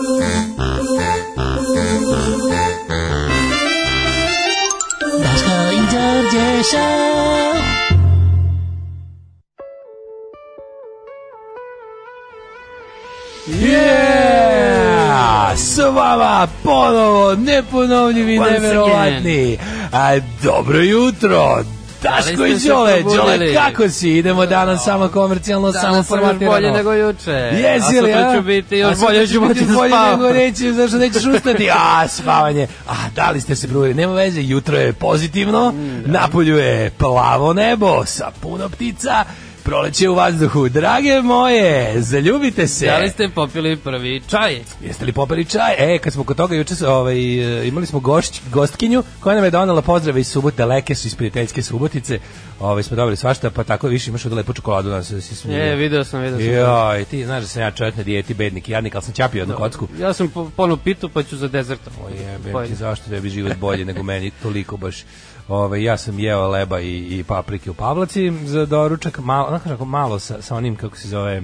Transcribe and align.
I 0.00 0.04
show. 6.62 7.58
Yeah! 13.46 15.54
S 15.56 15.78
vama 15.78 16.48
ponovo 16.62 17.34
neponovljivi, 17.34 18.38
Once 18.38 18.52
neverovatni. 18.52 19.58
A, 19.92 20.18
dobro 20.42 20.78
jutro, 20.78 21.64
Daško 22.02 22.36
Da 22.36 22.46
i 22.46 22.58
Đole? 22.58 23.02
Đole, 23.02 23.54
kako 23.54 23.88
si? 23.88 24.10
Idemo 24.10 24.46
danas 24.46 24.84
samo 24.84 25.08
komercijalno, 25.08 25.72
samo 25.72 25.82
Danas 25.84 26.06
sam 26.06 26.18
još 26.18 26.22
formatirano. 26.22 26.52
bolje 26.52 26.72
nego 26.72 26.92
juče. 26.92 27.30
Jesi 27.30 27.64
a 27.98 28.02
li, 28.02 28.12
sutra 28.12 28.28
a? 28.28 28.36
ću 28.36 28.42
biti 28.42 28.74
A 28.74 28.78
još 28.78 28.98
bolje, 28.98 29.26
ću 29.26 29.40
biti 29.40 29.64
da 29.64 29.74
bolje 29.74 29.94
nego 30.10 30.30
nećeš, 30.30 30.66
zašto 30.66 30.98
nećeš 30.98 31.24
ustati? 31.26 31.68
A, 31.72 32.08
spavanje. 32.08 32.66
A, 32.88 32.94
da 33.14 33.30
li 33.30 33.40
ste 33.40 33.56
se 33.56 33.68
probudili? 33.68 33.94
Nema 33.94 34.12
veze, 34.12 34.40
jutro 34.42 34.78
je 34.78 34.92
pozitivno, 34.92 35.70
Mm, 35.70 36.02
napolju 36.06 36.58
je 36.58 36.90
plavo 36.90 37.52
nebo 37.52 38.04
sa 38.06 38.30
puno 38.40 38.68
ptica, 38.68 39.24
proleće 39.68 40.08
u 40.08 40.14
vazduhu. 40.14 40.68
Drage 40.68 41.22
moje, 41.22 42.02
zaljubite 42.02 42.68
se. 42.68 42.86
Da 42.86 42.98
li 42.98 43.10
ste 43.10 43.28
popili 43.34 43.76
prvi 43.76 44.22
čaj? 44.30 44.60
Jeste 44.80 45.04
li 45.04 45.12
popeli 45.12 45.44
čaj? 45.44 45.74
E, 45.78 45.98
kad 45.98 46.12
smo 46.12 46.24
kod 46.24 46.36
toga 46.36 46.54
juče 46.54 46.74
ovaj, 46.86 47.16
e, 47.16 47.68
imali 47.68 47.86
smo 47.86 48.00
gošć, 48.00 48.40
gostkinju 48.52 49.02
koja 49.20 49.34
nam 49.34 49.44
je 49.44 49.50
donela 49.50 49.82
pozdrave 49.82 50.20
iz 50.20 50.28
Subote, 50.28 50.64
leke 50.64 50.94
su 50.94 51.06
iz 51.06 51.14
prijateljske 51.14 51.62
Subotice. 51.62 52.18
Ovaj 52.60 52.82
smo 52.82 52.96
dobili 52.96 53.16
svašta, 53.16 53.50
pa 53.50 53.64
tako 53.64 53.88
više 53.88 54.10
imaš 54.10 54.26
od 54.26 54.32
lepu 54.32 54.52
čokoladu 54.52 54.90
da 54.90 55.02
se 55.02 55.20
si 55.20 55.34
smije. 55.34 55.58
Je, 55.58 55.76
video 55.76 56.04
sam, 56.04 56.20
video 56.20 56.38
sam. 56.38 56.48
Joj, 56.48 57.04
ti 57.04 57.24
znaš 57.24 57.42
da 57.42 57.48
sam 57.48 57.62
ja 57.62 57.70
čovjek 57.70 57.96
na 57.96 58.02
dijeti, 58.02 58.34
bednik 58.34 58.68
i 58.68 58.72
jadnik, 58.72 58.94
ali 58.94 59.04
sam 59.04 59.14
ćapio 59.14 59.38
jednu 59.38 59.54
kocku. 59.54 59.88
Ja 60.00 60.12
sam 60.12 60.28
po, 60.28 60.50
ponovno 60.56 60.76
pitu, 60.84 61.08
pa 61.08 61.22
ću 61.22 61.36
za 61.36 61.48
dezert. 61.48 61.80
O 62.54 62.66
ti, 62.66 62.74
zašto 62.74 63.10
da 63.10 63.20
bi 63.20 63.30
život 63.30 63.56
bolji 63.56 63.84
nego 63.84 64.02
meni, 64.02 64.30
toliko 64.42 64.76
baš. 64.76 65.04
Ove, 65.48 65.82
ja 65.82 65.96
sam 65.96 66.18
jeo 66.18 66.48
leba 66.48 66.80
i, 66.80 66.88
i 67.10 67.24
paprike 67.24 67.70
u 67.70 67.74
Pavlaci 67.74 68.32
za 68.44 68.66
doručak, 68.66 69.18
malo, 69.18 69.46
onako 69.48 69.68
kako 69.68 69.84
malo 69.84 70.18
sa, 70.18 70.42
sa 70.42 70.56
onim, 70.56 70.76
kako 70.76 70.96
se 70.96 71.08
zove, 71.08 71.42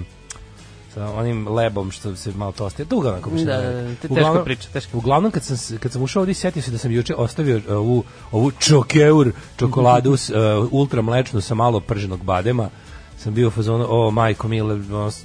sa 0.95 1.11
onim 1.11 1.49
lebom 1.49 1.91
što 1.91 2.17
se 2.17 2.33
malo 2.33 2.53
tosti. 2.53 2.85
Dugo 2.85 3.09
onako 3.09 3.31
baš. 3.31 3.41
Da, 3.41 3.61
ne- 3.61 3.73
da, 3.73 3.83
da, 3.83 3.95
te- 3.95 4.09
Uglavnom- 4.09 4.33
teško 4.33 4.45
priča, 4.45 4.69
teško. 4.73 4.99
Uglavnom 4.99 5.31
kad 5.31 5.43
sam 5.45 5.57
se- 5.57 5.79
kad 5.79 5.93
sam 5.93 6.03
ušao 6.03 6.21
ovdje 6.21 6.35
setio 6.35 6.63
se 6.63 6.71
da 6.71 6.79
sam 6.79 6.93
juče 6.93 7.15
ostavio 7.15 7.57
uh, 7.59 7.63
ovu 7.69 8.05
ovu 8.33 8.51
čokeur 8.53 9.33
čokoladu 9.57 10.17
s, 10.17 10.31
uh, 10.31 10.37
ultra 10.71 11.03
mlečnu 11.03 11.41
sa 11.41 11.55
malo 11.55 11.81
prženog 11.81 12.23
badema. 12.23 12.69
Sam 13.25 13.35
bio 13.35 13.49
u 13.49 13.51
fazonu, 13.51 13.87
o 13.89 14.11
majko 14.11 14.49
mile, 14.49 14.79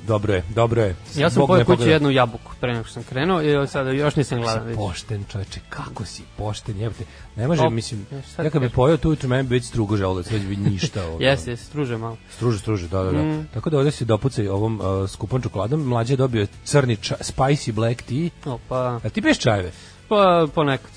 dobro 0.08 0.34
je, 0.34 0.44
dobro 0.50 0.82
je. 0.82 0.96
Ja 1.16 1.30
sam 1.30 1.42
me 1.42 1.48
kući 1.48 1.66
pogleda. 1.66 1.92
jednu 1.92 2.12
jabuku 2.12 2.52
pre 2.60 2.74
nego 2.74 2.84
što 2.84 2.94
sam 2.94 3.04
krenuo 3.04 3.42
i 3.42 3.68
sada 3.68 3.92
još 3.92 4.16
nisam 4.16 4.42
gladan. 4.42 4.62
si 4.62 4.68
vidiš. 4.68 4.78
pošten, 4.78 5.26
čoveče, 5.32 5.60
kako 5.70 6.06
si 6.06 6.24
pošten, 6.38 6.78
jebote. 6.80 7.04
Ne 7.36 7.48
može, 7.48 7.62
Op, 7.62 7.74
mislim, 7.74 8.06
ja, 8.12 8.22
šta 8.24 8.44
ja 8.44 8.50
kad 8.50 8.62
bi 8.62 8.68
kažeš? 8.68 8.76
pojeo 8.76 8.98
tu 8.98 9.10
jutro, 9.10 9.30
meni 9.30 9.44
bi 9.44 9.56
već 9.56 9.64
strugo 9.66 9.98
želudac, 9.98 10.32
već 10.32 10.44
bi 10.44 10.56
ništa. 10.56 11.06
ono. 11.06 11.18
Jeste, 11.20 11.52
jeste, 11.52 11.66
struže 11.66 11.98
malo. 11.98 12.18
Struže, 12.36 12.60
struže, 12.60 12.88
da, 12.88 13.04
da, 13.04 13.12
da. 13.12 13.22
Mm. 13.24 13.48
Tako 13.54 13.70
da 13.70 13.78
ovdje 13.78 13.92
se 13.92 14.06
dopucaj 14.06 14.48
ovom 14.48 14.82
uh, 14.82 15.10
skupom 15.10 15.42
čokoladom. 15.42 15.82
Mlađe 15.82 16.14
je 16.14 16.18
dobio 16.18 16.48
crni 16.64 16.96
ča, 16.96 17.16
spicy 17.16 17.72
black 17.72 18.02
tea. 18.02 18.30
Opa, 18.46 19.00
A 19.04 19.10
ti 19.10 19.22
piješ 19.22 19.38
čajeve? 19.40 19.72
pa 20.10 20.48
ponekad. 20.56 20.92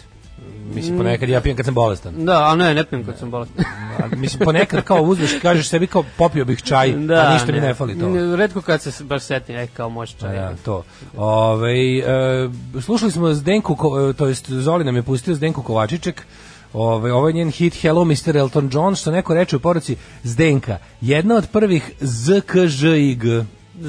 Mislim, 0.74 0.96
ponekad 0.98 1.28
ja 1.28 1.40
pijem 1.40 1.56
kad 1.56 1.64
sam 1.64 1.74
bolestan. 1.74 2.24
Da, 2.24 2.50
a 2.50 2.54
ne, 2.56 2.74
ne 2.74 2.84
pijem 2.84 3.04
kad 3.04 3.18
sam 3.18 3.30
bolestan. 3.30 3.64
A, 4.02 4.16
mislim, 4.16 4.44
ponekad 4.44 4.84
kao 4.84 5.02
uzmeš 5.02 5.32
i 5.32 5.40
kažeš 5.40 5.68
sebi 5.68 5.86
kao 5.86 6.04
popio 6.16 6.44
bih 6.44 6.62
čaj, 6.62 6.90
a 6.92 7.32
ništa 7.32 7.52
mi 7.52 7.60
ne 7.60 7.74
fali 7.74 7.98
to. 7.98 8.08
Ne, 8.08 8.36
Redko 8.36 8.60
kad 8.60 8.82
se 8.82 9.04
baš 9.04 9.22
setim, 9.22 9.56
e, 9.56 9.66
kao 9.66 9.88
može 9.88 10.14
Da, 10.14 10.20
čaj. 10.20 10.36
da, 10.36 10.54
to. 10.64 10.84
Ove, 11.16 11.98
e, 11.98 12.02
slušali 12.80 13.12
smo 13.12 13.34
Zdenku, 13.34 13.76
e, 14.10 14.12
to 14.12 14.26
jest 14.26 14.50
Zoli 14.50 14.84
nam 14.84 14.96
je 14.96 15.02
pustio 15.02 15.34
Zdenku 15.34 15.62
Kovačiček, 15.62 16.22
Ove, 16.72 17.12
ovo 17.12 17.28
je 17.28 17.32
njen 17.32 17.50
hit 17.50 17.82
Hello 17.82 18.04
Mr. 18.04 18.36
Elton 18.36 18.70
John, 18.72 18.94
što 18.94 19.10
neko 19.10 19.34
reče 19.34 19.56
u 19.56 19.60
poruci 19.60 19.96
Zdenka, 20.22 20.78
jedna 21.00 21.34
od 21.34 21.48
prvih 21.52 21.92
ZKŽIG. 22.00 23.24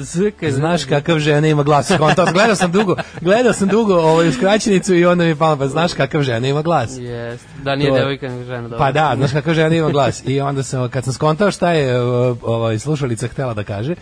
Zka, 0.04 0.50
Znaš 0.50 0.84
kakav 0.84 1.18
žena 1.18 1.48
ima 1.48 1.62
glas. 1.62 1.92
Konto, 1.98 2.26
gledao 2.32 2.54
sam 2.54 2.72
dugo, 2.72 2.96
gledao 3.20 3.52
sam 3.52 3.68
dugo 3.68 3.94
ovaj, 3.94 4.32
skraćenicu 4.32 4.94
i 4.94 5.06
onda 5.06 5.24
mi 5.24 5.34
palo, 5.36 5.56
pa 5.56 5.68
znaš 5.68 5.94
kakav 5.94 6.22
žena 6.22 6.48
ima 6.48 6.62
glas. 6.62 6.98
Jest. 6.98 7.44
Da, 7.62 7.76
nije 7.76 7.90
To 7.90 7.96
devojka, 7.96 8.28
nego 8.28 8.44
žena. 8.44 8.62
dobro. 8.62 8.78
Pa 8.78 8.92
da, 8.92 9.14
znaš 9.16 9.32
kakav 9.32 9.54
žena 9.54 9.76
ima 9.76 9.90
glas. 9.90 10.22
I 10.26 10.40
onda 10.40 10.62
sam, 10.62 10.88
kad 10.88 11.04
sam 11.04 11.12
skontao 11.12 11.50
šta 11.50 11.70
je 11.72 12.00
ovaj, 12.42 12.78
slušalica 12.78 13.28
htela 13.28 13.54
da 13.54 13.64
kaže, 13.64 13.94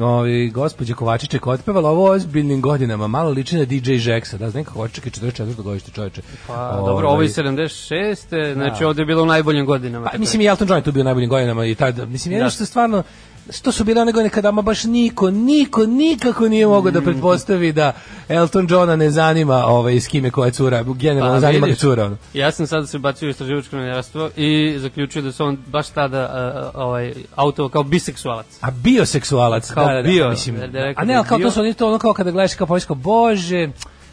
Ovi, 0.00 0.50
gospođa 0.50 0.94
Kovačiček 0.94 1.46
otpevala 1.46 1.90
ovo 1.90 2.10
ozbiljnim 2.10 2.60
godinama, 2.60 3.06
malo 3.06 3.30
liči 3.30 3.56
na 3.56 3.64
DJ 3.64 3.94
Žeksa, 3.94 4.36
da, 4.36 4.50
znam 4.50 4.64
kako 4.64 4.84
je 4.84 4.88
44. 4.88 5.54
godište 5.54 5.90
čoveče. 5.90 6.22
Pa, 6.46 6.52
Ovaj, 6.70 6.90
dobro, 6.90 7.08
ovo 7.08 7.22
je 7.22 7.28
76. 7.28 8.54
Znači, 8.54 8.84
ovdje 8.84 9.02
je 9.02 9.06
bilo 9.06 9.22
u 9.22 9.26
najboljim 9.26 9.66
godinama. 9.66 10.08
Pa, 10.12 10.18
mislim, 10.18 10.42
i 10.42 10.46
Elton 10.46 10.68
John 10.68 10.78
je 10.78 10.84
tu 10.84 10.92
bio 10.92 11.00
u 11.00 11.04
najboljim 11.04 11.28
godinama 11.30 11.66
i 11.66 11.74
tad, 11.74 12.08
mislim, 12.08 12.32
jedno 12.32 12.46
Da. 12.46 12.50
što 12.50 12.64
stvarno, 12.66 13.02
što 13.50 13.72
su 13.72 13.84
bile 13.84 14.02
one 14.02 14.12
godine 14.12 14.30
kada 14.30 14.48
ama 14.48 14.62
baš 14.62 14.84
niko, 14.84 15.30
niko, 15.30 15.86
nikako 15.86 16.48
nije 16.48 16.66
mogao 16.66 16.90
Mm. 16.90 16.94
da 16.94 17.00
pretpostavi 17.02 17.72
da 17.72 17.92
Elton 18.28 18.66
Johna 18.70 18.96
ne 18.96 19.10
zanima 19.10 19.64
ovaj, 19.66 19.94
s 19.94 20.08
kime 20.08 20.30
koja 20.30 20.50
cura, 20.50 20.82
generalno 20.84 21.34
Pa, 21.34 21.40
zanima 21.40 21.60
ga 21.60 21.66
vidiš. 21.66 21.80
cura. 21.80 22.04
Ono. 22.04 22.16
Ja 22.34 22.52
sam 22.52 22.66
sad 22.66 22.88
se 22.88 22.98
bacio 22.98 23.26
u 23.26 23.30
istraživačko 23.30 23.76
novinarstvo 23.76 24.30
i 24.36 24.76
zaključio 24.78 25.22
da 25.22 25.32
se 25.32 25.42
on 25.42 25.58
baš 25.66 25.88
tada 25.88 26.18
a, 26.20 26.70
ovaj, 26.76 27.12
auto 27.34 27.68
kao 27.68 27.82
biseksualac. 27.82 28.46
A 28.60 28.70
bioseksualac, 28.72 29.70
Kao 29.70 29.84
da, 29.84 29.90
da, 29.90 29.96
da, 29.96 30.02
bio, 30.04 30.30
mislim, 30.30 30.56
da, 30.56 30.66
da 30.66 30.78
rekao 30.80 31.02
a 31.02 31.04
da 31.04 31.08
ne, 31.08 31.14
ali 31.14 31.26
kao 31.26 31.38
bio. 31.38 31.44
to 31.44 31.50
su 31.50 31.60
oni 31.60 31.74
to 31.74 31.88
ono 31.88 31.98
kao 31.98 32.12
kada 32.12 32.30
gledaš 32.30 32.54
kao 32.54 32.66
povisko, 32.66 32.94
bože, 32.94 33.68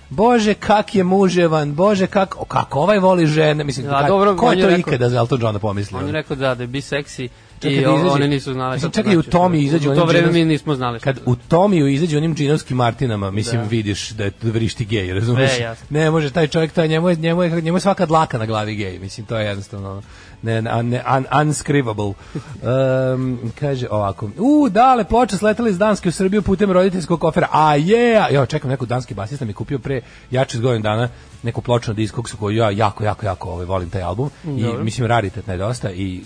Bože, 0.09 0.53
kak 0.55 0.95
je 0.95 1.03
muževan, 1.05 1.73
bože, 1.73 2.07
kak, 2.07 2.35
o, 2.37 2.45
kako 2.45 2.79
ovaj 2.79 2.99
voli 2.99 3.25
žene, 3.27 3.63
mislim, 3.63 3.87
A, 3.87 3.91
kak- 3.93 4.07
dobro, 4.07 4.35
ko 4.35 4.51
je 4.51 4.61
to 4.61 4.67
rekao- 4.67 4.79
ikada 4.79 5.09
za 5.09 5.17
Elton 5.17 5.41
Johna 5.41 5.59
pomislio? 5.59 5.99
On 5.99 6.05
je 6.05 6.11
rekao 6.11 6.35
da, 6.35 6.55
da 6.55 6.63
je 6.63 6.67
biseksi 6.67 7.29
Čekaj 7.61 7.77
i 7.77 7.85
da 7.85 7.91
izađe. 7.95 8.09
oni 8.09 8.27
nisu 8.27 8.53
znali. 8.53 8.73
Mislim, 8.73 8.91
čekaj, 8.91 9.17
u 9.17 9.21
znači. 9.21 9.29
Tomi 9.29 9.59
izađu 9.59 9.91
U 9.91 9.95
to 9.95 10.05
vreme 10.05 10.31
mi 10.31 10.45
nismo 10.45 10.75
znali. 10.75 10.99
Kad 10.99 11.15
to- 11.15 11.31
u 11.31 11.35
Tomiju 11.35 11.87
izađe 11.87 12.17
onim 12.17 12.35
džinovskim 12.35 12.77
Martinama, 12.77 13.31
mislim, 13.31 13.61
Da. 13.61 13.67
vidiš 13.67 14.09
da 14.09 14.23
je 14.23 14.31
vrišti 14.41 14.85
gej, 14.85 15.13
razumeš? 15.13 15.59
E, 15.59 15.75
ne 15.89 16.11
može 16.11 16.29
taj 16.29 16.47
čovjek, 16.47 16.71
taj, 16.71 16.87
njemu, 16.87 17.09
je, 17.09 17.15
njemu, 17.15 17.43
je, 17.43 17.61
njemu 17.61 17.77
je 17.77 17.81
svaka 17.81 18.05
dlaka 18.05 18.37
na 18.37 18.45
glavi 18.45 18.75
gej, 18.75 18.99
mislim, 18.99 19.25
to 19.25 19.37
je 19.37 19.47
jednostavno 19.47 20.01
ne, 20.41 20.61
ne, 20.61 20.71
un, 20.79 20.95
unscrivable. 21.41 22.05
Um, 22.05 23.51
kaže 23.59 23.87
ovako, 23.91 24.29
u, 24.37 24.69
dale, 24.69 25.03
ploče 25.03 25.37
sletali 25.37 25.69
iz 25.71 25.77
Danske 25.77 26.09
u 26.09 26.11
Srbiju 26.11 26.41
putem 26.41 26.71
roditeljskog 26.71 27.19
kofera, 27.19 27.47
a 27.51 27.75
je, 27.75 28.15
yeah! 28.15 28.49
čekam, 28.49 28.69
neko 28.69 28.85
danski 28.85 29.13
basista 29.13 29.45
mi 29.45 29.53
kupio 29.53 29.79
pre 29.79 30.01
jače 30.31 30.57
s 30.57 30.61
godinu 30.61 30.83
dana 30.83 31.09
neku 31.43 31.61
ploču 31.61 31.91
na 31.91 31.95
diskoksu 31.95 32.37
koju 32.37 32.57
ja 32.57 32.69
jako, 32.69 33.03
jako, 33.03 33.25
jako 33.25 33.49
ovaj, 33.49 33.65
volim 33.65 33.89
taj 33.89 34.01
album 34.01 34.29
i 34.57 34.61
Dobro. 34.63 34.83
mislim 34.83 35.07
raritetna 35.07 35.53
je 35.53 35.57
dosta 35.57 35.91
i 35.91 36.21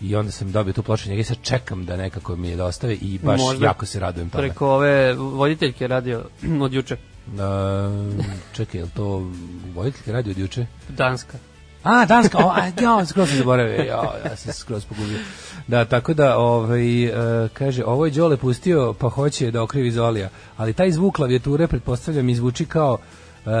i 0.00 0.16
onda 0.16 0.32
sam 0.32 0.52
dobio 0.52 0.72
tu 0.72 0.82
ploču 0.82 1.08
njega 1.08 1.20
i 1.20 1.24
sad 1.24 1.36
čekam 1.42 1.84
da 1.84 1.96
nekako 1.96 2.36
mi 2.36 2.48
je 2.48 2.56
dostave 2.56 2.94
i 2.94 3.18
baš 3.22 3.40
Možda 3.40 3.66
jako 3.66 3.86
se 3.86 4.00
radujem 4.00 4.30
tome. 4.30 4.48
Preko 4.48 4.68
ove 4.68 5.14
voditeljke 5.14 5.88
radio 5.88 6.24
od 6.64 6.72
juče. 6.72 6.96
Uh, 7.26 8.24
čekaj, 8.52 8.80
je 8.80 8.84
li 8.84 8.90
to 8.90 9.30
voditeljka 9.74 10.12
radio 10.12 10.30
od 10.30 10.38
juče? 10.38 10.66
Danska. 10.88 11.38
A, 11.82 12.04
Danska, 12.04 12.38
o, 12.38 12.50
a, 12.50 12.66
ja, 12.80 13.06
skroz 13.06 13.28
sam 13.28 13.38
zaboravio, 13.38 13.74
ja, 13.74 14.02
ja 14.24 14.36
sam 14.36 14.52
skroz 14.52 14.84
pogubio. 14.84 15.18
Da, 15.66 15.84
tako 15.84 16.14
da, 16.14 16.38
ovaj, 16.38 17.04
e, 17.04 17.48
kaže, 17.52 17.84
ovo 17.84 18.06
je 18.06 18.10
Đole 18.10 18.36
pustio, 18.36 18.94
pa 18.98 19.08
hoće 19.08 19.50
da 19.50 19.62
okrivi 19.62 19.90
Zolija, 19.90 20.28
ali 20.56 20.72
taj 20.72 20.90
zvuk 20.90 21.16
klavijature, 21.16 21.66
pretpostavljam, 21.66 22.28
izvuči 22.28 22.66
kao 22.66 22.98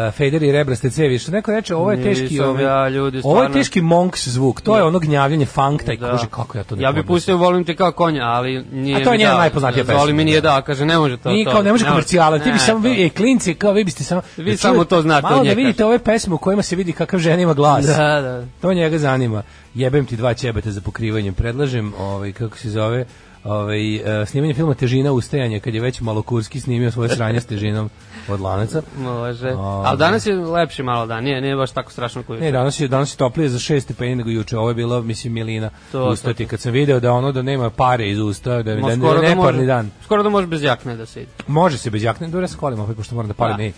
uh, 0.06 0.12
fader 0.12 0.42
i 0.42 0.52
rebraste 0.52 0.90
cevi, 0.90 1.18
što 1.18 1.32
neko 1.32 1.50
reče, 1.52 1.74
ovo 1.74 1.92
je 1.92 2.02
teški, 2.04 2.40
ovaj, 2.40 2.64
ja, 2.64 2.88
ljudi, 2.88 3.20
ovo 3.24 3.34
je 3.34 3.36
stvarno. 3.36 3.54
teški 3.54 3.80
monks 3.82 4.28
zvuk, 4.28 4.60
to 4.60 4.76
je 4.76 4.82
ono 4.82 4.98
gnjavljanje 4.98 5.46
funk, 5.46 5.82
taj, 5.82 5.96
Da. 5.96 6.10
kože, 6.10 6.26
kako 6.26 6.58
ja 6.58 6.64
to 6.64 6.76
ne 6.76 6.82
Ja 6.82 6.92
bih 6.92 7.04
pustio 7.04 7.36
volim 7.36 7.64
te 7.64 7.76
kao 7.76 7.92
konja, 7.92 8.22
ali 8.24 8.64
nije 8.72 8.96
A 8.96 9.04
to 9.04 9.12
je 9.12 9.18
njena 9.18 9.30
dao. 9.30 9.38
najpoznatija 9.38 9.84
pesma, 9.84 10.06
mi 10.06 10.24
nije 10.24 10.40
da. 10.40 10.50
dao, 10.50 10.62
kaže 10.62 10.84
ne 10.84 10.98
može 10.98 11.16
to. 11.16 11.30
Nije 11.30 11.44
to. 11.44 11.50
kao 11.50 11.62
ne 11.62 11.72
može 11.72 11.84
komercijala, 11.86 12.38
ti 12.38 12.52
bi 12.52 12.58
samo 12.58 12.78
vi, 12.78 13.04
e, 13.04 13.08
klinci, 13.08 13.54
kao 13.54 13.72
vi 13.72 13.84
biste 13.84 14.04
samo 14.04 14.20
Vi 14.36 14.50
da 14.50 14.56
samo 14.56 14.84
to 14.84 15.02
znate 15.02 15.22
Malo 15.22 15.36
od 15.36 15.42
da 15.42 15.48
nje, 15.48 15.54
vidite 15.54 15.76
kaže. 15.76 15.84
ove 15.84 15.98
pesme 15.98 16.34
u 16.34 16.38
kojima 16.38 16.62
se 16.62 16.76
vidi 16.76 16.92
kakav 16.92 17.20
žena 17.20 17.42
ima 17.42 17.54
glas. 17.54 17.86
Da, 17.86 17.94
da. 18.20 18.44
To 18.60 18.74
njega 18.74 18.98
zanima. 18.98 19.42
Jebem 19.74 20.06
ti 20.06 20.16
dva 20.16 20.34
ćebeta 20.34 20.70
za 20.70 20.80
pokrivanjem. 20.80 21.34
Predlažem, 21.34 21.92
ovaj, 21.98 22.32
kako 22.32 22.56
se 22.56 22.70
zove, 22.70 23.04
ovaj, 23.48 23.96
e, 24.22 24.26
snimanje 24.26 24.54
filma 24.54 24.74
Težina 24.74 25.12
ustajanje, 25.12 25.60
kad 25.60 25.74
je 25.74 25.80
već 25.80 26.00
Malokurski 26.00 26.60
snimio 26.60 26.90
svoje 26.90 27.08
sranje 27.08 27.40
s 27.40 27.46
težinom 27.46 27.90
od 28.28 28.40
lanaca. 28.40 28.82
Može. 28.98 29.48
O, 29.48 29.82
Ali 29.86 29.98
danas 29.98 30.26
je 30.26 30.36
lepši 30.36 30.82
malo 30.82 31.06
dan, 31.06 31.24
nije, 31.24 31.40
nije 31.40 31.56
baš 31.56 31.70
tako 31.70 31.92
strašno 31.92 32.22
koji 32.22 32.40
Ne, 32.40 32.52
danas 32.52 32.80
je, 32.80 32.88
danas 32.88 33.12
je 33.14 33.16
toplije 33.16 33.48
za 33.48 33.58
šest 33.58 33.84
stepeni 33.86 34.14
nego 34.16 34.30
juče. 34.30 34.58
Ovo 34.58 34.68
je 34.68 34.74
bilo, 34.74 35.02
mislim, 35.02 35.32
milina 35.32 35.70
To, 35.92 36.04
ustati. 36.04 36.46
Kad 36.46 36.60
sam 36.60 36.72
video 36.72 37.00
da 37.00 37.12
ono 37.12 37.32
da 37.32 37.42
nema 37.42 37.70
pare 37.70 38.10
iz 38.10 38.18
usta, 38.18 38.62
da, 38.62 38.74
da, 38.74 38.96
skoro 38.96 39.14
da 39.14 39.20
da 39.20 39.28
neparni 39.28 39.58
može- 39.58 39.66
dan. 39.66 39.90
Skoro 40.04 40.22
da 40.22 40.28
može 40.28 40.46
bez 40.46 40.62
jakne 40.62 40.96
da 40.96 41.06
se 41.06 41.22
ide. 41.22 41.30
Može 41.46 41.78
se 41.78 41.90
bez 41.90 42.02
jakne, 42.02 42.26
dobro 42.26 42.42
ja 42.42 42.48
se 42.48 42.56
kolim 42.56 42.80
opet, 42.80 42.96
pošto 42.96 43.14
moram 43.14 43.28
da 43.28 43.34
palim. 43.34 43.56
Da. 43.56 43.62
Ne. 43.62 43.72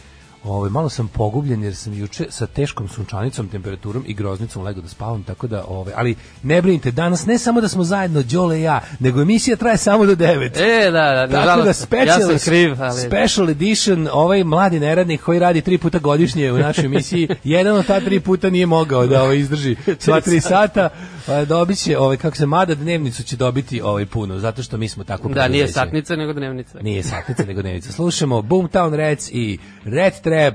Ovaj 0.45 0.71
malo 0.71 0.89
sam 0.89 1.09
pogubljen 1.09 1.63
jer 1.63 1.77
sam 1.77 1.93
juče 1.95 2.27
sa 2.29 2.47
teškom 2.47 2.89
sunčanicom, 2.89 3.49
temperaturom 3.49 4.05
i 4.07 4.15
groznicom 4.15 4.63
legao 4.63 4.83
da 4.83 4.89
spavam, 4.89 5.23
tako 5.23 5.47
da 5.47 5.65
ovaj, 5.69 5.95
ali 5.97 6.17
ne 6.43 6.63
brinite, 6.63 6.91
danas 6.91 7.27
ne 7.27 7.39
samo 7.39 7.61
da 7.61 7.69
smo 7.69 7.85
zajedno 7.85 8.23
Đole 8.23 8.59
i 8.59 8.63
ja, 8.63 8.81
nego 9.01 9.23
emisija 9.23 9.57
traje 9.57 9.77
samo 9.77 10.07
do 10.07 10.15
9. 10.15 10.51
E, 10.57 10.91
da, 10.91 11.27
da, 11.27 11.45
Tako 11.45 11.63
da 11.63 11.73
special, 11.73 12.21
ja 12.21 12.27
sam 12.27 12.39
kriv, 12.39 12.83
ali... 12.83 13.01
special 13.01 13.51
edition, 13.51 14.09
ovaj 14.13 14.45
mladi 14.45 14.81
neradnik 14.81 15.23
koji 15.23 15.39
radi 15.39 15.61
tri 15.61 15.79
puta 15.79 15.99
godišnje 15.99 16.53
u 16.53 16.59
našoj 16.59 16.85
emisiji, 16.85 17.29
jedan 17.45 17.77
od 17.77 17.87
ta 17.87 18.01
tri 18.01 18.21
puta 18.21 18.51
nije 18.51 18.67
mogao 18.67 19.07
da 19.07 19.23
ovaj 19.23 19.39
izdrži 19.39 19.77
sva 19.99 20.21
tri 20.21 20.41
sata, 20.41 20.89
a, 21.29 21.45
dobit 21.45 21.79
će, 21.79 21.99
ovaj, 21.99 22.17
kako 22.17 22.37
se 22.37 22.47
mada 22.47 22.75
dnevnicu 22.75 23.23
će 23.23 23.37
dobiti 23.37 23.81
ovaj 23.81 24.07
puno, 24.07 24.39
zato 24.39 24.63
što 24.63 24.77
mi 24.77 24.89
smo 24.89 25.05
tako 25.05 25.29
Da, 25.29 25.49
nije 25.49 25.69
satnica, 25.69 26.17
nego 26.17 26.33
dnevnica. 26.33 26.79
Nije 26.83 27.03
satnica, 27.03 27.45
nego 27.45 27.63
dnevnica. 27.63 27.93
Slušamo 27.93 28.43
Boomtown 28.43 28.97
Rats 28.97 29.29
i 29.33 29.59
Red 29.85 30.13
Trap, 30.31 30.55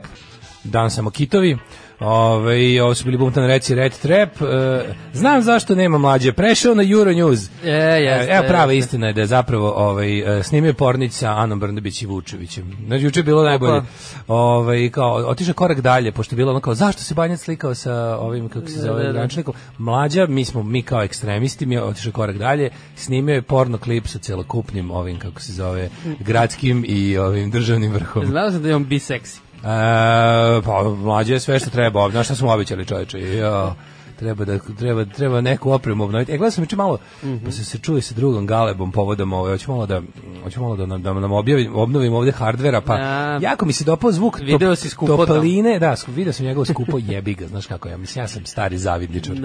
dan 0.63 0.91
samo 0.91 1.09
kitovi. 1.09 1.57
Ove, 1.99 2.81
ovo 2.83 2.95
su 2.95 3.05
bili 3.05 3.17
Boomtown 3.17 3.47
Rats 3.47 3.69
i 3.69 3.75
Red 3.75 3.93
Trap. 4.01 4.41
E, 4.41 4.93
znam 5.13 5.41
zašto 5.41 5.75
nema 5.75 5.97
mlađe. 5.97 6.33
Prešao 6.33 6.75
na 6.75 6.83
Euronews. 6.83 7.49
E, 7.63 7.69
jeste. 7.69 8.33
Evo 8.33 8.43
prava 8.47 8.71
jeste. 8.71 8.77
istina 8.77 9.07
je 9.07 9.13
da 9.13 9.21
je 9.21 9.27
zapravo 9.27 9.73
ovaj, 9.75 10.39
e, 10.39 10.43
snimio 10.43 10.73
pornić 10.73 11.13
sa 11.13 11.31
Anom 11.31 11.59
Brnabić 11.59 12.01
i 12.01 12.05
Vučevićem. 12.05 12.77
Znači, 12.87 13.03
juče 13.03 13.19
je 13.19 13.23
bilo 13.23 13.43
najbolje. 13.43 13.81
Ovaj, 14.27 14.89
kao, 14.89 15.13
otišao 15.13 15.53
korak 15.53 15.81
dalje, 15.81 16.11
pošto 16.11 16.35
je 16.35 16.37
bilo 16.37 16.51
ono 16.51 16.59
kao, 16.59 16.75
zašto 16.75 17.03
se 17.03 17.13
Banjac 17.13 17.39
slikao 17.39 17.75
sa 17.75 18.17
ovim, 18.17 18.49
kako 18.49 18.67
se 18.67 18.75
Da, 18.75 18.81
zove, 18.81 18.97
da, 18.97 19.03
da. 19.03 19.03
gradonačelnikom? 19.03 19.53
Mlađa, 19.77 20.25
mi 20.27 20.45
smo, 20.45 20.63
mi 20.63 20.81
kao 20.81 21.03
ekstremisti, 21.03 21.65
mi 21.65 21.75
je 21.75 21.83
otišao 21.83 22.11
korak 22.11 22.37
dalje, 22.37 22.69
snimio 22.95 23.35
je 23.35 23.41
porno 23.41 23.77
klip 23.77 24.07
sa 24.07 24.19
celokupnim 24.19 24.91
ovim, 24.91 25.19
kako 25.19 25.41
se 25.41 25.53
zove, 25.53 25.89
gradskim 26.19 26.85
i 26.87 27.17
ovim 27.17 27.51
državnim 27.51 27.91
vrhom. 27.91 28.25
Znao 28.25 28.51
sam 28.51 28.61
da 28.61 28.69
je 28.69 28.75
on 28.75 28.85
biseksi. 28.85 29.44
E, 29.65 30.61
pa 30.61 30.83
mlađe 30.97 31.33
je 31.33 31.39
sve 31.39 31.59
što 31.59 31.69
treba, 31.69 32.01
ovdje, 32.01 32.15
znaš 32.15 32.25
šta 32.25 32.35
smo 32.35 32.53
obećali 32.53 32.85
čoveče, 32.85 33.19
jo, 33.19 33.73
treba 34.19 34.45
da 34.45 34.59
treba 34.79 35.05
treba 35.05 35.41
neku 35.41 35.71
opremu 35.71 36.03
obnoviti. 36.03 36.31
E 36.31 36.37
gledao 36.37 36.51
sam 36.51 36.63
juče 36.63 36.75
malo, 36.75 36.97
pa 37.45 37.51
se 37.51 37.63
se 37.65 37.77
čuje 37.77 38.01
sa 38.01 38.15
drugom 38.15 38.47
Galebom 38.47 38.91
povodom 38.91 39.33
ove, 39.33 39.51
hoću 39.51 39.71
malo 39.71 39.85
da 39.85 40.01
hoću 40.43 40.61
malo 40.61 40.75
da 40.75 40.85
nam 40.85 41.03
da 41.03 41.13
nam 41.13 41.31
objavim, 41.31 41.75
obnovim 41.75 42.13
ovde 42.13 42.31
hardvera, 42.31 42.81
pa 42.81 42.97
Ja. 42.97 43.39
jako 43.41 43.65
mi 43.65 43.73
se 43.73 43.83
dopao 43.83 44.11
zvuk 44.11 44.39
Video 44.39 44.75
si 44.75 44.89
skupo 44.89 45.11
tamo. 45.11 45.25
topaline, 45.25 45.79
da, 45.79 45.95
video 46.07 46.33
sam 46.33 46.45
njegovo 46.45 46.65
skupo 46.65 46.97
jebi 47.09 47.33
ga, 47.33 47.47
znaš 47.47 47.65
kako 47.67 47.89
ja, 47.89 47.97
mislim 47.97 48.23
ja 48.23 48.27
sam 48.27 48.45
stari 48.45 48.77
zavidničar. 48.77 49.35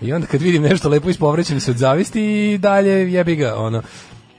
I 0.00 0.12
onda 0.12 0.26
kad 0.26 0.42
vidim 0.42 0.62
nešto 0.62 0.88
lepo 0.88 1.10
ispovrećem 1.10 1.60
se 1.60 1.70
od 1.70 1.76
zavisti 1.76 2.52
i 2.52 2.58
dalje 2.58 3.12
jebi 3.12 3.36
ga, 3.36 3.54
ono 3.56 3.82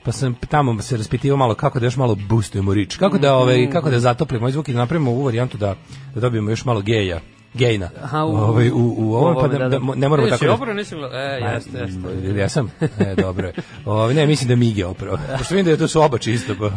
pa 0.08 0.12
sam 0.12 0.34
tamo 0.48 0.82
se 0.82 0.96
raspitivao 0.96 1.36
malo 1.36 1.54
kako 1.54 1.80
da 1.80 1.86
još 1.86 1.96
malo 1.96 2.14
boostujemo 2.28 2.74
rič, 2.74 2.96
kako 2.96 3.18
da 3.18 3.34
ovaj 3.34 3.70
kako 3.70 3.90
da 3.90 4.00
zatoplimo 4.00 4.42
ovaj 4.42 4.52
zvuk 4.52 4.68
i 4.68 4.72
da 4.72 4.78
napravimo 4.78 5.10
ovu 5.10 5.24
varijantu 5.24 5.58
da 5.58 5.74
da 6.14 6.20
dobijemo 6.20 6.50
još 6.50 6.64
malo 6.64 6.80
geja, 6.80 7.20
gejna. 7.58 7.88
Aha, 8.02 8.24
u, 8.24 8.28
ovaj, 8.28 8.70
u, 8.70 8.94
u 8.98 9.14
ovom 9.14 9.36
pa 9.36 9.48
da, 9.48 9.68
da, 9.68 9.78
ne 9.94 10.08
moramo 10.08 10.28
tako. 10.28 10.46
Opro 10.48 10.74
nisi 10.74 10.94
gledao. 10.94 11.18
E, 11.20 11.40
jeste, 11.54 11.78
jeste. 11.78 11.98
Ili 12.24 12.40
ja 12.40 12.48
sam? 12.48 12.70
E, 12.80 13.14
dobro 13.16 13.46
je. 13.46 13.52
Ove, 13.84 14.14
ne, 14.14 14.26
mislim 14.26 14.48
da 14.48 14.56
Mige 14.56 14.86
opravo. 14.86 15.18
Pošto 15.38 15.54
vidim 15.54 15.64
da 15.64 15.70
je 15.70 15.76
to 15.76 15.88
su 15.88 16.02
oba 16.02 16.18
čisto. 16.18 16.54
Pa. 16.54 16.70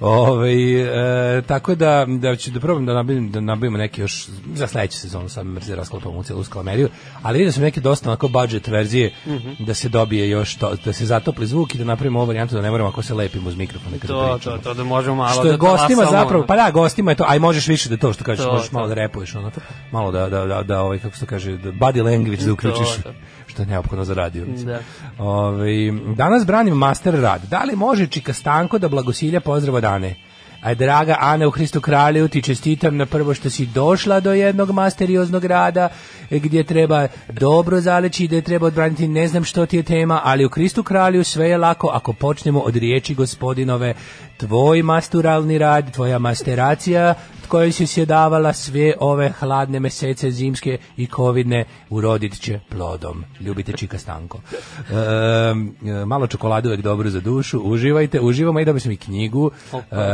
Ove, 0.00 0.52
e, 0.80 1.42
tako 1.42 1.74
da, 1.74 2.06
da 2.08 2.36
ću 2.36 2.50
da 2.50 2.60
probam 2.60 2.86
da 2.86 2.94
nabavim, 2.94 3.30
da 3.30 3.40
nabavimo 3.40 3.78
neki 3.78 4.00
još 4.00 4.26
za 4.54 4.66
sledeću 4.66 4.98
sezonu, 4.98 5.28
sad 5.28 5.46
me 5.46 5.52
mrzi 5.52 5.74
rasklapam 5.74 6.16
u 6.16 6.22
celu 6.22 6.44
skalameriju, 6.44 6.88
ali 7.22 7.38
vidio 7.38 7.52
sam 7.52 7.62
neke 7.62 7.80
dosta 7.80 8.08
onako 8.08 8.28
budget 8.28 8.68
verzije 8.68 9.12
Mhm. 9.26 9.50
da 9.58 9.74
se 9.74 9.88
dobije 9.88 10.28
još 10.28 10.56
to, 10.56 10.74
da 10.84 10.92
se 10.92 11.06
zatopli 11.06 11.46
zvuk 11.46 11.74
i 11.74 11.78
da 11.78 11.84
napravimo 11.84 12.18
ovu 12.18 12.26
varijantu 12.26 12.54
da 12.54 12.62
ne 12.62 12.70
moramo 12.70 12.88
ako 12.88 13.02
se 13.02 13.14
lepimo 13.14 13.48
uz 13.48 13.56
mikrofone 13.56 13.98
kada 13.98 14.12
To, 14.12 14.34
pričamo. 14.34 14.56
to, 14.56 14.62
to 14.64 14.74
da 14.74 14.84
možemo 14.84 15.16
malo 15.16 15.30
što 15.30 15.44
je 15.44 15.50
da 15.50 15.56
gostima 15.58 16.04
zapravo, 16.10 16.44
pa 16.46 16.56
da, 16.56 16.70
gostima 16.70 17.10
je 17.10 17.14
to, 17.14 17.24
aj 17.28 17.38
možeš 17.38 17.68
više 17.68 17.88
da 17.88 17.96
to 17.96 18.12
što 18.12 18.24
kažeš, 18.24 18.44
To, 18.44 18.52
možeš 18.52 18.68
to. 18.68 18.76
malo 18.76 18.88
da 18.88 18.94
repuješ, 18.94 19.34
ono, 19.34 19.50
malo 19.92 20.12
da, 20.12 20.19
da, 20.28 20.46
da, 20.46 20.62
da 20.62 20.82
ovaj, 20.82 20.98
kako 20.98 21.14
se 21.14 21.20
to 21.20 21.26
kaže, 21.26 21.56
da 21.56 21.72
body 21.72 22.04
language 22.04 22.44
da 22.44 22.52
uključiš, 22.52 23.02
to. 23.02 23.12
što 23.46 23.62
je 23.62 23.66
neophodno 23.66 24.04
za 24.04 24.14
radio. 24.14 24.44
Da. 24.64 24.78
Ovaj, 25.18 25.72
danas 26.16 26.46
branim 26.46 26.74
master 26.74 27.14
rad. 27.14 27.42
Da 27.50 27.64
li 27.64 27.76
može 27.76 28.06
Čika 28.06 28.32
Stanko 28.32 28.78
da 28.78 28.88
blagosilja 28.88 29.40
pozdrava 29.40 29.80
dane? 29.80 30.14
A 30.62 30.74
draga 30.74 31.16
Ana 31.20 31.46
u 31.48 31.50
Hristu 31.50 31.80
Kralju, 31.80 32.28
ti 32.28 32.42
čestitam 32.42 32.96
na 32.96 33.06
prvo 33.06 33.34
što 33.34 33.50
si 33.50 33.66
došla 33.66 34.20
do 34.20 34.32
jednog 34.32 34.70
masterioznog 34.70 35.44
rada 35.44 35.88
gdje 36.30 36.64
treba 36.64 37.08
dobro 37.28 37.80
zaleći, 37.80 38.26
gdje 38.26 38.42
treba 38.42 38.66
odbraniti 38.66 39.08
ne 39.08 39.28
znam 39.28 39.44
što 39.44 39.66
ti 39.66 39.76
je 39.76 39.82
tema, 39.82 40.20
ali 40.24 40.44
u 40.44 40.48
Hristu 40.48 40.82
Kralju 40.82 41.24
sve 41.24 41.48
je 41.48 41.58
lako 41.58 41.90
ako 41.92 42.12
počnemo 42.12 42.60
od 42.60 42.76
riječi 42.76 43.14
gospodinove. 43.14 43.94
Tvoj 44.36 44.82
masturalni 44.82 45.58
rad, 45.58 45.94
tvoja 45.94 46.18
masteracija 46.18 47.14
kojoj 47.50 47.72
si 47.72 47.86
sjedavala 47.86 48.52
sve 48.52 48.94
ove 49.00 49.28
hladne 49.28 49.80
mesece 49.80 50.30
zimske 50.30 50.78
i 50.96 51.06
covidne 51.06 51.64
urodit 51.90 52.40
će 52.40 52.60
plodom. 52.68 53.24
Ljubite 53.40 53.72
Čika 53.72 53.98
Stanko. 53.98 54.38
E, 54.38 56.04
malo 56.06 56.26
čokolade 56.26 56.68
uvek 56.68 56.80
dobro 56.80 57.10
za 57.10 57.20
dušu. 57.20 57.60
Uživajte, 57.60 58.20
uživamo 58.20 58.60
i 58.60 58.64
dobili 58.64 58.80
smo 58.80 58.92
i 58.92 58.96
knjigu 58.96 59.50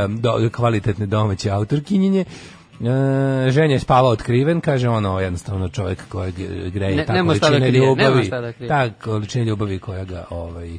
do, 0.08 0.50
kvalitetne 0.52 1.06
domaće 1.06 1.50
autorkinjenje. 1.50 2.24
E, 2.24 3.50
ženja 3.50 3.74
je 3.74 3.80
spavao 3.80 4.10
otkriven, 4.10 4.60
kaže 4.60 4.88
ono 4.88 5.20
jednostavno 5.20 5.68
čovjek 5.68 6.08
kojeg 6.08 6.34
greje 6.72 6.96
Ne- 6.96 7.06
ta 7.06 7.12
da 7.12 7.22
količina 7.24 7.50
krije, 7.50 7.72
nema 7.72 7.86
ljubavi, 7.86 8.24
šta 8.24 8.40
da 8.40 8.52
ta 8.68 8.90
količina 8.90 9.44
ljubavi 9.44 9.78
koja 9.78 10.04
ga 10.04 10.24
ovaj, 10.30 10.78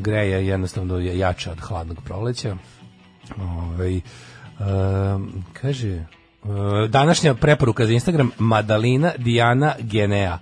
greje 0.00 0.46
jednostavno 0.46 0.98
je 0.98 1.18
jača 1.18 1.52
od 1.52 1.60
hladnog 1.60 1.98
proleća. 2.04 2.56
Ovaj, 3.40 4.00
em, 4.60 5.44
kaže, 5.52 5.88
e, 5.88 6.04
današnja 6.88 7.34
preporuka 7.34 7.86
za 7.86 7.92
Instagram, 7.92 8.30
Madalina 8.38 9.12
Dijana 9.18 9.74
Genea. 9.80 10.38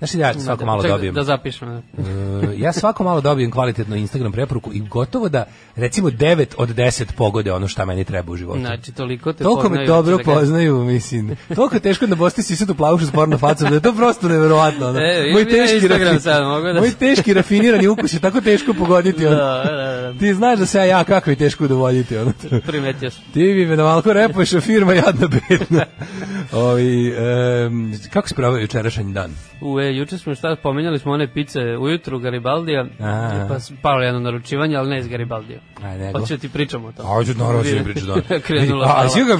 Znaš 0.00 0.14
li 0.14 0.20
ja 0.20 0.34
svako 0.34 0.66
malo 0.66 0.82
dobijem? 0.82 1.14
Da 1.14 1.22
zapišem. 1.24 1.68
da. 1.68 1.82
E, 2.42 2.54
ja 2.56 2.72
svako 2.72 3.04
malo 3.04 3.20
dobijem 3.20 3.50
kvalitetnu 3.50 3.96
Instagram 3.96 4.32
preporuku 4.32 4.72
i 4.72 4.80
gotovo 4.80 5.28
da 5.28 5.44
recimo 5.76 6.10
9 6.10 6.46
od 6.56 6.68
10 6.68 7.04
pogode 7.12 7.52
ono 7.52 7.68
šta 7.68 7.84
meni 7.84 8.04
treba 8.04 8.32
u 8.32 8.36
životu. 8.36 8.60
Znači, 8.60 8.92
toliko 8.92 9.32
te 9.32 9.44
Toliko 9.44 9.62
me 9.62 9.68
poznaju, 9.68 9.86
dobro 9.88 10.16
da 10.16 10.22
kažem. 10.22 10.34
poznaju, 10.34 10.78
mislim. 10.78 11.36
Toliko 11.54 11.76
je 11.76 11.80
teško 11.80 12.06
da 12.06 12.14
bosti 12.14 12.42
sisatu 12.42 12.74
plavušu 12.74 13.06
s 13.06 13.10
porno 13.10 13.38
facom, 13.38 13.68
da 13.68 13.74
je 13.74 13.80
to 13.80 13.92
prosto 13.94 14.28
neverovatno. 14.28 14.88
Ono. 14.88 14.98
E, 15.00 15.24
ima 15.30 15.40
ja 15.40 15.72
Instagram 15.74 16.00
rafi- 16.00 16.18
sad, 16.18 16.42
mogu 16.44 16.66
da- 16.66 16.80
moj 16.80 16.90
teški 16.90 17.34
rafinirani 17.34 17.88
ukus 17.88 18.12
je 18.12 18.20
tako 18.20 18.40
teško 18.40 18.74
pogoditi. 18.74 19.26
Ono. 19.26 19.36
Da, 19.36 19.62
da, 19.66 20.12
da. 20.12 20.18
Ti 20.18 20.34
znaš 20.34 20.58
da 20.58 20.66
se 20.66 20.78
ja, 20.78 20.84
ja 20.84 21.04
kako 21.04 21.30
je 21.30 21.36
teško 21.36 21.64
udovoljiti. 21.64 22.16
Ono. 22.16 22.32
Primetio 22.66 23.10
sam. 23.10 23.22
Ti 23.24 23.40
bi 23.44 23.66
me 23.66 23.76
na 23.76 23.82
malko 23.84 24.12
repuješ, 24.12 24.52
a 24.52 24.60
firma 24.60 24.92
jadna 24.94 25.28
bedna. 25.28 25.84
Ovi, 26.52 27.08
em, 27.08 27.92
kako 28.12 28.28
se 28.28 28.34
pravio 28.34 28.58
jučerašnji 28.58 29.12
dan? 29.12 29.30
U, 29.60 29.80
juče 29.90 30.18
smo 30.18 30.34
šta, 30.34 30.56
pomenjali 30.62 30.98
smo 30.98 31.12
one 31.12 31.32
pice 31.32 31.60
ujutru 31.60 32.18
Garibaldija, 32.18 32.86
A. 33.00 33.46
pa 33.48 33.56
palo 33.82 34.02
jedno 34.02 34.20
naručivanje, 34.20 34.76
ali 34.76 34.90
ne 34.90 34.98
iz 34.98 35.08
Garibaldija. 35.08 35.60
Aj, 35.82 35.98
nego. 35.98 36.18
Hoću 36.18 36.34
da 36.34 36.40
ti 36.40 36.48
pričamo 36.48 36.88
o 36.88 36.92
tome. 36.92 37.08
A, 37.08 37.12
hoću 37.12 37.34
naravno 37.34 37.62
da 37.78 37.84
priču 37.84 38.06
dan. 38.06 38.22
Krenula 38.46 38.94
A, 38.96 39.08
si 39.08 39.24
ga, 39.24 39.38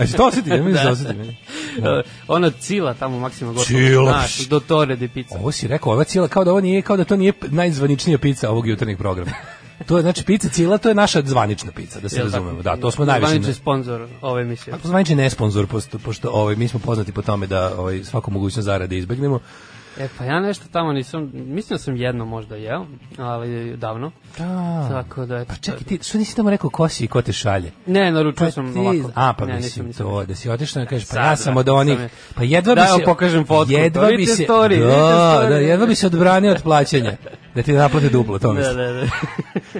a 0.00 0.06
si 0.06 0.16
to 0.16 0.26
osjeti? 0.26 0.50
Ja 0.50 0.56
mislim 0.62 0.74
da 0.74 0.82
Da. 0.86 0.90
osjeti. 0.92 1.14
meni. 1.14 1.36
E, 1.78 2.02
Ona 2.28 2.50
cila 2.50 2.94
tamo 2.94 3.18
maksima 3.18 3.50
gotovo. 3.50 3.64
Cila. 3.64 4.12
Znaš, 4.12 4.48
do 4.48 4.60
tore 4.60 4.96
de 4.96 5.08
pizza. 5.08 5.38
Ovo 5.38 5.52
si 5.52 5.68
rekao, 5.68 5.92
ova 5.92 6.04
cijela, 6.04 6.28
kao 6.28 6.44
da 6.44 6.50
ovo 6.50 6.60
nije, 6.60 6.82
kao 6.82 6.96
da 6.96 7.04
to 7.04 7.16
nije 7.16 7.32
najzvaničnija 7.48 8.18
pizza 8.18 8.50
ovog 8.50 8.66
jutarnjeg 8.68 8.98
programa. 8.98 9.30
To 9.86 9.96
je, 9.96 10.02
znači, 10.02 10.24
pizza 10.24 10.48
cijela, 10.48 10.78
to 10.78 10.88
je 10.88 10.94
naša 10.94 11.22
zvanična 11.24 11.72
pizza, 11.72 12.00
da 12.00 12.08
se 12.08 12.22
razumemo. 12.22 12.62
Da, 12.62 12.76
to 12.76 12.90
smo 12.90 13.04
najviše... 13.04 13.30
Zvanični 13.30 13.54
sponsor 13.54 14.08
ove 14.22 14.42
emisije. 14.42 14.74
Ako 14.74 14.88
zvanični 14.88 15.14
ne 15.14 15.30
sponsor, 15.30 15.66
pošto, 15.66 15.98
pošto 15.98 16.30
ovaj, 16.30 16.56
mi 16.56 16.68
smo 16.68 16.80
poznati 16.80 17.12
po 17.12 17.22
tome 17.22 17.46
da 17.46 17.72
ovaj, 17.78 18.04
svaku 18.04 18.30
mogućnost 18.30 18.64
zarade 18.64 18.98
izbegnemo. 18.98 19.40
E, 19.98 20.08
pa 20.18 20.24
ja 20.24 20.40
nešto 20.40 20.64
tamo 20.72 20.92
nisam, 20.92 21.30
mislim 21.34 21.74
da 21.74 21.78
sam 21.78 21.96
jedno 21.96 22.24
možda 22.24 22.56
jeo, 22.56 22.86
ali 23.18 23.76
davno. 23.76 24.10
Da. 24.38 24.88
Tako 24.90 25.26
da, 25.26 25.44
Pa 25.44 25.54
čekaj, 25.54 25.80
ti, 25.80 25.98
što 26.02 26.18
nisi 26.18 26.36
tamo 26.36 26.50
rekao 26.50 26.70
ko 26.70 26.88
si 26.88 27.04
i 27.04 27.08
ko 27.08 27.22
te 27.22 27.32
šalje? 27.32 27.72
Ne, 27.86 28.12
naručio 28.12 28.50
sam 28.50 28.72
ti, 28.72 28.78
ovako. 28.78 29.10
a 29.14 29.32
pa 29.38 29.46
ne, 29.46 29.56
mislim 29.56 29.86
nisam, 29.86 30.06
to, 30.06 30.12
nisam. 30.12 30.26
da 30.26 30.34
si 30.34 30.50
otišao 30.50 30.82
da 30.82 30.88
kažeš 30.88 31.08
pa 31.08 31.14
Sad, 31.14 31.24
ja 31.24 31.36
sam 31.36 31.54
da, 31.54 31.60
od 31.60 31.68
onih, 31.68 31.98
pa 32.34 32.42
jedva 32.42 32.74
bi 32.74 32.80
Da, 32.80 32.86
se... 32.98 33.04
pokažem 33.04 33.46
fotku, 33.46 33.72
Jedva 33.72 34.08
to 34.08 34.16
bi 34.16 34.26
se... 34.26 34.44
story, 34.44 34.80
da, 34.80 35.46
da, 35.48 35.56
jedva 35.56 35.86
bi 35.86 35.94
se 35.94 36.06
odbranio 36.06 36.52
od 36.52 36.62
plaćanja. 36.62 37.16
Da 37.54 37.62
ti 37.62 37.72
naplate 37.72 38.08
duplo, 38.08 38.38
to 38.38 38.52
Da, 38.52 38.58
mislim. 38.58 38.76
da, 38.76 38.92
da. 38.92 39.06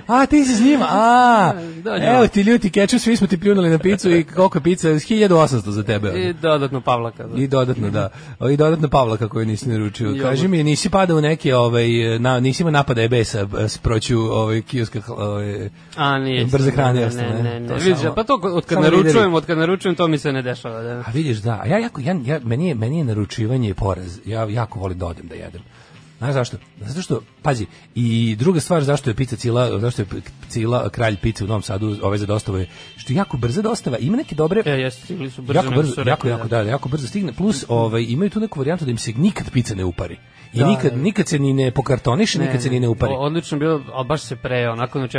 A, 0.15 0.27
ti 0.27 0.45
si 0.45 0.55
s 0.55 0.61
njima, 0.61 0.87
a, 0.91 1.53
Dođe 1.85 2.05
evo 2.05 2.29
ti 2.29 2.43
ljuti 2.43 2.71
keču, 2.71 2.99
svi 2.99 3.17
smo 3.17 3.27
ti 3.27 3.41
pljunuli 3.41 3.71
na 3.71 3.79
picu 3.79 4.11
i 4.11 4.25
koliko 4.25 4.59
je 4.59 4.63
pica, 4.63 4.89
1800 4.89 5.71
za 5.71 5.83
tebe. 5.83 6.09
I 6.09 6.33
dodatno 6.33 6.81
Pavlaka. 6.81 7.27
Da. 7.27 7.43
I 7.43 7.47
dodatno, 7.47 7.91
da. 7.91 8.09
I 8.51 8.57
dodatno 8.57 8.89
Pavlaka 8.89 9.29
koju 9.29 9.47
nisi 9.47 9.69
naručio. 9.69 10.06
Jogurt. 10.09 10.25
Kaži 10.25 10.49
mi, 10.49 10.65
nisi 10.65 10.91
padao 10.91 11.17
u 11.17 11.21
neke, 11.21 11.55
ovaj, 11.55 11.89
na, 12.19 12.41
nisi 12.41 12.63
imao 12.63 12.71
napada 12.71 13.03
EBS-a 13.03 13.47
proću 13.83 14.19
ovaj, 14.19 14.63
kioska, 14.63 15.01
ovaj, 15.09 15.69
A, 15.97 16.19
nije. 16.19 16.45
Brze 16.45 16.71
hrane 16.71 17.01
ne, 17.01 17.07
ne, 17.17 17.43
ne? 17.43 17.61
ne. 17.61 17.69
To 17.69 17.75
Vidiš, 17.75 17.99
samo- 17.99 18.15
pa 18.15 18.25
to 18.25 18.35
od 18.43 18.65
kad 18.67 18.81
naručujem, 18.81 19.35
od 19.35 19.47
kad 19.47 19.59
naručujem, 19.59 19.95
to 19.95 20.09
mi 20.09 20.19
se 20.19 20.33
ne 20.33 20.43
dešava. 20.43 20.83
Da. 20.83 21.03
A 21.07 21.11
vidiš, 21.15 21.39
da, 21.39 21.63
ja, 21.69 21.79
jako, 21.79 22.01
ja, 22.01 22.17
ja, 22.25 22.41
meni, 22.45 22.69
je, 22.69 22.75
meni 22.75 22.99
je 22.99 23.05
naručivanje 23.05 23.75
poraz. 23.75 24.19
Ja 24.25 24.45
jako 24.45 24.79
volim 24.79 24.99
da 24.99 25.07
odem 25.07 25.27
da 25.29 25.35
jedem. 25.35 25.61
Znaš 26.19 26.35
zašto? 26.35 26.57
Zato 26.81 27.03
što, 27.03 27.21
pazi, 27.43 27.67
i 27.95 28.37
druga 28.39 28.61
stvar 28.61 28.85
zašto 28.85 29.11
je 29.11 29.15
pizza 29.15 29.37
cila, 29.37 29.81
zašto 29.81 30.03
je 30.03 30.07
cila 30.49 30.89
kralj 30.89 31.17
pice 31.17 31.45
u 31.45 31.47
Novom 31.47 31.63
Sadu, 31.63 31.97
ovaj 32.03 32.19
za 32.19 32.27
dostavu 32.27 32.59
je, 32.59 32.69
što 32.97 33.13
je 33.13 33.17
jako 33.17 33.37
brza 33.37 33.63
dostava, 33.63 33.99
ima 33.99 34.17
neke 34.17 34.35
dobre... 34.35 34.63
E, 34.67 34.71
jeste, 34.71 35.05
stigli 35.05 35.31
su 35.31 35.43
brzo. 35.43 35.59
jako 35.59 35.71
brzo, 35.71 35.93
su 35.93 36.01
jako, 36.01 36.11
rekli, 36.11 36.31
jako, 36.31 36.49
da, 36.49 36.61
jako 36.63 36.89
brzo 36.89 37.09
stigne, 37.09 37.33
plus 37.33 37.65
ovaj, 37.69 38.07
imaju 38.09 38.31
tu 38.31 38.41
neku 38.41 38.59
varijantu 38.61 38.85
da 38.85 38.91
im 38.91 38.99
se 38.99 39.13
nikad 39.13 39.51
pica 39.51 39.75
ne 39.75 39.85
upari. 39.85 40.17
I 40.53 40.59
Da, 40.59 40.67
nikad, 40.67 40.93
da. 40.93 40.99
nikad 40.99 41.29
se 41.29 41.39
ni 41.39 41.53
ne 41.53 41.71
pokartoniše, 41.71 42.39
nikad 42.39 42.63
se 42.63 42.71
ni 42.71 42.81
ne 42.81 42.89
upari. 42.89 43.13
Odlično 43.19 43.59
bilo, 43.59 43.83
ali 43.93 44.07
baš 44.07 44.23
se 44.23 44.37
pre, 44.37 44.69
onako 44.69 44.99
znači 44.99 45.19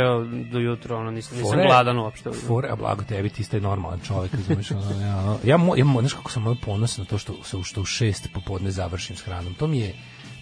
do 0.52 0.58
jutra, 0.58 0.96
ono, 0.96 1.10
nisam, 1.10 1.38
nisam 1.38 1.52
Fore- 1.52 1.66
gladan 1.66 1.98
uopšte. 1.98 2.30
Fore, 2.32 2.68
a 2.68 2.76
blago 2.76 3.02
tebi, 3.02 3.28
ti 3.28 3.44
ste 3.44 3.60
normalan 3.60 4.00
čovjek, 4.06 4.34
razumiješ, 4.34 4.70
ono, 4.70 5.00
ja, 5.00 5.06
ja, 5.06 5.38
ja, 5.44 5.84
mo, 5.84 6.00
znaš 6.00 6.12
kako 6.12 6.30
sam 6.30 6.42
moj 6.42 6.56
ponosan 6.64 7.04
na 7.04 7.08
to 7.08 7.18
što, 7.18 7.34
što, 7.44 7.62
što 7.62 7.80
u 7.80 7.84
šest 7.84 8.28
popodne 8.34 8.70
završim 8.70 9.16
s 9.16 9.20
hranom, 9.20 9.54
to 9.54 9.66
mi 9.66 9.78
je, 9.78 9.94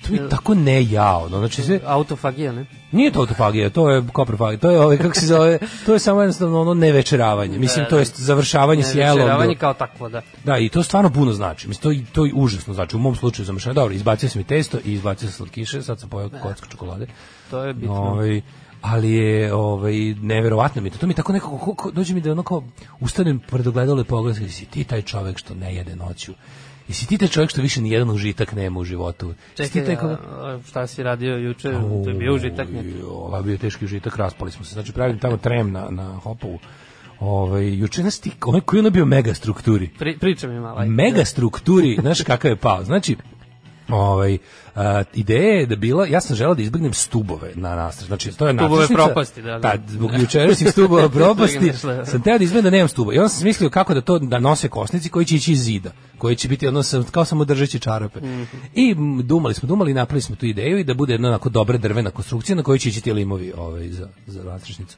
to 0.08 0.14
je 0.14 0.28
tako 0.28 0.54
ne 0.54 0.84
ja, 0.84 1.16
ono, 1.16 1.38
znači 1.38 1.62
sve, 1.62 1.80
Autofagija, 1.86 2.52
ne? 2.52 2.66
Nije 2.92 3.10
to 3.10 3.20
autofagija, 3.20 3.70
to 3.70 3.90
je 3.90 4.02
koprofagija, 4.12 4.58
to 4.58 4.70
je 4.70 4.80
ovaj 4.80 4.96
kako 4.98 5.14
se 5.14 5.26
zove, 5.26 5.58
to 5.86 5.92
je 5.92 5.98
samo 5.98 6.20
jednostavno 6.20 6.60
ono 6.60 6.74
nevečeravanje. 6.74 7.58
Mislim 7.58 7.84
Da, 7.84 7.88
to 7.88 7.96
da. 7.96 8.00
je 8.00 8.06
završavanje 8.06 8.82
s 8.82 8.94
jelom. 8.94 9.16
Večeravanje 9.16 9.54
do- 9.54 9.60
kao 9.60 9.74
takvo, 9.74 10.08
da. 10.08 10.22
Da, 10.44 10.58
i 10.58 10.68
to 10.68 10.82
stvarno 10.82 11.10
puno 11.10 11.32
znači. 11.32 11.68
Mislim 11.68 11.82
to 11.82 11.92
i 11.92 12.04
to 12.04 12.26
i 12.26 12.32
užasno 12.34 12.74
znači. 12.74 12.96
U 12.96 13.00
mom 13.00 13.16
slučaju 13.16 13.46
zamršavanje. 13.46 13.74
Dobro, 13.74 13.94
izbacio 13.94 14.28
sam 14.28 14.40
i 14.40 14.44
testo 14.44 14.78
i 14.84 14.92
izbacio 14.92 15.28
sam 15.28 15.36
slatkiše, 15.36 15.82
sad 15.82 16.00
sam 16.00 16.08
pojeo 16.08 16.30
kocku 16.32 16.66
čokolade. 16.68 17.06
To 17.50 17.62
je 17.62 17.74
bitno. 17.74 17.94
Ovaj 17.94 18.40
ali 18.82 19.12
je 19.12 19.54
ovaj 19.54 19.92
neverovatno 20.14 20.82
mi 20.82 20.88
je 20.88 20.92
to. 20.92 20.98
To 20.98 21.06
mi 21.06 21.12
je 21.12 21.16
tako 21.16 21.32
nekako 21.32 21.58
ko- 21.58 21.74
ko- 21.74 21.90
dođe 21.90 22.14
mi 22.14 22.20
da 22.20 22.32
onako 22.32 22.62
ustanem 23.00 23.38
pred 23.40 23.66
ogledalo 23.66 24.00
i 24.00 24.04
pogledam 24.04 24.48
si 24.48 24.64
ti 24.64 24.84
taj 24.84 25.02
čovek 25.02 25.38
što 25.38 25.54
ne 25.54 25.74
jede 25.74 25.96
noću. 25.96 26.32
Jesi 26.88 27.06
ti 27.06 27.18
taj 27.18 27.28
čovjek 27.28 27.50
što 27.50 27.62
više 27.62 27.80
ni 27.80 27.90
jedan 27.90 28.10
užitak 28.10 28.52
nema 28.52 28.80
u 28.80 28.84
životu? 28.84 29.34
Ti 29.54 29.62
Čekaj, 29.62 29.84
taj 29.84 29.96
koga- 29.96 30.60
šta 30.68 30.86
si 30.86 31.02
radio 31.02 31.36
juče? 31.36 31.72
To 32.04 32.10
je 32.10 32.14
bio 32.14 32.34
užitak 32.34 32.68
je 32.68 32.82
bio 33.44 33.58
teški 33.58 33.84
užitak, 33.84 34.16
raspali 34.16 34.50
smo 34.50 34.64
se. 34.64 34.72
Znači, 34.72 34.92
pravili 34.92 35.18
tamo 35.20 35.36
trem 35.36 35.72
na, 35.72 35.86
na 35.90 36.16
Hopovu. 36.16 36.58
Ove, 37.20 37.76
juče 37.76 38.02
nas 38.02 38.20
ti, 38.20 38.30
onaj 38.46 38.60
koji 38.60 38.84
je 38.84 38.90
bio 38.90 39.06
mega 39.06 39.34
strukturi. 39.34 39.88
Pri, 39.98 40.18
priča 40.18 40.48
mi 40.48 40.60
malo. 40.60 40.86
Mega 40.86 41.24
strukturi, 41.24 41.98
znaš 42.00 42.22
kakav 42.22 42.50
je 42.50 42.56
pao. 42.56 42.84
Znači, 42.84 43.16
ovaj 43.88 44.38
a, 44.74 45.02
ideja 45.14 45.54
je 45.54 45.66
da 45.66 45.76
bila 45.76 46.06
ja 46.06 46.20
sam 46.20 46.36
želeo 46.36 46.54
da 46.54 46.62
izbegnem 46.62 46.92
stubove 46.94 47.52
na 47.54 47.74
nastrešnici. 47.76 48.06
Znači 48.08 48.38
to 48.38 48.48
je 48.48 48.54
Stubove 48.54 48.80
nastrešnica- 48.80 49.04
propasti, 49.04 49.42
da, 49.42 49.52
da. 49.52 49.60
Pa 49.60 49.74
zbog 49.88 50.10
jučerašnjih 50.14 50.70
stubova 50.72 51.08
propasti 51.08 51.72
sam 52.04 52.22
teo 52.22 52.38
da 52.38 52.44
izbegnem 52.44 52.64
da 52.64 52.70
nemam 52.70 52.88
stubova. 52.88 53.14
I 53.14 53.18
onda 53.18 53.28
sam 53.28 53.40
smislio 53.40 53.70
kako 53.70 53.94
da 53.94 54.00
to 54.00 54.18
da 54.18 54.38
nose 54.38 54.68
kosnici 54.68 55.08
koji 55.08 55.26
će 55.26 55.36
ići 55.36 55.52
iz 55.52 55.60
zida, 55.60 55.90
koji 56.18 56.36
će 56.36 56.48
biti 56.48 56.66
ono 56.66 56.82
sam, 56.82 57.04
kao 57.04 57.24
samo 57.24 57.44
držeći 57.44 57.78
čarape. 57.78 58.20
Mhm. 58.20 58.42
I 58.74 58.90
m, 58.90 59.20
dumali 59.22 59.54
smo, 59.54 59.66
dumali, 59.66 59.90
i 59.90 59.94
napravili 59.94 60.22
smo 60.22 60.36
tu 60.36 60.46
ideju 60.46 60.78
i 60.78 60.84
da 60.84 60.94
bude 60.94 61.12
jedna 61.14 61.28
onako 61.28 61.48
dobra 61.48 61.78
drvena 61.78 62.10
konstrukcija 62.10 62.56
na 62.56 62.62
kojoj 62.62 62.78
će 62.78 62.88
ići 62.88 63.00
ti 63.00 63.12
limovi 63.12 63.52
ovaj, 63.56 63.88
za, 63.88 64.08
za 64.26 64.42
nastrešnicu. 64.44 64.96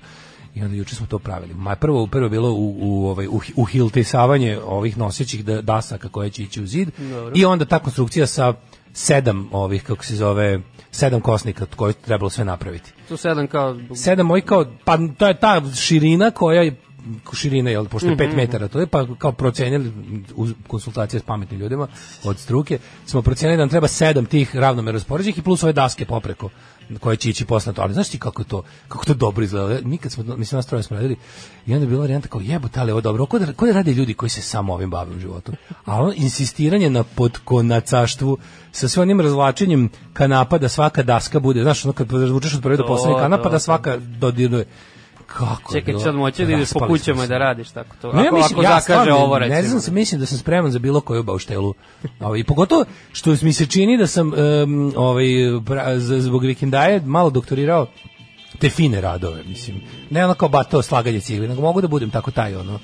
I 0.54 0.62
onda 0.62 0.76
juče 0.76 0.94
smo 0.94 1.06
to 1.06 1.18
pravili. 1.18 1.54
Ma 1.54 1.76
prvo 1.76 2.06
prvo 2.06 2.28
bilo 2.28 2.52
u 2.52 2.76
u 2.80 3.08
ovaj 3.08 3.26
u, 3.26 3.40
u 3.56 3.64
hiltisavanje 3.64 4.58
ovih 4.60 4.98
nosećih 4.98 5.44
da- 5.44 5.62
dasaka 5.62 6.08
koje 6.08 6.30
će 6.30 6.42
ići 6.42 6.62
u 6.62 6.66
zid 6.66 6.88
Dobro. 6.98 7.32
i 7.36 7.44
onda 7.44 7.64
ta 7.64 7.78
konstrukcija 7.78 8.26
sa 8.26 8.54
sedam 8.92 9.48
ovih 9.52 9.82
kako 9.82 10.04
se 10.04 10.16
zove 10.16 10.60
sedam 10.90 11.20
kosnika 11.20 11.66
koje 11.76 11.90
je 11.90 11.94
trebalo 11.94 12.30
sve 12.30 12.44
napraviti. 12.44 12.92
Tu 13.08 13.16
sedam 13.16 13.46
kao... 13.46 13.76
Sedam 13.94 14.26
mojih 14.26 14.44
kao 14.44 14.64
pa 14.84 14.98
to 15.18 15.26
je 15.26 15.40
ta 15.40 15.62
širina 15.74 16.30
koja 16.30 16.62
je 16.62 16.76
širina 17.32 17.70
jel 17.70 17.84
pošto 17.84 18.08
je 18.08 18.16
5 18.16 18.36
metara 18.36 18.68
to 18.68 18.80
je 18.80 18.86
pa 18.86 19.06
kao 19.18 19.32
procenili 19.32 19.92
uz 20.34 20.54
konsultacije 20.66 21.20
s 21.20 21.22
pametnim 21.22 21.60
ljudima 21.60 21.88
od 22.24 22.38
struke 22.38 22.78
smo 23.06 23.22
procenili 23.22 23.56
da 23.56 23.62
nam 23.62 23.68
treba 23.68 23.88
sedam 23.88 24.26
tih 24.26 24.56
ravnomerno 24.56 24.96
raspoređenih 24.98 25.38
i 25.38 25.42
plus 25.42 25.62
ove 25.62 25.72
daske 25.72 26.04
popreko 26.04 26.50
koje 27.00 27.16
će 27.16 27.30
ići 27.30 27.44
posle 27.44 27.72
to 27.72 27.82
ali 27.82 27.94
znaš 27.94 28.08
ti 28.08 28.18
kako 28.18 28.44
to 28.44 28.62
kako 28.88 29.04
to 29.04 29.14
dobro 29.14 29.44
izgleda? 29.44 29.80
Nikad 29.84 30.12
smo 30.12 30.36
mislim 30.36 30.56
nas 30.56 30.66
troje 30.66 30.82
smo 30.82 30.96
radili 30.96 31.16
i 31.66 31.74
onda 31.74 31.84
je 31.84 31.88
bila 31.88 32.00
varijanta 32.00 32.28
kao 32.28 32.40
jebote 32.40 32.80
ali 32.80 32.92
ovo 32.92 33.00
dobro. 33.00 33.26
Ko 33.26 33.38
da, 33.38 33.52
ko 33.52 33.66
da 33.66 33.72
rade 33.72 33.92
ljudi 33.92 34.14
koji 34.14 34.30
se 34.30 34.42
samo 34.42 34.74
ovim 34.74 34.90
bave 34.90 35.16
u 35.16 35.18
životu? 35.18 35.52
A 35.84 35.96
ono 35.96 36.12
insistiranje 36.16 36.90
na 36.90 37.04
podkonacaštvu 37.04 38.38
sa 38.72 38.88
sve 38.88 39.02
onim 39.02 39.20
razvlačenjem 39.20 39.88
kanapa 40.12 40.58
da 40.58 40.68
svaka 40.68 41.02
daska 41.02 41.40
bude 41.40 41.62
znaš 41.62 41.84
ono 41.84 41.92
kad 41.92 42.12
razvučeš 42.12 42.54
od 42.54 42.62
prve 42.62 42.76
do 42.76 42.86
poslednje 42.86 43.20
kanapa 43.20 43.48
da 43.48 43.58
svaka 43.58 43.96
dodiruje 43.96 44.66
kako 45.28 45.72
Čekaj, 45.72 45.94
sad 45.98 46.14
moći 46.14 46.46
da 46.46 46.52
ideš 46.52 46.72
po 46.72 46.86
kućama 46.86 47.26
da 47.26 47.38
radiš 47.38 47.70
tako 47.70 47.96
to. 48.00 48.12
No, 48.12 48.20
ja 48.20 48.26
ako, 48.26 48.36
mislim, 48.36 48.58
ako 48.58 48.62
ja 48.62 48.80
zakaže 48.80 49.12
ovo, 49.12 49.38
recimo. 49.38 49.56
Ne 49.56 49.62
znam, 49.62 49.80
se 49.80 49.90
mislim 49.92 50.20
da 50.20 50.26
sam 50.26 50.38
spreman 50.38 50.70
za 50.70 50.78
bilo 50.78 51.00
koju 51.00 51.22
bauštelu. 51.22 51.74
Ovaj, 52.20 52.40
I 52.40 52.44
pogotovo 52.44 52.84
što 53.12 53.34
mi 53.42 53.52
se 53.52 53.66
čini 53.66 53.98
da 53.98 54.06
sam 54.06 54.32
um, 54.32 54.92
ovaj, 54.96 55.24
pra- 55.24 55.98
zbog 55.98 56.44
vikendaje 56.44 57.00
malo 57.00 57.30
doktorirao 57.30 57.86
te 58.58 58.70
fine 58.70 59.00
radove, 59.00 59.42
mislim. 59.44 59.80
Ne 60.10 60.24
ono 60.24 60.34
kao 60.34 60.48
bato 60.48 60.82
slaganje 60.82 61.20
cigli, 61.20 61.48
nego 61.48 61.62
mogu 61.62 61.80
da 61.80 61.88
budem 61.88 62.10
tako 62.10 62.30
taj, 62.30 62.56
ono, 62.56 62.78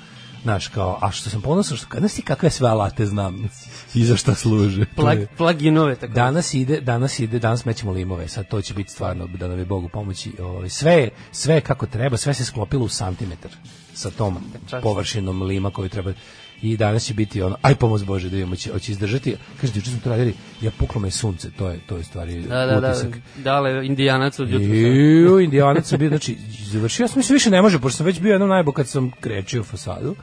znaš, 0.45 0.67
kao, 0.67 0.99
a 1.01 1.11
što 1.11 1.29
sam 1.29 1.41
ponosan, 1.41 1.77
što, 1.77 1.87
znaš 1.99 2.13
ti 2.13 2.21
kakve 2.21 2.49
sve 2.49 2.69
alate 2.69 3.05
znam 3.05 3.49
i 3.93 4.05
za 4.05 4.15
šta 4.15 4.35
služe. 4.35 4.85
Plag, 4.95 5.19
plaginove, 5.37 5.95
tako. 5.95 6.13
Danas 6.13 6.53
ide, 6.53 6.81
danas 6.81 7.19
ide, 7.19 7.39
danas 7.39 7.65
mećemo 7.65 7.91
limove, 7.91 8.27
sad 8.27 8.47
to 8.47 8.61
će 8.61 8.73
biti 8.73 8.91
stvarno 8.91 9.27
da 9.27 9.47
nam 9.47 9.59
je 9.59 9.65
Bogu 9.65 9.89
pomoći. 9.89 10.31
Ovaj 10.39 10.69
sve, 10.69 11.09
sve 11.31 11.61
kako 11.61 11.85
treba, 11.85 12.17
sve 12.17 12.33
se 12.33 12.45
sklopilo 12.45 12.85
u 12.85 12.89
santimetar 12.89 13.51
sa 13.93 14.09
tom 14.09 14.37
Čast. 14.69 14.83
površinom 14.83 15.41
lima 15.43 15.71
koju 15.71 15.89
treba 15.89 16.13
i 16.61 16.77
danas 16.77 17.03
će 17.03 17.13
biti 17.13 17.41
ono, 17.41 17.57
aj 17.61 17.75
pomoz 17.75 18.03
Bože 18.03 18.29
da 18.29 18.33
vidimo 18.35 18.55
će, 18.55 18.71
hoće 18.71 18.91
izdržati. 18.91 19.35
Kažete, 19.61 19.79
juče 19.79 19.89
smo 19.91 19.99
to 20.03 20.09
radili, 20.09 20.33
ja 20.61 20.71
puklo 20.77 21.01
me 21.01 21.11
sunce, 21.11 21.51
to 21.51 21.69
je, 21.69 21.79
to 21.87 21.97
je 21.97 22.03
stvari 22.03 22.41
Da, 22.41 22.65
da, 22.65 22.79
da, 22.79 22.89
utisak. 22.89 23.17
dale, 23.37 23.85
indijanac 23.85 24.39
od 24.39 24.49
jutra. 24.49 24.75
Ju, 24.75 25.39
indijanac 25.39 25.93
bio, 25.93 26.09
znači, 26.09 26.37
završio 26.71 27.07
sam, 27.07 27.21
više 27.29 27.49
ne 27.49 27.61
može, 27.61 27.79
pošto 27.79 27.97
sam 27.97 28.05
već 28.05 28.19
bio 28.19 28.31
jednom 28.31 28.49
najbo 28.49 28.71
kad 28.71 28.87
sam 28.87 29.11
krečio 29.19 29.63
fasadu, 29.63 30.15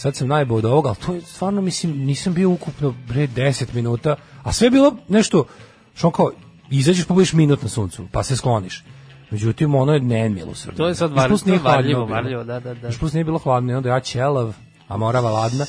sad 0.00 0.16
sam 0.16 0.28
najbo 0.28 0.54
od 0.54 0.64
ovoga, 0.64 0.88
ali 0.88 0.96
to 1.06 1.14
je 1.14 1.20
stvarno, 1.20 1.60
mislim, 1.60 1.98
nisam 1.98 2.34
bio 2.34 2.50
ukupno, 2.50 2.94
bre, 3.08 3.26
10 3.28 3.74
minuta, 3.74 4.16
a 4.42 4.52
sve 4.52 4.66
je 4.66 4.70
bilo 4.70 4.96
nešto, 5.08 5.44
što 5.94 6.10
kao, 6.10 6.30
izađeš 6.70 7.04
pa 7.04 7.14
budeš 7.14 7.32
minut 7.32 7.62
na 7.62 7.68
suncu, 7.68 8.06
pa 8.12 8.22
se 8.22 8.36
skloniš. 8.36 8.84
Međutim, 9.30 9.74
ono 9.74 9.92
je. 9.92 10.00
To 10.76 10.88
sad 10.94 11.12
var- 11.12 11.28
plus 11.28 11.42
to 11.42 11.52
je 11.52 11.58
hladno 11.58 11.76
varljivo, 11.76 12.06
bilo. 12.06 12.16
varljivo, 12.16 12.44
da, 12.44 12.60
da, 12.60 12.74
da. 12.74 12.86
Još 12.86 12.98
nije 13.14 13.24
bilo 13.24 13.38
hladno, 13.38 13.72
i 13.72 13.74
onda 13.76 13.88
ja 13.88 14.00
ćelav, 14.00 14.56
a 14.88 14.96
morava 14.96 15.30
ladna, 15.30 15.64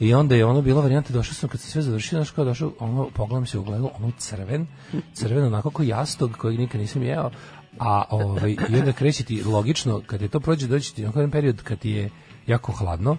i 0.00 0.14
onda 0.14 0.34
je 0.34 0.44
ono 0.44 0.62
bila 0.62 0.82
varijanta, 0.82 1.12
došao 1.12 1.34
sam 1.34 1.48
kad 1.48 1.60
sam 1.60 1.70
sve 1.70 1.82
završio, 1.82 2.18
znaš 2.18 2.30
kao 2.30 2.44
došao, 2.44 2.72
ono, 2.78 3.10
pogledam 3.14 3.46
se 3.46 3.58
u 3.58 3.62
gledalo, 3.62 3.90
ono 3.98 4.12
crven, 4.18 4.66
crven 5.12 5.44
onako 5.44 5.70
kao 5.70 5.84
jastog 5.84 6.32
kojeg 6.38 6.58
nikad 6.58 6.80
nisam 6.80 7.02
jeo, 7.02 7.30
a 7.78 8.04
ovaj, 8.10 8.56
i 8.68 8.78
onda 8.78 8.92
kreće 8.92 9.24
ti 9.24 9.42
logično, 9.44 10.02
kad 10.06 10.22
je 10.22 10.28
to 10.28 10.40
prođe, 10.40 10.66
doći 10.66 10.94
ti 10.94 11.04
onako 11.04 11.18
jedan 11.18 11.30
period 11.30 11.62
kad 11.62 11.78
ti 11.78 11.90
je 11.90 12.10
jako 12.46 12.72
hladno, 12.72 13.16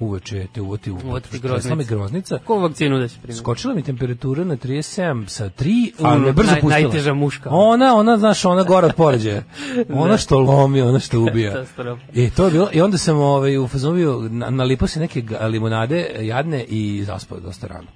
uveče 0.00 0.46
te 0.54 0.60
uvoti 0.60 0.90
u 0.90 0.96
groznica. 0.96 1.38
groznica. 1.38 1.94
groznica. 1.94 2.38
Ko 2.38 2.58
vakcinu 2.58 2.98
da 2.98 3.08
se 3.08 3.18
primi? 3.22 3.38
Skočila 3.38 3.74
mi 3.74 3.82
temperatura 3.82 4.44
na 4.44 4.56
37 4.56 5.26
sa 5.26 5.50
3, 5.50 5.92
a 6.02 6.18
me 6.18 6.32
brzo 6.32 6.50
naj- 6.52 6.60
pustila. 6.60 6.80
najteža 6.80 7.14
muška. 7.14 7.48
Ona, 7.52 7.94
ona, 7.96 8.18
znaš, 8.18 8.44
ona 8.44 8.62
gora 8.62 8.86
od 8.86 8.94
poređaja. 8.94 9.42
Ona 9.94 10.16
što 10.16 10.38
lomi, 10.40 10.82
ona 10.82 10.98
što 10.98 11.20
ubija. 11.20 11.64
I 12.14 12.30
to 12.30 12.44
je 12.44 12.50
bilo, 12.50 12.68
i 12.72 12.80
onda 12.80 12.98
sam 12.98 13.16
ovaj, 13.16 13.58
u 13.58 13.68
fazonu 13.68 13.94
bio, 13.94 14.28
na, 14.30 14.50
nalipao 14.50 14.88
se 14.88 15.00
neke 15.00 15.22
limonade 15.48 16.10
jadne 16.20 16.64
i 16.64 17.04
zaspao 17.06 17.40
dosta 17.40 17.66
rano. 17.66 17.88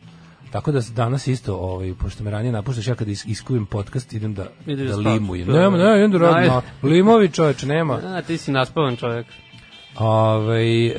Tako 0.50 0.72
da 0.72 0.80
danas 0.94 1.26
isto, 1.26 1.56
ovaj, 1.56 1.94
pošto 2.00 2.24
me 2.24 2.30
ranije 2.30 2.52
napuštaš, 2.52 2.86
ja 2.86 2.94
kada 2.94 3.10
is, 3.10 3.24
iskujem 3.26 3.66
podcast, 3.66 4.12
idem 4.12 4.34
da, 4.34 4.46
Ideš 4.66 4.90
da 4.90 4.96
da 4.96 5.10
limujem. 5.10 5.48
Nema, 5.48 5.76
ne, 5.76 5.98
idem 5.98 6.10
da 6.10 6.18
radim. 6.18 6.52
Limovi 6.82 7.28
čoveče, 7.28 7.66
nema. 7.66 7.94
A, 8.16 8.22
ti 8.22 8.38
si 8.38 8.52
naspavan 8.52 8.96
čovjek. 8.96 9.26
Ovaj 9.96 10.86
e, 10.86 10.94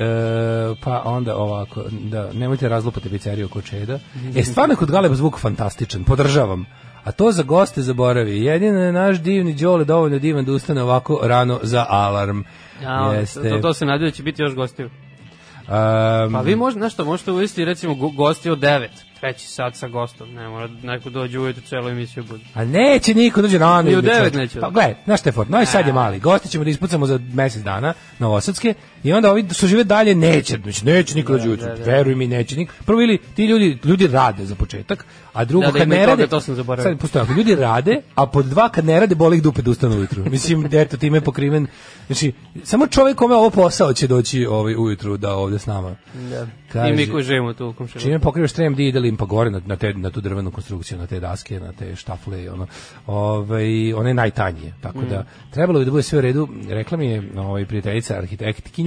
pa 0.84 1.02
onda 1.06 1.36
ovako, 1.36 1.84
da, 1.92 2.34
nemojte 2.34 2.70
razlupati 2.70 3.10
pizzeriju 3.10 3.46
oko 3.46 3.62
čeda. 3.62 4.00
E, 4.36 4.44
stvarno 4.44 4.76
kod 4.76 4.92
Galeba 4.92 5.16
zvuk 5.16 5.40
fantastičan, 5.40 6.04
podržavam. 6.04 6.66
A 7.04 7.12
to 7.12 7.32
za 7.32 7.44
goste 7.44 7.82
zaboravi. 7.82 8.44
Jedino 8.44 8.80
je 8.80 8.92
naš 8.92 9.22
divni 9.22 9.54
Đole 9.54 9.86
dovoljno 9.86 10.20
divan 10.20 10.46
da 10.46 10.52
ustane 10.52 10.84
ovako 10.84 11.20
rano 11.24 11.60
za 11.64 11.86
alarm. 11.90 12.42
Ja, 12.84 13.14
Jeste. 13.14 13.50
to, 13.50 13.60
to 13.60 13.74
se 13.74 13.86
nadaju 13.86 14.10
da 14.10 14.16
će 14.16 14.24
biti 14.24 14.42
još 14.42 14.56
gostiju. 14.56 14.86
Um, 14.86 16.34
Pa 16.34 16.42
vi 16.42 16.56
možete, 16.56 16.80
nešto, 16.80 17.06
možete 17.06 17.32
uvesti 17.32 17.66
recimo 17.66 17.96
go- 17.96 18.10
gosti 18.10 18.50
od 18.50 18.60
9, 18.60 18.88
treći 19.20 19.48
sat 19.48 19.76
sa 19.76 19.88
gostom, 19.88 20.34
ne 20.34 20.48
mora 20.48 20.68
neko 20.84 21.10
dođe 21.10 21.40
ujutru 21.40 21.64
celu 21.64 21.90
emisiju 21.90 22.24
bude. 22.24 22.44
A 22.54 22.66
neće 22.66 23.14
niko 23.14 23.42
dođe 23.42 23.58
rano. 23.58 23.90
Ni 23.90 23.96
u 23.96 24.02
devet 24.02 24.34
neće. 24.34 24.60
Pa 24.60 24.70
gledaj, 24.70 24.96
znaš 25.06 25.20
šta 25.20 25.30
je 25.30 25.34
for, 25.34 25.50
Novi 25.50 25.66
Sad 25.66 25.88
je 25.88 25.94
mali, 25.94 26.20
gosti 26.20 26.50
ćemo 26.50 26.64
da 26.64 26.70
ispucamo 26.70 27.06
za 27.06 27.20
mesec 27.34 27.64
dana, 27.64 27.94
Novosadske, 28.20 28.74
i 29.04 29.14
onda 29.14 29.32
ovi 29.32 29.46
što 29.54 29.68
žive 29.68 29.84
dalje 29.84 30.16
neće, 30.16 30.58
znači 30.64 30.86
neće 30.86 31.16
niko 31.16 31.34
dođe 31.34 31.48
ujutru, 31.48 31.68
da, 31.68 31.76
da. 31.76 31.84
veruj 31.84 32.16
mi, 32.16 32.28
neće 32.28 32.56
niko. 32.58 32.74
Prvo 32.86 33.02
ili 33.02 33.18
ti 33.18 33.46
ljudi, 33.46 33.78
ljudi 33.84 34.08
rade 34.08 34.46
za 34.46 34.56
početak, 34.56 35.06
a 35.34 35.46
drugo 35.46 35.66
Da, 35.66 35.72
da, 35.72 35.80
kad 35.80 35.90
ne 35.90 35.96
toga, 35.96 36.06
rade, 36.06 36.28
to 36.28 36.42
sam 36.42 36.56
zaboravio. 36.56 36.92
sad 36.92 37.00
postoji, 37.00 37.24
ako 37.24 37.34
ljudi 37.34 37.56
rade, 37.56 38.02
a 38.16 38.26
pod 38.26 38.46
dva 38.46 38.70
kad 38.70 38.86
ne 38.86 39.00
rade, 39.00 39.16
boli 39.16 39.38
ih 39.38 39.44
dupe 39.44 39.62
da 39.62 39.72
ustanu 39.72 39.96
ujutru. 39.96 40.26
Mislim, 40.30 40.70
eto, 40.72 40.98
time 40.98 41.22
pokriven, 41.22 41.68
znači, 42.08 42.34
samo 42.64 42.88
čovjek 42.88 43.18
kome 43.18 43.36
ovo 43.36 43.50
posao 43.50 43.94
će 43.94 44.08
doći 44.08 44.46
ovaj, 44.46 44.76
ujutru 44.76 45.18
da 45.18 45.34
ovde 45.36 45.60
s 45.60 45.66
nama. 45.66 45.96
Da. 46.30 46.48
Kaže- 46.74 46.94
I 46.94 46.96
mi 46.96 47.08
koji 47.12 47.24
živimo 47.24 47.54
tu 47.54 47.68
u 47.68 47.74
komšilu. 47.74 48.02
Čime 48.02 48.20
pokrivaš 48.20 48.54
trem 48.54 48.76
di 48.76 48.88
ide 48.88 49.00
klim 49.00 49.18
pa 49.18 49.26
gore 49.26 49.50
na, 49.52 49.62
na, 49.66 49.76
te, 49.76 49.94
na 49.94 50.10
tu 50.10 50.22
drvenu 50.22 50.52
konstrukciju, 50.52 50.98
na 50.98 51.08
te 51.08 51.20
daske, 51.20 51.60
na 51.60 51.72
te 51.72 51.96
štafle, 51.96 52.44
i 52.44 52.50
ono, 52.50 52.68
ovaj, 53.08 53.94
one 53.94 54.14
najtanjije. 54.14 54.74
Tako 54.82 55.00
da, 55.10 55.26
trebalo 55.52 55.80
bi 55.80 55.86
da 55.86 55.92
bude 55.92 56.04
sve 56.04 56.18
u 56.18 56.22
redu. 56.22 56.48
Rekla 56.70 56.98
mi 56.98 57.08
je 57.08 57.32
ovaj, 57.38 57.66
prijateljica 57.66 58.22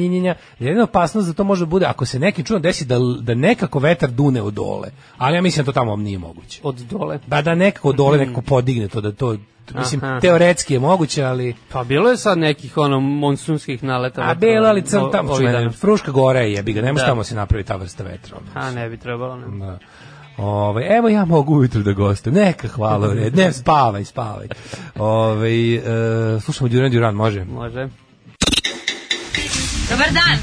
arhitektkinjenja, 0.02 0.34
jedina 0.58 0.84
opasnost 0.84 1.28
da 1.28 1.34
to 1.34 1.44
može 1.44 1.64
da 1.64 1.70
bude 1.70 1.86
ako 1.86 2.06
se 2.06 2.18
neki 2.18 2.44
čuno 2.44 2.58
desi 2.58 2.84
da, 2.84 2.98
da 3.20 3.34
nekako 3.34 3.78
vetar 3.78 4.10
dune 4.10 4.42
od 4.42 4.54
dole. 4.54 4.90
Ali 5.18 5.36
ja 5.36 5.42
mislim 5.42 5.64
da 5.64 5.72
to 5.72 5.74
tamo 5.74 5.96
nije 5.96 6.18
moguće. 6.18 6.60
Od 6.64 6.74
dole. 6.74 7.18
Da, 7.26 7.42
da 7.42 7.54
nekako 7.54 7.88
od 7.88 7.96
dole 7.96 8.18
nekako 8.18 8.42
podigne 8.42 8.88
to, 8.88 9.00
da 9.00 9.12
to 9.12 9.36
Mislim, 9.74 10.04
Aha. 10.04 10.20
teoretski 10.20 10.74
je 10.74 10.80
moguće, 10.80 11.24
ali... 11.24 11.54
Pa 11.72 11.84
bilo 11.84 12.10
je 12.10 12.16
sad 12.16 12.38
nekih 12.38 12.76
ono 12.76 13.00
monsunskih 13.00 13.84
naleta. 13.84 14.22
A 14.22 14.34
bilo, 14.34 14.66
ali 14.68 14.82
crn 14.82 15.10
tamo. 15.12 15.34
Fruška 15.72 16.10
gora 16.10 16.40
je 16.40 16.52
jebi 16.52 16.72
ga, 16.72 16.82
ne 16.82 16.92
može 16.92 17.04
Da. 17.04 17.08
tamo 17.08 17.24
se 17.24 17.34
napravi 17.34 17.64
ta 17.64 17.76
vrsta 17.76 18.04
vetra. 18.04 18.36
ono. 18.36 18.66
A 18.66 18.70
ne 18.70 18.88
bi 18.88 18.96
trebalo. 18.96 19.36
Ne. 19.36 19.66
Da. 19.66 19.78
Ove, 20.36 20.86
evo 20.96 21.08
ja 21.08 21.24
mogu 21.24 21.54
ujutru 21.58 21.82
da 21.82 21.92
gostujem. 21.92 22.34
Neka 22.34 22.68
hvala 22.68 23.14
red. 23.14 23.36
Ne, 23.36 23.52
spavaj, 23.52 24.04
spavaj. 24.04 24.46
Ove, 24.98 25.74
e, 25.74 25.80
slušamo 26.40 26.68
Duran 26.68 26.90
Duran, 26.90 27.14
može? 27.14 27.44
Može. 27.44 27.88
Dobar 29.92 30.12
dan. 30.12 30.38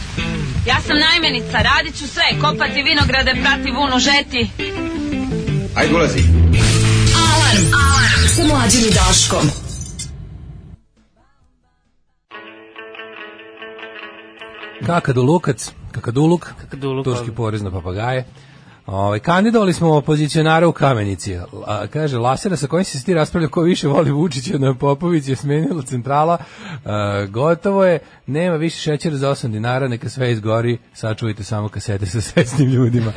Ja 0.66 0.78
sam 0.82 0.98
najmenica, 1.00 1.58
radit 1.62 1.96
ću 2.00 2.08
sve, 2.08 2.24
kopati 2.42 2.84
vinograde, 2.84 3.32
prati 3.44 3.72
vunu, 3.72 4.00
žeti. 4.00 4.50
Ajde 5.76 5.96
ulazi. 5.96 6.20
Alarm. 7.16 7.64
Alarm. 7.74 8.28
Sa 8.28 8.44
mlađim 8.44 8.82
i 8.90 8.94
Daškom. 8.94 9.50
Kakadulukac, 14.86 15.72
kakaduluk, 15.92 16.54
Kakaduluk, 16.62 17.04
turski 17.06 17.26
ali. 17.28 17.36
porez 17.36 17.62
na 17.62 17.72
papagaje. 17.72 18.26
Ove, 18.92 19.20
kandidovali 19.20 19.74
smo 19.74 19.96
opozicionara 19.96 20.68
u 20.68 20.72
Kamenici. 20.72 21.38
A, 21.66 21.88
kaže, 21.88 22.18
Lasera 22.18 22.58
sa 22.58 22.68
kojim 22.68 22.86
se 22.86 23.04
ti 23.04 23.14
raspravlja 23.14 23.50
ko 23.50 23.62
više 23.62 23.88
voli 23.88 24.12
Vučića 24.12 24.58
na 24.58 24.74
Popović 24.74 25.28
je 25.28 25.36
smenila 25.36 25.82
centrala. 25.82 26.38
A, 26.86 27.26
gotovo 27.30 27.86
je, 27.86 28.00
nema 28.28 28.56
više 28.56 28.78
šećera 28.78 29.18
za 29.18 29.30
8 29.30 29.48
dinara, 29.48 29.88
neka 29.88 30.10
sve 30.10 30.32
izgori, 30.32 30.78
sačuvajte 30.94 31.44
samo 31.44 31.70
kasete 31.70 32.06
sa 32.06 32.22
svesnim 32.22 32.70
ljudima. 32.70 33.14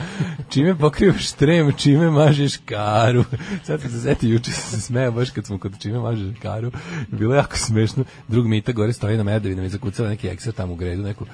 Čime 0.49 0.79
pokrivaš 0.79 1.33
trem, 1.33 1.73
čime 1.77 2.11
mažeš 2.11 2.57
karu. 2.57 3.25
Sad 3.65 3.81
se 3.81 4.01
setio, 4.01 4.33
juče 4.33 4.53
se 4.53 4.81
smeo 4.81 5.13
baš 5.13 5.31
kad 5.31 5.47
smo 5.47 5.59
kod 5.59 5.79
čime 5.79 5.99
mažeš 5.99 6.39
karu. 6.43 6.71
Bilo 7.09 7.35
je 7.35 7.39
jako 7.39 7.57
smešno. 7.57 8.05
Drug 8.29 8.47
Mita 8.47 8.73
gore 8.73 8.93
stoji 8.93 9.17
na 9.17 9.23
medovinama 9.23 9.67
i 9.67 9.71
zakucala 9.71 10.09
neki 10.09 10.29
ekser 10.29 10.53
tamo 10.53 10.73
u 10.73 10.77
gredu, 10.77 11.03
neku 11.03 11.27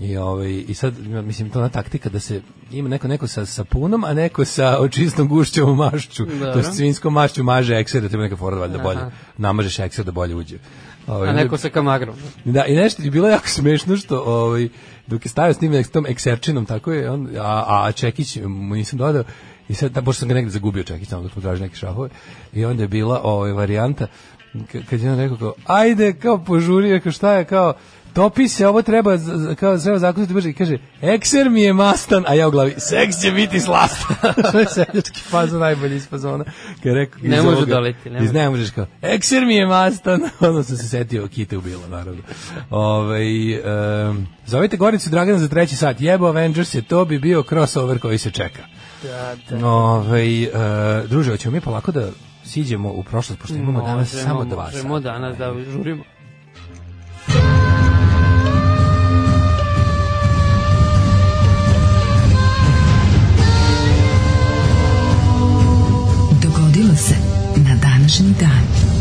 I 0.00 0.16
ovaj 0.16 0.64
i 0.68 0.74
sad 0.74 0.94
mislim 1.08 1.50
to 1.50 1.60
na 1.60 1.68
taktika 1.68 2.08
da 2.08 2.20
se 2.20 2.40
ima 2.70 2.88
neko 2.88 3.08
neko 3.08 3.26
sa 3.26 3.46
sapunom, 3.46 4.04
a 4.04 4.14
neko 4.14 4.44
sa 4.44 4.78
očistom 4.78 5.28
gušćovom 5.28 5.76
mašću. 5.76 6.24
Dobro. 6.24 6.52
To 6.52 6.58
je 6.58 6.64
svinskom 6.64 7.12
mašću 7.12 7.42
maže 7.42 7.76
ekser 7.76 8.02
da 8.02 8.08
treba 8.08 8.24
neka 8.24 8.36
fora 8.36 8.56
valjda 8.56 8.78
bolje. 8.78 9.00
Namažeš 9.38 9.78
ekser 9.78 10.04
da 10.04 10.12
bolje 10.12 10.34
uđe. 10.34 10.58
Ovaj, 11.06 11.28
A 11.28 11.32
neko 11.32 11.56
sa 11.56 11.68
kamagrom. 11.68 12.16
da, 12.44 12.64
i 12.64 12.74
nešto 12.74 13.02
je 13.02 13.10
bilo 13.10 13.28
jako 13.28 13.48
smešno 13.48 13.96
što 13.96 14.20
ovaj, 14.20 14.68
dok 15.06 15.24
je 15.24 15.28
stavio 15.28 15.54
s 15.54 15.58
tim 15.58 15.84
tom 15.84 16.06
ekserčinom, 16.06 16.66
tako 16.66 16.92
je, 16.92 17.10
on, 17.10 17.28
a, 17.38 17.64
a 17.68 17.92
Čekić 17.92 18.36
mu 18.36 18.74
nisam 18.74 18.98
dodao, 18.98 19.24
i 19.68 19.74
sad, 19.74 19.92
da, 19.92 20.02
pošto 20.02 20.18
sam 20.20 20.28
ga 20.28 20.34
negde 20.34 20.50
zagubio 20.50 20.82
Čekić, 20.82 21.08
tamo 21.08 21.22
dok 21.22 21.32
smo 21.32 21.42
tražili 21.42 21.68
neke 21.68 21.76
šahove, 21.76 22.08
i 22.52 22.64
onda 22.64 22.82
je 22.82 22.88
bila 22.88 23.20
ovaj, 23.24 23.52
varijanta, 23.52 24.06
kad 24.90 25.00
je 25.00 25.12
on 25.12 25.18
rekao 25.18 25.36
kao, 25.36 25.54
ajde, 25.66 26.12
kao 26.12 26.44
požuri, 26.44 26.92
rekao 26.92 27.12
šta 27.12 27.32
je, 27.32 27.44
kao, 27.44 27.74
topi 28.16 28.48
se, 28.48 28.66
ovo 28.66 28.82
treba, 28.82 29.18
kao 29.56 29.78
treba 29.78 29.98
zakucati 29.98 30.34
brže, 30.34 30.52
kaže, 30.52 30.78
ekser 31.02 31.50
mi 31.50 31.62
je 31.62 31.72
mastan, 31.72 32.24
a 32.26 32.34
ja 32.34 32.48
u 32.48 32.50
glavi, 32.50 32.74
seks 32.78 33.20
će 33.20 33.30
biti 33.30 33.60
slastan. 33.60 34.16
Što 34.48 34.58
je 34.60 34.66
seljački 34.66 35.20
fazon 35.20 35.60
najbolji 35.60 35.96
iz 35.96 36.08
fazona. 36.08 36.44
Kad 36.76 36.86
je 36.86 36.94
rekao, 36.94 37.20
Ne 37.22 37.42
može 37.42 37.56
ovoga- 37.56 37.70
doleti, 37.70 38.10
ne 38.10 38.24
iz 38.24 38.32
ne 38.32 38.50
možeš 38.50 38.70
kao, 38.70 38.86
ekser 39.02 39.46
mi 39.46 39.54
je 39.54 39.66
mastan, 39.66 40.20
onda 40.40 40.62
sam 40.62 40.76
se 40.76 40.88
setio, 40.88 41.28
kite 41.28 41.56
ubilo, 41.58 41.88
naravno. 41.88 42.22
Ove, 42.70 43.20
um, 44.08 44.26
zovite 44.46 44.76
Goricu 44.76 45.10
Dragana 45.10 45.38
za 45.38 45.48
treći 45.48 45.76
sat, 45.76 46.00
jebo 46.00 46.26
Avengers 46.26 46.74
je, 46.74 46.82
to 46.82 47.04
bi 47.04 47.18
bio 47.18 47.42
crossover 47.42 48.00
koji 48.00 48.18
se 48.18 48.30
čeka. 48.30 48.62
Da, 49.02 49.34
da. 49.50 49.66
Ove, 49.66 50.22
uh, 51.02 51.10
druže, 51.10 51.30
hoćemo 51.30 51.52
mi 51.52 51.60
polako 51.60 51.92
da 51.92 52.08
siđemo 52.44 52.90
u 52.90 53.02
prošlost, 53.02 53.40
pošto 53.40 53.56
imamo 53.56 53.80
danas 53.80 54.12
Možemo, 54.12 54.28
samo 54.28 54.44
dva 54.44 54.66
sata. 54.66 54.76
Možemo 54.76 55.00
danas 55.00 55.36
da 55.38 55.54
žurimo. 55.72 56.04
Današnji 68.18 68.34
dan. 68.40 68.96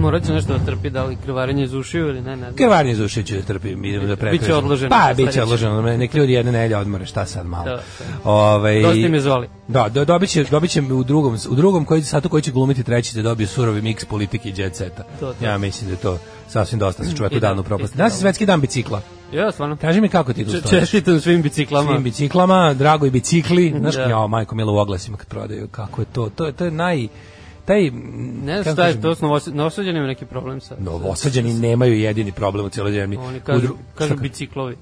Morat 0.00 0.24
će 0.24 0.32
nešto 0.32 0.58
da 0.58 0.64
trpi, 0.64 0.90
da 0.90 1.04
li 1.04 1.16
krvarenje 1.16 1.64
iz 1.64 1.74
ušiju 1.74 2.08
ili 2.08 2.20
ne, 2.20 2.30
ne 2.30 2.36
znam. 2.36 2.54
Krvarnje 2.54 2.94
za 2.94 3.04
uši 3.04 3.24
ću 3.24 3.34
da 3.34 3.42
trpim, 3.42 3.84
idemo 3.84 4.06
da 4.06 4.16
prekrećemo. 4.16 4.58
odloženo 4.58 4.90
Pa, 4.90 5.14
biće 5.16 5.42
odloženo, 5.42 5.82
nek 5.82 6.14
ljudi 6.14 6.32
jedne 6.32 6.52
nelje 6.52 6.76
odmore, 6.76 7.06
šta 7.06 7.26
sad 7.26 7.46
malo. 7.46 7.64
Da, 7.64 7.70
da. 7.70 7.82
Ovaj, 8.24 8.82
Dosta 8.82 8.98
im 8.98 9.14
je 9.14 9.20
zvali. 9.20 9.48
Da, 9.68 9.88
do, 9.88 10.04
dobit 10.04 10.30
će, 10.30 10.44
dobit 10.44 10.70
će 10.70 10.82
u 10.82 11.04
drugom, 11.04 11.36
u 11.48 11.54
drugom 11.54 11.84
koji, 11.84 12.02
satu 12.02 12.28
koji 12.28 12.42
će 12.42 12.50
glumiti 12.52 12.82
treći 12.82 13.16
da 13.16 13.22
dobije 13.22 13.46
surovi 13.46 13.82
miks 13.82 14.04
politike 14.04 14.48
i 14.48 14.54
jet 14.56 14.76
seta. 14.76 15.02
To, 15.20 15.32
to. 15.32 15.44
Ja 15.44 15.58
mislim 15.58 15.90
da 15.90 15.96
je 15.96 16.00
to 16.00 16.18
sasvim 16.48 16.78
dosta 16.78 17.04
se 17.04 17.16
čovjeku 17.16 17.36
I 17.36 17.40
da, 17.40 17.48
danu 17.48 17.62
propasti. 17.62 17.96
Danas 17.96 18.12
je 18.12 18.18
svetski 18.18 18.46
dan 18.46 18.60
bicikla. 18.60 19.00
Ja, 19.32 19.52
stvarno. 19.52 19.76
Kaži 19.76 20.00
mi 20.00 20.08
kako 20.08 20.32
ti 20.32 20.44
tu 20.44 20.50
stojiš? 20.50 20.70
Čestitam 20.80 21.20
svim 21.20 21.42
biciklama. 21.42 21.90
Svim 21.90 22.02
biciklama, 22.02 22.74
drago 22.74 23.06
i 23.06 23.10
bicikli. 23.10 23.74
Znaš, 23.78 23.94
Da. 23.94 24.02
ja, 24.02 24.26
majko 24.26 24.54
milo 24.54 24.72
u 24.72 24.78
oglasima 24.78 25.16
kad 25.16 25.26
prodaju, 25.28 25.68
kako 25.68 26.00
je 26.02 26.06
to, 26.06 26.28
to, 26.28 26.46
je- 26.46 26.52
to 26.52 26.64
je 26.64 26.70
naj, 26.70 27.08
taj, 27.64 27.90
Ne 28.44 28.62
znam 28.62 28.74
šta 28.74 28.86
je, 28.86 29.00
to 29.00 29.14
s 29.14 29.20
novos- 29.20 29.46
novosađanima 29.46 30.06
neki 30.06 30.24
problem 30.26 30.60
sa... 30.60 30.76
Novosađani 30.80 31.54
nemaju 31.54 31.94
jedini 31.94 32.32
problem 32.32 32.66
u 32.66 32.70
cijeloj 32.70 32.92
zemlji. 32.92 33.16
Oni 33.18 33.40
kažu, 33.40 33.68
kažu 33.94 34.16
biciklovi. 34.16 34.76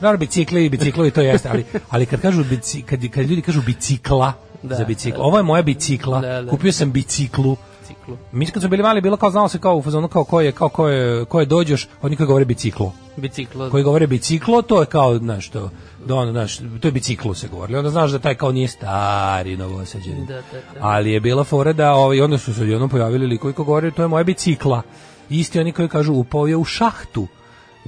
Naravno, 0.00 0.18
bicikli 0.18 0.64
i 0.64 0.68
biciklovi 0.68 1.10
to 1.10 1.20
jeste, 1.20 1.48
ali, 1.48 1.64
ali 1.90 2.06
kad 2.06 2.20
kažu 2.20 2.44
bici, 2.44 2.82
kad, 2.82 3.08
kad 3.08 3.26
ljudi 3.26 3.42
kažu 3.42 3.62
bicikla 3.62 4.32
Da, 4.62 4.74
za 4.74 4.84
bicikl, 4.84 5.16
da. 5.16 5.22
ovo 5.22 5.36
je 5.36 5.42
moja 5.42 5.62
bicikla, 5.62 6.20
Da, 6.20 6.42
da. 6.42 6.50
kupio 6.50 6.72
sam 6.72 6.92
biciklu, 6.92 7.56
Biciklu. 7.80 8.16
Mi 8.32 8.46
kad 8.46 8.62
smo 8.62 8.70
bili 8.70 8.82
mali 8.82 9.00
bilo 9.00 9.16
kao 9.16 9.30
znalo 9.30 9.48
se 9.48 9.58
kao 9.58 9.76
u 9.76 9.82
fazonu 9.82 10.08
kao 10.08 10.24
ko 10.24 10.40
je 10.40 10.52
kao 10.52 10.68
ko 10.68 10.88
je 10.88 11.24
ko 11.24 11.40
je 11.40 11.46
dođeš, 11.46 11.88
oni 12.02 12.16
koji 12.16 12.26
govore 12.26 12.44
biciklo. 12.44 12.92
Biciklo. 13.16 13.70
Koji 13.70 13.84
govore 13.84 14.06
biciklo, 14.06 14.62
to 14.62 14.80
je 14.80 14.86
kao 14.86 15.18
znaš 15.18 15.48
to. 15.48 15.70
Da 16.06 16.14
ono, 16.14 16.32
znaš, 16.32 16.58
to 16.80 16.88
je 16.88 16.92
biciklo 16.92 17.34
se 17.34 17.48
govori. 17.48 17.76
Onda 17.76 17.90
znaš 17.90 18.10
da 18.10 18.18
taj 18.18 18.34
kao 18.34 18.52
nije 18.52 18.68
stari 18.68 19.56
novosađeni. 19.56 20.26
Da, 20.26 20.34
da, 20.34 20.40
da. 20.42 20.80
Ali 20.80 21.12
je 21.12 21.20
bila 21.20 21.44
fora 21.44 21.72
da 21.72 21.92
ovaj 21.92 22.20
onda 22.20 22.38
su 22.38 22.54
se 22.54 22.62
odjednom 22.62 22.88
pojavili 22.88 23.26
likovi 23.26 23.52
koji 23.52 23.66
govore 23.66 23.90
to 23.90 24.02
je 24.02 24.08
moja 24.08 24.24
bicikla. 24.24 24.82
Isti 25.30 25.60
oni 25.60 25.72
koji 25.72 25.88
kažu 25.88 26.12
upao 26.12 26.46
je 26.46 26.56
u 26.56 26.64
šahtu. 26.64 27.26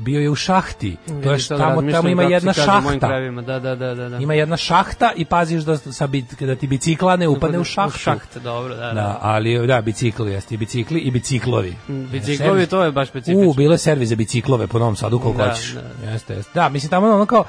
Bio 0.01 0.21
je 0.21 0.31
u 0.31 0.35
šahti. 0.35 0.97
To 1.23 1.33
je 1.33 1.39
sad 1.39 1.59
tamo 1.59 1.93
tamo 1.93 2.09
ima 2.09 2.23
jedna 2.23 2.53
šahta. 2.53 3.09
Da, 3.47 3.59
da, 3.59 3.75
da, 3.75 3.95
da. 3.95 4.09
da. 4.09 4.17
Ima 4.17 4.35
jedna 4.35 4.57
šahta 4.57 5.13
i 5.17 5.25
paziš 5.25 5.63
da 5.63 5.77
sa 5.77 6.07
bit, 6.07 6.41
da 6.43 6.55
ti 6.55 6.67
bicikla 6.67 7.17
ne 7.17 7.29
upadne 7.29 7.59
u 7.59 7.65
šahtu. 7.65 7.97
U 7.97 7.99
šaht, 7.99 8.37
dobro, 8.37 8.75
da, 8.75 8.87
da. 8.87 8.93
Da, 8.93 9.19
ali 9.23 9.67
da, 9.67 9.81
bicikli 9.81 10.33
jeste, 10.33 10.55
i 10.55 10.59
bicikli 10.59 11.01
i 11.01 11.11
biciklovi. 11.11 11.77
Biciklovi, 11.89 12.67
to 12.67 12.85
je 12.85 12.93
baš 12.93 13.09
specifično. 13.09 13.51
U, 13.51 13.55
bilo 13.55 13.75
je 13.75 13.79
servis 13.79 14.09
za 14.09 14.17
biciklowe 14.17 14.67
po 14.67 14.79
Novom 14.79 14.97
Sadu 14.97 15.19
koliko 15.19 15.43
Da, 15.43 15.51
hoćeš. 15.51 15.73
da. 15.73 16.11
Jeste, 16.11 16.35
jeste. 16.35 16.51
Da, 16.55 16.69
mislim 16.69 16.91
tamo 16.91 17.07
ono 17.07 17.27
kao 17.27 17.45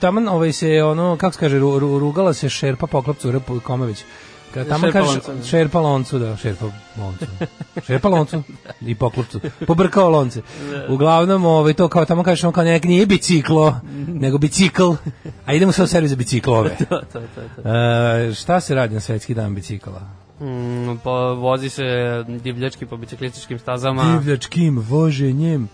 tamo 0.00 0.30
ovaj 0.30 0.52
se 0.52 0.82
ono 0.82 1.16
kako 1.16 1.32
se 1.32 1.40
kaže 1.40 1.58
ru, 1.58 1.70
ru- 1.70 1.98
rugala 1.98 2.32
se 2.32 2.48
šerpa 2.48 2.86
poklopcu. 2.86 3.40
Komović. 3.64 4.04
Kad 4.54 4.68
tamo 4.68 4.86
Šerpa 4.86 4.98
kaže 4.98 5.10
loncu, 5.10 5.32
da. 5.32 5.44
šerpa 5.44 5.80
loncu, 5.80 6.18
da, 6.18 6.36
šerpa 6.36 6.66
loncu. 6.98 7.26
šerpa 7.86 8.08
loncu 8.08 8.42
i 8.80 8.94
poklopcu. 8.94 9.40
Pobrkao 9.66 10.08
lonce. 10.10 10.42
Uglavnom, 10.88 11.44
ovaj 11.44 11.74
to 11.74 11.88
kao 11.88 12.04
tamo 12.04 12.22
kažeš 12.22 12.44
on 12.44 12.52
kao 12.52 12.64
nek 12.64 12.84
nije 12.84 13.06
biciklo, 13.06 13.80
nego 14.08 14.38
bicikl. 14.38 14.92
A 15.46 15.54
idemo 15.54 15.72
sad 15.72 15.84
u 15.84 15.88
servis 15.88 16.10
za 16.10 16.16
biciklove. 16.16 16.76
To, 16.88 17.00
to, 17.12 17.20
to, 17.20 17.62
to. 17.62 17.68
E, 17.68 18.34
šta 18.34 18.60
se 18.60 18.74
radi 18.74 18.94
na 18.94 19.00
svetski 19.00 19.34
dan 19.34 19.54
bicikla? 19.54 20.00
Mm, 20.40 20.96
pa 21.04 21.10
vozi 21.32 21.68
se 21.68 21.84
divljački 22.42 22.86
po 22.86 22.96
biciklističkim 22.96 23.58
stazama. 23.58 24.18
divljačkim 24.18 24.78
voženjem. 24.78 25.68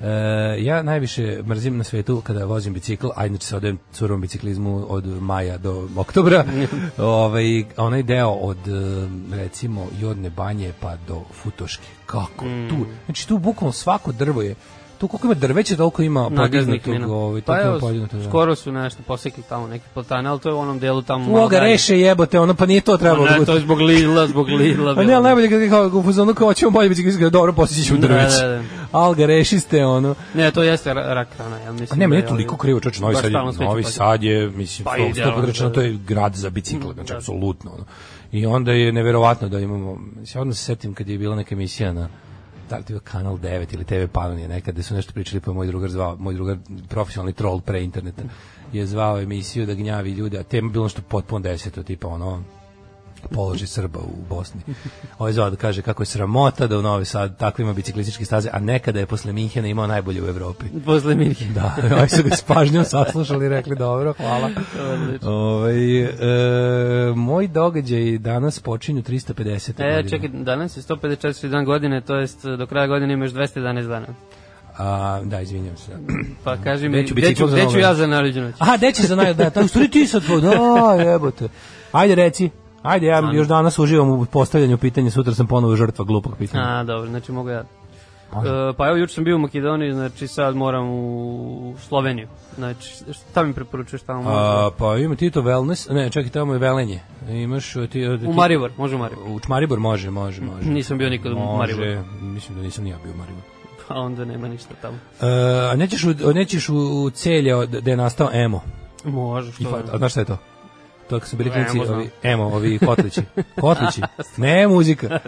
E, 0.00 0.64
ja 0.64 0.82
najviše 0.82 1.42
mrzim 1.42 1.76
na 1.76 1.84
svetu 1.84 2.20
kada 2.20 2.44
vozim 2.44 2.74
bicikl, 2.74 3.06
a 3.16 3.26
inače 3.26 3.46
se 3.46 3.56
odajem 3.56 3.78
curovom 3.92 4.20
biciklizmu 4.20 4.86
od 4.88 5.06
maja 5.06 5.58
do 5.58 5.88
oktobra. 5.96 6.44
ovaj, 6.98 7.64
onaj 7.76 8.02
deo 8.02 8.30
od 8.30 8.68
e, 8.68 9.08
recimo 9.36 9.86
Jodne 10.00 10.30
banje 10.30 10.72
pa 10.80 10.96
do 11.08 11.22
Futoške. 11.42 11.88
Kako 12.06 12.44
tu? 12.44 12.86
Znači 13.04 13.28
tu 13.28 13.38
bukvalno 13.38 13.72
svako 13.72 14.12
drvo 14.12 14.42
je 14.42 14.54
tu 15.00 15.08
koliko 15.08 15.26
ima 15.26 15.34
drveća, 15.36 15.76
toliko 15.76 16.02
ima 16.02 16.30
podignutog, 16.30 17.10
ovaj, 17.10 17.40
Pa 17.40 17.60
evo, 17.60 17.78
podignutog. 17.80 18.20
da. 18.20 18.28
skoro 18.28 18.54
su 18.54 18.72
nešto 18.72 19.02
posekli 19.02 19.42
tamo 19.42 19.66
neki 19.66 19.84
platane, 19.94 20.28
ali 20.28 20.40
to 20.40 20.48
je 20.48 20.54
u 20.54 20.58
onom 20.58 20.78
delu 20.78 21.02
tamo 21.02 21.24
U 21.24 21.28
malo 21.28 21.44
oga 21.44 21.56
dalje. 21.56 21.68
reše 21.68 22.00
jebote, 22.00 22.40
ono, 22.40 22.54
pa 22.54 22.66
nije 22.66 22.80
to 22.80 22.96
trebalo. 22.96 23.24
Da 23.24 23.30
Ne, 23.30 23.36
bude. 23.36 23.46
to 23.46 23.54
je 23.54 23.60
zbog 23.60 23.80
Lidla, 23.80 24.26
zbog 24.26 24.48
Lidla. 24.48 24.94
Pa 24.94 25.00
ne, 25.00 25.06
bilo. 25.06 25.16
ali 25.16 25.24
najbolje 25.24 25.48
kad 25.50 25.68
kao 25.70 25.90
u 25.90 26.02
fazonu 26.02 26.34
kao 26.34 26.54
ćemo 26.54 26.70
bolje 26.70 26.88
biti 26.88 27.02
izgleda 27.02 27.30
dobro, 27.30 27.52
poslije 27.52 27.84
ćemo 27.84 27.98
Da, 27.98 28.06
drveće. 28.08 28.36
da, 28.38 28.48
da. 28.48 28.62
Al 28.92 29.14
ga 29.14 29.26
rešiste 29.26 29.84
ono. 29.86 30.14
Ne, 30.34 30.50
to 30.50 30.62
jeste 30.62 30.90
ra- 30.90 31.14
rak 31.14 31.28
rana, 31.38 31.56
ja 31.58 31.72
mislim. 31.72 31.88
A 31.90 31.96
ne, 31.96 32.00
da 32.00 32.08
meni 32.08 32.16
je 32.16 32.24
je 32.24 32.28
toliko 32.28 32.56
krivo, 32.56 32.80
čoč, 32.80 32.98
Novi 33.00 33.14
Sad, 33.14 33.24
je, 33.24 33.30
Novi. 33.60 33.84
Sad 33.84 34.22
je, 34.22 34.48
mislim, 34.48 34.84
Pa 34.84 34.90
pa 34.90 34.96
idealno, 34.98 35.36
sto 35.36 35.46
rečeno, 35.46 35.68
da, 35.68 35.74
to 35.74 35.80
da. 35.80 35.86
je 35.86 35.98
grad 35.98 36.34
za 36.34 36.50
bicikle, 36.50 36.94
znači, 36.94 37.12
da. 37.12 37.16
apsolutno, 37.16 37.70
ono. 37.72 37.84
I 38.32 38.46
onda 38.46 38.72
je 38.72 38.92
neverovatno 38.92 39.48
da 39.48 39.58
imamo, 39.58 39.96
mislim, 40.16 40.40
odmah 40.40 40.56
se 40.56 40.64
setim 40.64 40.94
kad 40.94 41.08
je 41.08 41.18
bila 41.18 41.36
neka 41.36 41.54
emisija 41.54 41.92
na 41.92 42.08
da 42.70 42.76
li 42.76 42.84
bio 42.88 43.00
kanal 43.00 43.38
9 43.38 43.74
ili 43.74 43.84
TV 43.84 44.12
Panonije 44.12 44.48
nekad 44.48 44.84
su 44.84 44.94
nešto 44.94 45.12
pričali 45.12 45.40
pa 45.40 45.52
moj 45.52 45.66
drugar 45.66 45.90
zvao, 45.90 46.16
moj 46.16 46.34
drugar 46.34 46.56
profesionalni 46.88 47.32
troll 47.32 47.60
pre 47.60 47.82
interneta 47.82 48.22
je 48.72 48.86
zvao 48.86 49.20
emisiju 49.20 49.66
da 49.66 49.74
gnjavi 49.74 50.10
ljude, 50.10 50.38
a 50.38 50.42
tema 50.42 50.70
bilo 50.70 50.84
nešto 50.84 51.02
potpuno 51.08 51.40
deseto, 51.40 51.82
tipa 51.82 52.08
ono 52.08 52.42
položaj 53.28 53.66
Srba 53.66 53.98
u 53.98 54.28
Bosni. 54.28 54.60
Ovo 55.18 55.28
je 55.28 55.32
zvao 55.32 55.50
da 55.50 55.56
kaže 55.56 55.82
kako 55.82 56.02
je 56.02 56.06
sramota 56.06 56.66
da 56.66 56.78
u 56.78 56.82
Novi 56.82 57.04
Sad 57.04 57.38
tako 57.38 57.62
ima 57.62 57.72
biciklističke 57.72 58.24
staze, 58.24 58.48
a 58.52 58.58
nekada 58.58 59.00
je 59.00 59.06
posle 59.06 59.32
Minhena 59.32 59.68
imao 59.68 59.86
najbolje 59.86 60.22
u 60.22 60.26
Evropi. 60.26 60.64
Posle 60.84 61.14
Mirke. 61.14 61.44
Da, 61.44 61.76
oni 61.98 62.08
su 62.08 62.22
ga 62.22 62.36
s 62.36 62.42
pažnjom 62.42 62.84
saslušali 62.84 63.46
i 63.46 63.48
rekli 63.48 63.76
dobro, 63.76 64.12
hvala. 64.12 64.50
Ovaj 65.22 66.02
e, 66.02 66.10
moj 67.16 67.48
događaj 67.48 68.18
danas 68.18 68.60
počinju 68.60 69.02
350. 69.02 69.70
E, 69.70 69.94
godine. 69.94 70.08
čekaj, 70.08 70.28
danas 70.28 70.76
je 70.76 70.82
154. 70.82 71.48
dan 71.48 71.64
godine, 71.64 72.00
to 72.00 72.16
jest 72.16 72.44
do 72.58 72.66
kraja 72.66 72.86
godine 72.86 73.14
imaš 73.14 73.30
211 73.30 73.88
dana. 73.88 74.06
A, 74.78 75.20
da, 75.24 75.40
izvinjam 75.40 75.76
se. 75.76 75.92
Pa 76.44 76.56
kaži 76.56 76.88
mi, 76.88 76.98
Gde 76.98 77.08
ću 77.08 77.14
gde 77.14 77.22
ću, 77.22 77.28
biciklom 77.28 77.50
za 77.50 77.56
gde 77.56 77.64
ću 77.64 77.70
Novu 77.70 77.78
ja 77.78 77.94
za 77.94 78.06
naređu 78.06 78.40
noć? 78.40 78.54
Aha, 78.58 78.76
deći 78.76 79.06
za 79.06 79.16
naj... 79.16 79.34
Da, 79.34 79.50
tako 79.50 79.68
stvari 79.68 79.90
ti 79.90 80.06
sad 80.06 80.22
da, 80.42 81.02
jebote. 81.02 81.48
Ajde, 81.92 82.14
reci. 82.14 82.50
Ajde, 82.82 83.06
ja 83.06 83.30
još 83.32 83.48
danas 83.48 83.78
uživam 83.78 84.10
u 84.10 84.24
postavljanju 84.24 84.78
pitanja, 84.78 85.10
sutra 85.10 85.34
sam 85.34 85.46
ponovo 85.46 85.76
žrtva 85.76 86.04
glupog 86.04 86.36
pitanja. 86.38 86.64
A, 86.64 86.84
dobro, 86.84 87.10
znači 87.10 87.32
mogu 87.32 87.48
ja. 87.48 87.64
E, 88.32 88.72
pa 88.76 88.86
evo, 88.88 88.96
juče 88.96 89.14
sam 89.14 89.24
bio 89.24 89.36
u 89.36 89.38
Makedoniji, 89.38 89.92
znači 89.92 90.28
sad 90.28 90.56
moram 90.56 90.88
u 90.90 91.74
Sloveniju. 91.78 92.28
Znači, 92.54 92.94
šta 93.12 93.42
mi 93.42 93.52
preporučuješ 93.52 94.02
tamo? 94.02 94.30
A, 94.30 94.70
pa 94.78 94.96
ima 94.96 95.16
ti 95.16 95.30
to 95.30 95.42
wellness, 95.42 95.92
ne, 95.94 96.10
čekaj, 96.10 96.30
tamo 96.30 96.52
je 96.52 96.58
velenje. 96.58 97.00
Imaš 97.28 97.72
ti... 97.72 97.88
ti 97.88 98.06
u 98.26 98.32
Maribor, 98.32 98.70
može 98.76 98.96
u 98.96 98.98
Maribor. 98.98 99.24
U 99.26 99.40
Maribor 99.48 99.78
može, 99.80 100.10
može, 100.10 100.42
može. 100.42 100.70
Nisam 100.70 100.98
bio 100.98 101.10
nikad 101.10 101.32
u 101.32 101.34
Može, 101.34 101.74
Mariboru. 101.76 102.04
mislim 102.20 102.58
da 102.58 102.64
nisam 102.64 102.84
ni 102.84 102.90
ja 102.90 102.96
bio 103.04 103.12
u 103.12 103.16
Mariboru. 103.16 103.46
Pa 103.88 103.94
onda 103.94 104.24
nema 104.24 104.48
ništa 104.48 104.74
tamo. 104.82 104.94
Uh, 105.20 105.26
a 105.72 105.76
nećeš 105.76 106.04
u, 106.04 106.32
nećeš 106.34 106.68
u, 106.68 106.76
u 106.76 107.10
celje 107.10 107.56
od- 107.56 107.76
gde 107.80 107.90
je 107.90 107.96
nastao 107.96 108.28
emo. 108.32 108.62
Može, 109.04 109.48
I 109.50 109.52
što? 109.52 109.70
fa, 109.70 109.76
a 109.92 109.98
znaš 109.98 110.10
šta 110.12 110.20
je 110.20 110.24
to? 110.24 110.36
To 111.10 111.20
su 111.20 111.36
bili 111.36 111.50
znam. 111.72 111.90
ovi, 111.90 112.10
emo, 112.22 112.44
ovi 112.44 112.78
kotlići. 112.78 113.20
Kotlići. 113.60 114.00
Ne 114.36 114.68
muzika. 114.68 115.18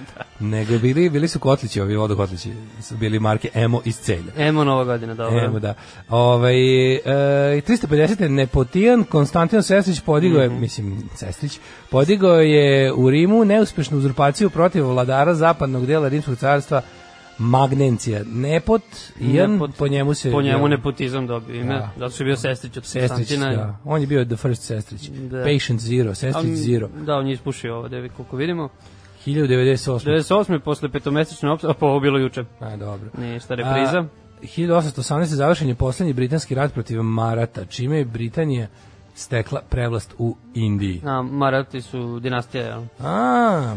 Nego 0.40 0.79
bili, 0.79 1.11
bili 1.11 1.29
su 1.29 1.38
kotlići, 1.38 1.81
ovi 1.81 1.97
vodokotlići. 1.97 2.53
Su 2.83 2.97
bili 2.97 3.18
marke 3.18 3.51
emo 3.55 3.81
iz 3.85 3.97
celja. 3.97 4.33
Emo 4.37 4.64
Nova 4.64 4.85
godina, 4.85 5.14
dobro. 5.14 5.45
Emo, 5.45 5.59
da. 5.59 5.75
Ovaj, 6.09 6.55
e, 6.95 7.01
350. 7.61 8.29
Nepotijan 8.29 9.05
Konstantin 9.05 9.62
Sestrić 9.62 10.01
podigao 10.01 10.42
je, 10.42 10.49
Mhm. 10.49 10.61
mislim, 10.61 11.09
Sestrić, 11.14 11.59
podigao 11.90 12.40
je 12.40 12.92
u 12.92 13.11
Rimu 13.11 13.45
neuspešnu 13.45 13.99
uzurpaciju 13.99 14.51
protiv 14.51 14.87
vladara 14.87 15.35
zapadnog 15.35 15.87
dela 15.87 16.09
Rimskog 16.09 16.37
carstva 16.38 16.83
Magnencija. 17.38 18.23
Nepot, 18.27 18.83
Ian, 19.21 19.51
Nepot- 19.51 19.73
po 19.79 19.88
njemu 19.88 20.14
se... 20.14 20.31
Po 20.33 20.42
njemu 20.42 20.68
nepotizam 20.68 21.27
dobio 21.27 21.57
ime, 21.57 21.75
Da. 21.75 21.90
zato 21.99 22.14
što 22.14 22.23
je 22.23 22.27
bio 22.27 22.37
sestrić 22.37 22.77
od 22.77 22.85
Sestrić, 22.87 23.31
da. 23.38 23.79
On 23.85 24.01
je 24.01 24.07
bio 24.07 24.25
the 24.25 24.37
first 24.37 24.62
Sestrić. 24.62 25.09
Da. 25.09 25.38
Patient 25.38 25.81
Zero, 25.81 26.14
Sestrić 26.14 26.45
Ali, 26.45 26.57
Zero. 26.57 26.88
Da, 26.88 27.16
on 27.16 27.27
je 27.27 27.33
ispušio 27.33 27.77
ovo, 27.77 27.88
devi, 27.88 28.09
koliko 28.09 28.37
vidimo. 28.37 28.68
1098. 29.27 29.99
98. 29.99 30.59
posle 30.59 30.88
petomesečne 30.88 31.51
opcije, 31.51 31.71
a 31.71 31.75
pa 31.75 31.87
ovo 31.87 32.01
bilo 32.01 32.18
juče. 32.18 32.45
A, 32.61 32.77
dobro. 32.77 33.11
Ništa, 33.18 33.55
repriza. 33.55 33.99
A, 33.99 34.07
1818. 34.42 35.25
završen 35.25 35.68
je 35.68 35.75
poslednji 35.75 36.12
britanski 36.12 36.55
rat 36.55 36.73
protiv 36.73 37.03
Marata, 37.03 37.64
čime 37.64 37.99
je 37.99 38.05
Britanija 38.05 38.66
stekla 39.14 39.61
prevlast 39.68 40.14
u 40.18 40.37
Indiji. 40.55 41.03
A, 41.05 41.23
Marati 41.23 41.81
su 41.83 42.21
dinastija, 42.21 42.64
jel? 42.66 42.83
A, 43.01 43.77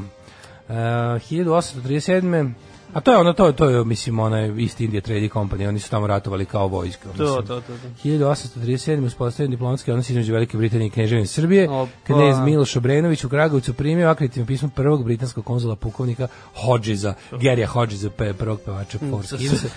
e, 0.69 0.73
1837. 0.73 2.51
A 2.95 3.01
to 3.01 3.11
je 3.11 3.17
ono, 3.17 3.33
to, 3.33 3.51
to 3.51 3.69
je, 3.69 3.85
mislim, 3.85 4.19
ona 4.19 4.39
East 4.39 4.81
India 4.81 5.01
Trading 5.01 5.33
Company, 5.33 5.67
oni 5.67 5.79
su 5.79 5.89
tamo 5.89 6.07
ratovali 6.07 6.45
kao 6.45 6.67
vojska. 6.67 7.09
To, 7.17 7.25
to, 7.25 7.41
to. 7.41 7.61
to. 7.61 7.73
1837. 8.03 9.05
uspostavljen 9.05 9.51
diplomatski 9.51 9.91
odnos 9.91 10.09
između 10.09 10.33
Velike 10.33 10.57
Britanije 10.57 10.87
i 10.87 10.89
Kneževine 10.89 11.27
Srbije. 11.27 11.69
Opa. 11.69 11.91
Knez 12.03 12.39
Miloš 12.39 12.75
Obrenović 12.75 13.23
u 13.23 13.29
Kragovicu 13.29 13.73
primio 13.73 14.09
akreditivno 14.09 14.47
pismo 14.47 14.69
prvog 14.75 15.03
britanskog 15.03 15.45
konzula 15.45 15.75
pukovnika 15.75 16.27
Hodgesa, 16.65 17.13
Gerija 17.41 17.67
Hodgesa, 17.67 18.09
pe, 18.09 18.33
prvog 18.33 18.59
pevača 18.65 18.97
Force 19.11 19.37
Hillsa. 19.37 19.67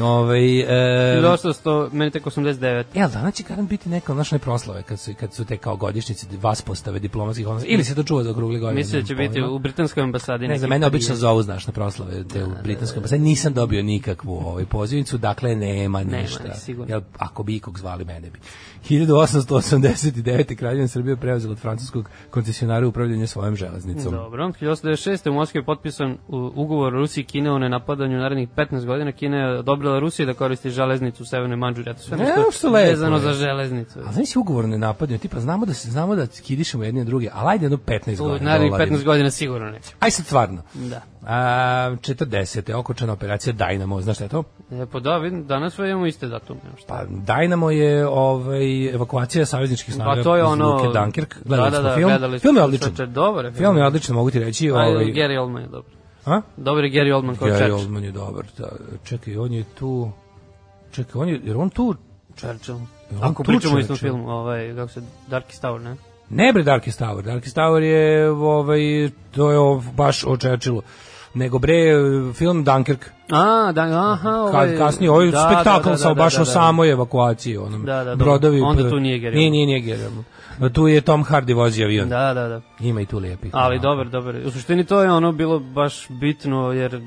Ovaj, 0.00 0.60
e, 0.60 1.22
1800, 1.22 1.92
meni 1.92 2.10
tek 2.10 2.24
89. 2.24 2.84
Jel, 2.94 3.10
danas 3.10 3.34
će 3.34 3.42
garant 3.48 3.68
biti 3.68 3.88
neka 3.88 4.14
naše 4.14 4.38
proslave 4.38 4.82
kad 4.82 5.00
su, 5.00 5.12
kad 5.20 5.34
su 5.34 5.44
te 5.44 5.56
kao 5.56 5.76
godišnjice 5.76 6.26
vas 6.40 6.62
postave 6.62 6.98
diplomatskih 6.98 7.48
odnosa 7.48 7.66
ili 7.66 7.84
se 7.84 7.94
to 7.94 8.02
čuva 8.02 8.24
za 8.24 8.30
okrugli 8.30 8.58
godine. 8.58 8.80
Mislim 8.80 9.02
da 9.02 9.06
će 9.06 9.14
biti 9.14 9.42
u 9.42 9.58
britanskoj 9.58 10.02
ambasadi. 10.02 10.48
Ne, 10.48 10.58
za 10.58 10.66
mene 10.66 10.86
obično 10.86 11.14
zovu, 11.14 11.42
znaš, 11.42 11.66
na 11.66 11.72
proslave 11.72 12.24
te 12.24 12.53
u 12.54 12.62
britanskom 12.62 12.98
ambasadi. 12.98 13.22
Nisam 13.22 13.52
dobio 13.52 13.82
nikakvu 13.82 14.32
ovaj 14.36 14.64
pozivnicu, 14.66 15.18
dakle 15.18 15.56
nema 15.56 15.98
Nema, 15.98 16.16
ništa. 16.16 16.54
sigurno. 16.54 16.94
Jel, 16.94 17.00
ako 17.18 17.42
bi 17.42 17.56
ikog 17.56 17.78
zvali, 17.78 18.04
mene 18.04 18.30
bi. 18.30 18.38
1889. 18.88 20.54
Kraljevina 20.54 20.88
Srbije 20.88 21.16
preuzela 21.16 21.52
od 21.52 21.58
francuskog 21.58 22.08
koncesionara 22.30 22.86
upravljanje 22.88 23.26
svojom 23.26 23.56
železnicom. 23.56 24.12
Dobro, 24.12 24.44
1896. 24.50 25.30
u 25.30 25.34
Moskvi 25.34 25.58
je 25.58 25.64
potpisan 25.64 26.16
ugovor 26.54 26.92
Rusiji 26.92 27.22
i 27.22 27.26
Kine 27.26 27.50
o 27.50 27.58
nenapadanju 27.58 28.18
narednih 28.18 28.48
15 28.48 28.84
godina. 28.86 29.12
Kina 29.12 29.36
je 29.36 29.58
odobrila 29.58 29.98
Rusiji 29.98 30.26
da 30.26 30.34
koristi 30.34 30.70
železnicu 30.70 31.22
u 31.22 31.26
Severnoj 31.26 31.56
Manđuri. 31.56 31.90
Eto 31.90 32.00
sve 32.00 32.16
Ne, 32.16 32.24
nešto 32.24 32.50
što 32.50 32.70
vezano 32.70 33.18
za 33.18 33.32
železnicu. 33.32 33.98
A 34.00 34.12
znaš 34.12 34.26
si 34.26 34.38
ugovor 34.38 34.64
ne 34.64 34.78
napadaju, 34.78 35.18
tipa 35.18 35.40
znamo 35.40 35.66
da 35.66 35.74
se 35.74 35.90
znamo 35.90 36.16
da 36.16 36.26
kidišemo 36.26 36.84
jedni 36.84 37.00
na 37.00 37.04
druge, 37.04 37.28
ali 37.32 37.50
ajde 37.50 37.64
jedno 37.64 37.78
15 37.78 38.20
U 38.20 38.24
godina. 38.24 38.50
narednih 38.50 38.70
doladimo. 38.70 38.96
15 38.96 39.04
godina 39.04 39.30
sigurno 39.30 39.70
neće. 39.70 39.88
Aj 40.00 40.10
sad 40.10 40.26
stvarno. 40.26 40.62
Da. 40.74 41.00
A, 41.26 41.96
40. 42.00 42.74
okočana 42.74 43.12
operacija 43.12 43.54
Dynamo, 43.54 44.00
znaš 44.00 44.16
šta 44.16 44.24
je 44.24 44.28
to? 44.28 44.44
E, 44.70 44.86
pa 44.92 45.00
da, 45.00 45.18
vidim, 45.18 45.46
danas 45.46 45.74
sve 45.74 45.90
imamo 45.90 46.06
iste 46.06 46.26
datume. 46.26 46.60
Šta? 46.78 46.86
Pa 46.88 47.04
Dynamo 47.32 47.68
je 47.68 48.06
ovaj 48.06 48.94
evakuacija 48.94 49.46
savezničkih 49.46 49.94
snaga 49.94 50.14
Pa 50.14 50.22
to 50.22 50.36
je 50.36 50.42
iz 50.42 50.48
ono... 50.48 50.74
Luke 50.74 50.98
Dunkirk. 50.98 51.36
Gledali 51.44 51.70
da, 51.70 51.76
da, 51.76 51.88
da, 51.88 51.94
film. 51.94 52.08
gledali 52.08 52.38
film 52.38 52.56
je 52.56 52.62
odličan. 52.62 52.96
Čoveče, 52.96 53.12
Dobar 53.12 53.44
je 53.44 53.52
Film 53.52 53.76
je 53.76 53.86
odličan, 53.86 54.14
mogu 54.14 54.30
ti 54.30 54.38
reći. 54.38 54.70
Ovaj... 54.70 54.88
Ovaj, 54.88 55.04
Gary 55.04 55.38
Oldman 55.38 55.62
je 55.62 55.68
dobar. 55.68 55.92
a? 56.26 56.40
Dobar 56.56 56.84
je 56.84 56.90
Gary 56.90 57.14
Oldman 57.14 57.36
kao 57.36 57.48
Gary 57.48 57.56
Churchill. 57.56 57.78
Oldman 57.78 58.04
je 58.04 58.12
dobar. 58.12 58.44
Da, 58.58 58.68
čekaj, 59.04 59.36
on 59.36 59.52
je 59.52 59.64
tu... 59.78 60.10
Čekaj, 60.92 61.22
on 61.22 61.28
je, 61.28 61.40
jer 61.44 61.56
on 61.56 61.70
tu... 61.70 61.94
Churchill. 62.36 62.76
on 62.76 62.86
Ako 63.20 63.42
tu 63.42 63.46
pričamo 63.46 63.76
o 63.76 63.78
istom 63.78 63.96
filmu, 63.96 64.30
ovaj, 64.30 64.74
kako 64.74 64.88
se, 64.88 65.02
Darkest 65.28 65.62
Tower, 65.62 65.80
ne? 65.80 65.96
Ne 66.30 66.52
bre 66.52 66.62
Darkest 66.62 67.00
Tower. 67.00 67.22
Darkest 67.22 67.56
Tower 67.56 67.82
je, 67.82 68.30
ovaj, 68.30 69.10
to 69.30 69.50
je 69.50 69.58
ov- 69.58 69.92
baš 69.96 70.24
o 70.24 70.36
Churchillu. 70.36 70.82
Nego 71.34 71.58
bre, 71.58 71.92
film 72.34 72.64
Dunkirk. 72.64 73.10
A, 73.30 73.72
da, 73.72 73.82
aha, 74.12 74.30
ovaj... 74.30 74.68
Kad 74.68 74.78
kasnije 74.78 75.10
ovaj 75.10 75.30
da, 75.30 75.50
spektakl 75.50 75.84
da, 75.84 75.90
da, 75.90 75.96
sa 75.96 76.08
da, 76.08 76.14
baš 76.14 76.34
da, 76.34 76.42
o 76.42 76.44
da. 76.44 76.50
samoj 76.50 76.90
evakuaciji, 76.90 77.56
onom 77.56 77.84
Da, 77.84 77.96
da, 77.96 78.04
da. 78.04 78.16
brodovi. 78.16 78.60
Onda 78.60 78.90
tu 78.90 79.00
nije 79.00 79.18
Gary 79.18 79.34
Nije, 79.34 79.50
nije, 79.50 79.66
nije 79.66 79.98
Oldman. 80.58 80.72
Tu 80.72 80.88
je 80.88 81.00
Tom 81.00 81.24
Hardy 81.24 81.54
vozi 81.54 81.84
avion. 81.84 82.08
Da, 82.08 82.34
da, 82.34 82.48
da. 82.48 82.60
Ima 82.80 83.00
i 83.00 83.06
tu 83.06 83.18
lijepih. 83.18 83.50
Ali 83.54 83.78
Da. 83.78 83.82
dobar, 83.82 84.08
dobar. 84.08 84.36
U 84.46 84.50
suštini 84.50 84.84
to 84.84 85.02
je 85.02 85.12
ono 85.12 85.32
bilo 85.32 85.58
baš 85.58 86.08
bitno 86.08 86.72
jer 86.72 87.00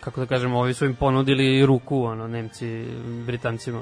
kako 0.00 0.20
da 0.20 0.26
kažemo, 0.26 0.58
ovi 0.58 0.74
su 0.74 0.84
im 0.84 0.94
ponudili 0.94 1.66
ruku, 1.66 2.02
ono, 2.02 2.28
Nemci, 2.28 2.84
Britancima. 3.26 3.80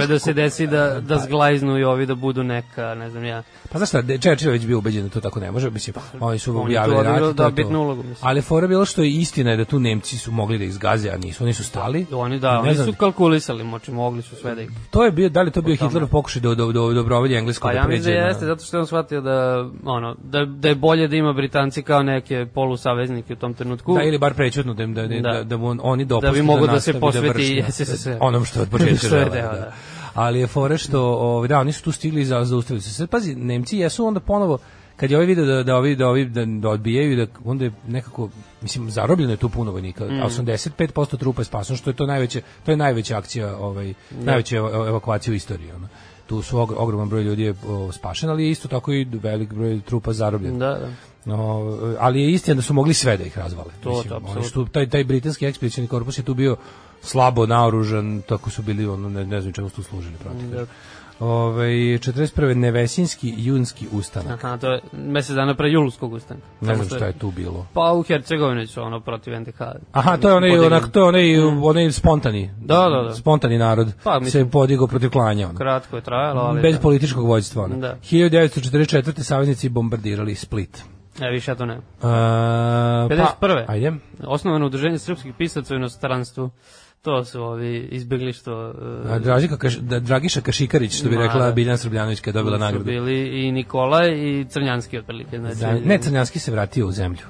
Je 0.00 0.06
da 0.06 0.18
se 0.18 0.32
desi 0.32 0.66
da, 0.66 1.00
da 1.00 1.18
zglajznu 1.18 1.78
i 1.78 1.84
ovi 1.84 2.06
da 2.06 2.14
budu 2.14 2.42
neka, 2.42 2.94
ne 2.94 3.10
znam 3.10 3.24
ja. 3.24 3.42
Pa 3.74 3.78
znaš 3.78 3.88
šta, 3.88 4.02
Churchill 4.02 4.48
je 4.48 4.52
već 4.52 4.66
bio 4.66 4.78
ubeđen 4.78 5.02
da 5.02 5.08
to 5.08 5.20
tako 5.20 5.40
ne 5.40 5.50
može, 5.50 5.70
mislim, 5.70 5.96
oni 6.20 6.38
su 6.38 6.60
objavili 6.60 7.02
rat 7.02 7.36
da, 7.36 7.50
bitnu 7.50 7.80
ulogu, 7.80 8.02
mislim. 8.02 8.28
Ali 8.28 8.42
fora 8.42 8.66
bilo 8.66 8.84
što 8.84 9.02
je 9.02 9.10
istina 9.10 9.50
je 9.50 9.56
da 9.56 9.64
tu 9.64 9.78
Nemci 9.80 10.18
su 10.18 10.32
mogli 10.32 10.58
da 10.58 10.64
izgaze, 10.64 11.10
a 11.10 11.16
nisu, 11.16 11.44
oni 11.44 11.52
su 11.52 11.64
stali. 11.64 12.06
Oni 12.12 12.38
da, 12.38 12.52
Ne 12.52 12.58
oni 12.58 12.74
znam, 12.74 12.86
su 12.86 12.92
kalkulisali, 12.92 13.64
moći 13.64 13.92
mogli 13.92 14.22
su 14.22 14.36
sve 14.36 14.54
da 14.54 14.62
ih... 14.62 14.70
To 14.90 15.04
je 15.04 15.10
bio, 15.10 15.28
da 15.28 15.42
li 15.42 15.50
to 15.50 15.62
bio 15.62 15.76
Hitlerov 15.76 16.08
pokušaj 16.08 16.42
da 16.42 16.54
do, 16.54 16.72
do, 16.72 16.92
dobrovolje 16.92 17.38
engleskog 17.38 17.68
Pa 17.68 17.72
da 17.72 17.78
ja 17.78 17.84
pređe 17.84 17.98
mislim 17.98 18.14
da 18.14 18.26
jeste, 18.26 18.46
zato 18.46 18.64
što 18.64 18.76
je 18.76 18.80
on 18.80 18.86
shvatio 18.86 19.20
da, 19.20 19.68
ono, 19.84 20.16
da, 20.22 20.44
da 20.44 20.68
je 20.68 20.74
bolje 20.74 21.08
da 21.08 21.16
ima 21.16 21.32
Britanci 21.32 21.82
kao 21.82 22.02
neke 22.02 22.46
polusaveznike 22.54 23.32
u 23.32 23.36
tom 23.36 23.54
trenutku. 23.54 23.94
Da, 23.94 24.02
ili 24.02 24.18
bar 24.18 24.34
prećutno 24.34 24.74
da, 24.74 24.82
im- 24.82 24.94
da, 24.94 25.02
da, 25.02 25.20
Da. 25.20 25.32
da, 25.32 25.44
da 25.44 25.56
mu 25.56 25.76
oni 25.82 26.04
dopuste 26.04 26.26
Da 26.26 26.32
bi 26.32 26.42
mogao 26.42 26.66
da 26.66 26.80
se 26.80 26.92
nastavi 26.92 27.00
posveti 27.00 27.28
vrši 27.28 27.62
na- 27.62 27.70
SSSR. 27.70 28.16
onom 28.20 28.44
što 28.44 28.62
od 28.62 28.68
početka 28.68 28.92
je 28.92 29.10
želeo, 29.10 29.28
deo, 29.28 29.42
da. 29.42 29.58
da. 29.58 29.72
Ali 30.14 30.40
je 30.40 30.46
fore 30.46 30.78
što, 30.78 31.00
ovaj, 31.02 31.48
da, 31.48 31.58
oni 31.58 31.72
su 31.72 31.82
tu 31.82 31.92
stigli 31.92 32.20
i 32.20 32.24
za, 32.24 32.44
zaustavili 32.44 32.80
su 32.82 32.94
se. 32.94 33.06
Pazi, 33.06 33.34
Nemci 33.34 33.78
jesu 33.78 34.06
onda 34.06 34.20
ponovo, 34.20 34.58
kad 34.96 35.10
je 35.10 35.16
ovaj 35.16 35.26
video 35.26 35.44
da, 35.46 35.62
da 35.62 35.76
ovi, 35.76 35.96
da 35.96 36.08
ovi 36.08 36.24
da, 36.26 36.44
da 36.46 36.68
odbijaju, 36.68 37.16
da, 37.16 37.26
onda 37.44 37.64
je 37.64 37.72
nekako, 37.88 38.28
mislim, 38.62 38.90
zarobljeno 38.90 39.32
je 39.32 39.36
tu 39.36 39.48
puno 39.48 39.70
vojnika, 39.72 40.04
Mm. 40.04 40.22
a 40.22 40.26
85% 40.26 41.16
trupa 41.16 41.40
je 41.40 41.44
spasano, 41.44 41.76
što 41.76 41.90
je 41.90 41.94
to 41.94 42.06
najveća, 42.06 42.40
to 42.64 42.70
je 42.70 42.76
najveća 42.76 43.18
akcija, 43.18 43.56
ovaj, 43.58 43.94
najveća 44.14 44.56
evo- 44.56 44.86
evakuacija 44.88 45.32
u 45.32 45.36
istoriji, 45.36 45.72
ono. 45.72 45.88
Tu 46.26 46.42
su 46.42 46.58
og- 46.58 46.74
ogroman 46.76 47.08
broj 47.08 47.22
ljudi 47.22 47.42
je 47.42 47.54
o, 47.68 47.92
spašen, 47.92 48.30
ali 48.30 48.44
je 48.44 48.50
isto 48.50 48.68
tako 48.68 48.92
i 48.92 49.04
velik 49.04 49.52
broj 49.52 49.80
trupa 49.80 50.12
zarobljen. 50.12 50.58
Da, 50.58 50.68
da. 50.68 50.88
No, 51.24 51.36
ali 51.98 52.22
je 52.22 52.32
istina 52.32 52.54
da 52.54 52.62
su 52.62 52.74
mogli 52.74 52.94
sve 52.94 53.16
da 53.16 53.24
ih 53.24 53.38
razvale. 53.38 53.70
To, 53.80 53.90
Mislim, 53.90 54.08
to, 54.08 54.20
oni 54.26 54.44
su, 54.44 54.64
taj, 54.64 54.88
taj 54.88 55.04
britanski 55.04 55.46
ekspedicijni 55.46 55.88
korpus 55.88 56.18
je 56.18 56.22
tu 56.22 56.34
bio 56.34 56.56
slabo 57.02 57.46
naoružan, 57.46 58.22
tako 58.28 58.50
su 58.50 58.62
bili, 58.62 58.86
ono, 58.86 59.08
ne, 59.08 59.26
ne 59.26 59.40
znam 59.40 59.52
čemu 59.52 59.68
su 59.68 59.76
tu 59.76 59.82
služili 59.82 60.14
protiv. 60.16 60.50
Da. 60.50 60.66
Ove, 61.20 61.66
41. 61.66 62.54
Nevesinski 62.54 63.34
junski 63.36 63.86
ustanak. 63.92 64.44
Aha, 64.44 64.56
to 64.56 64.72
je 64.72 64.80
mesec 64.92 65.36
dana 65.36 65.54
pre 65.54 65.70
julskog 65.70 66.12
ustanka. 66.12 66.42
Ne 66.60 66.74
znam 66.74 66.86
šta 66.86 67.06
je 67.06 67.12
tu 67.12 67.30
bilo. 67.30 67.66
Pa 67.72 67.92
u 67.92 68.02
Hercegovini 68.02 68.66
su 68.66 68.82
ono 68.82 69.00
protiv 69.00 69.40
NDH. 69.40 69.60
Aha, 69.92 70.16
to 70.16 70.28
je 70.28 70.34
onaj, 70.34 70.58
onak, 70.58 70.92
to 70.92 71.00
je 71.00 71.04
onaj, 71.04 71.38
onaj 71.62 71.92
spontani. 71.92 72.50
Da, 72.60 72.88
da, 72.88 73.02
da. 73.02 73.14
Spontani 73.14 73.58
narod 73.58 73.92
Pa, 74.04 74.18
mislim- 74.18 74.44
se 74.44 74.50
podigao 74.50 74.86
protiv 74.86 75.10
klanja. 75.10 75.48
Ono. 75.48 75.58
Kratko 75.58 75.96
je 75.96 76.02
trajalo, 76.02 76.40
ali... 76.40 76.62
Bez 76.62 76.74
da. 76.74 76.80
političkog 76.80 77.26
vođstva. 77.26 77.64
Ono. 77.64 77.76
Da. 77.76 77.96
1944. 78.10 79.22
saveznici 79.22 79.68
bombardirali 79.68 80.34
Split. 80.34 80.84
E, 81.20 81.30
više 81.30 81.50
ja 81.50 81.54
to 81.54 81.66
ne. 81.66 81.76
Uh, 81.76 81.82
pa, 82.00 83.08
51.. 83.40 83.64
ajde. 83.68 83.92
Osnovano 84.24 84.66
udruženje 84.66 84.98
srpskih 84.98 85.34
pisaca 85.38 85.74
u 85.74 85.76
inostranstvu. 85.76 86.50
To 87.02 87.24
su 87.24 87.42
ovi 87.42 87.88
izbjegli 87.90 88.32
što... 88.32 88.74
uh, 89.04 89.10
A 89.10 89.18
Dražika 89.18 89.56
Kaš, 89.56 89.76
da, 89.76 90.00
Dragiša 90.00 90.40
Kašikarić, 90.40 90.98
što 90.98 91.08
bi 91.08 91.16
rekla. 91.16 91.52
Biljana 91.52 91.76
Srbljanović 91.76 92.20
kada 92.20 92.38
je 92.38 92.42
dobila 92.42 92.58
nagradu. 92.58 92.84
bili 92.84 93.46
i 93.46 93.52
Nikolaj 93.52 94.10
i 94.10 94.46
Crnjanski 94.48 94.98
otprilike. 94.98 95.38
Znači, 95.38 95.86
Ne, 95.86 95.98
Crnjanski 95.98 96.38
se 96.38 96.52
vratio 96.52 96.86
u 96.86 96.92
zemlju. 96.92 97.22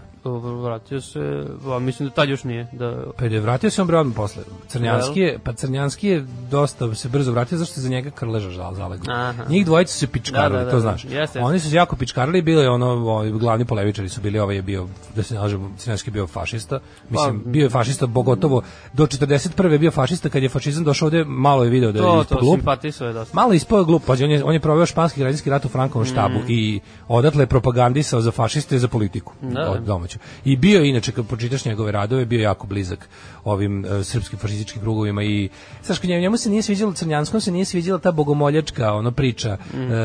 Vratio 0.62 1.00
se, 1.00 1.44
a, 1.66 1.78
mislim 1.78 2.08
da 2.08 2.14
tad 2.14 2.28
još 2.28 2.44
nije. 2.44 2.66
Da, 2.72 3.02
Pa 3.18 3.24
je 3.24 3.40
vratio 3.40 3.70
se 3.70 3.80
on 3.82 3.87
bre 3.87 3.98
odmah 3.98 4.16
posle. 4.16 4.42
Crnjanski 4.68 5.20
je, 5.20 5.38
pa 5.44 5.52
Crnjanski 5.52 6.08
je 6.08 6.26
dosta 6.50 6.94
se 6.94 7.08
brzo 7.08 7.32
vratio 7.32 7.58
zašto 7.58 7.80
za 7.80 7.88
njega 7.88 8.10
Krleža 8.10 8.50
žal 8.50 8.74
zalegao. 8.74 9.14
Aha. 9.14 9.44
Njih 9.48 9.64
dvojica 9.66 9.92
su 9.92 9.98
se 9.98 10.06
pičkarali, 10.06 10.52
Da, 10.52 10.58
da, 10.58 10.64
da, 10.64 10.70
to 10.70 10.76
da. 10.76 10.80
znaš. 10.80 11.04
Jeste, 11.04 11.16
jeste. 11.18 11.40
Oni 11.40 11.60
su 11.60 11.70
se 11.70 11.76
jako 11.76 11.96
pičkarali, 11.96 12.42
bili 12.42 12.66
ono, 12.66 12.87
ovi 12.87 13.32
glavni 13.32 13.64
polevičari 13.64 14.08
su 14.08 14.20
bili, 14.20 14.38
ovaj 14.38 14.56
je 14.56 14.62
bio, 14.62 14.88
da 15.16 15.22
se 15.22 15.34
nažemo, 15.34 15.70
Crnjanski 15.78 16.10
je 16.10 16.12
bio 16.12 16.26
fašista. 16.26 16.80
Mislim, 17.10 17.42
Pa, 17.42 17.50
bio 17.50 17.62
je 17.62 17.70
fašista, 17.70 18.06
pogotovo 18.06 18.62
do 18.92 19.06
41. 19.06 19.70
je 19.70 19.78
bio 19.78 19.90
fašista, 19.90 20.28
kad 20.28 20.42
je 20.42 20.48
fašizam 20.48 20.84
došao 20.84 21.06
ovde, 21.06 21.24
malo 21.24 21.64
je 21.64 21.70
video 21.70 21.92
da 21.92 21.98
je 21.98 22.04
to, 22.04 22.20
ispod 22.20 22.38
to 22.38 22.44
glup. 22.44 22.60
dosta. 23.12 23.34
Malo 23.34 23.52
je 23.52 23.60
glup, 23.87 24.02
pađe, 24.06 24.24
on 24.24 24.30
je, 24.30 24.44
on 24.44 24.54
je 24.54 24.60
proveo 24.60 24.87
španski 24.87 25.20
građanski 25.20 25.50
rat 25.50 25.64
u 25.64 25.68
Frankovom 25.68 26.06
štabu 26.06 26.38
i 26.48 26.80
odatle 27.08 27.42
je 27.42 27.46
propagandisao 27.46 28.20
za 28.20 28.30
fašiste 28.30 28.76
i 28.76 28.78
za 28.78 28.88
politiku 28.88 29.32
Da. 29.42 29.70
od 29.70 29.84
domaću. 30.14 30.18
I 30.44 30.57
bio 30.57 30.81
je, 30.81 30.88
inače, 30.88 31.12
kad 31.12 31.27
pročitaš 31.27 31.64
njegove 31.64 31.92
radove, 31.92 32.24
bio 32.24 32.40
jako 32.40 32.66
blizak 32.66 33.09
ovim 33.44 33.85
e, 33.85 34.05
srpskim 34.05 34.38
fašističkim 34.38 34.83
krugovima 34.83 35.22
i 35.22 35.48
znaš, 35.85 36.03
njemu, 36.03 36.20
njemu 36.20 36.37
se 36.37 36.50
nije 36.50 36.62
sviđalo 36.62 36.92
Crnjanskom, 36.92 37.40
se 37.40 37.50
nije 37.50 37.64
sviđala 37.64 37.98
ta 37.98 38.12
bogomoljačka 38.12 38.92
ono 38.92 39.11
priča 39.11 39.57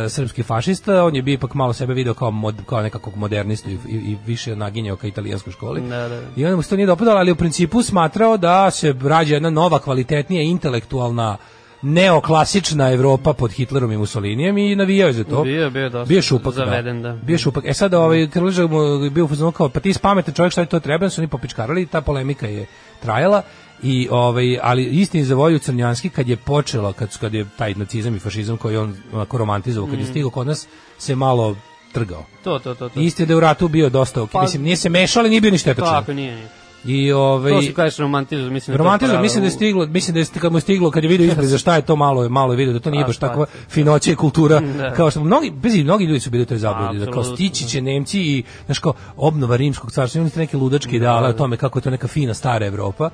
e, 0.05 0.09
srpskih 0.09 0.45
fašista, 0.45 1.05
on 1.05 1.15
je 1.15 1.21
bio 1.21 1.33
ipak 1.33 1.53
malo 1.53 1.73
sebe 1.73 1.93
video 1.93 2.13
kao, 2.13 2.31
mod, 2.31 2.55
kao 2.65 2.81
nekakvog 2.81 3.15
modernistu 3.15 3.69
i, 3.69 3.73
i, 3.73 3.95
i 3.95 4.17
više 4.25 4.55
naginjao 4.55 4.97
ka 4.97 5.07
italijanskoj 5.07 5.53
školi. 5.53 5.81
Da, 5.81 6.07
da. 6.07 6.21
I 6.35 6.45
onda 6.45 6.55
mu 6.55 6.61
se 6.61 6.69
to 6.69 6.75
nije 6.75 6.85
dopadalo, 6.85 7.19
ali 7.19 7.31
u 7.31 7.35
principu 7.35 7.83
smatrao 7.83 8.37
da 8.37 8.71
se 8.71 8.95
rađa 9.01 9.33
jedna 9.33 9.49
nova, 9.49 9.79
kvalitetnija, 9.79 10.43
intelektualna 10.43 11.37
neoklasična 11.81 12.91
Evropa 12.91 13.33
pod 13.33 13.51
Hitlerom 13.51 13.91
i 13.91 13.97
Mussolinijem 13.97 14.57
i 14.57 14.75
navijao 14.75 15.07
je 15.07 15.13
za 15.13 15.23
to. 15.23 15.43
Bio 15.43 15.69
bio 15.69 15.89
dosta 15.89 16.09
Bio 16.09 16.21
šupak, 16.21 16.53
zaveden, 16.53 17.01
da. 17.01 17.13
Bio 17.13 17.33
je 17.33 17.37
šupak. 17.37 17.63
E 17.67 17.73
sad 17.73 17.93
ovaj 17.93 18.27
Krleža 18.29 18.67
mu 18.67 19.09
bio 19.09 19.25
u 19.25 19.51
kao 19.51 19.69
pa 19.69 19.79
ti 19.79 19.93
si 19.93 19.99
pametan 19.99 20.33
čovjek 20.33 20.51
šta 20.51 20.61
je 20.61 20.67
to 20.67 20.79
treba, 20.79 21.05
onda 21.05 21.09
su 21.09 21.21
oni 21.21 21.27
popičkarali 21.27 21.81
i 21.81 21.85
ta 21.85 22.01
polemika 22.01 22.47
je 22.47 22.65
trajala. 23.01 23.41
I 23.83 24.07
ovaj 24.11 24.59
ali 24.61 24.85
istini 24.85 25.23
za 25.23 25.35
volju 25.35 25.59
Crnjanski 25.59 26.09
kad 26.09 26.29
je 26.29 26.35
počelo 26.35 26.93
kad 26.93 27.17
kad 27.17 27.33
je 27.33 27.45
taj 27.57 27.73
nacizam 27.73 28.15
i 28.15 28.19
fašizam 28.19 28.57
koji 28.57 28.77
on 28.77 28.95
onako 29.13 29.37
romantizovao 29.37 29.89
kad 29.89 29.99
je 29.99 30.05
stigao 30.05 30.29
kod 30.29 30.47
nas 30.47 30.67
se 30.97 31.15
malo 31.15 31.55
trgao. 31.91 32.25
To, 32.43 32.59
to, 32.59 32.75
to. 32.75 32.89
to. 32.89 32.99
Isti 32.99 33.25
da 33.25 33.33
je 33.33 33.37
u 33.37 33.39
ratu 33.39 33.67
bio 33.67 33.89
dosta, 33.89 34.21
ok. 34.21 34.31
Pa- 34.31 34.41
mislim 34.41 34.63
nije 34.63 34.75
se 34.75 34.89
mešao, 34.89 35.19
ali 35.19 35.29
nije 35.29 35.41
bio 35.41 35.51
ni 35.51 35.57
štetočan. 35.57 35.93
Tako, 35.93 36.13
nije, 36.13 36.35
nije. 36.35 36.47
I 36.85 37.11
ovaj 37.11 37.51
To 37.51 37.61
su 37.61 37.73
kažeš 37.73 37.97
romantizam, 37.97 38.53
mislim 38.53 38.67
da 38.67 38.73
je 38.73 38.77
to 38.77 38.83
Romantizam, 38.83 39.21
mislim 39.21 39.41
da 39.41 39.47
je 39.47 39.51
stiglo, 39.51 39.85
mislim 39.87 40.13
da 40.13 40.19
je 40.19 40.25
kad 40.39 40.51
mu 40.51 40.57
je 40.57 40.61
stiglo 40.61 40.91
kad 40.91 41.03
je 41.03 41.09
video 41.09 41.27
izbliza 41.27 41.57
šta 41.63 41.75
je 41.75 41.81
to 41.81 41.95
malo, 41.95 42.29
malo 42.29 42.53
je 42.53 42.57
video 42.57 42.73
da 42.73 42.79
to 42.79 42.91
nije 42.91 43.03
Pa, 43.03 43.07
baš 43.07 43.17
takva 43.17 43.45
će. 43.45 43.51
finoća 43.69 44.11
i 44.11 44.15
kultura 44.15 44.59
Da. 44.77 44.93
kao 44.93 45.11
što 45.11 45.23
mnogi 45.23 45.51
bez 45.51 45.75
mnogi 45.75 46.05
ljudi 46.05 46.19
su 46.19 46.29
bili 46.29 46.43
u 46.43 46.45
toj 46.45 46.57
zabludi 46.57 46.99
da 46.99 47.05
kao 47.05 47.19
Apsolutno. 47.19 47.35
stići 47.35 47.67
će 47.67 47.81
Nemci 47.81 48.21
i 48.21 48.43
znaš 48.65 48.79
kao 48.79 48.93
obnova 49.17 49.55
rimskog 49.55 49.91
carstva, 49.91 50.19
imali 50.19 50.29
ste 50.29 50.39
neke 50.39 50.57
ludačke 50.57 50.95
ideale 50.95 51.29
o 51.29 51.33
tome 51.33 51.57
kako 51.57 51.79
je 51.79 51.83
to 51.83 51.89
neka 51.89 52.07
fina 52.07 52.33
stara 52.33 52.65
Evropa. 52.65 53.09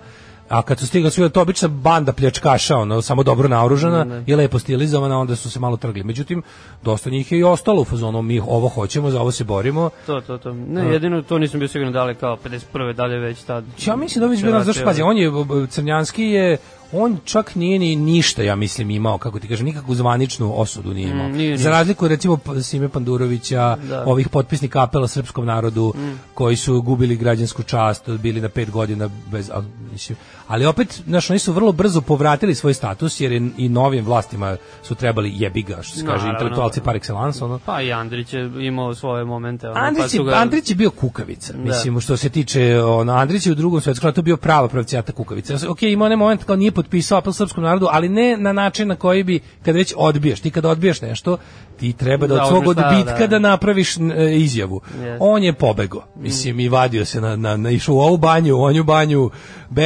A 0.49 0.61
kad 0.61 0.79
su 0.79 0.87
stigli 0.87 1.11
su 1.11 1.29
to 1.29 1.41
obična 1.41 1.67
banda 1.67 2.13
pljačkaša, 2.13 2.77
ono, 2.77 3.01
samo 3.01 3.23
dobro 3.23 3.47
naoružana 3.47 4.23
i 4.27 4.35
lepo 4.35 4.59
stilizovana, 4.59 5.19
onda 5.19 5.35
su 5.35 5.51
se 5.51 5.59
malo 5.59 5.77
trgli. 5.77 6.03
Međutim, 6.03 6.43
dosta 6.83 7.09
njih 7.09 7.31
je 7.31 7.39
i 7.39 7.43
ostalo 7.43 7.81
u 7.81 7.85
fazonu, 7.85 8.21
mi 8.21 8.39
ovo 8.39 8.67
hoćemo, 8.67 9.09
za 9.09 9.21
ovo 9.21 9.31
se 9.31 9.43
borimo. 9.43 9.89
To, 10.05 10.21
to, 10.21 10.37
to. 10.37 10.53
Ne, 10.53 10.93
jedino 10.93 11.21
to 11.21 11.37
nisam 11.39 11.59
bio 11.59 11.67
siguran 11.67 11.93
da 11.93 12.03
li 12.03 12.15
kao 12.15 12.37
51. 12.45 12.93
da 12.93 13.05
li 13.05 13.13
je 13.13 13.19
već 13.19 13.43
tad. 13.43 13.63
Ja 13.85 13.95
mislim 13.95 14.21
da 14.21 14.27
bilo, 14.27 14.51
vratio. 14.51 14.63
zašto 14.63 14.85
pazi, 14.85 15.01
on 15.01 15.17
je, 15.17 15.31
Crnjanski 15.69 16.23
je, 16.23 16.57
on 16.91 17.17
čak 17.25 17.55
nije 17.55 17.79
ni 17.79 17.95
ništa, 17.95 18.43
ja 18.43 18.55
mislim, 18.55 18.89
imao, 18.89 19.17
kako 19.17 19.39
ti 19.39 19.47
kažem, 19.47 19.65
nikakvu 19.65 19.95
zvaničnu 19.95 20.61
osudu 20.61 20.93
nije 20.93 21.09
imao. 21.09 21.29
Mm, 21.29 21.31
nije, 21.31 21.57
Za 21.57 21.69
razliku, 21.69 22.07
recimo, 22.07 22.37
Sime 22.61 22.89
Pandurovića, 22.89 23.77
Da. 23.89 24.03
Mm. 24.05 24.07
ovih 24.07 24.29
potpisnika 24.29 24.83
apela 24.83 25.07
srpskom 25.07 25.45
narodu, 25.45 25.93
koji 26.33 26.55
su 26.55 26.81
gubili 26.81 27.15
građansku 27.15 27.63
čast, 27.63 28.09
bili 28.09 28.41
na 28.41 28.49
pet 28.49 28.71
godina 28.71 29.09
bez, 29.31 29.51
mislim, 29.95 30.17
ali 30.47 30.65
opet, 30.65 31.01
znaš, 31.07 31.29
oni 31.29 31.39
su 31.39 31.53
vrlo 31.53 31.71
brzo 31.71 32.01
povratili 32.01 32.55
svoj 32.55 32.73
status, 32.73 33.19
jer 33.21 33.31
je 33.31 33.49
i 33.57 33.69
novim 33.69 34.05
vlastima 34.05 34.57
su 34.83 34.95
trebali 34.95 35.31
jebiga, 35.35 35.81
što 35.81 35.99
se 35.99 36.05
kaže, 36.05 36.27
intelektualci 36.29 36.81
par 36.81 36.95
excellence, 36.95 37.43
ono. 37.43 37.59
Pa 37.65 37.81
i 37.81 37.93
Andrić 37.93 38.33
je 38.33 38.51
imao 38.67 38.95
svoje 38.95 39.25
momente. 39.25 39.67
Ono, 39.67 39.75
pa 39.75 39.81
Andrić, 39.81 40.13
je, 40.13 40.23
ga, 40.23 40.35
Andrić 40.35 40.69
je 40.69 40.75
bio 40.75 40.89
kukavica, 40.89 41.53
mislim, 41.57 42.01
što 42.01 42.17
se 42.17 42.29
tiče, 42.29 42.81
ono, 42.83 43.13
Andrić 43.13 43.45
je 43.45 43.51
u 43.51 43.55
drugom 43.55 43.81
svetskom 43.81 44.07
ratu 44.07 44.21
bio 44.21 44.37
prava 44.37 44.67
pravcijata 44.67 45.11
kukavica. 45.11 45.57
Ok, 45.69 45.81
ima 45.81 46.05
onaj 46.05 46.17
moment 46.17 46.43
kao 46.43 46.55
nije 46.55 46.71
potpisao 46.71 47.17
apel 47.17 47.33
srpskom 47.33 47.63
narodu, 47.63 47.87
ali 47.91 48.09
ne 48.09 48.37
na 48.37 48.53
način 48.53 48.87
na 48.87 48.95
koji 48.95 49.23
bi, 49.23 49.39
kad 49.65 49.75
već 49.75 49.93
odbiješ, 49.97 50.39
ti 50.39 50.51
kad 50.51 50.65
odbiješ 50.65 51.01
nešto, 51.01 51.37
ti 51.79 51.93
treba 51.93 52.27
da 52.27 52.35
Da, 52.35 52.43
od 52.43 52.49
svog 52.49 52.73
da, 52.73 52.87
odbitka 52.87 53.19
da, 53.19 53.27
da. 53.27 53.39
napraviš 53.39 53.97
e, 53.97 54.01
izjavu. 54.35 54.81
Yes. 54.99 55.17
On 55.19 55.43
je 55.43 55.53
pobego, 55.53 56.03
mislim, 56.15 56.59
i 56.59 56.69
vadio 56.69 57.05
se 57.05 57.21
na, 57.21 57.35
na, 57.35 57.57
na 57.57 57.69
išao 57.71 57.95
u 57.95 57.99
ovu 57.99 58.17
banju, 58.17 58.57
u 58.57 58.63
onju 58.63 58.83
banju, 58.83 59.29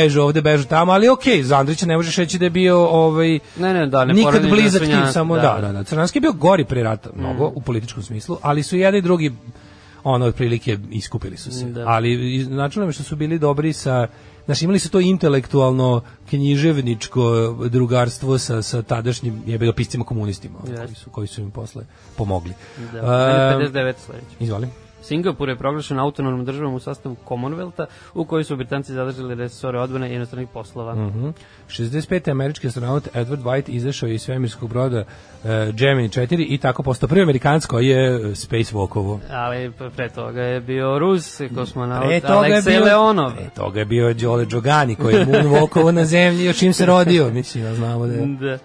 bežu 0.02 0.22
ovde, 0.22 0.42
bežu 0.42 0.68
tamo, 0.68 0.92
ali 0.92 1.10
ok, 1.10 1.24
za 1.42 1.58
Andrića 1.58 1.86
ne 1.86 1.98
možeš 1.98 2.16
reći 2.16 2.38
da 2.38 2.46
je 2.46 2.50
bio 2.50 2.78
ovaj, 2.88 3.40
Ne, 3.58 3.74
ne, 3.74 3.88
da, 3.88 4.06
ne 4.06 4.14
nikad 4.14 4.50
blizak 4.50 4.82
tim, 4.82 5.06
samo 5.14 5.36
da, 5.36 5.42
da. 5.42 5.58
Mm. 5.58 5.62
da, 5.62 5.72
da. 5.72 5.84
Crnjanski 5.84 6.18
je 6.18 6.22
bio 6.22 6.34
gori 6.34 6.66
pre 6.66 6.84
rata, 6.84 7.10
mnogo, 7.16 7.52
u 7.56 7.62
političkom 7.62 8.04
smislu, 8.04 8.38
ali 8.42 8.64
su 8.64 8.78
jedan 8.78 8.96
i 8.96 9.02
drugi 9.02 9.32
ono 10.04 10.26
otprilike 10.26 10.78
iskupili 10.92 11.38
su 11.38 11.52
se. 11.52 11.66
Da. 11.66 11.84
Ali 11.88 12.46
načelno 12.46 12.90
je 12.90 12.94
što 12.94 13.04
su 13.04 13.16
bili 13.16 13.40
dobri 13.40 13.74
sa 13.74 14.08
Znači 14.50 14.66
imali 14.66 14.80
su 14.80 14.90
to 14.90 15.00
intelektualno 15.00 16.02
književničko 16.30 17.56
drugarstvo 17.70 18.38
sa, 18.38 18.62
sa 18.62 18.82
tadašnjim 18.82 19.44
jebe 19.46 19.74
piscima 19.74 20.06
komunistima 20.06 20.60
Jeste. 20.68 20.86
koji, 20.86 20.96
su, 20.96 21.10
koji 21.10 21.28
su 21.28 21.42
im 21.42 21.52
posle 21.52 21.84
pomogli. 22.18 22.54
Da, 22.94 22.98
Ehm, 22.98 23.60
meni 23.60 23.72
59 23.72 23.94
sledeće. 24.06 24.26
Izvolim. 24.40 24.70
Singapur 25.02 25.50
je 25.50 25.56
proglašen 25.56 26.00
autonomnom 26.00 26.46
državom 26.46 26.74
u 26.74 26.80
sastavu 26.80 27.16
Commonwealtha, 27.28 27.86
u 28.14 28.26
kojoj 28.26 28.44
su 28.44 28.56
Britanci 28.56 28.94
zadržali 28.94 29.36
resore 29.36 29.80
odbrane 29.80 30.12
i 30.12 30.16
inostranih 30.16 30.48
poslova. 30.54 30.96
Mhm. 30.96 31.30
65. 31.68 32.32
američki 32.32 32.68
astronaut 32.68 33.08
Edward 33.14 33.44
White 33.44 33.70
izašao 33.70 34.10
iz 34.10 34.22
svemirskog 34.22 34.70
broda 34.70 35.00
uh, 35.00 35.50
Gemini 35.74 36.10
4 36.10 36.46
i 36.50 36.58
tako 36.58 36.84
postao 36.84 37.10
prvi 37.10 37.22
Amerikanac 37.22 37.66
koji 37.66 37.88
je 37.88 38.16
uh, 38.16 38.22
spacewalkovo. 38.22 39.20
Ali 39.32 39.72
pre 39.96 40.10
toga 40.10 40.42
je 40.42 40.62
bio 40.62 41.00
Rus, 41.00 41.42
kosmonaut 41.56 42.08
Pre 42.08 42.20
toga 42.20 42.46
je 42.46 42.54
Aleksej 42.54 42.74
bio, 42.74 42.86
Leonov. 42.86 43.32
Pre 43.34 43.50
toga 43.56 43.80
je 43.80 43.86
bio 43.86 44.14
Đole 44.14 44.46
Đogani 44.46 44.96
koji 44.96 45.16
je 45.16 45.26
moonwalkovo 45.26 45.92
na 45.92 46.06
zemlji 46.06 46.46
još 46.46 46.58
čim 46.60 46.74
se 46.74 46.86
rodio. 46.86 47.30
Mislim, 47.30 47.64
ja 47.64 47.76
znamo 47.76 48.08
da 48.08 48.14
je. 48.14 48.26
Da. 48.26 48.58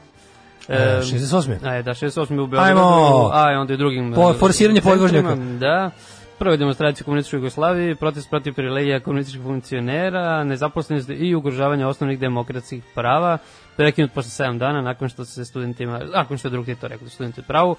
E, 0.68 0.96
Em, 0.96 1.02
68. 1.02 1.66
Aj, 1.66 1.82
da, 1.82 1.94
68. 1.94 2.32
u 2.40 2.46
Beogradu. 2.46 2.80
Ajmo. 2.80 3.30
A, 3.32 3.60
onda 3.60 3.74
i 3.74 3.76
drugim... 3.76 4.12
Po- 4.12 4.30
e, 4.30 4.34
forsiranje 4.34 4.80
podvožnjaka. 4.80 5.34
Da. 5.60 5.90
Prve 6.38 6.56
demonstracije 6.56 7.02
u 7.02 7.04
komunističkoj 7.04 7.36
Jugoslaviji, 7.36 7.94
protest 7.94 8.30
protiv 8.30 8.54
privilegija 8.54 9.00
komunističkih 9.00 9.42
funkcionera, 9.42 10.44
nezaposlenost 10.44 11.10
i 11.10 11.34
ugrožavanje 11.34 11.86
osnovnih 11.86 12.18
demokratskih 12.18 12.82
prava, 12.94 13.38
prekinut 13.76 14.12
posle 14.12 14.46
7 14.46 14.58
dana 14.58 14.82
nakon 14.82 15.08
što 15.08 15.24
se 15.24 15.44
studentima, 15.44 16.00
nakon 16.14 16.38
što 16.38 16.48
je 16.48 16.52
drug 16.52 16.66
Tito 16.66 16.88
rekao 16.88 17.04
da 17.04 17.10
studenti 17.10 17.42
pravu, 17.42 17.76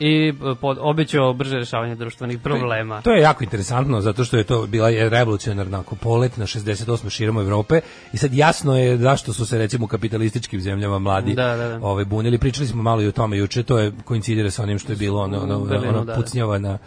i 0.00 0.28
e, 0.28 0.54
pod, 0.60 0.78
obećao 0.80 1.32
brže 1.32 1.56
rešavanje 1.56 1.94
društvenih 1.94 2.38
problema. 2.38 3.02
To 3.02 3.12
je 3.12 3.22
jako 3.22 3.44
interesantno 3.44 4.00
zato 4.00 4.24
što 4.24 4.36
je 4.36 4.44
to 4.44 4.66
bila 4.66 4.88
je 4.88 5.08
revolucionarna 5.08 5.82
polet 6.00 6.36
na 6.36 6.46
68 6.46 7.10
širom 7.10 7.38
Evrope 7.38 7.80
i 8.12 8.16
sad 8.16 8.34
jasno 8.34 8.78
je 8.78 8.96
zašto 8.98 9.32
su 9.32 9.46
se 9.46 9.58
recimo 9.58 9.84
u 9.84 9.88
kapitalističkim 9.88 10.60
zemljama 10.60 10.98
mladi 10.98 11.34
Da, 11.34 11.56
da, 11.56 11.68
da. 11.68 11.78
ovaj 11.82 12.04
bunili. 12.04 12.38
Pričali 12.38 12.66
smo 12.66 12.82
malo 12.82 13.02
i 13.02 13.06
o 13.08 13.12
tome 13.12 13.36
juče, 13.36 13.62
to 13.62 13.78
je 13.78 13.92
koincidira 14.04 14.50
sa 14.50 14.62
onim 14.62 14.78
što 14.78 14.92
je 14.92 14.96
bilo 14.96 15.22
ono 15.22 15.38
ono, 15.38 15.58
U 15.58 15.64
Berlinu, 15.64 15.88
ono 15.88 16.04
da. 16.04 16.14
pucnjava 16.14 16.58
na 16.58 16.78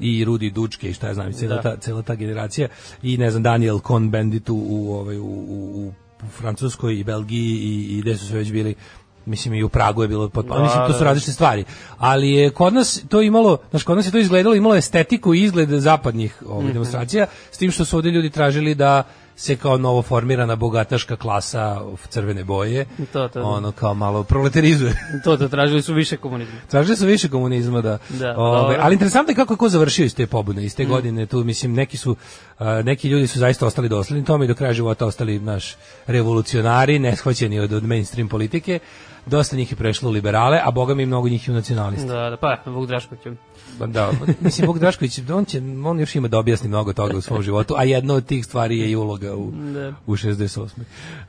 i 0.00 0.24
Rudi 0.24 0.50
Dučke 0.50 0.90
i 0.90 0.92
šta 0.94 1.06
ja 1.06 1.14
znam, 1.14 1.32
cela 1.32 1.54
Da. 1.56 1.62
ta 1.62 1.76
cela 1.76 2.02
ta 2.02 2.14
generacija 2.14 2.68
i 3.02 3.16
ne 3.16 3.30
znam 3.30 3.42
Daniel 3.42 3.76
Cohn-Bendit 3.78 4.50
u 4.50 4.56
u 4.68 4.94
ovaj 4.94 5.18
u, 5.18 5.24
u, 5.24 5.86
u 5.86 5.92
Francuskoj 6.30 6.98
i 6.98 7.04
Belgiji 7.04 7.58
i, 7.58 7.98
i 7.98 8.00
gde 8.00 8.16
su 8.16 8.26
sve 8.26 8.38
već 8.38 8.52
bili 8.52 8.74
mislim 9.28 9.54
i 9.54 9.62
u 9.62 9.68
Pragu 9.68 10.02
je 10.02 10.08
bilo 10.08 10.28
potpuno, 10.28 10.56
Da, 10.56 10.62
mislim 10.62 10.86
to 10.86 10.92
su 10.92 10.98
da. 10.98 11.04
različite 11.04 11.32
stvari, 11.32 11.64
ali 11.98 12.30
je 12.30 12.50
kod 12.50 12.74
nas 12.74 13.02
to 13.08 13.22
imalo, 13.22 13.58
znači 13.70 13.84
kod 13.84 13.96
nas 13.96 14.06
je 14.06 14.12
to 14.12 14.18
izgledalo, 14.18 14.54
imalo 14.54 14.74
estetiku 14.74 15.34
i 15.34 15.42
izgled 15.42 15.68
zapadnih 15.68 16.42
ovih 16.46 16.72
demonstracija, 16.72 17.26
s 17.50 17.58
tim 17.58 17.70
što 17.70 17.84
su 17.84 17.96
ovdje 17.96 18.10
ljudi 18.12 18.30
tražili 18.30 18.74
da 18.74 19.02
se 19.36 19.56
kao 19.56 19.78
novo 19.78 20.02
formirana 20.02 20.56
bogataška 20.56 21.16
klasa 21.16 21.82
u 21.84 21.96
crvene 22.08 22.44
boje, 22.44 22.86
To, 23.12 23.28
to. 23.28 23.42
ono 23.42 23.72
kao 23.72 23.94
malo 23.94 24.22
proletarizuje. 24.22 24.94
To, 25.24 25.36
to, 25.36 25.48
tražili 25.48 25.82
su 25.82 25.94
više 25.94 26.16
komunizma. 26.16 26.54
Tražili 26.68 26.96
su 26.96 27.06
više 27.06 27.28
komunizma 27.28 27.80
da. 27.80 27.98
Da, 28.08 28.34
Ove, 28.38 28.76
ali 28.80 28.94
interesantno 28.94 29.30
je 29.30 29.36
kako 29.36 29.54
je 29.54 29.58
ko 29.58 29.68
završio 29.68 30.04
iz 30.04 30.14
te 30.14 30.26
pobune, 30.26 30.64
iz 30.64 30.76
te 30.76 30.84
godine. 30.84 31.26
Tu 31.26 31.44
mislim 31.44 31.72
neki 31.72 31.96
su 31.96 32.16
a, 32.58 32.82
neki 32.82 33.08
ljudi 33.08 33.26
su 33.26 33.38
zaista 33.38 33.66
ostali 33.66 33.88
dosledni 33.88 34.24
tome 34.24 34.44
i 34.44 34.48
do 34.48 34.54
kraja 34.54 34.72
života 34.72 35.06
ostali 35.06 35.38
naš 35.38 35.76
revolucionari, 36.06 36.98
neshvaćeni 36.98 37.60
od, 37.60 37.72
od 37.72 37.84
mainstream 37.84 38.28
politike. 38.28 38.78
Dosta 39.30 39.56
njih 39.56 39.72
je 39.72 39.76
prešlo 39.76 40.08
u 40.08 40.12
liberale, 40.12 40.60
a 40.64 40.70
boga 40.70 40.94
mi 40.94 41.06
mnogo 41.06 41.28
njih 41.28 41.48
i 41.48 41.50
u 41.50 41.54
nacionaliste. 41.54 42.08
Da, 42.08 42.30
da, 42.30 42.36
pa, 42.36 42.56
Vuk 42.66 42.86
Drašković. 42.86 43.22
Da, 43.86 44.12
mislim 44.40 44.66
Bog 44.66 44.78
Drašković, 44.78 45.20
on 45.34 45.44
će 45.44 45.62
on 45.84 46.00
još 46.00 46.14
ima 46.14 46.28
da 46.28 46.38
objasni 46.38 46.68
mnogo 46.68 46.92
toga 46.92 47.16
u 47.16 47.20
svom 47.20 47.42
životu, 47.42 47.74
a 47.76 47.84
jedna 47.84 48.14
od 48.14 48.26
tih 48.26 48.44
stvari 48.44 48.78
je 48.78 48.90
i 48.90 48.96
uloga 48.96 49.36
u 49.36 49.50
Da. 49.50 49.92
u 50.06 50.16
68. 50.16 50.60
Uh, 50.60 50.68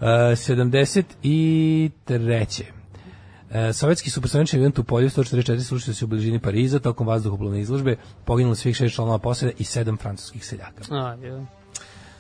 73. 0.04 2.64
E, 3.52 3.74
sovjetski 3.74 4.10
supersonični 4.10 4.60
avion 4.60 4.72
Tupolev 4.72 5.10
144 5.10 5.64
slušao 5.64 5.94
se 5.94 6.06
u 6.06 6.08
bližini 6.08 6.40
Pariza 6.40 6.80
tokom 6.80 7.08
vazduhoplovne 7.08 7.62
izložbe, 7.62 7.96
poginulo 8.26 8.56
svih 8.56 8.76
šest 8.76 8.96
članova 8.96 9.18
posade 9.18 9.52
i 9.58 9.64
sedam 9.64 9.98
francuskih 9.98 10.46
seljaka. 10.46 10.84
A, 10.92 11.18
je. 11.22 11.46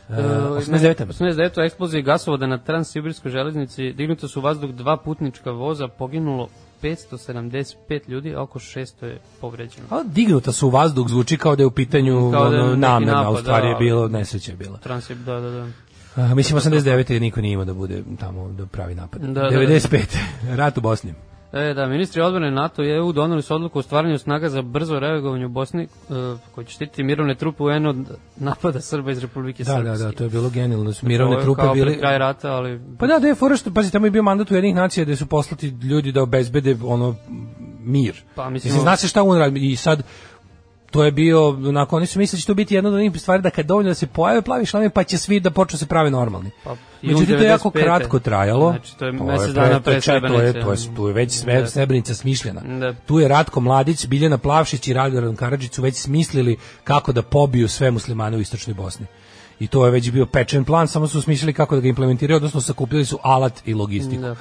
E, 0.09 0.13
89. 0.13 1.05
89. 1.05 1.65
eksploziji 1.65 2.01
gasovoda 2.01 2.47
na 2.47 2.57
Transsibirskoj 2.57 3.31
železnici 3.31 3.93
dignuto 3.93 4.27
su 4.27 4.39
u 4.39 4.43
vazduh 4.43 4.71
dva 4.71 4.97
putnička 4.97 5.51
voza, 5.51 5.87
poginulo 5.87 6.47
575 6.83 7.99
ljudi, 8.07 8.35
a 8.35 8.41
oko 8.41 8.59
600 8.59 9.05
je 9.05 9.19
povređeno. 9.41 9.87
A 9.89 10.03
dignuta 10.03 10.51
su 10.51 10.67
u 10.67 10.69
vazduh, 10.69 11.07
zvuči 11.07 11.37
kao 11.37 11.55
da 11.55 11.63
je 11.63 11.67
u 11.67 11.71
pitanju 11.71 12.31
Kao 12.31 12.49
da 12.49 12.57
je 12.57 12.77
namerna, 12.77 13.17
a 13.17 13.21
u 13.21 13.23
napad, 13.23 13.41
stvari 13.41 13.67
je 13.67 13.73
da. 13.73 13.79
bilo, 13.79 14.07
nesreća 14.07 14.51
je 14.51 14.57
bila. 14.57 14.77
Transib, 14.77 15.17
da, 15.17 15.39
da, 15.39 15.49
da. 15.49 15.67
A, 16.15 16.35
mislim 16.35 16.59
89. 16.59 17.11
je 17.13 17.19
niko 17.19 17.41
nije 17.41 17.53
imao 17.53 17.65
da 17.65 17.73
bude 17.73 18.03
tamo 18.19 18.49
da 18.49 18.65
pravi 18.65 18.95
napad. 18.95 19.21
Da, 19.21 19.27
da, 19.27 19.49
da. 19.49 19.57
95. 19.57 20.17
rat 20.57 20.77
u 20.77 20.81
Bosni. 20.81 21.13
E, 21.53 21.73
da, 21.73 21.87
ministri 21.87 22.21
odbrane 22.21 22.51
NATO 22.51 22.83
i 22.83 22.89
EU 22.89 23.11
doneli 23.11 23.41
su 23.41 23.55
odluku 23.55 23.79
o 23.79 23.81
stvaranju 23.81 24.17
snaga 24.17 24.49
za 24.49 24.61
brzo 24.61 24.99
reagovanje 24.99 25.45
u 25.45 25.49
Bosni, 25.49 25.83
e, 25.83 25.87
koji 26.55 26.65
će 26.65 26.73
štititi 26.73 27.03
mirovne 27.03 27.35
trupe 27.35 27.63
UN 27.63 27.85
od 27.85 27.97
napada 28.35 28.81
Srba 28.81 29.11
iz 29.11 29.19
Republike 29.19 29.63
Da, 29.63 29.71
Srpske. 29.71 29.83
da, 29.83 29.97
da, 29.97 30.11
to 30.11 30.23
je 30.23 30.29
bilo 30.29 30.49
genijalno. 30.49 30.93
Su 30.93 31.07
mirovne 31.07 31.35
je 31.35 31.41
trupe 31.41 31.61
kao 31.61 31.73
bili... 31.73 31.99
kraj 31.99 32.17
rata, 32.17 32.51
ali... 32.51 32.81
Pa 32.99 33.07
da, 33.07 33.19
da 33.19 33.27
je 33.27 33.35
fora 33.35 33.57
što, 33.57 33.73
pazi, 33.73 33.91
tamo 33.91 34.05
je 34.05 34.11
bio 34.11 34.23
mandat 34.23 34.51
Ujedinjenih 34.51 34.75
nacija 34.75 35.03
gde 35.03 35.15
su 35.15 35.25
poslati 35.25 35.67
ljudi 35.67 36.11
da 36.11 36.23
obezbede 36.23 36.77
ono 36.83 37.15
mir. 37.79 38.23
Pa, 38.35 38.49
mislim, 38.49 38.69
Mislim, 38.69 38.81
zna 38.81 38.95
se 38.95 39.07
šta 39.07 39.23
on 39.23 39.37
radi 39.37 39.71
i 39.71 39.75
sad 39.75 40.03
to 40.91 41.03
je 41.03 41.11
bio, 41.11 41.47
onako, 41.49 41.95
oni 41.95 42.05
su 42.05 42.19
mislili 42.19 42.37
da 42.37 42.41
će 42.41 42.47
to 42.47 42.53
biti 42.53 42.75
jedna 42.75 42.89
od 42.89 42.95
onih 42.95 43.11
stvari 43.15 43.41
da 43.41 43.49
kad 43.49 43.65
dovoljno 43.65 43.89
da 43.89 43.95
se 43.95 44.07
pojave 44.07 44.41
plavi 44.41 44.65
šlame, 44.65 44.89
pa 44.89 45.03
će 45.03 45.17
svi 45.17 45.39
da 45.39 45.51
počnu 45.51 45.71
da 45.71 45.77
se 45.77 45.85
prave 45.85 46.11
normalni. 46.11 46.49
Pa, 46.63 46.75
Međutim, 47.01 47.27
to 47.27 47.43
je 47.43 47.47
jako 47.47 47.69
95.. 47.69 47.83
kratko 47.83 48.19
trajalo. 48.19 48.71
Znači, 48.71 48.97
to 48.97 49.05
je 49.05 49.11
mesec 49.11 49.49
dana 49.49 49.79
pre 49.79 49.93
čet- 49.93 50.03
to 50.03 50.11
je- 50.11 50.21
Srebrenice. 50.21 50.61
To 50.61 50.71
je, 50.71 50.95
tu 50.95 51.07
je 51.07 51.13
već 51.13 51.31
sve, 51.31 51.61
Da. 51.61 51.67
Srebrenica 51.67 52.13
smišljena. 52.13 52.61
Da. 52.79 52.93
Tu 52.95 53.19
je 53.19 53.27
Ratko 53.27 53.59
Mladić, 53.61 54.07
Biljana 54.07 54.37
Plavšić 54.37 54.87
i 54.87 54.93
Radovan 54.93 55.35
Karadžić 55.35 55.73
su 55.73 55.81
već 55.81 55.95
smislili 55.95 56.57
kako 56.83 57.11
da 57.11 57.21
pobiju 57.21 57.67
sve 57.67 57.91
muslimane 57.91 58.37
u 58.37 58.41
istočnoj 58.41 58.73
Bosni. 58.73 59.05
I 59.59 59.67
to 59.67 59.85
je 59.85 59.91
već 59.91 60.11
bio 60.11 60.25
pečen 60.25 60.65
plan, 60.65 60.87
samo 60.87 61.07
su 61.07 61.21
smislili 61.21 61.53
kako 61.53 61.75
da 61.75 61.81
ga 61.81 61.87
implementiraju, 61.87 62.35
odnosno 62.35 62.61
sakupili 62.61 63.05
su 63.05 63.19
alat 63.23 63.61
i 63.65 63.73
logistiku. 63.73 64.21
Da. 64.21 64.35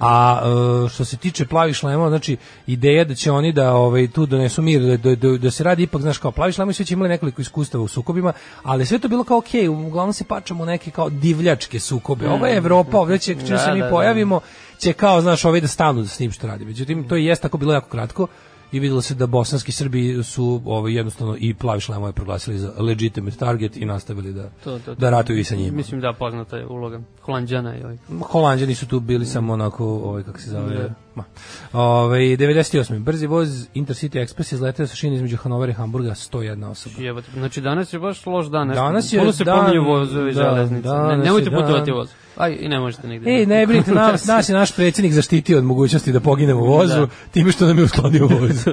A 0.00 0.42
e, 0.86 0.88
što 0.88 1.04
se 1.04 1.16
tiče 1.16 1.46
plavih 1.46 1.76
šlemova, 1.76 2.08
znači 2.08 2.36
ideja 2.66 3.04
da 3.04 3.14
će 3.14 3.30
oni 3.30 3.52
da 3.52 3.74
ovaj 3.74 4.08
tu 4.08 4.26
donesu 4.26 4.62
mir, 4.62 4.82
da, 4.82 4.96
da, 4.96 5.14
da, 5.14 5.38
da 5.38 5.50
se 5.50 5.64
radi 5.64 5.82
ipak 5.82 6.02
znaš 6.02 6.18
kao 6.18 6.32
plavi 6.32 6.52
šlemovi 6.52 6.74
su 6.74 6.82
već 6.82 6.90
imali 6.90 7.08
nekoliko 7.08 7.42
iskustava 7.42 7.84
u 7.84 7.88
sukobima, 7.88 8.32
ali 8.62 8.86
sve 8.86 8.98
to 8.98 9.08
bilo 9.08 9.24
kao 9.24 9.38
okej, 9.38 9.68
uglavnom 9.68 10.12
se 10.12 10.24
pačamo 10.24 10.64
neke 10.64 10.90
kao 10.90 11.10
divljačke 11.10 11.80
sukobe. 11.80 12.28
Ovo 12.28 12.46
je 12.46 12.56
Evropa, 12.56 12.98
ovdje 12.98 13.18
će 13.18 13.34
čim 13.34 13.48
Da, 13.48 13.58
se 13.58 13.72
mi 13.72 13.80
da, 13.80 13.84
da. 13.84 13.90
pojavimo, 13.90 14.40
će 14.78 14.92
kao 14.92 15.20
znaš 15.20 15.44
ovaj 15.44 15.60
da 15.60 15.68
stanu 15.68 16.06
s 16.06 16.18
njim 16.18 16.32
što 16.32 16.46
radi. 16.46 16.64
Međutim 16.64 17.08
to 17.08 17.16
je 17.16 17.24
jest 17.24 17.42
tako 17.42 17.58
bilo 17.58 17.72
jako 17.72 17.88
kratko 17.88 18.26
i 18.72 18.80
videlo 18.80 19.02
se 19.02 19.14
da 19.14 19.26
bosanski 19.26 19.72
Srbi 19.72 20.22
su 20.22 20.62
ovaj 20.64 20.94
jednostavno 20.94 21.36
i 21.38 21.54
plavi 21.54 21.80
šlemove 21.80 22.12
proglasili 22.12 22.58
za 22.58 22.72
legitimate 22.78 23.36
target 23.36 23.76
i 23.76 23.84
nastavili 23.84 24.32
da 24.32 24.42
To, 24.42 24.78
to, 24.78 24.78
to. 24.78 24.94
da 24.94 25.10
ratuju 25.10 25.38
i 25.38 25.44
sa 25.44 25.56
njima. 25.56 25.76
Mislim 25.76 26.00
da 26.00 26.12
poznata 26.12 26.56
je 26.56 26.66
uloga 26.66 27.00
Holandjana 27.22 27.76
i 27.76 27.84
ovih. 27.84 28.00
Holanđani 28.22 28.74
su 28.74 28.86
tu 28.86 29.00
bili 29.00 29.26
samo 29.26 29.52
onako, 29.52 29.84
ovaj 29.86 30.22
kako 30.22 30.38
se 30.40 30.50
zove, 30.50 30.94
ma. 31.18 31.24
Ovaj 31.72 32.20
98. 32.20 32.98
Brzi 32.98 33.26
voz 33.26 33.48
Intercity 33.74 34.26
Express 34.26 34.54
izleteo 34.54 34.86
sa 34.86 34.94
šine 34.96 35.16
između 35.16 35.36
Hanovera 35.36 35.70
i 35.72 35.74
Hamburga 35.74 36.10
101 36.10 36.66
osoba. 36.66 36.94
Jebote, 36.98 37.26
znači 37.34 37.60
danas 37.60 37.92
je 37.92 37.98
baš 37.98 38.26
loš 38.26 38.46
dan. 38.46 38.68
Danas 38.68 39.12
je 39.12 39.18
Puno 39.18 39.32
se 39.32 39.44
dan- 39.44 39.58
pominju 39.58 39.84
vozovi 39.84 40.34
da, 40.34 40.42
železnice. 40.42 40.88
Ne, 40.88 41.16
nemojte 41.16 41.50
putovati 41.50 41.90
voz. 41.90 42.08
Aj, 42.36 42.56
i 42.60 42.68
ne 42.68 42.80
možete 42.80 43.08
nigde. 43.08 43.30
Ej, 43.30 43.46
ne 43.46 43.66
brinite, 43.66 43.92
nas, 44.02 44.26
nas 44.26 44.48
je 44.48 44.54
naš 44.54 44.76
predsjednik 44.76 45.12
zaštitio 45.12 45.58
od 45.58 45.64
mogućnosti 45.64 46.12
da 46.12 46.20
poginemo 46.20 46.60
u 46.60 46.66
vozu, 46.66 47.00
Da. 47.00 47.08
time 47.30 47.52
što 47.52 47.66
nam 47.66 47.78
je 47.78 47.84
uskladio 47.84 48.26
voz. 48.26 48.66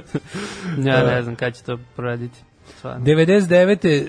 Ja 0.86 1.03
ne 1.03 1.21
znam 1.23 1.36
kad 1.36 1.55
će 1.55 1.63
to 1.63 1.77
proraditi. 1.95 2.39
Stvarno. 2.77 3.05
99. 3.05 4.03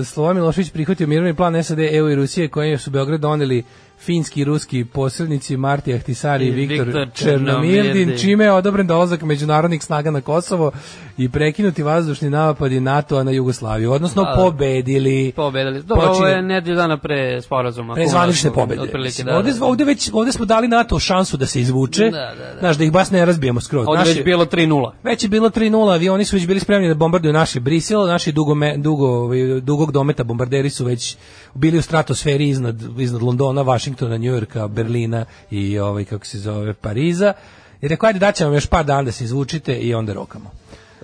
Uh, 0.00 0.06
Slovan 0.06 0.36
Milošević 0.36 0.70
prihvatio 0.70 1.06
mirovni 1.06 1.34
plan 1.34 1.64
SAD, 1.64 1.78
EU 1.78 2.10
i 2.10 2.14
Rusije 2.14 2.48
koje 2.48 2.78
su 2.78 2.90
Beograd 2.90 3.20
doneli 3.20 3.64
finski 3.98 4.40
i 4.40 4.44
ruski 4.44 4.84
posrednici 4.84 5.56
Marti 5.56 5.94
Ahtisari 5.94 6.44
i 6.44 6.48
I 6.48 6.66
Viktor, 6.66 7.08
Černomirdin. 7.14 8.18
čime 8.18 8.44
je 8.44 8.52
odobren 8.52 8.86
dolazak 8.86 9.22
međunarodnih 9.22 9.82
snaga 9.82 10.10
na 10.10 10.20
Kosovo 10.20 10.72
i 11.18 11.28
prekinuti 11.28 11.82
vazdušni 11.82 12.30
napadi 12.30 12.80
NATO-a 12.80 13.22
na 13.22 13.30
Jugoslaviju, 13.30 13.92
odnosno 13.92 14.22
Da. 14.22 14.34
pobedili. 14.36 15.32
Pobedili. 15.32 15.82
Dobro, 15.82 16.04
ovo 16.04 16.12
Počinje- 16.14 16.28
je 16.28 16.42
nedelju 16.42 16.76
dana 16.76 16.96
pre 16.98 17.42
sporazuma. 17.42 17.94
Pre 17.94 18.06
zvanične 18.06 18.52
pobede. 18.52 18.80
Otprilike, 18.80 19.22
da, 19.22 19.36
ovde, 19.36 19.52
da. 19.52 19.64
ovde, 19.64 19.84
već, 19.84 20.10
ovde 20.12 20.32
smo 20.32 20.44
dali 20.44 20.68
NATO 20.68 20.98
šansu 20.98 21.36
da 21.36 21.46
se 21.46 21.60
izvuče, 21.60 22.04
Da, 22.04 22.10
da, 22.10 22.34
da. 22.34 22.58
znaš, 22.60 22.76
da 22.76 22.84
ih 22.84 22.92
baš 22.92 23.10
ne 23.10 23.24
razbijemo 23.24 23.60
skroz. 23.60 23.86
Ovde 23.88 23.98
Naši- 23.98 24.10
već 24.10 24.24
bilo 24.24 24.44
3-0. 24.46 24.92
Već 25.02 25.22
je 25.22 25.28
bilo 25.28 25.50
3:0, 25.50 25.90
avioni 25.90 26.24
su 26.24 26.36
već 26.36 26.46
bili 26.46 26.60
spremni 26.60 26.88
da 26.88 26.94
bombarduju 26.94 27.32
naši 27.32 27.60
Brisel, 27.60 28.06
naši 28.06 28.32
dugo 28.32 28.54
dugo 28.76 29.06
ovaj, 29.08 29.38
dugog 29.60 29.92
dometa 29.92 30.24
bombarderi 30.24 30.70
su 30.70 30.84
već 30.84 31.16
bili 31.54 31.78
u 31.78 31.82
stratosferi 31.82 32.48
iznad 32.48 32.76
iznad 32.98 33.22
Londona, 33.22 33.62
Vašingtona, 33.62 34.16
Njujorka, 34.16 34.68
Berlina 34.68 35.24
i 35.50 35.78
ovaj 35.78 36.04
kako 36.04 36.26
se 36.26 36.38
zove 36.38 36.74
Pariza. 36.74 37.32
I 37.80 37.88
rekao 37.88 38.06
ajde 38.06 38.18
daćemo 38.18 38.48
vam 38.48 38.54
još 38.54 38.66
par 38.66 38.84
dana 38.84 39.02
da 39.02 39.12
se 39.12 39.24
izvučite 39.24 39.74
i 39.74 39.94
onda 39.94 40.12
rokamo. 40.12 40.50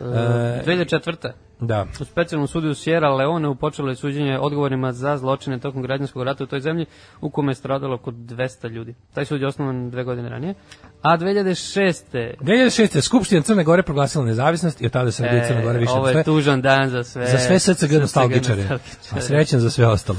E, 0.01 0.63
2004. 0.67 1.31
Da. 1.61 1.87
U 2.01 2.05
specijalnom 2.05 2.49
sudu 2.49 2.69
u 2.71 2.75
Sierra 2.75 3.15
Leone 3.15 3.55
počelo 3.61 3.89
je 3.89 3.97
suđenje 3.97 4.39
odgovorima 4.39 4.93
za 4.93 5.17
zločine 5.17 5.59
tokom 5.59 5.83
građanskog 5.83 6.23
rata 6.23 6.45
u 6.45 6.47
toj 6.47 6.61
zemlji, 6.61 6.87
u 7.21 7.31
kome 7.31 7.51
je 7.51 7.55
stradalo 7.55 7.95
oko 7.95 8.11
200 8.11 8.71
ljudi. 8.71 8.95
Taj 9.15 9.25
sud 9.25 9.41
je 9.41 9.47
osnovan 9.47 9.91
dve 9.91 10.05
godine 10.05 10.29
ranije. 10.29 10.55
A 11.03 11.19
2006. 11.19 12.35
2006. 12.41 13.01
Skupština 13.01 13.43
Crne 13.43 13.65
Gore 13.65 13.83
proglasila 13.83 14.25
nezavisnost 14.25 14.81
i 14.81 14.87
od 14.87 14.93
tada 14.93 15.11
se 15.11 15.27
radi 15.27 15.47
Crna 15.49 15.63
Gora 15.63 15.79
više 15.79 15.93
E, 15.93 15.95
ovo 15.95 16.05
od 16.05 16.11
sve. 16.11 16.21
je 16.21 16.25
tužan 16.25 16.61
dan 16.63 16.89
za 16.89 17.05
sve. 17.05 17.27
Za 17.27 17.39
sve 17.39 17.59
SCG 17.59 17.93
nostalgičare. 18.01 18.69
A 19.13 19.21
srećan 19.21 19.61
za 19.61 19.71
sve 19.71 19.87
ostale. 19.87 20.19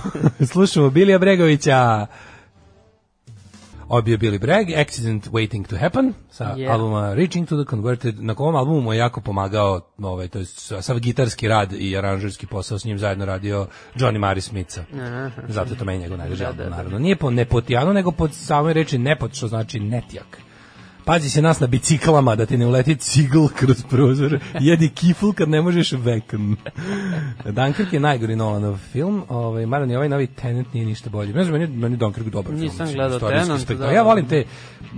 Slušamo 0.52 0.90
Bilija 0.90 1.18
Bregovića. 1.18 2.06
Ovo 3.90 3.98
je 3.98 4.02
bio 4.02 4.16
Billy 4.18 4.38
Bragg, 4.38 4.70
Accident 4.80 5.26
Waiting 5.26 5.68
to 5.68 5.76
Happen, 5.76 6.14
sa 6.30 6.44
Yeah. 6.44 6.72
albuma 6.72 7.14
Reaching 7.14 7.48
to 7.48 7.64
the 7.64 7.70
Converted. 7.70 8.24
Na 8.24 8.34
ovom 8.38 8.56
albumu 8.56 8.80
mu 8.80 8.92
je 8.92 8.98
jako 8.98 9.20
pomagao, 9.20 9.80
ovaj, 9.98 10.28
to 10.28 10.38
je 10.38 10.44
sav 10.82 10.98
gitarski 10.98 11.48
rad 11.48 11.72
i 11.72 11.96
aranžerski 11.96 12.46
posao 12.46 12.78
s 12.78 12.84
njim 12.84 12.98
zajedno 12.98 13.24
radio 13.24 13.66
Johnny 13.94 14.18
Mari 14.18 14.40
Smitha. 14.40 14.82
Zato 15.48 15.70
je 15.70 15.78
to 15.78 15.84
meni 15.84 15.98
njegov 15.98 16.18
najdraži 16.18 16.44
album, 16.44 16.70
naravno. 16.70 16.98
Nije 16.98 17.16
po 17.16 17.30
nepotijanu, 17.30 17.92
nego 17.92 18.10
pod 18.10 18.34
samoj 18.34 18.72
reči 18.72 18.98
nepot, 18.98 19.34
što 19.34 19.48
znači 19.48 19.80
netjak. 19.80 20.38
Pazi 21.10 21.30
se 21.30 21.42
nas 21.42 21.60
na 21.60 21.66
biciklama 21.66 22.36
da 22.36 22.46
ti 22.46 22.56
ne 22.56 22.66
uleti 22.66 22.96
cigl 22.96 23.46
kroz 23.48 23.82
prozor, 23.82 24.38
jedi 24.60 24.88
kifl 24.88 25.30
kad 25.32 25.48
ne 25.48 25.62
možeš 25.62 25.92
vekn. 25.92 26.54
Dunkirk 27.46 27.92
je 27.92 28.00
najgori 28.00 28.36
Nolanov 28.36 28.78
film, 28.92 29.22
ovaj, 29.28 29.66
mada 29.66 29.86
ni 29.86 29.96
ovaj 29.96 30.08
novi 30.08 30.26
Tenet 30.26 30.74
nije 30.74 30.86
ništa 30.86 31.10
bolji. 31.10 31.32
Ne 31.32 31.44
znam, 31.44 31.60
meni, 31.60 31.76
meni 31.76 31.96
Dunkirk 31.96 32.26
dobar 32.26 32.50
film. 32.50 32.60
Nisam 32.60 32.92
gledao 32.92 33.18
Tenet, 33.18 33.44
spektakl. 33.60 33.80
da, 33.80 33.86
Ja 33.86 33.94
da. 33.94 34.02
volim 34.02 34.28
te, 34.28 34.44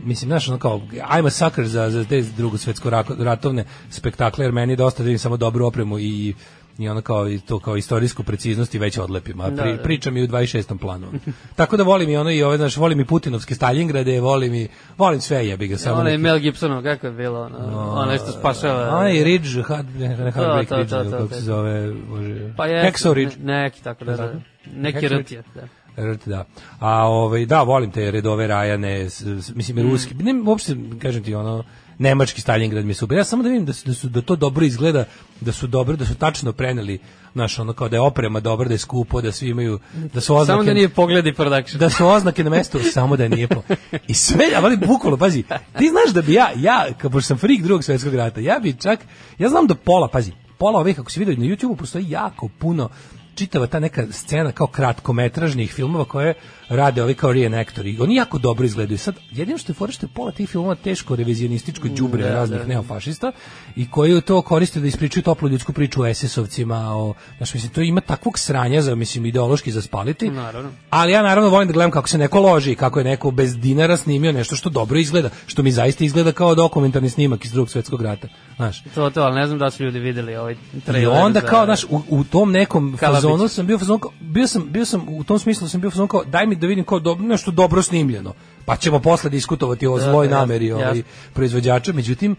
mislim, 0.05 0.29
znaš, 0.29 0.48
ono 0.48 0.59
kao, 0.59 0.81
I'm 0.92 1.27
a 1.27 1.31
sucker 1.31 1.66
za, 1.66 1.90
za 1.90 2.05
te 2.05 2.22
drugo 2.37 2.59
svetsko 2.59 2.90
rako- 2.90 3.25
ratovne 3.25 3.64
spektakle, 3.90 4.44
jer 4.44 4.53
meni 4.53 4.72
je 4.72 4.77
dosta 4.77 5.03
da 5.03 5.07
vidim 5.07 5.18
samo 5.18 5.37
dobru 5.37 5.66
opremu 5.66 5.98
i 5.98 6.35
i 6.79 6.89
ono 6.89 7.01
kao 7.01 7.29
i 7.29 7.39
to 7.39 7.59
kao 7.59 7.77
istorijsku 7.77 8.23
preciznost 8.23 8.75
i 8.75 8.79
već 8.79 8.99
odlepim, 8.99 9.41
a 9.41 9.47
pri, 9.47 9.57
Da, 9.57 9.77
da. 9.77 9.83
pričam 9.83 10.17
i 10.17 10.23
u 10.23 10.27
26. 10.27 10.79
planu. 10.79 11.07
Tako 11.57 11.77
da 11.77 11.83
volim 11.83 12.11
i 12.11 12.17
ono 12.17 12.31
i 12.31 12.43
ove, 12.43 12.57
znaš, 12.57 12.77
volim 12.77 13.01
i 13.01 13.05
Putinovske 13.05 13.55
Stalingrade, 13.55 14.21
volim 14.21 14.55
i 14.55 14.69
volim 14.99 15.21
sve 15.21 15.47
jebi 15.49 15.69
ga 15.69 15.77
samo. 15.77 16.01
Ono 16.01 16.09
je 16.11 16.19
Mel 16.19 16.39
Gibsonov, 16.39 16.83
kako 16.83 17.07
je 17.07 17.13
bilo, 17.13 17.41
ono, 17.41 17.91
ono 17.93 18.17
što 18.17 18.27
spašava. 18.27 18.97
Onaj 18.97 19.25
Ridge, 19.25 19.63
had, 19.63 19.87
ne, 19.87 20.09
ne, 20.09 20.17
To, 20.17 20.41
Heartbreak 20.41 20.69
to, 20.69 20.77
Ridge, 20.77 20.91
to, 20.91 21.05
to, 21.05 21.11
kako 21.11 21.27
to. 21.27 21.35
se 21.35 21.41
zove, 21.41 21.93
bože, 22.11 22.55
Pa 22.57 22.67
je, 22.67 22.91
Hacksaw 22.91 23.13
Ridge. 23.13 23.37
neki 23.39 23.83
tako 23.83 24.05
da, 24.05 24.16
da. 24.16 24.33
Neki 24.75 24.99
Hacksaw 24.99 25.16
rt 25.18 25.33
je, 25.33 25.43
da. 25.55 25.62
Rt, 25.97 26.29
da. 26.29 26.45
A 26.79 27.07
ovaj 27.07 27.47
da, 27.47 27.62
volim 27.62 27.91
te 27.91 28.11
redove 28.11 28.47
Rajane, 28.47 29.09
mislim 29.55 29.79
i 29.79 29.83
ruski. 29.83 30.14
Ne, 30.14 30.35
uopšte 30.47 30.77
kažem 31.03 31.23
ti 31.23 31.35
ono 31.35 31.64
nemački 31.99 32.40
Stalingrad 32.40 32.84
mi 32.84 32.90
je 32.90 32.95
super. 32.95 33.18
Ja 33.18 33.24
samo 33.24 33.43
da 33.43 33.49
vidim 33.49 33.66
da 33.66 33.72
su, 33.72 33.88
da 33.88 33.95
su 33.95 34.09
da 34.09 34.22
to 34.22 34.36
dobro 34.36 34.64
izgleda, 34.64 35.05
da 35.40 35.53
su 35.53 35.66
dobro, 35.66 35.97
da 35.97 36.07
su 36.07 36.14
tačno 36.14 36.53
preneli 36.53 36.99
naš 37.34 37.59
ono 37.59 37.72
kao 37.72 37.88
da 37.88 37.97
je 37.97 38.01
oprema 38.01 38.40
dobra, 38.40 38.68
da 38.68 38.74
je 38.74 38.78
skupo, 38.78 39.20
da 39.20 39.32
svi 39.32 39.49
imaju 39.49 39.78
da 40.14 40.20
su 40.20 40.36
oznake 40.36 40.57
Samo 40.57 40.64
da 40.64 40.74
nije 40.74 40.88
pogledi 40.88 41.32
production. 41.32 41.78
da 41.78 41.90
su 41.90 42.07
oznake 42.07 42.45
na 42.45 42.51
mestu, 42.51 42.78
samo 42.93 43.16
da 43.16 43.28
nije 43.28 43.49
po. 43.49 43.62
I 44.09 44.14
sve, 44.14 44.45
ali 44.57 44.76
bukvalno, 44.76 45.16
pazi, 45.16 45.43
ti 45.78 45.88
znaš 45.88 46.14
da 46.14 46.22
bi 46.22 46.32
ja, 46.32 46.51
ja, 46.57 46.86
kao 46.99 47.11
pošto 47.11 47.26
sam 47.26 47.38
frik 47.38 47.62
drugog 47.62 47.84
svetskog 47.84 48.14
rata, 48.14 48.40
ja 48.40 48.59
bi 48.62 48.74
čak, 48.82 49.01
ja 49.38 49.49
znam 49.49 49.66
da 49.66 49.74
pola, 49.74 50.09
pazi, 50.09 50.32
pola 50.59 50.80
ovih, 50.80 51.01
ako 51.01 51.11
se 51.11 51.20
vidio 51.20 51.36
na 51.36 51.45
YouTubeu, 51.45 51.76
postoji 51.76 52.11
jako 52.11 52.49
puno 52.59 52.88
čitava 53.35 53.66
ta 53.66 53.80
neka 53.80 54.07
scena 54.11 54.53
kao 54.53 54.66
kratkometražnih 54.66 55.72
filmova 55.72 56.05
koje 56.05 56.35
rade 56.68 57.03
ovi 57.03 57.14
kao 57.14 57.33
reenactori. 57.33 57.99
Oni 58.01 58.14
jako 58.14 58.39
dobro 58.39 58.64
izgledaju. 58.64 58.99
Sad, 58.99 59.14
jedino 59.30 59.59
što 59.59 59.72
je 59.72 59.74
fora 59.74 59.93
što 59.93 60.07
je 60.07 60.11
pola 60.14 60.33
tih 60.33 60.49
filmova 60.49 60.74
teško 60.74 61.16
revizionističko 61.16 61.89
đubre 61.89 62.22
da, 62.22 62.35
raznih 62.35 62.61
da. 62.61 62.66
neofašista 62.66 63.33
i 63.76 63.91
koji 63.91 64.20
to 64.20 64.43
koriste 64.43 64.80
da 64.80 64.87
ispričaju 64.87 65.22
toplu 65.22 65.49
ljudsku 65.49 65.72
priču 65.72 66.03
o 66.03 66.05
SS-ovcima, 66.07 66.93
o, 66.95 67.14
znaš, 67.37 67.55
mislim, 67.55 67.72
to 67.72 67.80
ima 67.80 68.01
takvog 68.01 68.39
sranja 68.39 68.83
za, 68.83 68.95
mislim, 68.95 69.26
ideološki 69.26 69.72
za 69.72 69.83
spaliti. 69.83 70.30
Naravno. 70.30 70.70
Ali 70.91 71.12
ja 71.12 71.22
naravno 71.22 71.51
volim 71.51 71.68
da 71.68 71.72
gledam 71.72 71.91
kako 71.91 72.09
se 72.09 72.18
neko 72.18 72.41
loži, 72.41 72.74
kako 72.74 72.99
je 73.01 73.05
neko 73.05 73.30
bez 73.30 73.57
dinara 73.59 73.97
snimio 73.97 74.33
nešto 74.33 74.57
što 74.57 74.70
dobro 74.70 74.99
izgleda, 74.99 75.30
što 75.47 75.62
mi 75.62 75.72
zaista 75.72 76.05
izgleda 76.05 76.33
kao 76.33 76.55
dokumentarni 76.55 77.11
snimak 77.11 77.45
iz 77.45 77.53
drugog 77.53 77.70
svetskog 77.70 78.03
rata. 78.03 78.28
Znaš. 78.57 78.83
To, 78.95 79.11
to, 79.11 79.22
ali 79.22 79.35
ne 79.35 79.47
znam 79.47 79.59
da 79.59 79.70
su 79.70 79.85
ljudi 79.85 79.99
videli 79.99 80.37
ovaj 80.37 80.53
I 80.53 80.80
trailer. 80.80 81.18
onda 81.22 81.41
za- 81.41 81.47
kao, 81.47 81.64
znaš, 81.64 81.85
u, 81.85 82.03
u 82.09 82.24
tom 82.24 82.53
nekom. 82.53 82.97
Fazonu 83.31 83.49
sam 83.49 83.66
bio 83.66 83.79
fazon, 83.79 84.01
bio 84.20 84.47
sam, 84.47 84.66
bio 84.70 84.85
sam, 84.85 85.09
u 85.09 85.25
tom 85.25 85.39
smislu 85.39 85.68
sam 85.68 85.81
bio 85.81 85.91
fazon 85.91 86.09
kao, 86.09 86.25
daj 86.25 86.47
mi 86.47 86.57
da 86.57 86.66
vidim 86.66 86.85
kao 86.85 86.99
dobro, 86.99 87.25
nešto 87.27 87.51
dobro 87.51 87.83
snimljeno, 87.83 88.33
pa 88.64 88.77
ćemo 88.77 89.01
posle 89.01 89.31
diskutovati 89.31 89.87
o 89.87 89.99
Da, 89.99 90.03
zloj 90.03 90.27
jasno, 90.27 90.39
nameri 90.39 90.73
ovaj, 90.73 91.03
proizvođača, 91.33 91.93
međutim, 91.93 92.37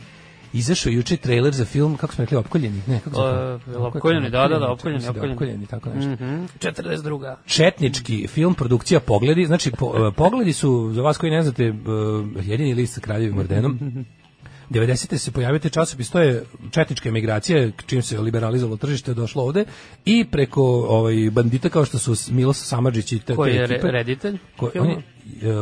izašao 0.53 0.89
juče 0.89 1.17
trailer 1.17 1.53
za 1.53 1.65
film, 1.65 1.97
kako 1.97 2.13
smo 2.13 2.21
rekli, 2.23 2.37
opkoljeni, 2.37 2.81
ne, 2.87 2.99
kako 2.99 3.15
se 3.15 3.71
jel 3.71 3.85
opkoljeni, 3.85 4.29
da, 4.29 4.47
da, 4.47 4.59
da, 4.59 4.71
opkoljeni, 4.71 5.03
da 5.03 5.09
opkoljeni. 5.09 5.33
opkoljeni, 5.33 5.65
tako 5.65 5.89
nešto. 5.89 6.11
Mhm. 6.11 6.45
42. 6.59 7.35
četnički 7.45 8.27
film, 8.27 8.53
produkcija 8.53 8.99
Pogledi, 8.99 9.45
znači 9.45 9.71
po, 9.71 10.07
e, 10.07 10.11
Pogledi 10.11 10.53
su, 10.53 10.91
za 10.93 11.01
vas 11.01 11.17
koji 11.17 11.31
ne 11.31 11.41
znate, 11.43 11.63
e, 11.63 11.73
jedini 12.41 12.73
list 12.73 12.93
sa 12.93 13.01
kraljevim 13.01 13.37
ordenom, 13.37 13.79
90. 14.69 15.17
se 15.17 15.31
pojavio 15.31 15.59
taj 15.59 15.71
časopis, 15.71 16.09
to 16.09 16.19
je 16.19 16.43
četnička 16.71 17.09
emigracija, 17.09 17.69
čim 17.85 18.01
se 18.01 18.19
liberalizovalo 18.19 18.77
tržište, 18.77 19.13
došlo 19.13 19.43
ovde, 19.43 19.65
i 20.05 20.25
preko 20.25 20.63
ovaj, 20.89 21.29
bandita 21.31 21.69
kao 21.69 21.85
što 21.85 21.99
su 21.99 22.33
Milos 22.33 22.67
Samadžić 22.67 23.11
i 23.11 23.19
te, 23.19 23.35
Koji 23.35 23.55
je 23.55 23.63
ekipe, 23.63 23.91
reditelj 23.91 24.37
Ko, 24.57 24.71
on, 24.79 24.89
je, 24.89 24.97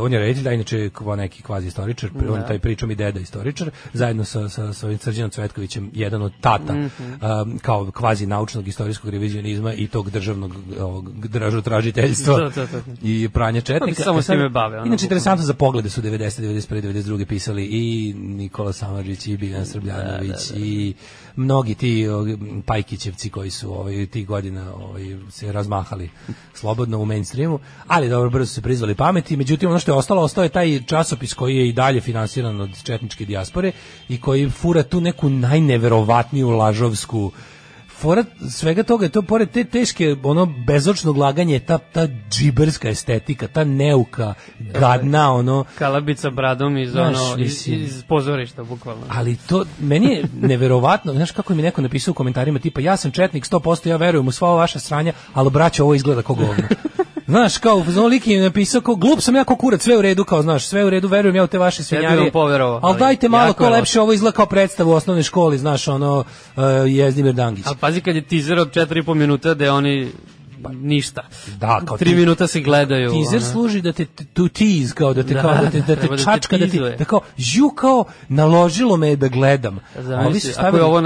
on 0.02 0.14
je 0.14 0.20
reditelj, 0.20 0.50
a 0.50 0.54
inače 0.54 0.90
kao 0.90 1.16
neki 1.16 1.44
kvazi 1.44 1.68
istoričar, 1.68 2.10
on 2.30 2.40
je 2.40 2.48
taj 2.48 2.60
pričom 2.60 2.92
i 2.92 2.96
deda 2.96 3.20
istoričar, 3.20 3.70
zajedno 3.94 4.24
sa, 4.26 4.50
sa, 4.50 4.74
sa 4.74 4.98
Srđanom 4.98 5.30
Cvetkovićem, 5.32 5.92
jedan 5.94 6.22
od 6.22 6.32
tata, 6.42 6.74
Mhm. 6.74 7.04
um, 7.44 7.60
kao 7.60 7.92
kvazi 7.92 8.26
naučnog 8.26 8.68
istorijskog 8.68 9.10
revizionizma 9.12 9.74
i 9.74 9.88
tog 9.88 10.10
državnog 10.10 10.56
ovog, 10.80 11.28
državnotražiteljstva 11.28 12.38
To, 12.38 12.50
to, 12.52 12.68
to. 12.68 12.82
i 13.04 13.30
pranja 13.30 13.62
četnika. 13.62 13.96
Se 13.96 14.04
samo 14.04 14.20
E 14.20 14.22
s 14.22 14.26
sad, 14.26 14.36
time 14.36 14.50
bave, 14.50 14.78
ono, 14.78 14.86
Inače, 14.88 15.06
interesantno 15.06 15.46
za 15.46 15.54
poglede 15.54 15.90
su 15.90 16.02
90, 16.02 16.42
91, 16.42 16.82
92 16.84 17.26
pisali 17.26 17.66
i 17.66 18.14
Nikola 18.18 18.74
Samadžić 18.74 19.28
i 19.28 19.38
Biljana 19.38 19.66
Srbljanović 19.66 20.52
i 20.56 20.94
mnogi 21.36 21.76
ti 21.76 22.06
Pajkićevci 22.66 23.30
koji 23.30 23.50
su 23.50 23.74
ovaj, 23.74 24.06
tih 24.06 24.28
godina 24.28 24.74
ovaj, 24.76 25.18
se 25.30 25.52
razmahali 25.52 26.10
slobodno 26.54 27.00
u 27.00 27.06
mainstreamu, 27.06 27.60
ali 27.88 28.10
dobro, 28.10 28.30
brzo 28.30 28.48
su 28.48 28.54
se 28.54 28.62
prizvali 28.62 28.96
pameti, 28.96 29.38
međutim 29.38 29.70
ono 29.70 29.80
što 29.80 29.92
je 29.92 29.98
ostalo, 29.98 30.22
ostao 30.22 30.44
je 30.44 30.50
taj 30.50 30.82
časopis 30.86 31.34
koji 31.34 31.56
je 31.56 31.70
i 31.70 31.74
dalje 31.74 32.02
finansiran 32.02 32.62
od 32.62 32.84
četničke 32.84 33.26
dijaspore 33.26 33.72
i 34.10 34.22
koji 34.22 34.50
fura 34.50 34.84
tu 34.84 35.02
neku 35.02 35.30
najneverovatniju 35.30 36.50
lažovsku 36.50 37.32
fora 38.02 38.24
svega 38.50 38.84
toga 38.84 39.06
je 39.06 39.10
to 39.10 39.22
pored 39.22 39.52
te 39.52 39.64
teške 39.64 40.16
ono 40.24 40.46
bezočnog 40.68 41.18
laganje 41.18 41.60
ta 41.60 41.78
ta 41.78 42.08
džiberska 42.30 42.90
estetika 42.90 43.48
ta 43.48 43.64
neuka 43.64 44.34
gadna 44.60 45.34
ono. 45.34 45.66
Kalabica 45.78 46.30
bradom 46.30 46.78
iz, 46.78 46.92
Znaš, 46.92 47.18
ono, 47.34 47.44
iz, 47.44 47.68
iz 47.68 48.04
pozorišta, 48.04 48.64
bukvalno. 48.64 49.02
ali 49.10 49.36
to 49.36 49.66
meni 49.80 50.08
je 50.08 50.24
neverovatno 50.42 51.14
znaš 51.14 51.32
kako 51.32 51.56
mi 51.56 51.62
neko 51.62 51.82
napisao 51.82 52.12
u 52.12 52.16
komentarima 52.16 52.60
tipa 52.60 52.82
ja 52.82 52.98
sam 52.98 53.12
četnik 53.12 53.46
100% 53.46 53.88
ja 53.90 53.98
verujem 53.98 54.28
u 54.28 54.32
sva 54.32 54.56
vaša 54.56 54.80
sranja 54.80 55.14
ali 55.34 55.50
braćo 55.50 55.84
ovo 55.84 55.94
izgleda 55.94 56.22
kao 56.22 56.36
govno 56.36 56.64
Znaš, 57.32 57.58
kao, 57.58 57.84
ono 57.98 58.08
lik 58.08 58.28
je 58.28 58.42
napisao, 58.42 58.82
kao, 58.82 58.96
glup 58.96 59.22
sam 59.22 59.36
ja 59.36 59.44
kao 59.44 59.56
kurac, 59.56 59.84
sve 59.84 59.98
u 59.98 60.02
redu, 60.02 60.24
kao, 60.24 60.42
znaš, 60.42 60.68
sve 60.68 60.86
u 60.86 60.90
redu, 60.90 61.08
verujem 61.08 61.36
ja 61.36 61.44
u 61.44 61.48
te 61.48 61.58
vaše 61.58 61.84
svinjarije. 61.84 62.20
vam 62.20 62.32
poverovao, 62.32 62.76
Ali 62.76 62.84
ali 62.84 63.00
dajte 63.00 63.30
malo, 63.30 63.54
loše. 63.60 63.70
lepše, 63.70 64.02
ovo 64.02 64.14
izgleda 64.14 64.36
kao 64.36 64.46
predstavu 64.46 64.92
u 64.92 64.94
osnovnoj 64.94 65.24
školi, 65.24 65.58
znaš, 65.58 65.88
ono, 65.88 66.20
uh, 66.20 66.64
Jezdimir 66.88 67.34
Dangić. 67.34 67.66
Ali 67.68 67.78
pazi 67.80 68.02
kad 68.02 68.16
je 68.16 68.22
teaser 68.22 68.60
od 68.60 68.72
4,5 68.74 69.14
minuta 69.14 69.54
da 69.54 69.74
oni 69.74 70.12
ništa. 70.70 71.22
Da, 71.60 71.82
kao 71.86 71.98
Tri 71.98 72.16
minuta 72.16 72.48
se 72.48 72.62
gledaju. 72.62 73.12
Teaser 73.12 73.42
služi 73.44 73.82
da 73.82 73.94
te 73.94 74.06
to 74.06 74.48
tease 74.48 74.94
kao 74.96 75.14
da 75.14 75.24
te 75.24 75.34
Da, 75.34 75.42
kao 75.42 75.52
da 75.52 75.70
te 75.70 75.80
da 75.80 75.86
te 75.86 75.96
treba 75.96 76.16
da 76.16 76.18
te 76.18 76.24
čačka 76.24 76.58
da 76.58 76.68
ti 76.68 76.80
da 76.80 77.06
kao 77.06 77.22
ju 77.38 77.70
kao 77.70 78.06
naložilo 78.28 78.98
me 78.98 79.16
da 79.16 79.28
gledam. 79.28 79.80
Zamisli, 79.96 80.16
A 80.16 80.28
ovi 80.28 80.40
su 80.40 80.52
stavili 80.52 80.84
ovo 80.84 81.02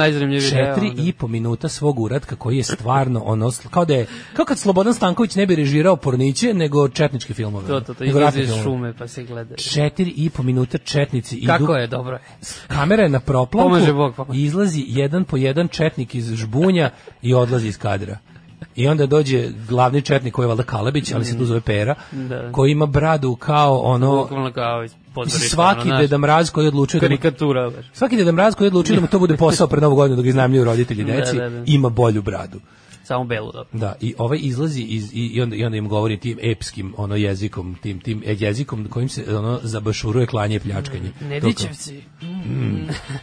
četiri 0.49 0.89
onda- 0.89 1.01
i 1.01 1.13
po 1.13 1.27
minuta 1.27 1.69
svog 1.69 1.99
uratka 1.99 2.35
koji 2.35 2.57
je 2.57 2.63
stvarno 2.63 3.21
ono 3.25 3.51
kao 3.69 3.85
da 3.85 3.93
je 3.93 4.07
kao 4.33 4.45
kad 4.45 4.59
Slobodan 4.59 4.93
Stanković 4.93 5.35
ne 5.35 5.45
bi 5.45 5.55
režirao 5.55 5.95
porniće 5.95 6.53
nego 6.53 6.89
četničke 6.89 7.33
filmove. 7.33 7.67
To, 7.67 7.79
to, 7.79 7.93
to, 7.93 8.03
izlazi 8.03 8.41
iz 8.41 8.49
šume 8.63 8.93
pa 8.97 9.07
se 9.07 9.23
gledaju. 9.23 9.57
Četiri 9.57 10.13
i 10.15 10.29
po 10.29 10.43
minuta 10.43 10.77
četnici 10.77 11.35
idu 11.35 11.47
Kako 11.47 11.75
je, 11.75 11.87
dobro 11.87 12.15
je. 12.15 12.21
kamera 12.67 13.03
je 13.03 13.09
na 13.09 13.19
proplanku, 13.19 13.93
Bog, 13.93 14.27
izlazi 14.33 14.85
jedan 14.87 15.23
po 15.23 15.37
jedan 15.37 15.67
četnik 15.67 16.15
iz 16.15 16.33
žbunja 16.33 16.89
i 17.21 17.33
odlazi 17.33 17.67
iz 17.67 17.77
kadra. 17.77 18.17
I 18.75 18.87
onda 18.87 19.05
dođe 19.05 19.49
glavni 19.67 20.01
četnik 20.01 20.33
koji 20.33 20.43
je 20.43 20.47
valjda 20.47 20.63
Kalabić, 20.63 21.11
ali 21.11 21.25
se 21.25 21.37
tu 21.37 21.45
zove 21.45 21.61
Pera, 21.61 21.95
Da. 22.11 22.51
koji 22.51 22.71
ima 22.71 22.85
bradu 22.85 23.35
kao 23.35 23.79
ono... 23.79 24.27
Kao 24.53 24.87
svaki 25.27 25.89
ono, 25.89 25.99
deda 25.99 26.17
mraz 26.17 26.49
koji 26.49 26.65
je 26.65 26.67
odlučio 26.67 26.99
da 26.99 27.05
mu, 27.05 27.09
Karikatura, 27.09 27.71
svaki 27.93 28.17
deda 28.17 28.31
mraz 28.31 28.55
koji 28.55 28.65
je 28.65 28.67
odlučio 28.67 28.95
da 28.95 29.01
mu 29.01 29.07
to 29.07 29.19
bude 29.19 29.37
posao 29.37 29.67
pred 29.67 29.83
novu 29.83 29.95
godinu 29.95 30.17
dok 30.17 30.25
iznajmljuju 30.25 30.63
roditelji 30.63 31.03
Da, 31.05 31.13
deci, 31.13 31.37
da, 31.37 31.49
da. 31.49 31.63
ima 31.65 31.89
bolju 31.89 32.21
bradu. 32.21 32.59
Samo 33.05 33.23
belu, 33.23 33.51
dobro. 33.51 33.69
Da, 33.73 33.95
i 34.01 34.15
ovaj 34.17 34.39
izlazi 34.41 34.81
iz, 34.81 35.13
i, 35.13 35.27
i, 35.27 35.41
onda, 35.41 35.55
i 35.55 35.65
onda 35.65 35.77
im 35.77 35.87
govori 35.87 36.19
tim 36.19 36.37
epskim 36.41 36.93
ono 36.97 37.15
jezikom, 37.15 37.75
tim, 37.75 37.99
tim 37.99 38.23
e, 38.25 38.35
jezikom 38.35 38.87
kojim 38.87 39.09
se 39.09 39.37
ono 39.37 39.59
zabašuruje 39.63 40.27
klanje 40.27 40.59
pljačkanje. 40.59 41.11
Kao- 41.19 41.27
Nedićevci. 41.27 42.01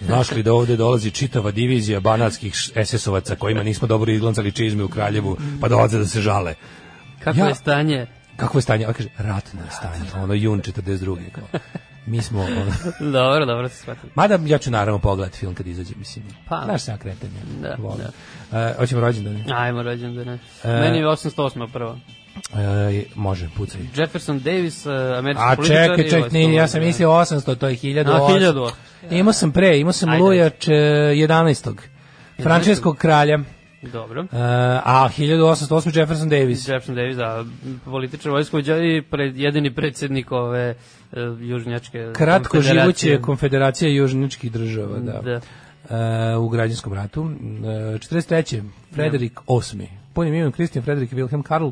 Znaš 0.00 0.30
li 0.30 0.42
da 0.42 0.52
ovde 0.54 0.76
dolazi 0.76 1.10
čitava 1.10 1.50
divizija 1.50 2.00
banatskih 2.00 2.52
SS-ovaca 2.76 3.34
kojima 3.36 3.62
nismo 3.62 3.88
dobro 3.88 4.12
izglancali 4.12 4.52
čizme 4.52 4.84
u 4.84 4.88
Kraljevu, 4.88 5.36
pa 5.60 5.68
dolaze 5.68 5.98
da 5.98 6.06
se 6.06 6.20
žale. 6.20 6.54
Kako 7.20 7.38
Ja- 7.38 7.46
je 7.46 7.54
stanje? 7.54 8.06
Kakvo 8.36 8.58
je 8.58 8.62
stanje? 8.62 8.86
A 8.86 8.92
kaže, 8.92 9.08
ratno 9.18 9.60
je 9.60 9.70
stanje, 9.70 10.22
ono 10.24 10.34
jun 10.34 10.60
42. 10.60 11.16
Kao. 11.32 11.44
Mi 12.06 12.22
smo, 12.22 12.46
Dobro, 13.12 13.46
dobro 13.46 13.68
se 13.68 13.76
shvatim. 13.76 14.10
mada 14.14 14.38
ja 14.46 14.58
ću 14.58 14.70
naravno 14.70 14.98
pogledati 14.98 15.38
film 15.38 15.54
kad 15.54 15.66
izađe, 15.66 15.94
mislim. 15.96 16.24
Pa. 16.48 16.62
Znaš 16.64 16.88
ja 16.88 16.96
kretanje. 16.96 17.32
Da, 17.60 17.76
volim. 17.78 18.06
E, 18.52 18.74
hoćemo 18.78 19.00
rođendane. 19.00 19.44
Ajmo, 19.50 19.82
rođendane. 19.82 20.38
E, 20.64 20.68
Meni 20.68 20.98
je 20.98 21.04
808. 21.06 21.68
prvo. 21.72 21.98
E, 22.54 23.04
može, 23.14 23.48
pucaj. 23.56 23.80
Jefferson 23.96 24.38
Davis, 24.38 24.86
uh, 24.86 24.92
američki 25.18 25.42
A 25.42 25.56
čekaj, 25.56 26.10
čekaj, 26.10 26.30
ne, 26.30 26.54
ja 26.54 26.68
sam 26.68 26.80
da. 26.80 26.86
mislio 26.86 27.08
800, 27.10 27.54
to 27.54 27.68
je 27.68 27.76
1000. 27.76 28.06
A, 28.06 28.18
1000. 28.20 28.70
Imao 29.10 29.32
sam 29.32 29.52
pre, 29.52 29.78
imao 29.78 29.92
sam 29.92 30.08
Ajde. 30.08 30.22
Luja 30.22 30.50
če- 30.50 30.72
11. 30.72 31.76
Frančeskog 32.42 32.96
kralja. 32.96 33.38
Dobro. 33.82 34.20
Uh, 34.22 34.28
a 34.32 35.08
1808. 35.08 35.98
Jefferson 35.98 36.28
Davis. 36.28 36.68
Jefferson 36.68 36.94
Davis, 36.94 37.16
da, 37.16 37.44
političar 37.84 38.32
vojskovođa 38.32 38.76
i 38.76 39.02
pred, 39.02 39.36
jedini 39.36 39.74
predsjednik 39.74 40.32
ove 40.32 40.74
uh, 41.12 41.18
južnjačke 41.40 42.12
Kratko 42.12 42.50
konfederacije. 42.50 43.10
živuće 43.10 43.22
konfederacija 43.22 43.90
južničkih 43.90 44.52
država, 44.52 44.98
da. 44.98 45.20
Da. 45.20 45.40
E, 45.90 46.36
u 46.36 46.48
građanskom 46.48 46.92
ratu. 46.92 47.30
E, 47.30 47.98
43. 47.98 48.62
Frederik 48.94 49.40
VIII. 49.48 49.88
Punim 50.14 50.34
imenom 50.34 50.52
Kristijan 50.52 50.84
Frederik 50.84 51.12
Wilhelm 51.12 51.42
Karl, 51.42 51.68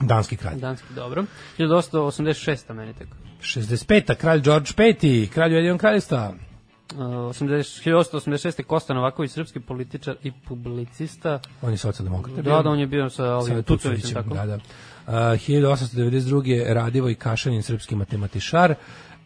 danski 0.00 0.36
kralj. 0.36 0.58
Danski, 0.58 0.94
dobro. 0.94 1.24
1886. 1.58 2.74
meni 2.74 2.94
tek. 2.94 3.08
65. 3.40 4.14
kralj 4.14 4.40
George 4.40 4.70
V. 4.76 5.26
kralj 5.34 5.52
Ujedinjenog 5.52 5.80
kraljevstva. 5.80 6.34
Uh, 6.92 7.00
80, 7.00 7.82
1886. 7.82 8.62
Kosta 8.62 8.94
Novaković, 8.94 9.30
srpski 9.30 9.60
političar 9.60 10.16
i 10.22 10.32
publicista. 10.32 11.40
On 11.62 11.70
je 11.70 11.76
socijaldemokrat. 11.76 12.36
Da, 12.36 12.62
da, 12.62 12.70
on 12.70 12.78
je 12.78 12.86
bio 12.86 13.10
sa 13.10 13.24
ovim 13.26 13.62
Tucovićem, 13.62 14.14
tako. 14.14 14.34
Da, 14.34 14.46
da. 14.46 14.54
Uh, 14.54 15.12
1892. 15.12 16.72
Radivoj 16.74 17.14
Kašanin, 17.14 17.62
srpski 17.62 17.96
matematišar. 17.96 18.74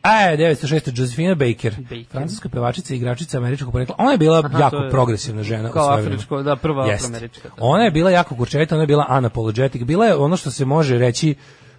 A, 0.02 0.36
906. 0.36 1.00
Josephina 1.00 1.34
Baker, 1.34 1.74
Baker. 1.78 2.04
francuska 2.10 2.48
pevačica 2.48 2.94
i 2.94 2.96
igračica 2.96 3.38
američkog 3.38 3.72
porekla. 3.72 3.94
Ona 3.98 4.12
je 4.12 4.18
bila 4.18 4.42
Aha, 4.44 4.58
jako 4.58 4.76
je- 4.76 4.90
progresivna 4.90 5.42
žena. 5.42 5.70
Kao 5.70 5.90
afričko, 5.90 6.42
da, 6.42 6.56
prva 6.56 6.88
afroamerička. 6.94 7.48
Ona 7.58 7.84
je 7.84 7.90
bila 7.90 8.10
jako 8.10 8.34
kurčevita, 8.36 8.74
ona 8.74 8.82
je 8.82 8.86
bila 8.86 9.06
unapologetic. 9.10 9.82
Bila 9.82 10.06
je 10.06 10.14
ono 10.14 10.36
što 10.36 10.50
se 10.50 10.64
može 10.64 10.98
reći, 10.98 11.34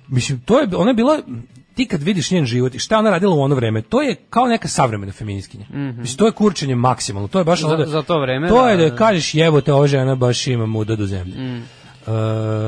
mislim, 0.08 0.40
to 0.40 0.60
je, 0.60 0.68
ona 0.76 0.90
je 0.90 0.94
bila, 0.94 1.20
ti 1.74 1.86
kad 1.86 2.04
vidiš 2.04 2.32
njen 2.32 2.46
život 2.46 2.76
i 2.76 2.80
šta 2.80 3.00
ona 3.00 3.10
radila 3.10 3.36
u 3.36 3.40
ono 3.40 3.56
vreme, 3.56 3.82
to 3.82 4.02
je 4.02 4.16
kao 4.30 4.48
neka 4.48 4.68
savremena 4.68 5.12
feminiskinja. 5.12 5.66
Mislim, 5.70 6.18
to 6.18 6.26
je 6.26 6.32
kurčenje 6.32 6.76
maksimalno. 6.76 7.28
To 7.28 7.40
je 7.40 7.44
baš. 7.46 7.62
Za- 7.62 7.76
da, 7.76 7.86
za 7.86 8.02
to 8.02 8.20
vreme, 8.20 8.48
To 8.48 8.64
da, 8.64 8.70
je 8.70 8.78
da 8.78 8.90
da. 8.90 8.96
kažeš 8.96 9.34
jebote, 9.34 9.74
ova 9.74 9.88
žena 9.88 10.16
baš 10.16 10.48
ima 10.48 10.66
muda 10.66 10.96
do 10.96 11.06
zemlje. 11.06 11.36
Mm. 11.38 11.64
Uh, 12.02 12.14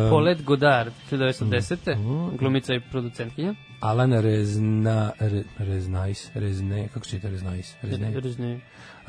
Paulette 0.10 0.44
Godard, 0.44 0.94
1910. 1.12 1.96
Mhm. 1.96 2.38
glumica 2.38 2.74
i 2.74 2.80
producentkinja. 2.82 3.56
Alana 3.80 4.22
Rezna, 4.22 5.12
Re, 5.20 5.44
Reznais, 5.58 6.30
Rezne, 6.34 6.88
kako 6.88 7.06
se 7.06 7.12
čita 7.12 7.30
Reznais? 7.30 7.76
Rezne. 7.82 8.20
Rezne. 8.20 8.60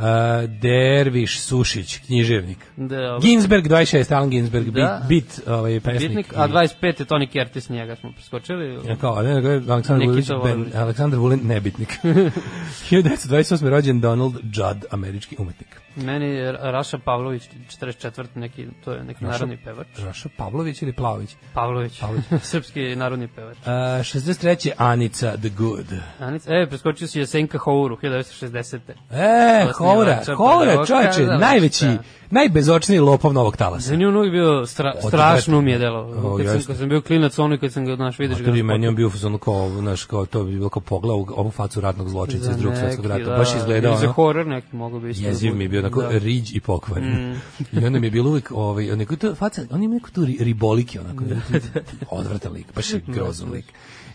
Uh, 0.01 0.51
Derviš 0.61 1.41
Sušić, 1.41 1.99
književnik. 2.07 2.59
Da, 2.77 3.19
Ginsberg 3.23 3.67
26, 3.67 4.15
Alan 4.15 4.31
Ginsberg, 4.31 4.71
Da. 4.71 5.03
bit, 5.09 5.25
bit 5.25 5.49
ovaj, 5.49 5.81
pesnik. 5.81 6.09
Bitnik, 6.09 6.33
a 6.37 6.49
25. 6.49 7.01
je 7.01 7.07
Tony 7.07 7.33
Curtis, 7.33 7.69
njega 7.69 7.97
smo 7.97 8.13
preskočili. 8.13 8.79
Ja 8.89 8.97
kao, 8.97 9.23
ne, 9.23 9.63
Aleksandar 9.69 10.09
Vulić, 10.09 10.29
ben. 10.45 10.67
Aleksandar 10.75 11.19
Vulin, 11.21 11.41
nebitnik. 11.45 11.99
1928. 12.91 13.69
rođen 13.69 14.01
Donald 14.01 14.35
Judd, 14.35 14.85
američki 14.91 15.37
umetnik. 15.39 15.81
Meni 15.97 16.27
je 16.27 16.53
Raša 16.53 16.99
Pavlović, 16.99 17.43
44. 17.81 18.27
neki, 18.35 18.67
to 18.85 18.93
je 18.93 19.05
neki 19.05 19.25
Raša- 19.25 19.31
narodni 19.31 19.57
pevač. 19.65 19.87
Raša 19.99 20.29
Pavlović 20.37 20.83
ili 20.83 20.93
Plavović? 20.93 21.37
Pavlović, 21.55 22.03
srpski 22.43 22.97
narodni 22.97 23.29
pevač. 23.29 23.57
Uh, 23.57 23.65
63. 23.65 24.71
Anica 24.77 25.37
the 25.37 25.49
Good. 25.49 25.87
Anic, 26.21 26.47
e, 26.47 26.67
preskočio 26.69 27.09
si 27.09 27.19
Jesenka 27.19 27.59
Houru, 27.59 27.97
1960. 27.97 28.81
E, 29.11 29.67
Hovra, 29.73 30.19
pedagoga, 30.27 30.87
čovječe, 30.87 31.25
da, 31.25 31.37
najveći, 31.39 31.85
da. 31.85 31.99
Najbezočniji 32.31 32.99
lopov 33.01 33.33
novog 33.33 33.57
talasa. 33.57 33.89
Za 33.89 33.97
nju 33.97 34.09
uvijek 34.11 34.33
bio 34.33 34.67
stra, 34.67 34.95
strašno 35.09 35.61
mi 35.61 35.71
je 35.71 35.79
delo. 35.79 36.37
Kad 36.39 36.47
sam, 36.49 36.63
kad 36.63 36.77
sam 36.77 36.89
bio 36.89 37.01
klinac, 37.01 37.39
ono 37.39 37.59
kad 37.59 37.73
sam 37.73 37.87
ga, 37.87 37.97
znaš, 37.97 38.19
vidiš 38.19 38.39
ga. 38.39 38.51
Bi 38.51 38.63
meni 38.63 38.89
on 38.89 38.95
bio 38.95 39.07
u 39.07 39.11
fazonu 39.11 39.39
kao, 39.39 39.71
znaš, 39.71 40.05
kao 40.05 40.27
to 40.27 40.45
bi 40.45 40.53
bilo 40.53 40.69
kao 40.69 40.83
pogled 40.83 41.11
u 41.13 41.27
ovu 41.31 41.51
facu 41.51 41.81
ratnog 41.81 42.09
zločinca 42.09 42.45
Za 42.45 42.51
iz 42.51 42.57
drugog 42.57 42.73
neki, 42.73 42.81
svjetskog 42.81 43.07
rata. 43.07 43.25
da, 43.25 43.37
Baš 43.37 43.55
izgledao 43.55 43.97
za 43.97 44.07
horor 44.09 44.47
neki 44.47 44.77
mogu 44.77 45.01
bi 45.01 45.11
isto. 45.11 45.27
jeziv 45.27 45.55
mi 45.55 45.65
je 45.65 45.69
bio, 45.69 45.81
onako, 45.81 46.03
Da. 46.03 46.09
Mm. 46.09 46.13
riđ 46.15 46.53
i 46.53 46.61
pokvaren. 46.61 47.37
I 47.73 47.87
onda 47.87 47.99
mi 47.99 48.07
je 48.07 48.11
bilo 48.11 48.31
uvijek, 48.31 48.53
ovaj, 48.53 48.93
onako, 48.93 49.17
to, 49.17 49.35
faca, 49.35 49.63
on 49.71 49.83
ima 49.83 49.95
neku 49.95 50.11
tu 50.11 50.21
ri- 50.21 50.43
riboliki, 50.43 50.99
onako, 50.99 51.25
odvratan 52.11 52.53
lik, 52.53 52.67
baš 52.75 52.93
je 52.93 53.01
grozan 53.15 53.51
lik. 53.51 53.65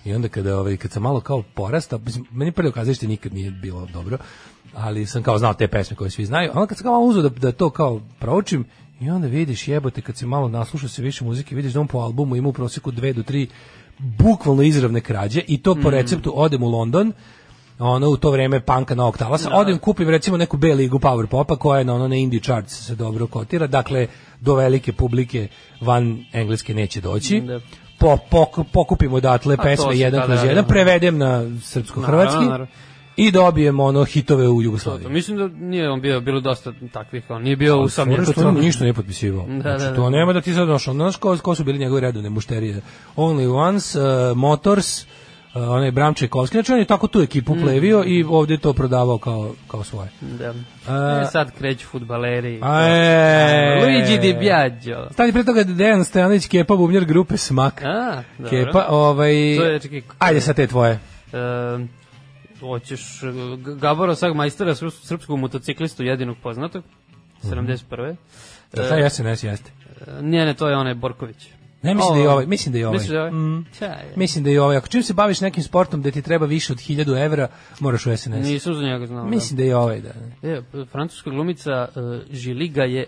I 0.05 0.13
onda 0.13 0.27
kada, 0.27 0.59
ovaj, 0.59 0.77
kad 0.77 0.91
sam 0.91 1.03
malo 1.03 1.19
kao 1.19 1.43
porastao, 1.53 1.99
mislim, 1.99 2.25
meni 2.31 2.51
prvo 2.51 2.71
kazalište 2.71 3.07
nikad 3.07 3.33
nije 3.33 3.51
bilo 3.51 3.87
dobro, 3.93 4.17
ali 4.73 5.05
sam 5.05 5.23
kao 5.23 5.37
znao 5.37 5.53
te 5.53 5.67
pesme 5.67 5.95
koje 5.95 6.09
svi 6.09 6.25
znaju, 6.25 6.49
a 6.49 6.53
onda 6.55 6.67
kad 6.67 6.77
sam 6.77 6.83
kao 6.83 6.93
malo 6.93 7.05
uzeo 7.05 7.21
da, 7.21 7.29
da 7.29 7.51
to 7.51 7.69
kao 7.69 8.01
proučim, 8.19 8.65
i 8.99 9.09
onda 9.09 9.27
vidiš 9.27 9.67
jebote 9.67 10.01
kad 10.01 10.17
se 10.17 10.25
malo 10.25 10.47
nasluša 10.47 10.87
se 10.87 11.01
više 11.01 11.25
muzike, 11.25 11.55
vidiš 11.55 11.73
da 11.73 11.79
on 11.79 11.87
po 11.87 11.97
albumu 11.97 12.35
ima 12.35 12.49
u 12.49 12.53
prosjeku 12.53 12.91
dve 12.91 13.13
do 13.13 13.23
tri 13.23 13.47
bukvalno 13.97 14.63
izravne 14.63 15.01
krađe 15.01 15.41
i 15.47 15.57
to 15.57 15.75
po 15.75 15.89
receptu 15.89 16.33
odem 16.35 16.63
u 16.63 16.69
London, 16.69 17.13
ono 17.79 18.09
u 18.09 18.17
to 18.17 18.31
vreme 18.31 18.59
panka 18.59 18.95
novog 18.95 19.17
talasa, 19.17 19.49
odem 19.53 19.77
kupim 19.77 20.09
recimo 20.09 20.37
neku 20.37 20.57
B 20.57 20.73
ligu 20.73 20.99
power 20.99 21.27
popa 21.27 21.55
koja 21.55 21.79
je 21.79 21.85
na 21.85 21.93
ono 21.93 22.07
na 22.07 22.15
indie 22.15 22.39
charts 22.39 22.85
se 22.85 22.95
dobro 22.95 23.27
kotira, 23.27 23.67
dakle 23.67 24.07
do 24.41 24.55
velike 24.55 24.93
publike 24.93 25.47
van 25.81 26.25
engleske 26.33 26.73
neće 26.73 27.01
doći. 27.01 27.41
Da. 27.41 27.59
Po, 28.05 28.17
pok- 28.31 28.63
pokupim 28.71 29.13
odatle 29.13 29.55
to 29.57 29.63
pesme 29.63 29.97
jedan 29.97 30.25
kroz 30.25 30.43
jedan, 30.43 30.63
da. 30.63 30.67
prevedem 30.67 31.17
na 31.17 31.43
srpsko-hrvatski 31.61 32.67
i 33.17 33.31
dobijem 33.31 33.79
ono 33.79 34.03
hitove 34.03 34.47
u 34.47 34.55
To, 34.55 34.61
Jugoslaviji. 34.61 35.09
mislim 35.09 35.37
da 35.37 35.47
nije 35.47 35.89
on 35.89 36.01
bio, 36.01 36.21
bilo 36.21 36.39
dosta 36.39 36.73
takvih, 36.93 37.23
on 37.29 37.43
nije 37.43 37.55
bio. 37.55 37.87
Fora 37.87 38.15
kod 38.15 38.31
što 38.31 38.47
on 38.47 38.55
ništa 38.55 38.83
nije 38.83 38.93
potpisivao. 38.93 39.45
Da, 39.47 39.61
znači, 39.61 39.83
da, 39.83 39.89
da. 39.89 39.95
to 39.95 40.09
nema 40.09 40.33
da 40.33 40.41
ti 40.41 40.53
sad 40.53 40.67
došao. 40.67 40.93
Znaš 40.93 41.15
ko, 41.15 41.37
ko 41.37 41.55
su 41.55 41.63
bili 41.63 41.79
njegove 41.79 42.01
redovne 42.01 42.29
mušterije? 42.29 42.81
Only 43.15 43.55
Once, 43.55 43.99
uh, 43.99 44.37
Motors, 44.37 45.01
uh, 45.01 45.07
onaj 45.55 45.91
Bram 45.91 46.13
Čajkovski. 46.13 46.55
Znači 46.55 46.71
on 46.71 46.79
je 46.79 46.85
tako 46.85 47.07
tu 47.07 47.21
ekipu 47.21 47.55
Mm. 47.55 47.61
plevio 47.61 48.03
i 48.05 48.23
ovdje 48.23 48.53
je 48.53 48.59
to 48.59 48.73
prodavao 48.73 49.17
kao, 49.17 49.53
kao 49.67 49.83
svoje. 49.83 50.09
Da. 50.21 50.53
A- 50.87 51.21
E, 51.21 51.25
sad 51.25 51.51
kreću 51.51 51.87
futbaleri. 51.87 52.59
A, 52.63 52.81
e. 52.81 53.79
Luigi 53.81 54.17
Di 54.19 54.33
Biagio. 54.33 55.07
Stani 55.11 55.31
pre 55.31 55.43
toga 55.43 55.63
Dejan 55.63 56.05
Stojanović, 56.05 56.47
Kepa, 56.47 56.75
bubnjar 56.75 57.05
grupe 57.05 57.37
Smak. 57.37 57.81
A, 57.83 58.23
dobro. 58.37 58.49
Kepa, 58.49 58.85
ovaj... 58.89 59.33
To 59.57 59.63
je, 59.63 59.79
čekaj, 59.79 60.01
Ajde 60.19 60.41
sad 60.41 60.55
te 60.55 60.67
tvoje. 60.67 60.99
E, 61.33 61.37
hoćeš 62.59 63.23
e, 63.23 63.25
Gabora 63.75 64.15
Sag 64.15 64.35
majstora 64.35 64.71
srps- 64.71 65.03
srpskog 65.03 65.39
motociklistu 65.39 66.03
jedinog 66.03 66.37
poznatog 66.37 66.83
71. 67.43 68.15
Da, 68.73 68.89
taj 68.89 69.09
SNS 69.09 69.43
jeste. 69.43 69.71
E, 70.01 70.21
ne, 70.21 70.45
ne, 70.45 70.53
to 70.53 70.69
je 70.69 70.77
onaj 70.77 70.93
Borković. 70.93 71.47
Ne, 71.85 71.95
mislim 71.95 72.13
da 72.13 72.21
je 72.21 72.29
ovaj. 72.29 72.45
Mislim 72.45 72.73
da 72.73 72.79
je 72.79 72.87
ovaj. 72.87 72.95
Misliš 72.95 73.09
da 73.09 73.15
je 73.15 73.21
ovaj? 73.21 73.31
Mm. 73.31 73.65
Čaj. 73.79 74.05
Mislim 74.15 74.43
da 74.43 74.49
je 74.49 74.61
ovaj. 74.61 74.77
Ako 74.77 74.87
čim 74.87 75.03
se 75.03 75.13
baviš 75.13 75.41
nekim 75.41 75.63
sportom 75.63 76.01
da 76.01 76.11
ti 76.11 76.21
treba 76.21 76.45
više 76.45 76.73
od 76.73 76.79
1000 76.79 77.25
evra, 77.25 77.47
moraš 77.79 78.05
u 78.05 78.17
SNS. 78.17 78.47
Nisam 78.47 78.73
za 78.73 78.81
njega 78.81 79.05
znao. 79.05 79.25
Mislim 79.25 79.57
da 79.57 79.63
je 79.63 79.75
ovaj, 79.75 80.01
da. 80.01 80.13
Da. 80.41 80.49
E, 80.49 80.61
francuska 80.91 81.29
glumica 81.29 81.87
uh, 81.95 82.35
Žiliga 82.35 82.83
je 82.83 83.05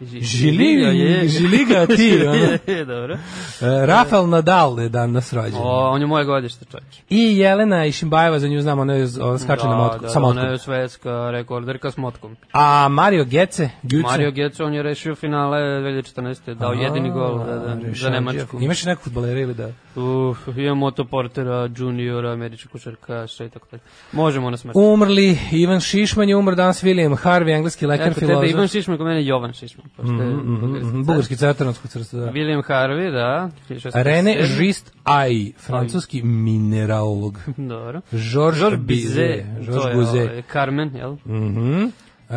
Ži- 0.00 0.20
Žili- 0.20 1.28
Žiliga 1.28 1.86
ti, 1.86 2.18
ono. 2.28 2.84
Dobro. 2.86 3.14
E, 3.14 3.86
Rafael 3.86 4.28
Nadal 4.28 4.80
je 4.80 4.88
danas 4.88 5.32
rođen. 5.32 5.54
O, 5.56 5.90
on 5.90 6.00
je 6.00 6.06
moje 6.06 6.24
godište, 6.24 6.64
čovječ. 6.64 7.00
I 7.10 7.38
Jelena 7.38 7.86
Išimbajeva, 7.86 8.38
za 8.38 8.48
nju 8.48 8.60
znam, 8.60 8.78
ona, 8.78 8.94
je, 8.94 9.06
ona 9.20 9.38
skače 9.38 9.66
na 9.66 9.76
motku, 9.76 9.98
da, 9.98 10.08
sa 10.08 10.14
da, 10.14 10.20
motkom. 10.20 10.38
Ona 10.38 10.50
je 10.50 10.58
svetska 10.58 11.30
rekorderka 11.30 11.90
s 11.90 11.96
motkom. 11.96 12.36
A 12.52 12.88
Mario 12.88 13.24
Gece, 13.24 13.68
Güce. 13.82 14.02
Mario 14.02 14.30
Götze, 14.30 14.62
on 14.62 14.74
je 14.74 14.82
rešio 14.82 15.14
finale 15.14 15.58
2014. 15.58 16.54
Dao 16.54 16.72
jedini 16.72 17.10
gol 17.10 17.38
da, 17.38 17.44
da, 17.44 17.76
za 17.92 18.10
Nemačku. 18.10 18.58
Imaš 18.60 18.84
li 18.84 18.88
nekog 18.88 19.04
futbolera 19.04 19.40
ili 19.40 19.54
da? 19.54 19.68
Uf, 19.96 20.38
imamo 20.48 20.86
Otto 20.86 21.04
Portera, 21.04 21.68
juniora, 21.76 22.32
američki 22.32 22.68
košarkaša 22.68 23.44
i 23.44 23.48
tako 23.48 23.66
dalje. 23.70 23.82
Možemo 24.12 24.50
na 24.50 24.56
smrt. 24.56 24.76
Umrli, 24.76 25.38
Ivan 25.52 25.80
Šišman 25.80 26.28
je 26.28 26.36
umr 26.36 26.54
danas, 26.54 26.84
William 26.84 27.16
Harvey, 27.16 27.56
engleski 27.56 27.86
lekar, 27.86 28.08
Eto, 28.08 28.20
tebe 28.20 28.32
Ivan 28.32 28.48
filozof. 28.48 28.70
Šišman, 28.70 28.96
kod 28.98 29.06
mene 29.06 29.26
Jovan 29.26 29.52
Šišman. 29.52 29.83
Pošto 29.96 30.12
je 30.12 30.34
bugarski 30.36 30.80
car. 30.84 31.04
Bugarski 31.04 31.36
cataronskog 31.36 31.90
crsta, 31.90 32.16
da. 32.16 32.26
William 32.26 32.62
Harvey, 32.62 33.12
da. 33.12 33.50
1657. 33.68 34.02
Rene 34.02 34.42
Žist 34.42 34.92
Aj, 35.04 35.52
francuski 35.58 36.22
mineralog. 36.22 37.38
Dobro. 37.56 38.00
Georges 38.12 38.78
Bizet. 38.78 39.44
To 39.56 39.72
Georges 39.72 39.84
je 39.86 39.94
Bizet. 39.98 40.30
ovaj, 40.30 40.42
Carmen, 40.52 40.96
jel? 40.96 41.16
Mhm. 41.26 41.84
E, 42.30 42.34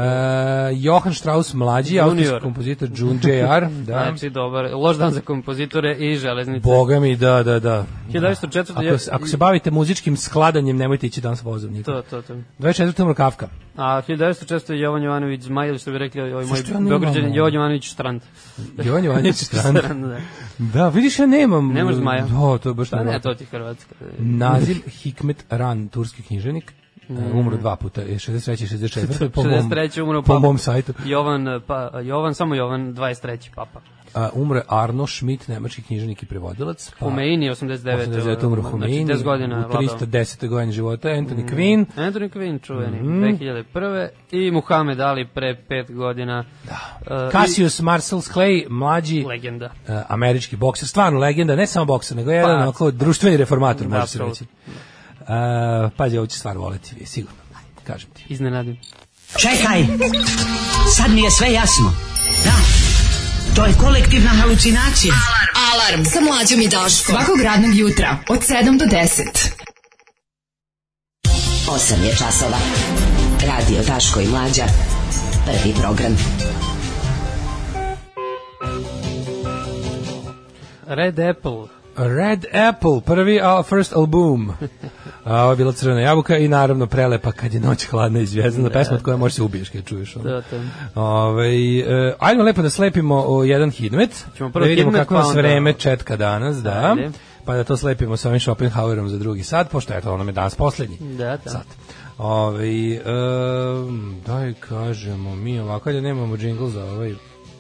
Johann 0.74 1.14
Strauss 1.14 1.54
mlađi, 1.54 2.00
austrijski 2.00 2.40
kompozitor 2.42 2.90
Jun 2.96 3.20
J.R. 3.24 3.68
Da. 3.88 3.94
Znači, 4.08 4.30
dobar. 4.30 4.70
Loš 4.74 4.98
dan 4.98 5.12
za 5.12 5.22
kompozitore 5.22 5.96
i 5.96 6.16
železnice. 6.16 6.60
Boga 6.60 7.00
mi, 7.00 7.16
da, 7.16 7.44
da, 7.44 7.60
da. 7.60 7.86
1904. 8.14 8.90
Ako, 8.90 8.98
se- 8.98 9.12
ako 9.14 9.28
se 9.28 9.38
bavite 9.38 9.72
muzičkim 9.72 10.18
skladanjem, 10.18 10.78
nemojte 10.78 11.08
ići 11.08 11.22
danas 11.22 11.44
vozom 11.44 11.72
nikad. 11.74 11.96
To, 11.96 12.02
to, 12.02 12.22
to. 12.22 12.34
24. 12.60 13.02
umro 13.02 13.14
Kafka. 13.14 13.48
A 13.76 14.02
1906. 14.08 14.72
je 14.72 14.80
Jovan 14.80 15.04
Jovanović 15.04 15.42
Zmaj, 15.42 15.68
ili 15.68 15.80
što 15.80 15.92
bi 15.92 15.98
rekli 15.98 16.22
ovaj 16.22 16.46
moj 16.46 16.60
ja 16.72 16.78
ovo? 16.78 17.34
Jovan 17.34 17.54
Jovanović 17.54 17.90
Strand. 17.92 18.22
Jovan 18.86 19.04
Jovanović 19.04 19.36
Strand. 19.46 19.78
Strand, 19.78 20.06
da. 20.06 20.18
Da, 20.58 20.90
vidiš, 20.90 21.20
ja 21.20 21.26
nemam. 21.26 21.74
Nemaš 21.74 21.96
Zmaja? 21.96 22.22
Da, 22.22 22.58
to 22.58 22.70
je 22.70 22.74
baš 22.74 22.90
Pa 22.90 23.04
ne, 23.04 23.20
to 23.20 23.34
ti 23.34 23.46
Hrvatska. 23.46 23.96
Nazim 24.20 24.82
Hikmet 24.88 25.46
Ran, 25.50 25.88
turski 25.88 26.24
književnik. 26.24 26.74
Uh, 27.10 27.36
umro 27.36 27.58
dva 27.58 27.76
puta, 27.76 28.02
je 28.12 28.16
63. 28.16 28.52
i 28.54 28.68
64. 28.80 29.30
po 29.30 29.44
mom, 29.44 29.52
63. 29.52 30.02
umro 30.02 30.22
po 30.22 30.28
papa. 30.28 30.40
mom 30.40 30.58
sajtu. 30.58 30.94
Jovan, 31.06 31.62
pa, 31.68 31.92
Jovan, 32.02 32.34
samo 32.34 32.56
Jovan, 32.56 32.96
23. 32.96 33.50
papa. 33.56 33.80
A, 34.14 34.30
umre 34.34 34.62
Arno 34.68 35.08
Schmidt, 35.08 35.48
nemački 35.48 35.82
književnik 35.82 36.24
i 36.24 36.26
prevodilac. 36.26 36.92
Pa, 36.92 37.06
Humeini, 37.06 37.50
89. 37.50 38.08
89. 38.08 38.46
umro 38.46 38.62
Znači, 38.62 38.72
Humeini, 38.72 39.06
10 39.06 39.24
godina 39.24 39.56
u 39.58 39.60
vladao. 39.62 39.82
310. 39.82 40.48
godini 40.48 40.72
života, 40.74 41.10
Anthony 41.10 41.46
Quinn, 41.48 41.86
Anthony 41.98 42.30
Quinn, 42.30 42.60
čuveni, 42.60 42.98
Mhm. 42.98 43.24
2001. 43.24 44.08
I 44.32 44.52
Muhammed 44.52 45.00
Ali 45.00 45.28
pre 45.28 45.56
5 45.62 45.92
godina. 45.92 46.46
Da. 46.66 47.30
Cassius 47.32 47.82
Marcel 47.82 48.20
Clay, 48.20 48.66
mlađi 48.70 49.24
legenda. 49.24 49.66
uh, 49.66 49.96
američki 50.10 50.56
bokser, 50.56 50.88
stvarno 50.88 51.20
legenda, 51.20 51.56
ne 51.56 51.68
samo 51.68 51.86
bokser, 51.86 52.18
nego 52.18 52.32
jedan 52.32 52.50
Pa, 52.52 52.64
onako 52.64 52.92
društveni 52.92 53.38
reformator, 53.38 53.88
može 53.88 54.08
se 54.08 54.20
reći. 54.20 54.46
Uh, 55.28 55.92
pađe, 55.98 56.20
ovo 56.20 56.28
će 56.28 56.38
stvar 56.38 56.58
voleti, 56.58 57.06
sigurno, 57.06 57.38
kažem 57.84 58.10
ti. 58.10 58.26
Iznenadim. 58.30 58.78
Čekaj, 59.38 59.86
sad 60.96 61.12
mi 61.12 61.22
je 61.22 61.32
sve 61.32 61.54
jasno. 61.54 61.94
Da, 62.44 62.56
to 63.56 63.66
je 63.66 63.74
kolektivna 63.74 64.30
halucinacija. 64.30 65.14
Alarm 65.74 66.06
sa 66.06 66.22
mlađom 66.22 66.62
i 66.62 66.68
Daškom. 66.68 67.16
Svakog 67.16 67.42
radnog 67.42 67.76
jutra 67.76 68.18
od 68.30 68.40
7 68.40 68.80
do 68.80 68.86
10. 68.86 69.58
8 71.68 72.04
je 72.04 72.16
časova. 72.16 72.58
Radio 73.48 73.84
Daško 73.88 74.20
i 74.20 74.28
Mlađa. 74.28 74.64
Prvi 75.46 75.74
program. 75.82 76.18
Red 80.88 81.20
Apple. 81.20 81.77
Red 81.98 82.46
Apple, 82.70 83.02
prvi 83.06 83.40
a, 83.42 83.64
first 83.64 83.94
album. 83.96 84.52
A, 85.24 85.44
ovo 85.44 85.52
je 85.52 85.56
bila 85.56 85.72
crvena 85.72 86.02
jabuka 86.02 86.38
i 86.38 86.48
naravno 86.48 86.88
prelepa 86.88 87.32
kad 87.32 87.54
je 87.54 87.60
noć 87.60 87.86
hladna 87.86 88.20
i 88.20 88.26
zvijezdana 88.26 88.70
pesma 88.70 88.96
od 88.96 89.04
koje 89.04 89.18
možeš 89.18 89.36
se 89.36 89.44
ubiješ 89.44 89.70
kad 89.70 89.86
čuješ. 89.86 90.16
Ono. 90.16 90.30
Da, 90.30 90.42
to. 90.42 90.56
Ove, 90.96 91.48
e, 91.80 92.16
ajmo 92.20 92.44
lepo 92.44 92.62
da 92.62 92.70
slepimo 92.70 93.24
o 93.28 93.44
jedan 93.44 93.72
hidmet. 93.72 94.26
Ćemo 94.38 94.52
prvo 94.52 94.66
da 94.66 94.70
vidimo 94.70 94.92
kako 94.92 95.14
pa 95.14 95.20
nas 95.20 95.36
vreme 95.36 95.74
četka 95.74 96.16
danas, 96.16 96.58
da. 96.58 96.96
Ajde. 96.98 97.12
Pa 97.46 97.56
da 97.56 97.64
to 97.64 97.78
slepimo 97.78 98.18
sa 98.18 98.30
ovim 98.30 98.40
Schopenhauerom 98.40 99.10
za 99.10 99.18
drugi 99.18 99.44
sat, 99.44 99.70
pošto 99.72 99.94
je 99.94 100.02
to 100.02 100.14
ono 100.14 100.24
je 100.24 100.32
danas 100.32 100.56
poslednji 100.56 100.98
Da, 101.00 101.38
da. 101.44 101.50
sat. 101.50 101.68
Ove, 102.18 102.68
e, 102.68 103.02
daj 104.26 104.54
kažemo 104.54 105.36
mi 105.36 105.60
ovako, 105.60 105.92
da 105.92 106.02
nemamo 106.02 106.38
džingl 106.38 106.68
za 106.68 106.86
ovaj 106.86 107.14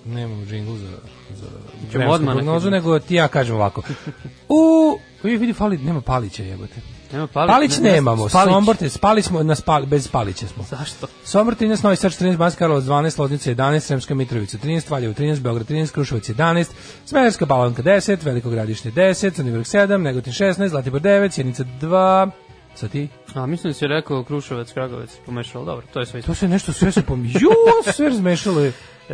nemamo 0.08 0.45
džingl 0.45 0.76
za, 0.76 0.97
za 1.36 1.47
vremensku 1.91 2.26
prognozu, 2.26 2.70
nego 2.70 2.99
ti 2.99 3.16
ja 3.16 3.28
kažem 3.28 3.55
ovako. 3.55 3.82
U, 4.49 4.99
vidi, 5.24 5.38
vidi, 5.38 5.53
fali, 5.53 5.78
nema 5.78 6.01
Palića 6.01 6.43
jebote. 6.43 6.76
Nema 7.14 7.28
Palić, 7.28 7.49
Palić 7.49 7.78
ne- 7.78 7.84
ne- 7.84 7.91
nemamo, 7.91 8.30
Spalić. 8.30 8.53
Sombor, 8.53 8.76
te, 8.76 8.89
spali 8.89 9.22
smo, 9.22 9.43
na 9.43 9.55
spali, 9.55 9.86
bez 9.86 10.08
Palića 10.08 10.47
smo. 10.47 10.64
Zašto? 10.64 11.08
Sombor 11.24 11.55
13, 11.55 11.84
Novi 11.84 11.95
Sad 11.95 12.12
14, 12.12 12.38
Banska 12.38 12.60
Karlovac 12.60 12.84
12, 12.84 13.20
Loznica 13.20 13.51
11, 13.51 13.80
Sremska 13.80 14.16
Mitrovica 14.16 14.58
13, 14.58 14.91
Valjevo 14.91 15.14
13, 15.14 15.39
Beograd 15.39 15.68
13, 15.68 15.91
Kruševac 15.91 16.30
11, 16.30 16.66
Smederska 17.05 17.45
Palanka 17.45 17.82
10, 17.84 18.26
Veliko 18.26 18.49
Gradište 18.49 18.91
10, 18.91 19.34
Crni 19.34 19.51
vrh 19.51 19.66
7, 19.66 19.97
Negotin 19.97 20.34
16, 20.34 20.68
Zlatibor 20.68 21.01
9, 21.01 21.32
Sjenica 21.32 21.64
2, 21.82 22.30
sa 22.76 22.88
ti? 22.88 23.08
A, 23.34 23.45
mislim 23.45 23.70
da 23.72 23.74
si 23.78 23.88
rekao 23.88 24.24
Kruševac, 24.24 24.74
Kragovec, 24.74 25.10
pomešao, 25.26 25.66
dobro, 25.66 25.88
to 25.93 25.99
je 25.99 26.05
sve. 26.05 26.22
To 26.22 26.34
se 26.34 26.47
nešto 26.47 26.74
sve 26.74 26.91
se 26.91 27.01
pom... 27.01 27.26
Ju, 27.26 27.49
sve 27.93 28.10
razmešalo 28.10 28.60
je. 28.62 28.72
E, 29.10 29.14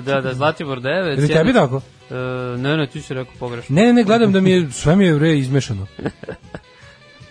da, 0.00 0.20
da, 0.20 0.34
Zlatibor 0.34 0.80
9. 0.80 1.18
Ili 1.18 1.28
tebi 1.28 1.52
tako? 1.52 1.80
E, 2.10 2.14
ne, 2.58 2.76
ne, 2.76 2.86
ti 2.86 3.02
si 3.02 3.14
rekao 3.14 3.34
pogrešno. 3.38 3.74
Ne, 3.74 3.82
ne, 3.82 3.92
ne, 3.92 4.02
gledam 4.04 4.32
da 4.32 4.40
mi 4.40 4.50
je, 4.50 4.70
sve 4.70 4.96
mi 4.96 5.04
je 5.04 5.18
re 5.18 5.38
izmešano. 5.38 5.86
Nešto 5.96 6.12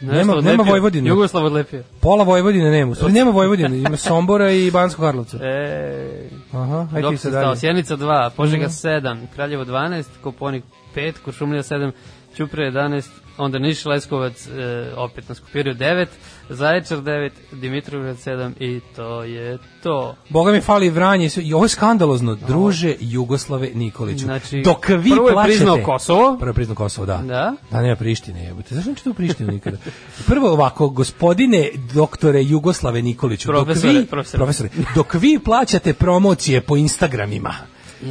nema- 0.14 0.34
nema 0.34 0.36
odlepio. 0.36 0.64
Vojvodine. 0.66 1.10
Jugoslav 1.10 1.46
odlepio. 1.46 1.84
Pola 2.02 2.24
Vojvodine 2.24 2.72
nema, 2.72 2.96
stvari 2.96 3.14
nema 3.14 3.32
Vojvodine, 3.32 3.78
ima 3.80 3.98
Sombora 3.98 4.52
i 4.52 4.72
Bansko 4.72 5.02
Karlovca. 5.02 5.38
E, 5.38 6.30
Aha, 6.54 6.88
aj 6.92 6.96
ti 6.96 7.02
dok 7.02 7.18
se 7.18 7.32
dalje. 7.32 7.56
Sjenica 7.58 7.96
2, 7.96 8.30
Požega 8.30 8.66
Mhm. 8.66 8.72
7, 8.74 9.28
Kraljevo 9.28 9.66
12, 9.66 10.04
Koponik 10.22 10.64
5, 10.96 11.14
Kuršumlija 11.20 11.64
7, 11.64 11.92
Ćuprije 12.36 12.68
11, 12.68 13.10
onda 13.38 13.60
Niš 13.60 13.86
Leskovac 13.86 14.48
e, 14.48 14.52
opet 14.96 15.30
na 15.30 15.36
Skupiriju 15.36 15.76
9, 15.76 16.06
Zaječar 16.50 16.98
9, 16.98 17.30
Dimitrovgrad 17.52 18.16
7 18.18 18.52
i 18.60 18.82
to 18.96 19.24
je 19.24 19.58
to. 19.84 20.16
Boga 20.30 20.52
mi 20.52 20.62
fali 20.62 20.90
Vranje 20.90 21.30
i 21.38 21.54
ovo 21.54 21.66
je 21.66 21.70
skandalozno, 21.70 22.36
druže 22.36 22.96
Jugoslave 23.00 23.70
Nikoliću. 23.74 24.26
Znači, 24.26 24.62
Dok 24.62 24.90
vi 24.90 25.12
prvo 25.12 25.28
je 25.28 25.34
plačete, 25.34 25.58
priznao 25.58 25.78
Kosovo. 25.86 26.38
Prvo 26.40 26.50
je 26.50 26.54
priznao 26.54 26.76
Kosovo, 26.76 27.06
da. 27.06 27.18
Da. 27.18 27.54
Da, 27.72 27.82
nema 27.82 27.96
Prištine, 27.96 28.44
jebote. 28.44 28.76
Zašto 28.76 28.90
neću 28.90 29.04
tu 29.04 29.14
Prištinu 29.14 29.52
nikada? 29.52 29.78
Prvo 30.28 30.52
ovako, 30.52 30.90
gospodine 30.90 31.70
doktore 31.94 32.44
Jugoslave 32.44 33.02
Nikoliću, 33.02 33.48
Profesore, 33.48 33.94
dok 33.94 34.02
vi, 34.02 34.08
profesore. 34.08 34.40
profesore, 34.40 34.70
dok 34.96 35.14
vi 35.14 35.40
plaćate 35.40 35.94
promocije 35.94 36.62
po 36.62 36.78
Instagramima, 36.78 37.54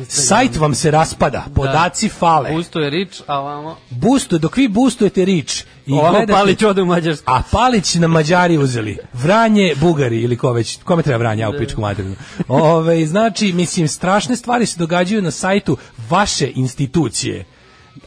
sajt 0.09 0.57
vam 0.57 0.75
se 0.75 0.91
raspada, 0.91 1.45
podaci 1.55 2.09
fale, 2.09 2.51
Pusto 2.51 2.81
je 2.81 2.91
Rič, 2.91 3.23
a 3.27 3.41
ovamo... 3.41 3.77
boostu, 3.91 4.39
dok 4.39 4.57
vi 4.57 4.69
boostujete 4.69 5.25
rič 5.25 5.65
i 5.87 5.93
Ovamo 5.93 6.11
gledate, 6.11 6.33
Palić 6.33 6.63
ode 6.63 6.83
u 6.83 6.87
Mađarsku. 6.87 7.25
a 7.27 7.43
Palić 7.51 7.95
na 7.95 8.09
Mađari 8.09 8.59
uzeli. 8.59 8.99
Vranje, 9.13 9.75
Bugari 9.81 10.21
ili 10.21 10.37
ko 10.37 10.53
već, 10.53 10.79
kome 10.83 11.03
treba 11.03 11.19
Vranje, 11.19 11.43
ja 11.43 11.51
u 11.51 11.59
pičku 11.59 11.81
materinu. 11.81 12.15
Ove, 12.49 13.07
znači, 13.07 13.53
mislim, 13.53 13.89
strašne 13.89 14.37
stvari 14.37 14.67
se 14.67 14.79
događaju 14.79 15.23
na 15.23 15.31
sajtu 15.31 15.77
vaše 16.11 16.53
institucije. 16.55 17.45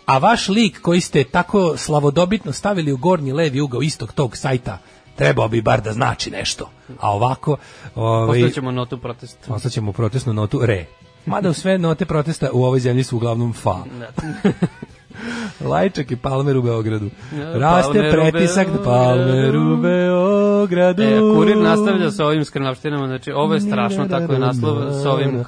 A 0.05 0.17
vaš 0.17 0.49
lik 0.49 0.81
koji 0.81 1.01
ste 1.01 1.23
tako 1.23 1.77
slavodobitno 1.77 2.51
stavili 2.51 2.91
u 2.91 2.97
gornji 2.97 3.31
levi 3.31 3.61
ugao 3.61 3.81
istog 3.81 4.13
tog 4.13 4.38
sajta, 4.38 4.77
trebao 5.15 5.47
bi 5.47 5.61
bar 5.61 5.81
da 5.81 5.93
znači 5.93 6.31
nešto. 6.31 6.69
A 6.99 7.11
ovako... 7.11 7.57
Ovaj, 7.95 8.41
Postaćemo 8.41 8.71
notu 8.71 8.97
protesta. 8.97 9.53
Ostaćemo 9.53 9.91
protestnu 9.91 10.33
notu 10.33 10.65
re. 10.65 10.85
Mada 11.28 11.49
u 11.49 11.53
sve 11.53 11.78
note 11.78 12.05
protesta 12.05 12.49
u 12.53 12.63
ovoj 12.63 12.80
zemlji 12.80 13.03
su 13.03 13.15
uglavnom 13.15 13.53
fa. 13.53 13.75
Lajčak 15.69 16.11
i 16.11 16.15
Palmer 16.15 16.57
u 16.57 16.61
Beogradu. 16.61 17.09
Raste 17.53 17.93
Palmer 17.93 18.11
pretisak 18.11 18.67
na 18.67 18.84
Palmer 18.84 19.55
u 19.57 19.78
Beogradu. 19.78 21.03
E, 21.03 21.19
kurir 21.36 21.57
nastavlja 21.57 22.11
sa 22.11 22.25
ovim 22.25 22.45
skrnavštinama, 22.45 23.07
znači 23.07 23.32
ovo 23.32 23.53
je 23.53 23.61
strašno, 23.61 24.07
tako 24.07 24.34
je 24.34 24.39
naslov 24.39 24.75
sa 25.03 25.11
ovim 25.11 25.43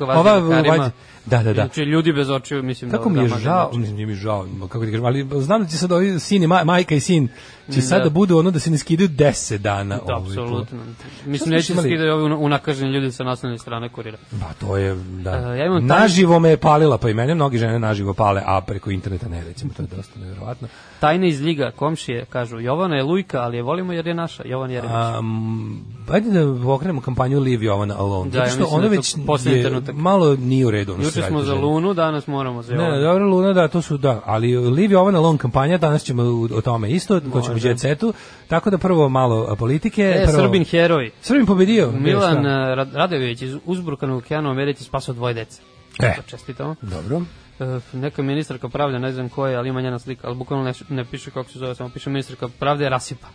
vađe- 0.61 0.91
da, 1.29 1.37
da, 1.37 1.43
da. 1.43 1.53
Znači, 1.53 1.81
ljudi 1.81 2.13
bez 2.13 2.29
očiju, 2.29 2.63
mislim 2.63 2.91
Kako 2.91 3.09
da... 3.09 3.15
mi 3.15 3.23
je 3.23 3.39
žao, 3.39 3.69
mislim, 3.73 3.95
nije 3.95 4.05
mi 4.07 4.15
žao, 4.15 4.47
kako 4.61 4.85
ti 4.85 4.91
kažem, 4.91 5.05
ali 5.05 5.27
znam 5.35 5.63
da 5.63 5.67
će 5.67 5.77
sad 5.77 5.91
ovi 5.91 6.19
sin 6.19 6.43
i 6.43 6.47
ma, 6.47 6.63
majka 6.63 6.95
i 6.95 6.99
sin 6.99 7.27
će 7.73 7.81
sad 7.81 7.97
Da. 7.97 8.03
da 8.03 8.09
budu 8.09 8.37
ono 8.37 8.51
da 8.51 8.59
se 8.59 8.71
ne 8.71 8.77
skidaju 8.77 9.09
10 9.09 9.57
dana. 9.57 9.97
Da, 9.97 10.15
ovaj, 10.15 10.27
apsolutno. 10.29 10.77
Mislim, 11.25 11.49
neće 11.49 11.73
imali? 11.73 11.89
skidaju 11.89 12.13
ovi 12.13 12.33
unakaženi 12.33 12.91
ljudi 12.91 13.11
sa 13.11 13.23
naslovne 13.23 13.57
strane 13.57 13.89
kurira. 13.89 14.17
Pa 14.31 14.53
to 14.59 14.77
je, 14.77 14.95
da. 14.95 15.31
E, 15.31 15.57
ja 15.59 15.65
imam 15.65 15.87
taj- 15.87 15.99
naživo 15.99 16.39
me 16.39 16.49
je 16.49 16.57
palila, 16.57 16.97
pa 16.97 17.09
i 17.09 17.13
mene 17.13 17.35
mnogi 17.35 17.57
žene 17.57 17.79
naživo 17.79 18.13
pale, 18.13 18.41
a 18.45 18.61
preko 18.61 18.91
interneta 18.91 19.27
ne, 19.29 19.43
recimo, 19.43 19.71
to 19.77 19.83
je 19.83 19.87
dosta 19.87 20.19
nevjerovatno. 20.19 20.67
Tajne 20.99 21.29
iz 21.29 21.41
Ljiga, 21.41 21.71
komšije, 21.71 22.25
kažu, 22.25 22.59
Jovana 22.59 22.95
je 22.95 23.03
lujka, 23.03 23.41
ali 23.41 23.57
je 23.57 23.63
volimo 23.63 23.93
jer 23.93 24.07
je 24.07 24.13
naša, 24.13 24.43
Jovan 24.45 24.71
Jeremić. 24.71 24.95
Um, 25.19 25.81
ajde 26.09 26.31
da 26.31 26.71
okrenemo 26.71 27.01
kampanju 27.01 27.39
Leave 27.39 27.65
Jovana 27.65 27.95
Alone. 27.97 28.31
Da, 28.31 28.39
ja 28.39 28.49
što 28.49 28.65
ona 28.65 28.83
da 28.83 28.89
već 28.89 29.15
je, 29.45 29.81
malo 29.93 30.35
nije 30.35 30.65
u 30.65 30.71
redu. 30.71 30.93
ono 30.93 31.03
Juče 31.19 31.27
smo 31.29 31.41
za. 31.41 31.53
Lunu, 31.53 31.93
danas 31.93 32.27
moramo 32.27 32.61
za 32.61 32.73
Ne, 32.73 32.77
Jovana. 32.77 32.95
ne, 32.95 33.01
dobro, 33.01 33.27
Luna, 33.27 33.53
da, 33.53 33.67
to 33.67 33.81
su, 33.81 33.97
da, 33.97 34.21
ali 34.25 34.55
Leave 34.57 34.93
Jovana 34.93 35.17
Alone 35.17 35.37
kampanja, 35.37 35.77
danas 35.77 36.03
ćemo 36.03 36.23
o 36.53 36.61
tome 36.61 36.91
isto, 36.91 37.21
ko 37.31 37.41
ćemo 37.41 37.57
Jet 37.61 37.79
Setu, 37.79 38.13
tako 38.47 38.69
da 38.69 38.77
prvo 38.77 39.09
malo 39.09 39.55
politike. 39.55 40.03
E, 40.03 40.25
prvo, 40.25 40.37
Srbin 40.37 40.65
heroj. 40.65 41.11
Srbin 41.21 41.45
pobedio. 41.45 41.91
Milan 41.91 42.33
Gde, 42.33 42.41
šta? 42.41 42.75
Rad- 42.75 42.93
Radojević 42.93 43.41
iz 43.41 43.55
uzburkanog 43.65 44.17
okeana 44.17 44.49
u 44.49 44.51
Americi 44.51 44.83
spasao 44.83 45.15
dvoje 45.15 45.33
dece. 45.33 45.61
E. 45.99 46.13
Čestitamo. 46.27 46.75
Dobro. 46.81 47.21
E, 47.59 47.79
neka 47.93 48.21
ministarka 48.21 48.69
pravde, 48.69 48.99
ne 48.99 49.11
znam 49.11 49.29
ko 49.29 49.47
je, 49.47 49.55
ali 49.55 49.69
ima 49.69 49.81
njena 49.81 49.99
slika, 49.99 50.27
ali 50.27 50.35
bukvalno 50.35 50.65
ne, 50.65 50.73
ne 50.89 51.05
piše 51.05 51.31
kako 51.31 51.49
se 51.49 51.59
zove, 51.59 51.75
samo 51.75 51.89
piše 51.89 52.09
ministarka 52.09 52.47
pravde 52.59 52.89
Rasipa. 52.89 53.27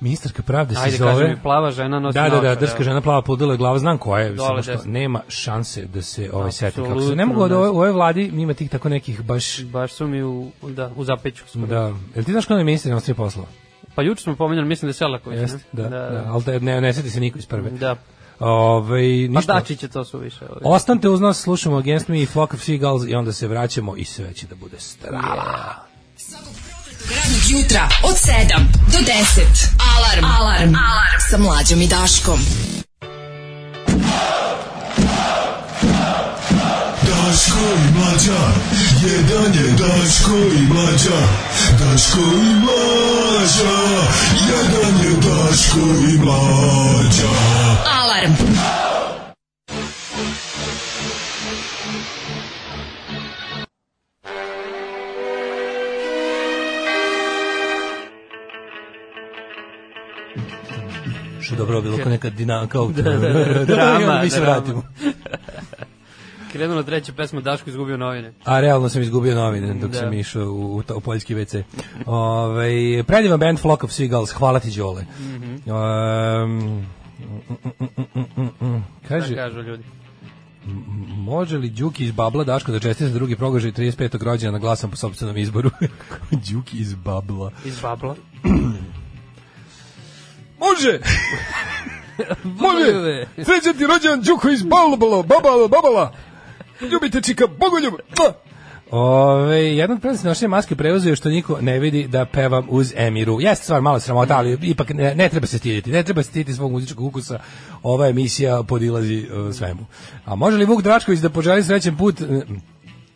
Ministarka 0.00 0.42
pravde 0.42 0.74
se 0.74 0.80
Ajde, 0.80 0.96
zove... 0.96 1.12
kaži 1.12 1.24
mi, 1.26 1.36
plava 1.36 1.70
žena 1.70 2.00
nosi 2.00 2.14
Da, 2.14 2.28
da, 2.28 2.40
da, 2.40 2.54
drska 2.54 2.82
žena 2.82 3.00
plava 3.00 3.22
podela 3.22 3.52
je 3.52 3.58
glava, 3.58 3.78
znam 3.78 3.98
koja 3.98 4.22
je, 4.22 4.30
Dole 4.30 4.48
samo 4.48 4.62
što 4.62 4.72
desno. 4.72 4.92
nema 4.92 5.20
šanse 5.28 5.84
da 5.84 6.02
se 6.02 6.30
ovaj 6.32 6.52
seti 6.52 6.82
kako 6.82 7.00
se. 7.00 7.16
Ne 7.16 7.26
mogu 7.26 7.48
da 7.48 7.58
ove- 7.58 7.68
u 7.68 7.72
ovoj 7.72 7.90
vladi 7.92 8.22
ima 8.24 8.54
tih 8.54 8.70
tako 8.70 8.88
nekih 8.88 9.22
baš 9.22 9.62
Baš 9.62 9.92
su 9.92 10.06
mi 10.06 10.22
u, 10.22 10.50
da, 10.62 10.90
u 10.96 11.04
zapeću. 11.04 11.44
skoro. 11.48 11.66
da. 11.66 11.92
Jel 12.14 12.24
ti 12.24 12.32
znaš 12.32 12.46
ko 12.46 12.54
je 12.54 12.64
ministar 12.64 12.90
inostranih 12.90 13.16
poslova? 13.16 13.48
Pa 13.94 14.02
juče 14.02 14.22
smo 14.22 14.36
pomenjali, 14.36 14.68
mislim 14.68 14.86
da 14.86 14.90
je 14.90 14.94
Selaković. 14.94 15.38
Jeste, 15.38 15.58
ne? 15.72 15.82
da, 15.82 15.88
da, 15.88 16.24
ali 16.26 16.42
da, 16.44 16.58
ne, 16.58 16.80
ne 16.80 16.92
seti 16.92 17.10
se 17.10 17.20
niko 17.20 17.38
iz 17.38 17.46
prve. 17.46 17.70
Da. 17.70 17.96
Ove, 18.40 18.88
Pa 19.26 19.32
ništa. 19.32 19.54
Dačić 19.54 19.82
je 19.82 19.88
to 19.88 20.04
su 20.04 20.18
više. 20.18 20.44
Ovaj. 20.44 20.60
Ostanite 20.66 21.08
uz 21.08 21.20
nas, 21.20 21.38
slušamo 21.38 21.76
Against 21.76 22.08
Me 22.08 22.22
i 22.22 22.26
Flock 22.26 22.54
of 22.54 22.60
Seagulls 22.60 23.02
i 23.08 23.14
onda 23.14 23.32
se 23.32 23.48
vraćamo 23.48 23.96
i 23.96 24.04
sve 24.04 24.32
će 24.32 24.46
da 24.46 24.54
bude 24.54 24.76
strava. 24.78 25.74
Radnog 27.10 27.42
jutra 27.48 27.88
od 28.02 28.14
7 28.14 28.66
do 28.92 28.98
10. 28.98 29.42
Alarm. 29.96 30.24
Alarm. 30.24 30.74
Alarm. 30.74 31.20
Sa 31.30 31.38
mlađom 31.38 31.82
i 31.82 31.86
Daškom. 31.86 32.40
Daško 37.02 37.58
i 37.58 37.98
mlađa, 37.98 38.40
jedan 39.02 39.54
je 39.54 39.72
Daško 39.72 40.36
i 40.58 40.60
mlađa, 40.60 41.20
Daško 41.78 42.20
i 42.20 42.54
mlađa, 42.54 43.76
jedan 44.48 45.04
je 45.04 45.16
Daško 45.16 45.80
i 46.12 46.18
mlađa. 46.18 47.30
Alarm. 48.02 48.32
Što 61.46 61.56
dobro 61.56 61.82
bilo 61.82 61.96
kao 61.96 62.10
neka 62.10 62.30
dinamika, 62.30 62.72
kao 62.72 62.88
Da, 62.88 63.02
da, 63.02 63.18
da, 63.18 63.64
drama, 63.74 64.20
mi 64.22 64.30
se 64.30 64.40
vratimo. 64.40 64.82
Krenula 66.52 66.82
treća 66.82 67.12
pesma, 67.12 67.40
Daško 67.40 67.70
izgubio 67.70 67.96
novine. 67.96 68.32
A 68.44 68.60
realno 68.60 68.88
sam 68.88 69.02
izgubio 69.02 69.34
novine 69.34 69.74
dok 69.74 69.90
Da. 69.90 69.98
sam 69.98 70.12
išao 70.12 70.44
u, 70.44 70.76
u, 70.76 70.82
u 70.96 71.00
poljski 71.00 71.34
WC. 71.34 71.62
Ove, 72.06 73.02
predivan 73.02 73.40
band 73.40 73.58
Flock 73.58 73.84
of 73.84 73.90
Seagulls, 73.90 74.30
hvala 74.30 74.60
ti 74.60 74.70
Đole. 74.70 75.04
Mhm. 75.20 75.70
Um, 75.70 76.86
kaže, 79.08 79.26
Šta 79.26 79.34
kažu 79.34 79.62
ljudi? 79.62 79.84
može 81.16 81.58
li 81.58 81.70
Đuki 81.70 82.04
iz 82.04 82.12
Babla 82.12 82.44
Daško 82.44 82.72
da 82.72 82.78
čestite 82.78 83.10
drugi 83.10 83.36
progažaj 83.36 83.72
35. 83.72 84.24
rođena 84.24 84.52
na 84.52 84.58
glasam 84.58 84.90
po 84.90 84.96
sopstvenom 84.96 85.36
izboru? 85.36 85.70
Đuki 86.50 86.78
iz 86.78 86.94
Babla. 86.94 87.50
Iz 87.64 87.80
Babla. 87.80 88.14
Može! 90.58 90.98
Može! 92.64 93.26
Srećan 93.34 93.74
ti 93.78 93.86
rođendan 93.86 94.22
Đuko 94.22 94.48
iz 94.48 94.62
Babla, 94.62 95.22
Babala, 95.22 95.68
Babala! 95.68 96.12
Ljubite 96.80 97.20
čika, 97.22 97.46
bogoljub! 97.46 97.94
Ove, 98.90 99.76
jedan 99.76 99.96
od 99.96 100.00
prednosti 100.00 100.26
nošenja 100.26 100.48
maske 100.48 100.76
prevozu 100.76 101.08
je 101.08 101.16
što 101.16 101.28
niko 101.28 101.60
ne 101.60 101.78
vidi 101.78 102.08
da 102.08 102.24
pevam 102.24 102.66
uz 102.70 102.92
Emiru. 102.96 103.40
Jeste 103.40 103.64
stvar 103.64 103.80
malo 103.80 104.00
sramota, 104.00 104.36
ali 104.36 104.58
ipak 104.62 104.88
ne, 104.90 105.14
ne 105.14 105.28
treba 105.28 105.46
se 105.46 105.58
stiditi. 105.58 105.90
Ne 105.90 106.02
treba 106.02 106.22
se 106.22 106.28
stiditi 106.28 106.54
svog 106.54 106.72
muzičkog 106.72 107.06
ukusa. 107.06 107.38
Ova 107.82 108.08
emisija 108.08 108.62
podilazi 108.62 109.26
uh, 109.32 109.54
svemu. 109.54 109.86
A 110.24 110.34
može 110.34 110.56
li 110.56 110.64
Vuk 110.64 110.82
Dračković 110.82 111.20
da 111.20 111.30
poželi 111.30 111.64
srećen 111.64 111.96
put 111.96 112.20
uh, 112.20 112.42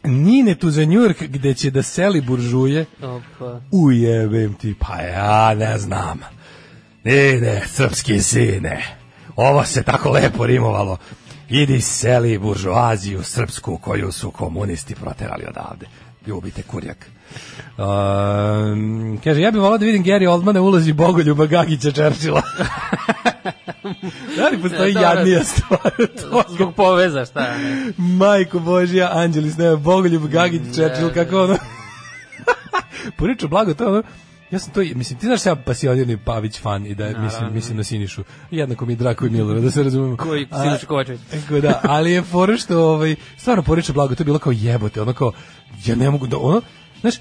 Ninetu 0.04 0.70
za 0.70 0.84
Njurk 0.84 1.22
gde 1.22 1.54
će 1.54 1.70
da 1.70 1.82
seli 1.82 2.20
buržuje? 2.20 2.84
Opa. 3.02 3.60
Ujebem 3.70 4.54
ti, 4.54 4.74
pa 4.78 4.96
ja 5.00 5.54
ne 5.54 5.78
znam. 5.78 6.20
Ide, 7.04 7.62
srpski 7.66 8.20
sine, 8.20 8.82
ovo 9.36 9.64
se 9.64 9.82
tako 9.82 10.10
lepo 10.10 10.46
rimovalo. 10.46 10.96
Idi 11.48 11.80
seli 11.80 12.38
buržoaziju 12.38 13.22
srpsku 13.22 13.78
koju 13.78 14.12
su 14.12 14.30
komunisti 14.30 14.94
proterali 14.94 15.44
odavde. 15.48 15.86
Ljubite 16.26 16.62
kurjak. 16.62 17.06
Um, 17.78 19.20
kaže, 19.24 19.40
ja 19.40 19.50
bih 19.50 19.60
volao 19.60 19.78
da 19.78 19.84
vidim 19.84 20.04
Gary 20.04 20.28
Oldmana 20.28 20.60
ulazi 20.60 20.92
Bogoljuba 20.92 21.46
Gagića 21.46 21.92
Čerčila. 21.92 22.42
da 24.36 24.48
li 24.48 24.62
postoji 24.62 24.94
Ne, 24.94 25.00
dobro. 25.00 25.08
jadnija 25.08 25.44
stvar? 25.44 25.92
Zbog 26.48 26.74
poveza, 26.76 27.24
šta? 27.24 27.40
Ne. 27.40 27.92
Majko 27.96 28.58
Božja, 28.58 29.10
Anđelis, 29.12 29.56
ne, 29.56 29.76
Bogoljub 29.76 30.26
Gagić 30.26 30.62
Čerčil, 30.76 31.10
kako 31.14 31.42
ono... 31.42 31.56
Poriču 33.16 33.48
blago, 33.48 33.74
to 33.74 33.84
je 33.84 33.90
ono... 33.90 34.02
Ja 34.50 34.58
sam 34.58 34.72
to, 34.72 34.80
mislim, 34.80 35.18
ti 35.18 35.26
znaš 35.26 35.42
da 35.42 35.50
ja 35.50 35.56
pasionirni 35.56 36.16
Pavić 36.16 36.60
fan 36.60 36.86
i 36.86 36.94
da 36.94 37.06
je, 37.06 37.18
mislim, 37.18 37.54
mislim 37.54 37.76
na 37.76 37.84
Sinišu. 37.84 38.22
Jednako 38.50 38.86
mi 38.86 38.92
je 38.92 38.96
Drako 38.96 39.26
i 39.26 39.30
Milorad, 39.30 39.62
da 39.62 39.70
se 39.70 39.82
razumemo. 39.82 40.16
Koji 40.16 40.46
Siniša 40.62 40.86
Kovačević. 40.86 41.20
Tako 41.30 41.60
da, 41.60 41.80
ali 41.82 42.12
je 42.12 42.22
fora 42.22 42.56
što, 42.56 42.84
ovaj, 42.84 43.16
stvarno 43.36 43.62
poriče 43.62 43.92
blago, 43.92 44.14
to 44.14 44.20
je 44.20 44.24
bilo 44.24 44.38
kao 44.38 44.52
jebote, 44.52 45.02
ono 45.02 45.12
kao, 45.12 45.32
ja 45.84 45.94
ne 45.96 46.10
mogu 46.10 46.26
da, 46.26 46.38
ono, 46.38 46.62
znaš, 47.00 47.14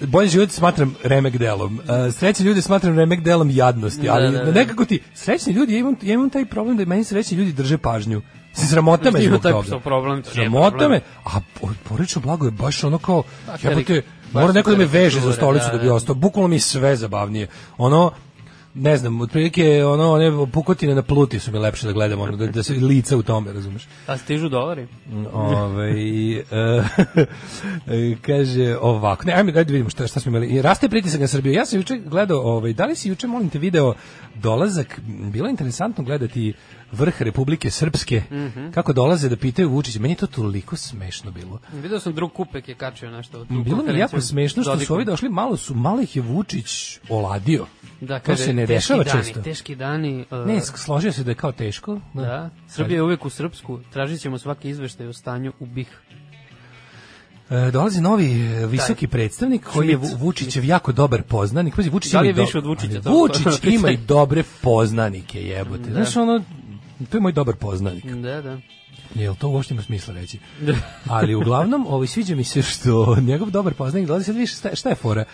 bolje 0.00 0.28
život 0.28 0.50
smatram 0.50 0.94
remek 1.04 1.36
delom. 1.36 1.74
Uh, 1.74 2.14
srećni 2.14 2.46
ljudi 2.46 2.62
smatram 2.62 2.98
remek 2.98 3.20
delom 3.20 3.50
jadnosti, 3.50 4.08
ali 4.08 4.32
Da, 4.32 4.38
da, 4.38 4.44
da. 4.44 4.52
nekako 4.52 4.84
ti, 4.84 5.00
srećni 5.14 5.52
ljudi, 5.52 5.72
ja 5.72 5.78
imam, 5.78 5.96
ja 6.02 6.14
imam 6.14 6.30
taj 6.30 6.44
problem 6.44 6.76
da 6.76 6.84
meni 6.84 7.04
srećni 7.04 7.36
ljudi 7.36 7.52
drže 7.52 7.78
pažnju. 7.78 8.22
Se 8.52 8.66
sramota 8.66 9.10
me 9.10 9.20
zbog 9.22 9.42
taj 9.42 9.52
toga. 9.52 9.78
problem, 9.80 10.22
to 10.22 10.30
nije 10.30 10.44
Sramota 10.44 10.70
problem. 10.70 10.90
me, 10.90 11.00
a 11.24 11.40
po- 11.60 11.68
porodično 11.88 12.22
blago 12.22 12.44
je 12.44 12.50
baš 12.50 12.84
ono 12.84 12.98
kao, 12.98 13.22
jebote, 13.62 14.02
mora 14.32 14.52
neko 14.52 14.70
da 14.70 14.76
me 14.76 14.86
veže 14.86 15.20
za 15.20 15.32
stolicu 15.32 15.66
da, 15.66 15.72
da 15.72 15.78
bi 15.78 15.86
da. 15.86 15.94
ostao. 15.94 16.14
Bukvalno 16.14 16.48
mi 16.48 16.60
sve 16.60 16.96
zabavnije. 16.96 17.46
Ono, 17.78 18.12
ne 18.74 18.96
znam, 18.96 19.20
otprilike 19.20 19.84
ono, 19.84 20.12
one 20.12 20.46
pukotine 20.52 20.94
na 20.94 21.02
pluti 21.02 21.38
su 21.38 21.52
mi 21.52 21.58
lepše 21.58 21.86
da 21.86 21.92
gledam, 21.92 22.20
ono, 22.20 22.36
da, 22.36 22.46
da 22.46 22.62
se 22.62 22.72
lica 22.72 23.16
u 23.16 23.22
tome, 23.22 23.52
razumeš? 23.52 23.88
A 24.06 24.16
stižu 24.16 24.48
dolari? 24.48 24.86
Ove, 25.32 25.94
kaže 28.26 28.76
ovako. 28.80 29.24
Ne, 29.24 29.32
ajme, 29.32 29.50
ajde 29.50 29.64
da 29.64 29.72
vidimo 29.72 29.90
šta, 29.90 30.06
šta 30.06 30.20
smo 30.20 30.30
imali. 30.30 30.62
Raste 30.62 30.88
pritisak 30.88 31.20
na 31.20 31.26
Srbiju. 31.26 31.52
Ja 31.52 31.66
sam 31.66 31.78
juče 31.78 31.98
gledao, 32.06 32.40
ovaj, 32.40 32.72
da 32.72 32.86
li 32.86 32.96
si 32.96 33.08
juče, 33.08 33.26
molim 33.26 33.50
te, 33.50 33.58
video 33.58 33.94
dolazak, 34.34 35.00
bilo 35.06 35.46
je 35.46 35.50
interesantno 35.50 36.04
gledati 36.04 36.52
vrh 36.92 37.22
Republike 37.22 37.70
Srpske, 37.70 38.22
Mhm. 38.30 38.70
kako 38.70 38.92
dolaze 38.92 39.28
da 39.28 39.36
pitaju 39.36 39.70
Vučića. 39.70 40.00
Meni 40.00 40.12
je 40.12 40.18
to 40.18 40.26
toliko 40.28 40.76
smešno 40.76 41.30
bilo. 41.30 41.58
Video 41.72 42.00
sam 42.00 42.14
drug 42.14 42.32
Kupek 42.32 42.68
je 42.68 42.74
kačio 42.74 43.10
nešto. 43.10 43.44
tu 43.44 43.54
Bilo 43.54 43.82
mi 43.84 43.98
jako 43.98 44.20
smešno 44.20 44.62
što 44.62 44.78
su 44.78 44.94
ovi 44.94 45.04
došli, 45.04 45.28
malo 45.28 45.56
su, 45.56 45.74
malo 45.74 46.00
ih 46.00 46.16
je 46.16 46.22
Vučić 46.22 46.70
oladio. 47.08 47.66
Da, 48.00 48.18
to 48.18 48.24
kaže, 48.26 48.44
se 48.44 48.52
ne 48.52 48.66
dešava 48.66 49.04
dani, 49.04 49.18
često. 49.18 49.40
Teški 49.40 49.74
dani. 49.76 50.24
uh, 50.32 50.46
Ne, 50.46 50.60
složio 50.60 51.12
se 51.12 51.24
da 51.24 51.30
je 51.30 51.34
kao 51.34 51.52
teško. 51.52 52.00
Da, 52.14 52.50
Srbija 52.68 52.96
je 52.96 53.02
uvek 53.02 53.24
u 53.24 53.30
Srpsku. 53.30 53.80
Tražit 53.90 54.20
ćemo 54.20 54.38
svaki 54.38 54.68
izveštaj 54.68 55.06
o 55.06 55.12
stanju 55.12 55.52
u 55.58 55.66
BiH. 55.66 55.88
E, 57.50 57.70
dolazi 57.70 58.00
novi 58.00 58.26
e, 58.42 58.66
visoki 58.66 59.06
predstavnik 59.06 59.62
koji 59.64 59.88
je 59.88 59.96
Vučićev 59.96 60.64
jako 60.64 60.92
dobar 60.92 61.22
poznanik. 61.22 61.76
Pazi, 61.76 61.90
Vučić 61.90 62.12
Da 62.12 62.20
li 62.20 62.28
ima 62.28 62.38
je 62.38 62.42
i 62.42 62.46
više 62.46 62.58
od 62.58 62.66
Vučića, 62.66 63.00
to- 63.00 63.10
Vučić 63.10 63.64
ima 63.74 63.90
i 63.90 63.96
dobre 63.98 64.42
poznanike, 64.60 65.42
jebote. 65.42 65.90
Znaš, 65.92 66.16
ono, 66.16 66.42
to 67.10 67.16
je 67.16 67.20
moj 67.20 67.32
dobar 67.32 67.56
poznanik. 67.56 68.04
Da, 68.04 68.42
da. 68.42 68.58
Jel 69.14 69.34
to 69.34 69.48
uopšte 69.48 69.74
ima 69.74 69.82
smisla 69.82 70.14
reći? 70.14 70.38
Ali 71.08 71.34
uglavnom, 71.34 71.86
ovaj, 71.86 72.06
sviđa 72.06 72.34
mi 72.34 72.44
se 72.44 72.62
što 72.62 73.16
njegov 73.20 73.50
dobar 73.50 73.74
poznanik 73.74 74.08
dolazi 74.08 74.24
sad 74.24 74.36
više, 74.36 74.56
šta, 74.56 74.76
šta 74.76 74.88
je 74.88 74.94
fora? 74.94 75.24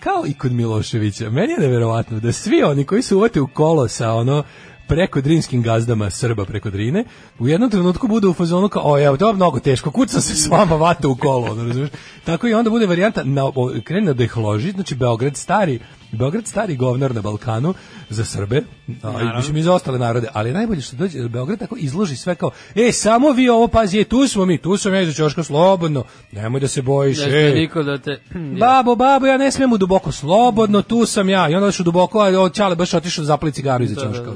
Kao 0.00 0.24
i 0.26 0.34
kod 0.34 0.52
Miloševića, 0.52 1.30
meni 1.30 1.52
je 1.52 1.58
neverovatno 1.58 2.20
da 2.20 2.32
svi 2.32 2.62
oni 2.62 2.84
koji 2.84 3.02
se 3.02 3.14
uvate 3.14 3.40
u 3.40 3.46
kolo 3.46 3.88
sa 3.88 4.12
ono 4.12 4.42
preko 4.88 5.20
drinskim 5.20 5.62
gazdama 5.62 6.10
Srba 6.10 6.44
preko 6.44 6.70
Drine, 6.70 7.04
u 7.38 7.48
jednom 7.48 7.70
trenutku 7.70 8.08
bude 8.08 8.28
u 8.28 8.32
fazonu 8.32 8.68
kao, 8.68 8.82
o, 8.84 8.98
evo, 8.98 9.16
to 9.16 9.28
je 9.28 9.34
mnogo 9.34 9.60
teško, 9.60 9.90
kucam 9.90 10.20
se 10.20 10.34
s 10.34 10.48
vama 10.48 10.76
vata 10.76 11.08
u 11.08 11.16
kolo, 11.16 11.50
ono, 11.50 11.64
razumiješ? 11.64 11.90
Tako 12.24 12.48
i 12.48 12.54
onda 12.54 12.70
bude 12.70 12.86
varijanta, 12.86 13.24
na, 13.24 13.42
krene 13.84 14.14
da 14.14 14.24
ih 14.24 14.36
loži, 14.36 14.70
znači 14.70 14.94
Beograd 14.94 15.36
stari, 15.36 15.80
Beograd 16.12 16.46
stari 16.46 16.76
govnar 16.76 17.14
na 17.14 17.20
Balkanu 17.20 17.74
za 18.10 18.24
Srbe, 18.24 18.62
a, 19.02 19.22
i 19.22 19.36
mislim 19.36 19.56
i 19.56 19.62
za 19.62 19.72
ostale 19.72 19.98
narode, 19.98 20.28
ali 20.32 20.50
je 20.50 20.54
najbolje 20.54 20.80
što 20.80 20.96
dođe, 20.96 21.28
Beograd 21.28 21.58
tako 21.58 21.76
izloži 21.78 22.16
sve 22.16 22.34
kao, 22.34 22.50
e, 22.74 22.92
samo 22.92 23.30
vi 23.30 23.48
ovo 23.48 23.68
pazi, 23.68 24.00
e, 24.00 24.04
tu 24.04 24.28
smo 24.28 24.44
mi, 24.44 24.58
tu 24.58 24.76
sam 24.76 24.94
ja 24.94 25.04
za 25.04 25.12
Ćoška 25.12 25.42
slobodno, 25.42 26.04
nemoj 26.32 26.60
da 26.60 26.68
se 26.68 26.82
bojiš, 26.82 27.18
Ne 27.18 27.24
sme 27.24 27.48
e, 27.48 27.54
niko 27.54 27.82
da 27.82 27.98
te... 27.98 28.20
Babo, 28.60 28.94
babo, 28.94 29.26
ja 29.26 29.36
ne 29.36 29.50
smijem 29.50 29.72
u 29.72 29.78
duboko, 29.78 30.12
slobodno, 30.12 30.82
tu 30.82 31.06
sam 31.06 31.28
ja. 31.28 31.48
I 31.48 31.54
onda 31.54 31.66
još 31.66 31.80
u 31.80 31.84
duboko, 31.84 32.20
a 32.20 32.40
od 32.40 32.54
Ćale 32.54 32.76
baš 32.76 32.94
otišao 32.94 33.22
da 33.22 33.26
zapali 33.26 33.52
cigaru 33.52 33.84
iza 33.84 33.94
Da, 33.94 34.00
da, 34.00 34.08
ćoška. 34.08 34.32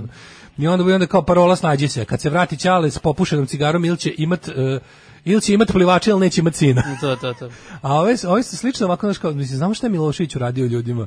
I 0.59 0.67
onda, 0.67 0.91
i 0.91 0.95
onda 0.95 1.07
kao 1.07 1.23
parola 1.23 1.57
snađi 1.57 1.89
se. 1.89 2.05
Kad 2.05 2.21
se 2.21 2.31
vrati 2.31 2.57
Ćale 2.57 2.91
s 2.91 2.99
popušenom 2.99 3.47
cigarom, 3.47 3.85
ili 3.85 3.97
će 3.97 4.15
imat, 4.19 4.49
uh, 4.49 4.55
ili 5.25 5.41
će 5.41 5.55
imat 5.55 5.73
plivača, 5.73 6.11
ili 6.11 6.21
neće 6.21 6.41
imat 6.41 6.55
sina. 6.55 6.83
To, 7.01 7.17
to, 7.17 7.35
to. 7.35 7.49
A 7.83 7.95
ove, 7.95 8.17
ove 8.27 8.43
su 8.43 8.57
slično 8.57 8.87
ovako, 8.87 9.07
znaš, 9.07 9.19
kao, 9.19 9.33
mislim, 9.33 9.57
znamo 9.59 9.75
šta 9.75 9.87
je 9.87 9.91
Milošević 9.91 10.37
uradio 10.37 10.67
ljudima? 10.67 11.07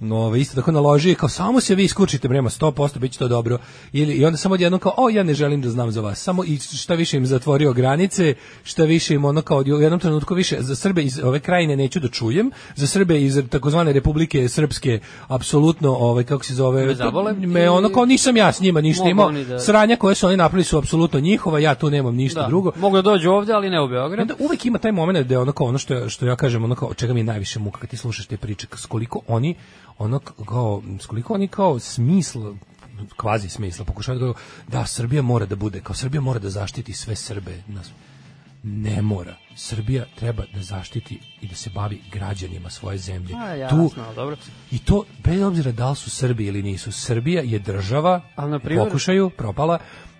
No, 0.00 0.16
ove, 0.16 0.40
isto 0.40 0.54
tako 0.54 0.72
naložio, 0.72 1.14
kao 1.14 1.28
samo 1.28 1.60
se 1.60 1.74
vi 1.74 1.84
iskučite, 1.84 2.28
brema, 2.28 2.50
100%, 2.50 2.98
bit 2.98 3.12
će 3.12 3.18
to 3.18 3.28
dobro. 3.28 3.58
Ili, 3.92 4.14
I 4.14 4.24
onda 4.24 4.36
samo 4.36 4.52
odjednom 4.54 4.80
kao, 4.80 4.94
o, 4.96 5.08
ja 5.08 5.22
ne 5.22 5.34
želim 5.34 5.62
da 5.62 5.70
znam 5.70 5.90
za 5.90 6.00
vas. 6.00 6.18
Samo 6.18 6.44
i 6.44 6.58
šta 6.58 6.94
više 6.94 7.16
im 7.16 7.26
zatvorio 7.26 7.72
granice, 7.72 8.34
šta 8.64 8.84
više 8.84 9.14
im 9.14 9.24
ono 9.24 9.42
kao, 9.42 9.58
u 9.58 9.80
jednom 9.80 10.00
trenutku 10.00 10.34
više, 10.34 10.56
za 10.60 10.76
Srbe 10.76 11.02
iz 11.02 11.18
ove 11.18 11.40
krajine 11.40 11.76
neću 11.76 12.00
da 12.00 12.08
čujem, 12.08 12.50
za 12.74 12.86
Srbe 12.86 13.22
iz 13.22 13.42
takozvane 13.50 13.92
Republike 13.92 14.48
Srpske, 14.48 15.00
apsolutno, 15.28 15.90
ovaj, 15.90 16.24
kako 16.24 16.44
se 16.44 16.54
zove, 16.54 16.86
Me 16.86 16.94
zabole. 16.94 17.32
me 17.32 17.70
ono 17.70 17.88
kao, 17.88 18.04
nisam 18.04 18.36
ja 18.36 18.52
s 18.52 18.60
njima 18.60 18.80
ništa 18.80 19.04
imao, 19.04 19.32
da- 19.32 19.58
sranja 19.58 19.96
koje 19.96 20.14
su 20.14 20.26
oni 20.26 20.36
napravili 20.36 20.64
su 20.64 20.78
apsolutno 20.78 21.20
njihova, 21.20 21.58
ja 21.58 21.74
tu 21.74 21.90
nemam 21.90 22.14
ništa 22.14 22.40
Da, 22.40 22.46
drugo. 22.46 22.72
mogu 22.76 22.96
da 22.96 23.02
dođu 23.02 23.30
ovde, 23.30 23.52
ali 23.52 23.70
ne 23.70 23.80
u 23.80 23.88
Beograd. 23.88 24.20
onda 24.22 24.34
uvek 24.38 24.66
ima 24.66 24.78
taj 24.78 24.92
moment 24.92 25.26
da 25.28 25.34
je 25.34 25.38
ono 25.38 25.52
kao 25.52 25.66
ono 25.66 25.78
što 25.78 26.08
što 26.08 26.26
ja 26.26 26.36
kažem 26.36 26.64
ono 26.64 26.74
kao 26.74 26.94
čega 26.94 27.12
mi 27.12 27.20
je 27.20 27.24
najviše 27.24 27.58
muka 27.58 27.80
kad 27.80 27.90
ti 27.90 27.96
slušaš 27.96 28.26
te 28.26 28.36
priče 28.36 28.66
koliko 28.88 29.20
oni 29.28 29.54
ono 29.98 30.18
kao 30.18 30.82
koliko 31.06 31.34
oni 31.34 31.48
kao 31.48 31.78
smisl 31.78 32.52
kvazi 33.16 33.48
smisla 33.48 33.84
pokušavaju 33.84 34.34
da 34.68 34.78
da 34.78 34.86
Srbija 34.86 35.22
mora 35.22 35.46
da 35.46 35.56
bude 35.56 35.80
kao 35.80 35.94
Srbija 35.94 36.20
mora 36.20 36.38
da 36.38 36.50
zaštiti 36.50 36.92
sve 36.92 37.16
Srbe 37.16 37.62
nas 37.68 37.90
ne 38.62 39.02
mora. 39.02 39.36
Srbija 39.56 40.04
treba 40.14 40.44
da 40.54 40.62
zaštiti 40.62 41.20
i 41.40 41.48
da 41.48 41.54
se 41.54 41.70
bavi 41.70 42.02
građanima 42.12 42.70
svoje 42.70 42.98
zemlje. 42.98 43.34
A, 43.34 43.54
jasno, 43.54 43.90
ali 43.98 44.16
dobro. 44.16 44.36
I 44.70 44.78
to, 44.78 45.04
bez 45.24 45.42
obzira 45.42 45.72
da 45.72 45.90
li 45.90 45.96
su 45.96 46.10
Srbi 46.10 46.46
ili 46.46 46.62
nisu, 46.62 46.92
Srbija 46.92 47.42
je 47.42 47.58
država, 47.58 48.20
Ali, 48.36 48.50
na 48.50 48.58
primjer- 48.58 48.84
pokušaju, 48.84 49.30
propala, 49.30 49.78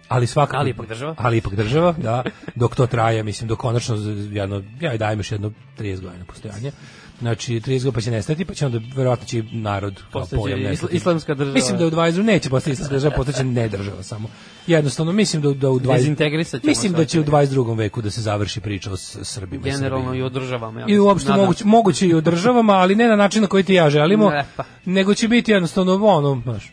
ali 0.09 0.27
svakako 0.27 0.57
Ali 0.57 0.71
ipak 0.71 0.89
država. 0.89 1.15
ali 1.19 1.37
ipak 1.37 1.55
država 1.55 1.93
da 1.93 2.23
dok 2.55 2.77
to 2.77 2.87
traje 2.87 3.23
mislim 3.23 3.49
dok 3.49 3.59
konačno 3.59 3.97
jedno 4.31 4.63
ja 4.81 4.95
i 4.95 4.99
dajem 4.99 5.19
još 5.19 5.33
jedno 5.33 5.53
30 5.79 6.01
godina 6.01 6.25
postojanja 6.25 6.73
Znači 7.21 7.53
30 7.55 7.69
godina 7.69 7.93
pa 7.93 8.01
će 8.01 8.11
nestati, 8.11 8.45
pa 8.45 8.55
će 8.55 8.67
onda 8.67 8.81
verovatno 8.97 9.27
će 9.27 9.43
narod 9.53 10.03
kao 10.13 10.27
pojam 10.27 10.61
nestati. 10.61 10.97
islamska 10.97 11.35
država. 11.35 11.55
Mislim 11.55 11.79
da 11.79 11.87
u 11.87 11.91
20 11.91 12.23
neće 12.23 12.51
postati 12.51 12.73
islamska 12.73 12.95
država, 12.95 13.15
postaće 13.17 13.45
ne 13.45 13.69
država 13.69 14.03
samo. 14.03 14.29
Jednostavno 14.67 15.13
mislim 15.13 15.43
da 15.43 15.53
da 15.53 15.71
u 15.71 15.81
20 15.81 15.93
Dezintegrisat 15.93 16.61
ćemo 16.61 16.71
Mislim 16.71 16.93
da 16.93 17.05
će 17.05 17.21
u 17.21 17.25
svaki 17.25 17.47
22. 17.47 17.79
veku 17.79 18.03
da 18.03 18.11
se 18.11 18.21
završi 18.21 18.61
priča 18.61 18.93
o 18.93 18.97
Srbima 18.97 19.67
i 19.67 19.71
Generalno 19.71 20.15
i 20.15 20.23
o 20.23 20.29
državama. 20.29 20.81
Ja 20.81 20.87
I 20.89 20.99
uopšte 20.99 21.29
Nadam 21.29 21.45
moguće, 21.45 21.65
moguće 21.65 22.07
i 22.07 22.15
u 22.15 22.21
državama, 22.21 22.73
ali 22.73 22.95
ne 22.95 23.09
na 23.09 23.17
način 23.17 23.43
na 23.43 23.49
koji 23.49 23.65
ti 23.65 23.75
ja 23.75 23.91
želimo, 23.91 24.31
Ne, 24.31 24.45
pa. 24.57 24.65
nego 24.85 25.15
će 25.15 25.29
biti 25.29 25.53
jednostavno 25.53 25.95
ono, 25.95 26.41
znaš. 26.43 26.73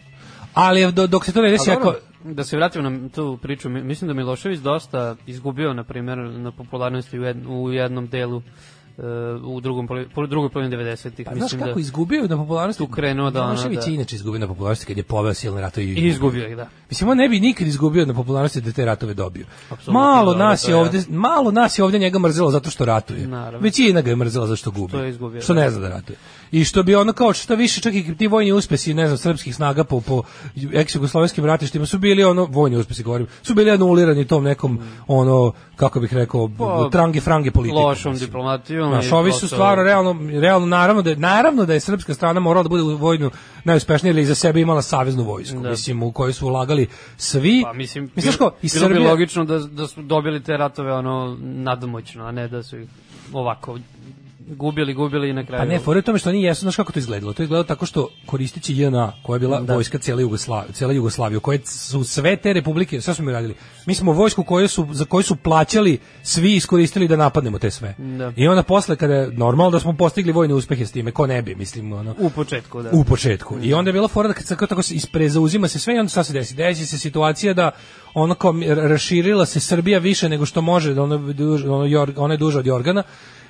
Ali 0.53 0.91
do, 0.91 1.07
dok 1.07 1.25
se 1.25 1.31
to 1.31 1.41
ne 1.41 1.51
desi, 1.51 1.71
ako, 1.71 1.95
da 2.23 2.43
se 2.43 2.57
vratimo 2.57 2.89
na 2.89 3.09
tu 3.09 3.39
priču, 3.41 3.69
mi- 3.69 3.83
mislim 3.83 4.07
da 4.07 4.13
Milošević 4.13 4.59
dosta 4.59 5.15
izgubio, 5.27 5.73
na 5.73 5.83
primjer, 5.83 6.17
na 6.17 6.51
popularnosti 6.51 7.19
u, 7.19 7.23
jed, 7.23 7.37
u 7.47 7.71
jednom 7.71 8.07
delu 8.07 8.41
u 9.43 9.61
drugom 9.61 9.87
po 10.15 10.27
drugoj 10.27 10.49
polovini 10.49 10.77
90-ih. 10.77 11.25
Pa, 11.25 11.31
znaš 11.31 11.41
mislim 11.41 11.61
kako 11.61 11.73
da 11.73 11.79
izgubio 11.79 12.27
na 12.27 12.37
popularnosti? 12.37 12.77
tu 12.77 12.87
krenuo 12.87 13.31
da 13.31 13.43
Milošević 13.43 13.79
da- 13.79 13.91
inače 13.91 14.15
izgubio 14.15 14.39
na 14.39 14.47
popularnosti 14.47 14.85
kad 14.85 14.97
je 14.97 15.03
poveo 15.03 15.33
silne 15.33 15.61
ratove 15.61 15.85
i 15.85 16.07
izgubio 16.07 16.47
ih, 16.47 16.55
da. 16.57 16.67
Mislim, 16.89 17.09
on 17.09 17.17
ne 17.17 17.29
bi 17.29 17.39
nikad 17.39 17.67
izgubio 17.67 18.05
na 18.05 18.13
popularnosti 18.13 18.61
da 18.61 18.71
te 18.71 18.85
ratove 18.85 19.13
dobio. 19.13 19.45
Apsolutno, 19.63 19.93
malo 19.93 20.33
da, 20.33 20.39
nas 20.39 20.61
to 20.61 20.71
je 20.71 20.75
ovde, 20.75 21.03
malo 21.09 21.51
nas 21.51 21.79
je 21.79 21.83
ovde 21.83 21.99
njega 21.99 22.19
mrzelo 22.19 22.51
zato 22.51 22.69
što 22.69 22.85
ratuje. 22.85 23.27
Naravno. 23.27 23.59
Većina 23.59 24.01
ga 24.01 24.09
je 24.09 24.15
mrzela 24.15 24.47
zato 24.47 24.55
što 24.55 24.71
gubi. 24.71 24.89
Što 24.89 24.99
je 24.99 25.09
izgubio, 25.09 25.41
Što 25.41 25.53
da. 25.53 25.61
ne 25.61 25.69
zna 25.69 25.79
da 25.79 25.89
ratuje. 25.89 26.17
I 26.53 26.63
što 26.63 26.83
bi 26.83 26.95
ono 26.95 27.13
kao 27.13 27.33
što 27.33 27.55
više 27.55 27.81
čak 27.81 27.93
i 27.93 28.17
ti 28.17 28.27
vojni 28.27 28.51
uspesi, 28.51 28.93
ne 28.93 29.07
znam, 29.07 29.17
srpskih 29.17 29.55
snaga 29.55 29.83
po 29.83 30.01
po 30.01 30.23
eks-jugoslovenskim 30.55 31.45
ratištima 31.45 31.85
su 31.85 31.97
bili 31.97 32.23
ono 32.23 32.45
vojni 32.45 32.77
uspesi 32.77 33.03
govorim, 33.03 33.27
su 33.41 33.53
bili 33.53 33.71
anulirani 33.71 34.27
tom 34.27 34.43
nekom 34.43 34.79
ono 35.07 35.53
kako 35.75 35.99
bih 35.99 36.13
rekao 36.13 36.49
Pa, 36.57 36.89
trange 36.91 37.21
frange 37.21 37.51
politikom. 37.51 37.83
Lošom 37.83 38.11
mislim. 38.11 38.27
diplomatijom. 38.27 38.89
Znaš, 38.89 39.11
ovi 39.11 39.31
su 39.31 39.47
stvarno 39.47 39.83
realno, 39.83 40.15
realno 40.39 40.67
naravno 40.67 41.01
da 41.01 41.09
je, 41.09 41.15
naravno 41.15 41.65
da 41.65 41.73
je 41.73 41.79
srpska 41.79 42.13
strana 42.13 42.39
morala 42.39 42.63
da 42.63 42.69
bude 42.69 42.83
u 42.83 42.97
vojnu 42.97 43.31
najuspešnija 43.63 44.11
ili 44.11 44.25
za 44.25 44.35
sebe 44.35 44.61
imala 44.61 44.81
saveznu 44.81 45.23
vojsku, 45.23 45.59
Da. 45.59 45.69
mislim 45.69 46.03
u 46.03 46.11
kojoj 46.11 46.33
su 46.33 46.47
ulagali 46.47 46.87
svi. 47.17 47.61
Pa 47.63 47.73
mislim, 47.73 48.11
Misliš 48.15 48.35
ko, 48.35 48.51
i 48.61 48.69
bilo 48.73 48.87
bi 48.87 48.93
Srbija, 48.93 49.09
logično 49.09 49.45
da, 49.45 49.59
da 49.59 49.87
su 49.87 50.01
dobili 50.01 50.43
te 50.43 50.57
ratove 50.57 50.93
ono 50.93 51.37
nadmoćno, 51.41 52.25
a 52.25 52.31
ne 52.31 52.47
da 52.47 52.63
su 52.63 52.77
ovako 53.33 53.77
gubili, 54.47 54.93
gubili 54.93 55.29
i 55.29 55.33
na 55.33 55.45
kraju. 55.45 55.61
Pa 55.61 55.93
ne, 55.93 55.99
u 55.99 56.01
tome 56.01 56.19
što 56.19 56.29
oni 56.29 56.43
jesu, 56.43 56.61
znaš 56.61 56.75
kako 56.75 56.91
to 56.91 56.99
izgledalo? 56.99 57.33
To 57.33 57.41
je 57.41 57.45
izgledalo 57.45 57.63
tako 57.63 57.85
što 57.85 58.09
koristeći 58.25 58.77
JNA, 58.77 59.13
koja 59.23 59.35
je 59.35 59.39
bila 59.39 59.61
Da. 59.61 59.73
vojska 59.73 59.97
cijele 59.97 60.21
Jugoslavije, 60.21 60.73
cijela 60.73 60.93
Jugoslavije, 60.93 61.37
u 61.37 61.41
kojoj 61.41 61.59
su 61.65 62.03
sve 62.03 62.35
te 62.35 62.53
republike, 62.53 63.01
sve 63.01 63.13
smo 63.13 63.25
mi 63.25 63.31
radili. 63.31 63.55
Mi 63.85 63.95
smo 63.95 64.11
vojsku 64.11 64.43
koju 64.43 64.67
su, 64.67 64.87
za 64.91 65.05
koju 65.05 65.23
su 65.23 65.35
plaćali, 65.35 65.99
svi 66.23 66.55
iskoristili 66.55 67.07
da 67.07 67.15
napadnemo 67.15 67.59
te 67.59 67.71
sve. 67.71 67.95
Da. 67.97 68.33
I 68.35 68.47
onda 68.47 68.63
posle, 68.63 68.95
kada 68.95 69.13
je 69.13 69.31
normalno 69.31 69.71
da 69.71 69.79
smo 69.79 69.93
postigli 69.93 70.31
vojne 70.31 70.53
uspehe 70.53 70.85
s 70.85 70.91
time, 70.91 71.11
ko 71.11 71.27
ne 71.27 71.41
bi, 71.41 71.55
mislim, 71.55 71.93
ono, 71.93 72.15
U 72.19 72.29
početku, 72.29 72.81
da. 72.81 72.89
u 72.93 73.03
početku. 73.03 73.57
I 73.61 73.73
onda 73.73 73.89
je 73.89 73.93
bila 73.93 74.07
fora 74.07 74.27
da 74.27 74.33
kad 74.33 74.45
se 74.45 74.55
tako 74.55 74.81
se 74.81 74.95
isprezauzima 74.95 75.67
se 75.67 75.79
sve 75.79 75.95
i 75.95 75.99
onda 75.99 76.09
šta 76.09 76.23
se 76.23 76.33
desi? 76.33 76.55
Desi 76.55 76.85
se 76.85 76.97
situacija 76.97 77.53
da 77.53 77.71
ono 78.13 78.35
kao 78.35 78.53
raširila 78.75 79.45
se 79.45 79.59
Srbija 79.59 79.99
više 79.99 80.29
nego 80.29 80.45
što 80.45 80.61
može, 80.61 80.93
da 80.93 81.03
ono, 81.03 81.15
ono, 81.69 82.13
ona 82.17 82.33
je 82.33 82.37
duža 82.37 82.59
od 82.59 82.65
Jorgana 82.65 83.03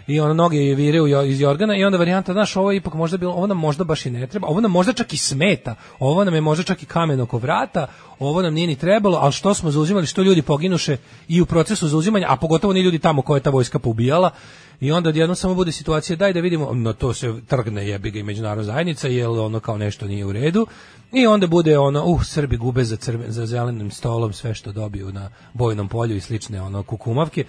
i 0.07 0.19
ono 0.19 0.33
noge 0.33 0.57
je 0.57 0.75
vire 0.75 1.01
u 1.01 1.07
Jo- 1.07 1.23
iz 1.23 1.41
Jorgana 1.41 1.75
i 1.75 1.83
onda 1.83 1.97
varijanta, 1.97 2.33
znaš, 2.33 2.55
ovo 2.55 2.71
je 2.71 2.77
ipak 2.77 2.93
možda 2.93 3.17
bilo, 3.17 3.33
ovo 3.33 3.47
nam 3.47 3.57
možda 3.57 3.83
baš 3.83 4.05
i 4.05 4.09
ne 4.09 4.27
treba, 4.27 4.47
ovo 4.47 4.61
nam 4.61 4.71
možda 4.71 4.93
čak 4.93 5.13
i 5.13 5.17
smeta, 5.17 5.75
ovo 5.99 6.23
nam 6.23 6.33
je 6.33 6.41
možda 6.41 6.63
čak 6.63 6.83
i 6.83 6.85
kamen 6.85 7.21
oko 7.21 7.37
vrata, 7.37 7.87
ovo 8.19 8.41
nam 8.41 8.53
nije 8.53 8.67
ni 8.67 8.75
trebalo, 8.75 9.17
ali 9.21 9.31
što 9.31 9.53
smo 9.53 9.71
zauzimali, 9.71 10.05
što 10.05 10.21
ljudi 10.21 10.41
poginuše 10.41 10.97
i 11.27 11.41
u 11.41 11.45
procesu 11.45 11.87
zauzimanja, 11.87 12.27
a 12.29 12.35
pogotovo 12.35 12.73
ni 12.73 12.81
ljudi 12.81 12.99
tamo 12.99 13.21
koje 13.21 13.37
je 13.37 13.43
ta 13.43 13.49
vojska 13.49 13.79
poubijala, 13.79 14.31
i 14.79 14.91
onda 14.91 15.09
odjednom 15.09 15.35
samo 15.35 15.55
bude 15.55 15.71
situacija 15.71 16.15
daj 16.15 16.33
da 16.33 16.39
vidimo, 16.39 16.73
no 16.73 16.93
to 16.93 17.13
se 17.13 17.33
trgne 17.47 17.87
jebi 17.87 18.11
ga 18.11 18.19
i 18.19 18.23
međunarodna 18.23 18.63
zajednica, 18.63 19.07
jer 19.07 19.27
ono 19.27 19.59
kao 19.59 19.77
nešto 19.77 20.07
nije 20.07 20.25
u 20.25 20.31
redu. 20.31 20.67
I 21.11 21.27
onda 21.27 21.47
bude 21.47 21.77
ono, 21.77 22.05
uh, 22.05 22.25
Srbi 22.25 22.57
gube 22.57 22.83
za, 22.83 22.95
crven, 22.95 23.31
za 23.31 23.45
zelenim 23.45 23.91
stolom 23.91 24.33
sve 24.33 24.53
što 24.53 24.71
dobiju 24.71 25.11
na 25.11 25.29
bojnom 25.53 25.89
polju 25.89 26.15
i 26.15 26.21
slične 26.21 26.61
ono 26.61 26.83
kukumavke 26.83 27.43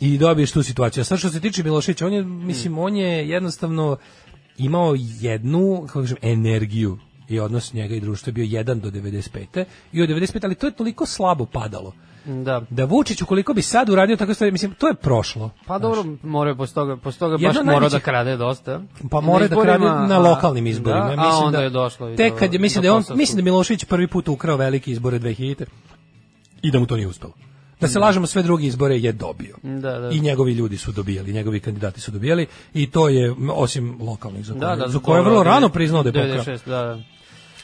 i 0.00 0.18
dobiješ 0.18 0.52
tu 0.52 0.62
situaciju. 0.62 1.00
A 1.00 1.04
sad 1.04 1.18
što 1.18 1.28
se 1.28 1.40
tiče 1.40 1.62
Miloševića, 1.62 2.06
on 2.06 2.12
je, 2.12 2.22
mislim, 2.22 2.78
on 2.78 2.96
je 2.96 3.28
jednostavno 3.28 3.96
imao 4.58 4.94
jednu, 4.98 5.84
kako 5.86 6.00
kažem, 6.00 6.16
energiju 6.22 6.98
i 7.28 7.40
odnos 7.40 7.72
njega 7.72 7.94
i 7.94 8.00
društva 8.00 8.30
je 8.30 8.32
bio 8.32 8.44
1 8.44 8.80
do 8.80 8.90
95. 8.90 9.64
I 9.92 10.02
od 10.02 10.08
95. 10.08 10.44
ali 10.44 10.54
to 10.54 10.66
je 10.66 10.70
toliko 10.70 11.06
slabo 11.06 11.46
padalo. 11.46 11.92
Da. 12.26 12.62
Da 12.70 12.84
Vučić 12.84 13.22
ukoliko 13.22 13.54
bi 13.54 13.62
sad 13.62 13.88
uradio 13.88 14.16
tako 14.16 14.34
stvari, 14.34 14.52
mislim, 14.52 14.74
to 14.74 14.88
je 14.88 14.94
prošlo. 14.94 15.50
Pa 15.66 15.78
dobro, 15.78 16.04
moraju 16.22 16.56
posle 16.56 16.74
toga, 16.74 16.96
posle 16.96 17.18
toga 17.18 17.36
baš 17.36 17.56
od 17.56 17.66
morao 17.66 17.88
da 17.88 18.00
krade 18.00 18.36
dosta. 18.36 18.80
Pa 19.10 19.20
mora 19.20 19.48
da 19.48 19.62
krade 19.62 19.84
na 19.84 20.18
lokalnim 20.18 20.66
izborima. 20.66 21.04
Da, 21.04 21.10
mislim 21.10 21.32
a 21.32 21.38
onda 21.38 21.58
da, 21.58 21.64
je 21.64 21.70
došlo 21.70 22.10
i 22.10 22.16
Tek 22.16 22.34
kad 22.38 22.52
je, 22.52 22.58
mislim 22.58 22.82
da 22.82 22.88
je 22.88 22.92
on, 22.92 23.04
mislim 23.14 23.36
da 23.36 23.40
je 23.40 23.44
Milošević 23.44 23.84
prvi 23.84 24.06
put 24.06 24.28
ukrao 24.28 24.56
velike 24.56 24.90
izbore 24.90 25.18
2000 25.18 25.64
i 26.62 26.70
da 26.70 26.78
mu 26.78 26.86
to 26.86 26.96
nije 26.96 27.08
uspelo. 27.08 27.32
Da 27.80 27.88
se 27.88 27.98
lažemo, 27.98 28.26
sve 28.26 28.42
druge 28.42 28.66
izbore 28.66 28.98
je 28.98 29.12
dobio. 29.12 29.56
Da, 29.62 29.98
da. 29.98 30.10
I 30.10 30.20
njegovi 30.20 30.52
ljudi 30.52 30.76
su 30.76 30.92
dobijali, 30.92 31.32
njegovi 31.32 31.60
kandidati 31.60 32.00
su 32.00 32.10
dobijali 32.10 32.46
i 32.74 32.90
to 32.90 33.08
je, 33.08 33.34
osim 33.52 33.98
lokalnih, 34.00 34.44
za 34.44 34.52
koje, 34.52 34.60
Da, 34.60 34.76
da, 34.76 34.88
za 34.88 34.98
koje 34.98 35.18
je 35.18 35.24
vrlo 35.24 35.42
rano 35.42 35.68
priznao 35.68 36.02
da 36.02 36.08
je 36.08 36.12
pokrao. 36.12 36.44
96, 36.44 36.58
da, 36.66 36.82
da. 36.82 37.02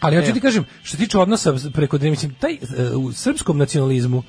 Ali 0.00 0.16
hoću 0.16 0.30
E. 0.30 0.34
ti 0.34 0.40
kažem, 0.40 0.64
što 0.82 0.96
se 0.96 1.02
tiče 1.04 1.18
odnosa 1.18 1.54
preko 1.72 1.98
mislim 1.98 2.34
taj 2.34 2.52
e, 2.52 2.58
u 2.96 3.12
srpskom 3.12 3.58
nacionalizmu 3.58 4.22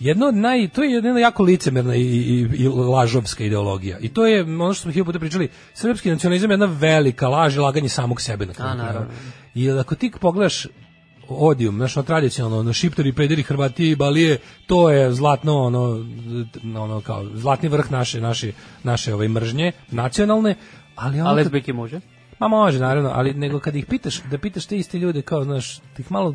jedno 0.00 0.26
od 0.26 0.34
naj 0.34 0.68
to 0.68 0.82
je 0.82 0.92
jedna 0.92 1.20
jako 1.20 1.42
licemerna 1.42 1.94
i, 1.94 2.00
i, 2.00 2.48
i 2.54 2.68
lažovska 2.68 3.44
ideologija. 3.44 3.98
I 3.98 4.08
to 4.08 4.26
je 4.26 4.42
ono 4.42 4.74
što 4.74 4.82
smo 4.82 4.92
hiljadu 4.92 5.06
puta 5.06 5.18
pričali, 5.18 5.48
srpski 5.74 6.10
nacionalizam 6.10 6.50
je 6.50 6.52
jedna 6.52 6.66
velika 6.66 7.28
laž 7.28 7.56
i 7.56 7.60
laganje 7.60 7.88
samog 7.88 8.20
sebe 8.20 8.46
na 8.46 8.52
kraju. 8.52 9.06
I 9.54 9.70
ako 9.70 9.94
ti 9.94 10.12
pogledaš 10.20 10.66
odijum, 11.28 11.76
znaš, 11.76 11.96
ono 11.96 12.04
tradicionalno, 12.04 12.58
ono, 12.58 12.72
šiptari, 12.72 13.12
pederi, 13.12 13.42
Hrvati, 13.42 13.96
Balije, 13.96 14.38
to 14.66 14.90
je 14.90 15.12
zlatno, 15.12 15.56
ono, 15.56 16.04
ono, 16.76 17.00
kao, 17.00 17.26
zlatni 17.34 17.68
vrh 17.68 17.90
naše, 17.90 18.20
naše, 18.20 18.52
naše 18.82 19.14
ove 19.14 19.28
mržnje, 19.28 19.72
nacionalne, 19.90 20.54
ali 20.96 21.20
ono, 21.20 21.30
A 21.30 21.32
lesbijke 21.32 21.72
može? 21.72 22.00
Ma 22.38 22.48
može, 22.48 22.78
naravno, 22.78 23.10
ali 23.14 23.34
nego 23.34 23.60
kad 23.60 23.76
ih 23.76 23.86
pitaš, 23.86 24.22
da 24.30 24.38
pitaš 24.38 24.66
te 24.66 24.76
iste 24.76 24.98
ljude 24.98 25.22
kao, 25.22 25.44
znaš, 25.44 25.80
tih 25.96 26.12
malo, 26.12 26.34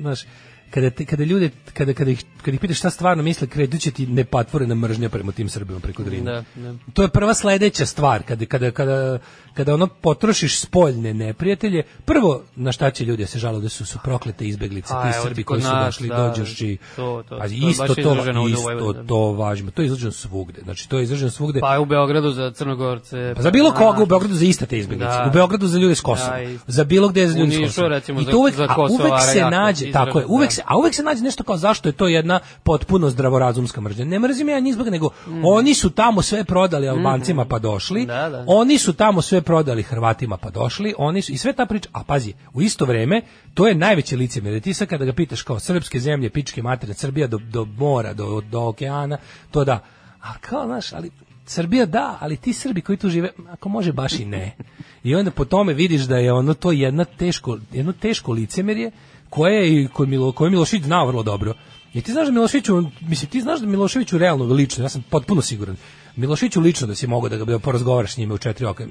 znaš, 0.00 0.24
kada, 0.70 0.90
te, 0.90 1.04
kada 1.04 1.24
ljude, 1.24 1.50
kada, 1.72 1.92
kada, 1.94 2.10
ih, 2.10 2.24
kada 2.42 2.54
ih 2.54 2.60
pitaš 2.60 2.78
šta 2.78 2.90
stvarno 2.90 3.22
misle, 3.22 3.46
kreduće 3.46 3.90
ti 3.90 4.06
nepatvorena 4.06 4.74
mržnja 4.74 5.08
prema 5.08 5.32
tim 5.32 5.48
Srbima 5.48 5.80
preko 5.80 6.02
Drine. 6.02 6.32
Da, 6.32 6.44
da. 6.54 6.74
To 6.92 7.02
je 7.02 7.08
prva 7.08 7.34
sledeća 7.34 7.86
stvar, 7.86 8.22
kada, 8.22 8.46
kada, 8.46 8.70
kada, 8.70 9.18
kada 9.54 9.74
ono 9.74 9.86
potrošiš 9.86 10.60
spoljne 10.60 11.14
neprijatelje, 11.14 11.82
prvo 12.04 12.42
na 12.56 12.72
šta 12.72 12.90
će 12.90 13.04
ljudi 13.04 13.22
da 13.22 13.26
se 13.26 13.38
žale 13.38 13.60
da 13.60 13.68
su, 13.68 13.86
su 13.86 13.98
proklete 14.04 14.46
izbeglice, 14.46 14.94
A, 14.96 15.12
ti 15.12 15.18
Srbi 15.22 15.44
koji 15.44 15.62
su 15.62 15.68
došli, 15.84 16.08
da, 16.08 16.16
dođošći, 16.16 16.78
to, 16.96 17.22
to, 17.28 17.36
to 17.36 17.44
je 17.44 17.56
isto 17.70 17.94
to, 17.94 18.42
u 18.44 18.48
isto 18.48 18.94
to 19.08 19.32
važno, 19.32 19.70
to 19.70 19.82
je 19.82 19.86
izraženo 19.86 20.12
svugde, 20.12 20.60
znači 20.64 20.88
to 20.88 20.98
je 20.98 21.02
izraženo 21.02 21.30
svugde. 21.30 21.60
Pa 21.60 21.78
u 21.80 21.84
Beogradu 21.84 22.30
za 22.30 22.50
Crnogorce. 22.50 23.32
Pa 23.36 23.42
za 23.42 23.50
bilo 23.50 23.72
koga 23.72 23.98
a, 23.98 24.02
u 24.02 24.06
Beogradu 24.06 24.34
za 24.34 24.44
iste 24.44 24.66
te 24.66 24.78
izbeglice. 24.78 25.10
Da. 25.10 25.26
U 25.28 25.32
Beogradu 25.32 25.66
za 25.66 25.78
ljude 25.78 25.94
s 25.94 26.00
Kosova. 26.00 26.40
Da, 26.40 26.58
za 26.66 26.84
bilo 26.84 27.08
gde 27.08 27.28
za 27.28 27.38
ljude 27.38 27.56
s 27.56 27.58
Kosova. 27.58 27.88
recimo, 27.88 28.20
I 28.20 28.24
za- 28.24 28.30
to 28.30 28.38
uvek, 28.38 28.54
za 28.54 28.62
a 28.62 28.74
uvek 28.78 28.90
Kosovara 28.90 29.20
se 29.20 29.40
nađe, 29.40 29.88
izraženo, 29.88 30.06
tako 30.06 30.18
je, 30.18 30.26
uvek 30.26 30.48
da. 30.48 30.54
se, 30.54 30.62
a 30.66 30.78
uvek 30.78 30.94
se 30.94 31.02
nađe 31.02 31.22
nešto 31.22 31.44
kao 31.44 31.56
zašto 31.56 31.88
je 31.88 31.92
to 31.92 32.08
jedna 32.08 32.40
potpuno 32.62 33.10
zdravorazumska 33.10 33.80
mržnja. 33.80 34.04
Ne 34.04 34.18
mrzim 34.18 34.48
ja 34.48 34.60
njih 34.60 34.74
zbog 34.74 34.88
nego 34.88 35.10
oni 35.44 35.74
su 35.74 35.90
tamo 35.90 36.22
sve 36.22 36.44
prodali 36.44 36.88
Albancima 36.88 37.44
pa 37.44 37.58
došli. 37.58 38.02
Mm. 38.02 38.06
Da, 38.06 38.28
da. 38.28 38.44
Oni 38.46 38.78
su 38.78 38.92
tamo 38.92 39.22
sve 39.22 39.41
prodali 39.42 39.82
Hrvatima 39.82 40.36
pa 40.36 40.50
došli. 40.50 40.94
Oni 40.98 41.22
su 41.22 41.32
i 41.32 41.36
sve 41.36 41.52
ta 41.52 41.66
priča, 41.66 41.88
a 41.92 42.04
pazi, 42.04 42.34
u 42.54 42.62
isto 42.62 42.84
vreme 42.84 43.22
to 43.54 43.68
je 43.68 43.74
najveće 43.74 44.16
licemjerje. 44.16 44.60
Ti 44.60 44.86
kada 44.86 45.04
ga 45.04 45.12
pitaš 45.12 45.42
kao 45.42 45.60
srpske 45.60 46.00
zemlje, 46.00 46.30
pičke 46.30 46.62
materine, 46.62 46.94
Srbija 46.94 47.26
do, 47.26 47.38
do 47.38 47.64
mora, 47.64 48.14
do, 48.14 48.40
do 48.40 48.60
okeana, 48.60 49.18
to 49.50 49.64
da. 49.64 49.84
A 50.20 50.38
kao, 50.40 50.66
znaš, 50.66 50.92
ali 50.92 51.10
Srbija 51.46 51.86
da, 51.86 52.18
ali 52.20 52.36
ti 52.36 52.52
Srbi 52.52 52.80
koji 52.80 52.98
tu 52.98 53.08
žive, 53.08 53.30
ako 53.50 53.68
može 53.68 53.92
baš 53.92 54.12
i 54.12 54.24
ne. 54.24 54.56
I 55.04 55.14
onda 55.14 55.30
po 55.30 55.44
tome 55.44 55.74
vidiš 55.74 56.02
da 56.02 56.16
je 56.16 56.32
ono 56.32 56.54
to 56.54 56.72
jedna 56.72 57.04
teško, 57.04 57.58
jedno 57.72 57.92
teško 57.92 58.32
licemerje 58.32 58.90
koje 59.30 59.54
je 59.54 59.82
i 59.82 59.88
kod 59.88 60.08
Milo, 60.08 60.32
koje 60.32 60.50
Milošević 60.50 60.84
znao 60.84 61.06
vrlo 61.06 61.22
dobro. 61.22 61.54
Jer 61.92 62.04
ti 62.04 62.12
znaš 62.12 62.26
da 62.26 62.32
Miloševiću, 62.32 62.82
mislim, 63.00 63.30
ti 63.30 63.40
znaš 63.40 63.60
da 63.60 63.66
Miloševiću 63.66 64.18
realno, 64.18 64.44
lično, 64.44 64.84
ja 64.84 64.88
sam 64.88 65.02
potpuno 65.10 65.42
siguran, 65.42 65.76
Miloševiću 66.16 66.60
lično 66.60 66.86
da 66.86 66.94
si 66.94 67.06
mogao 67.06 67.28
da 67.28 67.36
ga 67.36 67.44
da 67.44 67.58
porazgovaraš 67.58 68.12
s 68.12 68.16
njime 68.16 68.34
u 68.34 68.38
četiri 68.38 68.66
oka. 68.66 68.86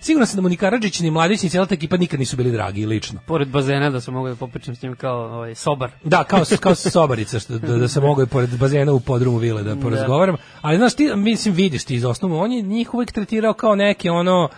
Siguran 0.00 0.26
sam 0.26 0.36
da 0.36 0.42
mu 0.42 0.48
ni 0.48 0.56
Karadžić, 0.56 1.00
ni 1.00 1.10
Mladić, 1.10 1.42
ni 1.42 1.50
cijela 1.50 1.66
ta 1.66 1.74
ekipa 1.74 1.96
nikad 1.96 2.20
nisu 2.20 2.36
bili 2.36 2.50
dragi 2.50 2.86
lično. 2.86 3.20
Pored 3.26 3.48
bazena 3.48 3.90
da 3.90 4.00
se 4.00 4.10
mogu 4.10 4.28
da 4.28 4.34
popričam 4.34 4.76
s 4.76 4.82
njim 4.82 4.96
kao 4.96 5.18
ovaj, 5.18 5.54
sobar. 5.54 5.90
Da, 6.04 6.24
kao, 6.24 6.42
kao 6.60 6.74
sobarica, 6.74 7.38
što, 7.38 7.58
da, 7.58 7.76
da 7.76 7.88
se 7.88 8.00
mogu 8.00 8.22
i 8.22 8.26
pored 8.26 8.58
bazena 8.58 8.92
u 8.92 9.00
podrumu 9.00 9.38
vile 9.38 9.62
da 9.62 9.76
porazgovaram. 9.76 10.36
Ali 10.60 10.76
znaš, 10.76 10.94
ti, 10.94 11.10
mislim, 11.16 11.54
vidiš 11.54 11.84
ti 11.84 11.94
iz 11.94 12.04
osnovu, 12.04 12.36
on 12.36 12.52
je 12.52 12.62
njih 12.62 12.94
uvek 12.94 13.12
tretirao 13.12 13.52
kao 13.52 13.74
neke 13.74 14.10
ono, 14.10 14.48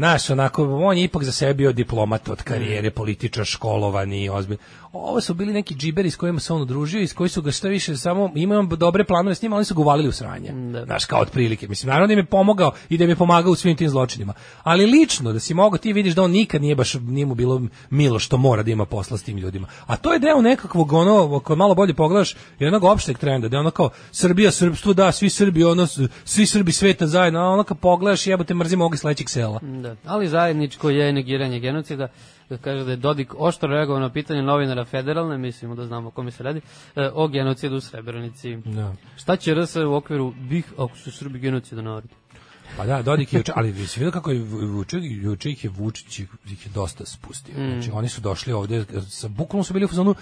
Znaš, 0.00 0.30
onako, 0.30 0.64
on 0.64 0.98
je 0.98 1.04
ipak 1.04 1.24
za 1.24 1.32
sebe 1.32 1.54
bio 1.54 1.72
diplomat 1.72 2.28
od 2.28 2.42
karijere, 2.42 2.90
političar, 2.90 3.44
školovani, 3.44 4.28
ozbilj. 4.28 4.58
Ovo 4.92 5.20
su 5.20 5.34
bili 5.34 5.52
neki 5.52 5.74
džiberi 5.74 6.10
s 6.10 6.16
kojima 6.16 6.40
se 6.40 6.52
on 6.52 6.62
udružio 6.62 7.00
i 7.00 7.06
s 7.06 7.12
koji 7.12 7.28
su 7.28 7.42
ga 7.42 7.50
šta 7.50 7.68
više 7.68 7.96
samo, 7.96 8.32
imaju 8.34 8.62
dobre 8.62 9.04
planove 9.04 9.34
s 9.34 9.42
njima, 9.42 9.56
ali 9.56 9.64
su 9.64 9.74
ga 9.74 9.80
uvalili 9.80 10.08
u 10.08 10.12
sranje. 10.12 10.52
Da. 10.72 10.84
Znaš, 10.84 11.04
kao 11.04 11.20
otprilike. 11.20 11.68
Mislim, 11.68 11.88
naravno 11.88 12.06
da 12.06 12.12
im 12.12 12.18
je 12.18 12.24
pomogao 12.24 12.72
i 12.88 12.98
da 12.98 13.04
im 13.04 13.10
je 13.10 13.16
pomagao 13.16 13.52
u 13.52 13.54
svim 13.54 13.76
tim 13.76 13.88
zločinima. 13.88 14.32
Ali 14.62 14.86
lično, 14.86 15.32
da 15.32 15.40
si 15.40 15.54
mogao, 15.54 15.78
ti 15.78 15.92
vidiš 15.92 16.14
da 16.14 16.22
on 16.22 16.30
nikad 16.30 16.62
nije 16.62 16.74
baš, 16.74 16.94
nije 16.94 17.26
mu 17.26 17.34
bilo 17.34 17.62
milo 17.90 18.18
što 18.18 18.36
mora 18.36 18.62
da 18.62 18.70
ima 18.70 18.84
posla 18.84 19.18
s 19.18 19.22
tim 19.22 19.38
ljudima. 19.38 19.68
A 19.86 19.96
to 19.96 20.12
je 20.12 20.18
deo 20.18 20.40
nekakvog, 20.40 20.92
ono, 20.92 21.36
ako 21.36 21.56
malo 21.56 21.74
bolje 21.74 21.94
pogledaš, 21.94 22.36
jednog 22.58 22.84
opšteg 22.84 23.18
trenda, 23.18 23.48
da 23.48 23.56
je 23.56 23.60
ono 23.60 23.70
kao 23.70 23.90
Srbija, 24.12 24.50
srpstvo, 24.50 24.92
da, 24.92 25.12
svi 25.12 25.30
Srbi, 25.30 25.64
ono, 25.64 25.86
svi 26.24 26.46
Srbi 26.46 26.72
sveta 26.72 27.06
zajedno, 27.06 27.40
a 27.40 27.48
ono 27.48 27.62
kad 27.62 27.78
pogledaš, 27.78 28.26
jebote, 28.26 28.54
mrzimo 28.54 28.84
ovog 28.84 28.98
sledećeg 28.98 29.28
sela. 29.28 29.60
Da. 29.62 29.96
Ali 30.04 30.28
zajedničko 30.28 30.90
je 30.90 31.12
negiranje 31.12 31.60
genocida 31.60 32.00
da 32.00 32.12
kaže 32.58 32.84
da 32.84 32.90
je 32.90 32.96
Dodik 32.96 33.34
oštro 33.38 33.68
reagovao 33.68 34.00
na 34.00 34.12
pitanje 34.12 34.42
novinara 34.42 34.84
federalne, 34.84 35.38
mislimo 35.38 35.74
da 35.74 35.86
znamo 35.86 36.08
o 36.08 36.10
kome 36.10 36.30
se 36.30 36.42
radi, 36.42 36.60
e, 36.96 37.10
o 37.14 37.28
genocidu 37.28 37.76
u 37.76 37.80
Srebrenici. 37.80 38.56
Da. 38.56 38.92
Šta 39.16 39.36
će 39.36 39.54
RS 39.54 39.76
u 39.76 39.94
okviru 39.94 40.34
BiH 40.40 40.72
ako 40.78 40.96
su 40.96 41.12
Srbi 41.12 41.38
genocida 41.38 41.82
narod? 41.82 42.19
Pa 42.76 42.86
da, 42.86 43.02
Dodik 43.02 43.32
je 43.32 43.38
juče, 43.38 43.52
ali 43.56 43.72
vi 43.72 43.86
se 43.86 44.00
vidio 44.00 44.12
kako 44.12 44.30
je 44.30 44.38
juče, 44.38 44.96
juče 45.00 45.50
ih 45.50 45.64
je 45.64 45.70
Vučić 45.70 46.18
ih 46.18 46.66
je 46.66 46.70
dosta 46.74 47.06
spustio. 47.06 47.54
Mm. 47.58 47.72
Znači 47.72 47.90
oni 47.90 48.08
su 48.08 48.20
došli 48.20 48.52
ovde 48.52 48.84
sa 49.08 49.28
bukvalno 49.28 49.64
su 49.64 49.72
bili 49.72 49.84
u 49.84 49.88
fazonu 49.88 50.14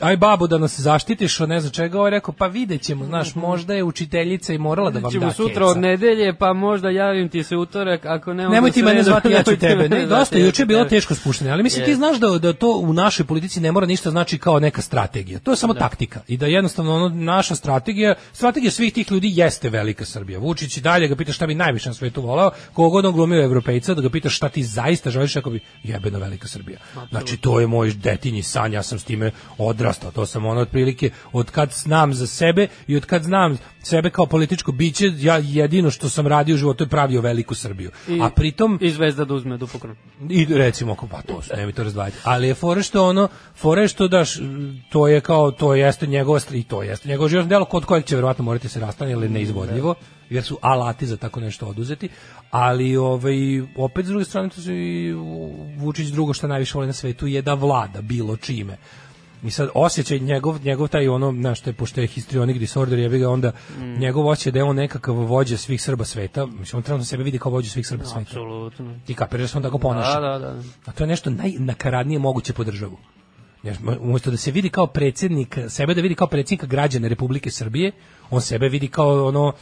aj 0.00 0.16
babo 0.16 0.46
da 0.46 0.58
nas 0.58 0.80
zaštitiš 0.80 1.40
od 1.40 1.48
ne 1.48 1.60
znam 1.60 1.72
čega, 1.72 1.98
ovaj 1.98 2.10
rekao 2.10 2.34
pa 2.34 2.46
videćemo, 2.46 3.04
znaš, 3.04 3.34
možda 3.34 3.74
je 3.74 3.84
učiteljica 3.84 4.52
i 4.52 4.58
morala 4.58 4.90
da 4.90 4.98
vam 4.98 5.12
Ćemo 5.12 5.26
da 5.26 5.32
sutra 5.32 5.66
od 5.66 5.78
nedelje, 5.78 6.34
pa 6.34 6.52
možda 6.52 6.90
javim 6.90 7.28
ti 7.28 7.42
se 7.42 7.56
utorak, 7.56 8.06
ako 8.06 8.34
ne... 8.34 8.48
Nemoj 8.48 8.70
ti 8.70 8.82
mene 8.82 9.02
zvati, 9.02 9.30
ja 9.30 9.42
ću 9.42 9.56
tebe. 9.66 9.88
Ne, 9.88 10.06
dosta, 10.06 10.38
juče 10.38 10.62
je 10.62 10.66
bilo 10.66 10.84
teško 10.84 11.14
spuštanje, 11.14 11.50
ali 11.50 11.62
mislim 11.62 11.84
ti 11.84 11.94
znaš 11.94 12.16
da, 12.16 12.38
da 12.38 12.52
to 12.52 12.78
u 12.78 12.92
našoj 12.92 13.26
politici 13.26 13.60
ne 13.60 13.72
mora 13.72 13.86
ništa 13.86 14.10
znači 14.10 14.38
kao 14.38 14.60
neka 14.60 14.82
strategija. 14.82 15.38
To 15.38 15.50
je 15.50 15.56
samo 15.56 15.74
taktika. 15.74 16.20
I 16.28 16.36
da 16.36 16.46
jednostavno 16.46 16.94
ono, 16.94 17.08
naša 17.08 17.54
strategija, 17.54 18.14
strategija 18.32 18.70
svih 18.70 18.92
tih 18.92 19.10
ljudi 19.10 19.32
jeste 19.34 19.70
velika 19.70 20.04
Srbija. 20.04 20.38
Vučić 20.38 20.76
i 20.76 20.80
dalje 20.80 21.08
ga 21.08 21.16
pita 21.16 21.32
šta 21.32 21.46
bi 21.46 21.54
najviše 21.54 21.87
na 21.88 21.94
svetu 21.94 22.22
volao, 22.22 22.50
kogod 22.72 23.04
on 23.04 23.12
glumio 23.12 23.44
evropejca, 23.44 23.94
da 23.94 24.02
ga 24.02 24.10
pita 24.10 24.28
šta 24.28 24.48
ti 24.48 24.62
zaista 24.62 25.10
želiš, 25.10 25.36
ako 25.36 25.50
bi 25.50 25.60
jebena 25.82 26.18
velika 26.18 26.48
Srbija. 26.48 26.78
Znači 27.10 27.36
to 27.36 27.60
je 27.60 27.66
moj 27.66 27.90
detinji 27.92 28.42
san, 28.42 28.72
ja 28.72 28.82
sam 28.82 28.98
s 28.98 29.04
time 29.04 29.30
odrastao. 29.58 30.10
To 30.10 30.26
sam 30.26 30.46
ono 30.46 30.60
otprilike 30.60 31.10
od 31.32 31.50
kad 31.50 31.72
znam 31.72 32.14
za 32.14 32.26
sebe 32.26 32.66
i 32.86 32.96
od 32.96 33.04
kad 33.06 33.22
znam 33.22 33.58
sebe 33.82 34.10
kao 34.10 34.26
političko 34.26 34.72
biće, 34.72 35.04
ja 35.18 35.36
jedino 35.38 35.90
što 35.90 36.08
sam 36.08 36.26
radio 36.26 36.54
u 36.54 36.58
životu 36.58 36.84
je 36.84 36.88
pravio 36.88 37.20
veliku 37.20 37.54
Srbiju. 37.54 37.90
I- 38.08 38.20
A 38.22 38.30
pritom 38.30 38.78
I 38.82 38.90
zvezda 38.90 39.24
da 39.24 39.34
uzme 39.34 39.56
dupokron. 39.56 39.96
i 40.30 40.44
recimo 40.44 40.92
ako 40.92 41.06
pa 41.06 41.22
to 41.22 41.42
su, 41.42 41.56
nemoj 41.56 41.72
to 41.72 41.82
razdvajati. 41.82 42.16
Ali 42.24 42.48
je 42.48 42.54
fore 42.54 42.82
što 42.82 43.08
ono, 43.08 43.28
fore 43.56 43.82
je 43.82 43.88
što 43.88 44.08
daš, 44.08 44.38
to 44.90 45.08
je 45.08 45.20
kao, 45.20 45.50
to 45.50 45.74
jeste 45.74 46.06
njegova 46.06 46.40
i 46.52 46.62
to 46.62 46.82
jeste 46.82 47.08
njegovo 47.08 47.28
životno 47.28 47.48
delo 47.48 47.64
kod 47.64 47.84
kojeg 47.84 48.04
će 48.04 48.14
verovatno 48.16 48.44
morati 48.44 48.68
se 48.68 48.80
rastane 48.80 49.12
ili 49.12 49.28
neizvodljivo, 49.28 49.94
jer 50.30 50.44
su 50.44 50.58
alati 50.60 51.06
za 51.06 51.16
tako 51.16 51.40
nešto 51.40 51.66
oduzeti, 51.66 52.08
ali 52.50 52.96
ovaj, 52.96 53.60
opet 53.76 54.06
s 54.06 54.08
druge 54.08 54.24
strane 54.24 54.48
to 54.48 54.60
su 54.60 54.72
i 54.72 55.12
Vučić 55.78 56.08
drugo 56.08 56.32
što 56.32 56.48
najviše 56.48 56.72
voli 56.74 56.86
na 56.86 56.92
svetu 56.92 57.26
je 57.26 57.42
da 57.42 57.54
vlada 57.54 58.02
bilo 58.02 58.36
čime. 58.36 58.76
I 59.42 59.50
sad 59.50 59.68
osjećaj 59.74 60.18
njegov, 60.18 60.64
njegov 60.64 60.88
taj 60.88 61.08
ono, 61.08 61.32
znaš, 61.32 61.60
što 61.60 61.70
je, 61.70 61.74
pošto 61.74 62.00
je 62.00 62.06
histrionic 62.06 62.56
disorder, 62.56 62.98
jebi 62.98 63.18
ga 63.18 63.30
onda, 63.30 63.52
njegov 63.98 64.26
osjećaj 64.26 64.52
da 64.52 64.58
je 64.58 64.64
on 64.64 64.76
nekakav 64.76 65.14
vođa 65.14 65.56
svih 65.56 65.82
Srba 65.82 66.04
sveta, 66.04 66.46
mislim, 66.46 66.78
on 66.78 66.82
trenutno 66.82 67.04
sebe 67.04 67.22
vidi 67.22 67.38
kao 67.38 67.52
vođa 67.52 67.70
svih 67.70 67.86
Srba 67.86 68.04
sveta. 68.04 68.20
Apsolutno. 68.20 68.94
Ti 69.06 69.14
kapiraš 69.14 69.42
da 69.42 69.48
se 69.48 69.56
on 69.58 69.62
tako 69.62 69.78
ponaša. 69.78 70.20
Da, 70.20 70.38
da, 70.38 70.38
da. 70.38 70.62
A 70.86 70.92
to 70.92 71.04
je 71.04 71.08
nešto 71.08 71.30
najnakaradnije 71.30 72.18
moguće 72.18 72.52
po 72.52 72.64
državu. 72.64 72.96
Umesto 74.00 74.30
da 74.30 74.36
se 74.36 74.50
vidi 74.50 74.68
kao 74.68 74.86
predsjednik, 74.86 75.58
sebe 75.68 75.94
da 75.94 76.00
vidi 76.00 76.14
kao 76.14 76.26
predsjednika 76.26 76.66
građana 76.66 77.08
Republike 77.08 77.50
Srbije, 77.50 77.92
on 78.30 78.40
sebe 78.40 78.68
vidi 78.68 78.88
kao 78.88 79.26
ono 79.26 79.52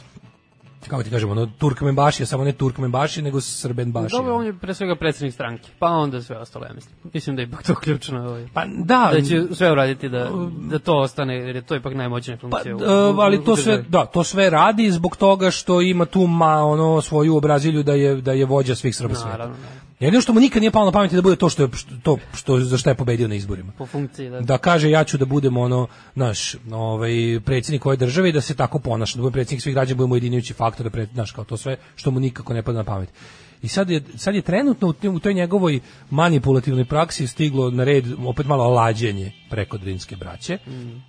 kako 0.81 1.03
ti 1.03 1.09
kažemo, 1.09 1.31
ono 1.31 1.45
Turkmenbašija, 1.47 2.25
samo 2.27 2.43
ne 2.43 2.51
Turkmenbašija, 2.51 3.23
nego 3.23 3.41
Srbenbašija. 3.41 4.17
Dobro, 4.19 4.35
on 4.35 4.45
je 4.45 4.53
pre 4.53 4.73
svega 4.73 4.95
predsjednik 4.95 5.33
stranke, 5.33 5.69
pa 5.79 5.87
onda 5.87 6.21
sve 6.21 6.37
ostalo, 6.37 6.65
ja 6.65 6.73
mislim. 6.73 6.95
Mislim 7.13 7.35
da 7.35 7.41
je 7.41 7.47
ipak 7.47 7.63
to 7.63 7.75
ključno. 7.75 8.19
Ovaj. 8.21 8.47
Pa 8.53 8.65
da, 8.67 9.09
da 9.13 9.21
će 9.21 9.43
sve 9.51 9.71
uraditi 9.71 10.09
da, 10.09 10.29
da 10.61 10.79
to 10.79 10.93
ostane, 10.93 11.35
jer 11.37 11.55
je 11.55 11.61
to 11.61 11.75
ipak 11.75 11.93
najmoćnija 11.93 12.37
Pa, 12.37 12.41
funkcija. 12.41 12.75
u- 12.75 12.79
e, 12.79 12.83
u- 13.09 13.19
ali 13.19 13.37
u 13.37 13.43
to 13.43 13.55
sve, 13.55 13.83
da, 13.89 14.05
to 14.05 14.23
sve 14.23 14.49
radi 14.49 14.91
zbog 14.91 15.15
toga 15.17 15.51
što 15.51 15.81
ima 15.81 16.05
tu 16.05 16.27
ma, 16.27 16.55
ono 16.55 17.01
svoju 17.01 17.35
obrazilju 17.35 17.83
da 17.83 17.93
je 17.93 18.15
da 18.17 18.31
je 18.31 18.45
vođa 18.45 18.75
svih 18.75 18.95
Srba 18.95 19.15
sveta. 19.15 19.29
Naravno. 19.29 19.55
Jedino 19.99 20.21
što 20.21 20.33
mu 20.33 20.39
nikad 20.39 20.61
nije 20.61 20.71
palo 20.71 20.85
na 20.85 20.91
pamet 20.91 21.11
da 21.11 21.21
bude 21.21 21.35
to 21.35 21.49
što 21.49 21.63
je 21.63 21.69
to 22.03 22.17
što 22.33 22.59
za 22.59 22.77
šta 22.77 22.89
je 22.89 22.95
pobedio 22.95 23.27
na 23.27 23.35
izborima. 23.35 23.71
Po 23.77 23.85
funkciji, 23.85 24.29
da. 24.29 24.39
da 24.41 24.57
kaže 24.57 24.89
ja 24.89 25.03
ću 25.03 25.17
da 25.17 25.25
budem 25.25 25.57
ono 25.57 25.87
naš 26.15 26.55
ovaj 26.71 27.39
predsjednik 27.45 27.85
ove 27.85 27.95
države 27.95 28.29
i 28.29 28.31
da 28.31 28.41
se 28.41 28.55
tako 28.55 28.79
ponaša 28.79 29.17
da 29.17 29.21
budem 29.21 29.33
predsjednik 29.33 29.63
svih 29.63 29.75
građana 29.75 29.97
budemo 29.97 30.13
ujedinjujući 30.13 30.53
faktor 30.53 30.83
da 30.83 30.89
pred, 30.89 31.09
znaš 31.13 31.31
kao 31.31 31.43
to 31.43 31.57
sve 31.57 31.77
što 31.95 32.11
mu 32.11 32.19
nikako 32.19 32.53
ne 32.53 32.63
pada 32.63 32.77
na 32.77 32.83
pamet 32.83 33.09
i 33.61 33.67
sad 33.67 33.89
je, 33.89 34.03
sad 34.15 34.35
je 34.35 34.41
trenutno 34.41 34.93
u, 35.03 35.19
toj 35.19 35.33
njegovoj 35.33 35.79
manipulativnoj 36.09 36.85
praksi 36.85 37.27
stiglo 37.27 37.71
na 37.71 37.83
red 37.83 38.05
opet 38.25 38.45
malo 38.45 38.69
lađenje 38.69 39.31
preko 39.49 39.77
Drinske 39.77 40.15
braće 40.15 40.57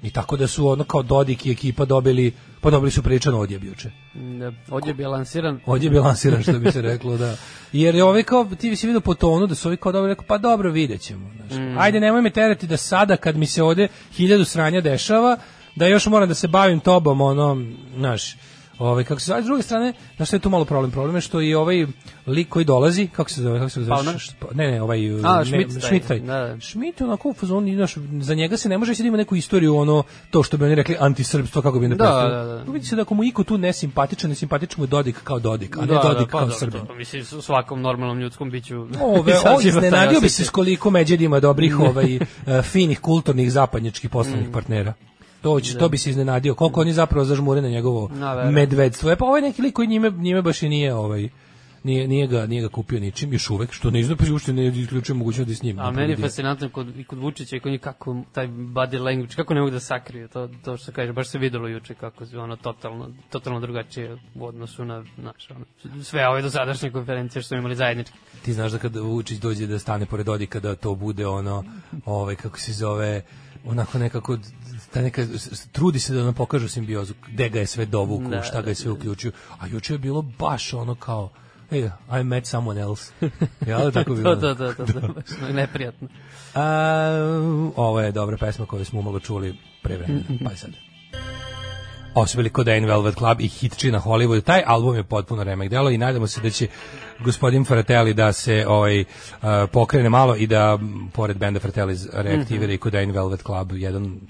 i 0.02 0.10
tako 0.10 0.36
da 0.36 0.46
su 0.46 0.68
ono 0.68 0.84
kao 0.84 1.02
Dodik 1.02 1.46
i 1.46 1.50
ekipa 1.50 1.84
dobili 1.84 2.32
pa 2.60 2.70
dobili 2.70 2.90
su 2.90 3.02
priličan 3.02 3.34
odjeb 3.34 3.64
juče 3.64 3.90
Da, 4.14 4.52
ovdje 4.70 4.90
je 4.90 4.94
bilansiran. 4.94 5.60
Ovdje 5.66 5.86
je 5.86 5.90
bilansiran 5.90 6.42
što 6.42 6.58
bi 6.58 6.72
se 6.72 6.82
reklo, 6.82 7.16
da. 7.16 7.36
Jer 7.72 7.94
je 7.94 8.04
ovaj 8.04 8.22
kao, 8.22 8.44
ti 8.44 8.76
si 8.76 8.86
vidio 8.86 9.00
po 9.00 9.14
tonu 9.14 9.46
da 9.46 9.54
su 9.54 9.68
ovi 9.68 9.76
kao 9.76 9.92
dobro 9.92 10.08
rekao, 10.08 10.24
pa 10.28 10.38
dobro, 10.38 10.70
vidjet 10.70 11.00
ćemo. 11.00 11.30
Znaš. 11.48 11.76
Ajde, 11.78 12.00
nemoj 12.00 12.22
me 12.22 12.30
terati 12.30 12.66
da 12.66 12.76
sada 12.76 13.16
kad 13.16 13.36
mi 13.36 13.46
se 13.46 13.62
ovde 13.62 13.88
hiljadu 14.12 14.44
sranja 14.44 14.80
dešava, 14.80 15.36
da 15.76 15.86
još 15.86 16.06
moram 16.06 16.28
da 16.28 16.34
se 16.34 16.48
bavim 16.48 16.80
tobom, 16.80 17.20
ono, 17.20 17.56
znaš, 17.96 18.36
Ovaj 18.78 19.04
kako 19.04 19.20
se 19.20 19.26
zove, 19.26 19.42
s 19.42 19.46
druge 19.46 19.62
strane, 19.62 19.92
znaš 20.16 20.28
šta 20.28 20.36
je 20.36 20.40
tu 20.40 20.50
malo 20.50 20.64
problem? 20.64 20.90
Problem 20.90 21.14
je 21.14 21.20
što 21.20 21.40
i 21.40 21.54
ovaj 21.54 21.86
lik 22.26 22.48
koji 22.48 22.64
dolazi, 22.64 23.06
kako 23.06 23.30
se 23.30 23.42
zove, 23.42 23.58
kako 23.58 23.70
se 23.70 23.82
zove? 23.82 24.02
Pa- 24.40 24.46
Ne, 24.54 24.70
ne, 24.70 24.82
ovaj 24.82 24.98
A, 25.24 25.38
ne, 25.38 25.44
Schmidt 25.44 25.70
taj, 25.70 25.80
Schmidt 25.80 26.06
taj. 26.08 26.20
da, 26.20 26.38
da. 26.38 26.60
Schmidt 26.60 27.00
onako 27.00 27.28
u 27.28 27.34
fazonu, 27.34 27.74
znaš, 27.74 27.94
za 28.20 28.34
njega 28.34 28.56
se 28.56 28.68
ne 28.68 28.78
može 28.78 28.92
reći 28.92 29.02
da 29.02 29.08
ima 29.08 29.16
neku 29.16 29.36
istoriju 29.36 29.76
ono 29.76 30.02
to 30.30 30.42
što 30.42 30.56
bi 30.56 30.64
oni 30.64 30.74
rekli 30.74 30.96
antisrpstvo 31.00 31.62
kako 31.62 31.80
bi 31.80 31.88
ne 31.88 31.96
Da, 31.96 32.04
da, 32.04 32.44
da. 32.64 32.72
Vidi 32.72 32.86
se 32.86 32.96
da 32.96 33.02
ako 33.02 33.14
mu 33.14 33.24
iko 33.24 33.44
tu 33.44 33.58
nesimpatičan, 33.58 34.30
nesimpatičan 34.30 34.80
mu 34.80 34.86
Dodik 34.86 35.16
kao 35.16 35.38
Dodik, 35.38 35.76
a 35.76 35.80
ne 35.80 35.86
Da, 35.86 35.94
Dodik 35.94 36.18
da, 36.18 36.26
pa 36.26 36.30
kao 36.30 36.46
da, 36.46 36.52
Srbin. 36.52 36.86
to, 36.86 36.94
mislim, 36.94 37.24
s- 37.24 37.34
svakom 37.40 37.80
normalnom 37.80 38.20
ljudskom 38.20 38.50
biću. 38.50 38.76
Ove, 39.02 39.34
o, 39.46 39.60
iznenadio 39.60 40.20
bi 40.20 40.28
se 40.28 40.44
s 40.44 40.50
koliko 40.50 40.90
Međed 40.90 41.20
ima 41.20 41.40
dobrih 41.40 41.78
ovaj, 41.90 42.16
eh, 42.16 42.20
finih, 42.62 43.00
kulturnih, 43.00 43.52
zapadnjačkih 43.52 44.10
poslovnih 44.10 44.48
partnera. 44.52 44.94
To, 45.42 45.60
će, 45.60 45.78
to 45.78 45.88
bi 45.88 45.98
se 45.98 46.10
iznenadio. 46.10 46.54
Koliko 46.54 46.80
oni 46.80 46.92
zapravo 46.92 47.24
zažmure 47.24 47.62
na 47.62 47.68
njegovo 47.68 48.08
Na, 48.12 48.34
verujem. 48.34 48.54
medvedstvo. 48.54 49.10
E 49.10 49.16
pa 49.16 49.24
ovaj 49.24 49.40
neki 49.40 49.62
lik 49.62 49.74
koji 49.74 49.88
njime, 49.88 50.10
njime 50.10 50.42
baš 50.42 50.62
i 50.62 50.68
nije 50.68 50.94
ovaj 50.94 51.28
nije, 51.84 52.08
nije, 52.08 52.26
ga, 52.26 52.46
nije 52.46 52.62
ga 52.62 52.68
kupio 52.68 53.00
ničim 53.00 53.32
još 53.32 53.50
uvek, 53.50 53.72
što 53.72 53.90
ne 53.90 54.00
izgleda, 54.00 54.24
pa 54.24 54.32
uopšte 54.32 54.52
ne 54.52 54.68
isključuje 54.68 55.16
mogućnost 55.16 55.48
da 55.48 55.54
s 55.54 55.62
njim. 55.62 55.78
A 55.78 55.90
meni 55.90 56.12
je 56.12 56.16
fascinantno 56.16 56.68
kod, 56.68 56.98
i 56.98 57.04
kod 57.04 57.18
Vučića 57.18 57.56
i 57.56 57.60
kod 57.60 57.72
njih 57.72 57.80
kako 57.80 58.16
taj 58.32 58.48
body 58.48 59.00
language, 59.00 59.34
kako 59.36 59.54
ne 59.54 59.60
mogu 59.60 59.70
da 59.70 59.80
sakriju, 59.80 60.28
to, 60.28 60.48
to 60.64 60.76
što 60.76 60.92
kaže, 60.92 61.12
baš 61.12 61.28
se 61.28 61.38
videlo 61.38 61.68
juče 61.68 61.94
kako 61.94 62.24
je 62.24 62.38
ono 62.38 62.56
totalno, 62.56 63.10
totalno 63.30 63.60
drugačije 63.60 64.18
u 64.34 64.46
odnosu 64.46 64.84
na, 64.84 65.04
naš, 65.16 65.50
ono, 65.50 65.64
sve 66.04 66.28
ove 66.28 66.42
dosadašnje 66.42 66.90
konferencije 66.90 67.42
što 67.42 67.48
smo 67.48 67.56
imali 67.56 67.76
zajednički. 67.76 68.18
Ti 68.44 68.52
znaš 68.52 68.72
da 68.72 68.78
kada 68.78 69.00
Vučić 69.00 69.38
dođe 69.38 69.66
da 69.66 69.78
stane 69.78 70.06
pored 70.06 70.26
Dodika 70.26 70.60
da 70.60 70.74
to 70.74 70.94
bude 70.94 71.26
ono, 71.26 71.64
ovaj 72.04 72.36
kako 72.36 72.58
se 72.58 72.72
zove, 72.72 73.22
onako 73.64 73.98
nekako 73.98 74.38
ta 74.92 75.02
neka, 75.02 75.26
trudi 75.72 76.00
se 76.00 76.14
da 76.14 76.22
nam 76.24 76.34
pokažu 76.34 76.68
simbiozu, 76.68 77.14
gde 77.32 77.48
ga 77.48 77.58
je 77.58 77.66
sve 77.66 77.86
dovukao, 77.86 78.30
Da, 78.30 78.42
šta 78.42 78.62
ga 78.62 78.70
je 78.70 78.74
sve 78.74 78.90
uključio, 78.90 79.32
a 79.58 79.66
juče 79.66 79.94
je 79.94 79.98
bilo 79.98 80.22
baš 80.22 80.72
ono 80.72 80.94
kao, 80.94 81.30
hey, 81.70 81.90
I 82.20 82.24
met 82.24 82.46
someone 82.46 82.80
else. 82.80 83.12
Ja 83.68 83.90
tako 83.90 84.14
bilo? 84.14 84.36
to, 84.36 84.54
to, 84.54 84.72
to, 84.72 84.86
to, 84.86 84.92
to, 84.92 85.52
neprijatno. 85.52 86.08
A, 86.54 87.72
ovo 87.76 88.00
je 88.00 88.12
dobra 88.12 88.36
pesma 88.36 88.66
koju 88.66 88.84
smo 88.84 89.00
umalo 89.00 89.20
čuli 89.20 89.56
pre 89.82 89.96
vremena, 89.96 90.24
pa 90.44 90.50
je 90.50 90.56
sad. 90.56 90.70
Ovo 92.14 92.26
su 92.26 92.36
bili 92.36 92.50
Codain 92.50 92.84
Velvet 92.84 93.14
Club 93.14 93.40
i 93.40 93.48
hitči 93.48 93.90
na 93.90 94.00
Hollywoodu. 94.00 94.40
Taj 94.40 94.62
album 94.66 94.96
je 94.96 95.02
potpuno 95.02 95.44
remek 95.44 95.70
delo 95.70 95.90
i 95.90 95.98
nadamo 95.98 96.26
se 96.26 96.40
da 96.40 96.50
će 96.50 96.66
gospodin 97.24 97.64
Fratelli 97.64 98.14
da 98.14 98.32
se 98.32 98.64
ovaj, 98.68 99.00
uh, 99.00 99.06
pokrene 99.72 100.08
malo 100.08 100.36
i 100.36 100.46
da 100.46 100.78
pored 101.12 101.38
benda 101.38 101.60
Fratelli 101.60 101.96
reaktivira 102.12 102.72
i 102.72 102.78
Codain 102.78 103.10
Velvet 103.10 103.42
Club 103.42 103.72
jedan 103.72 104.20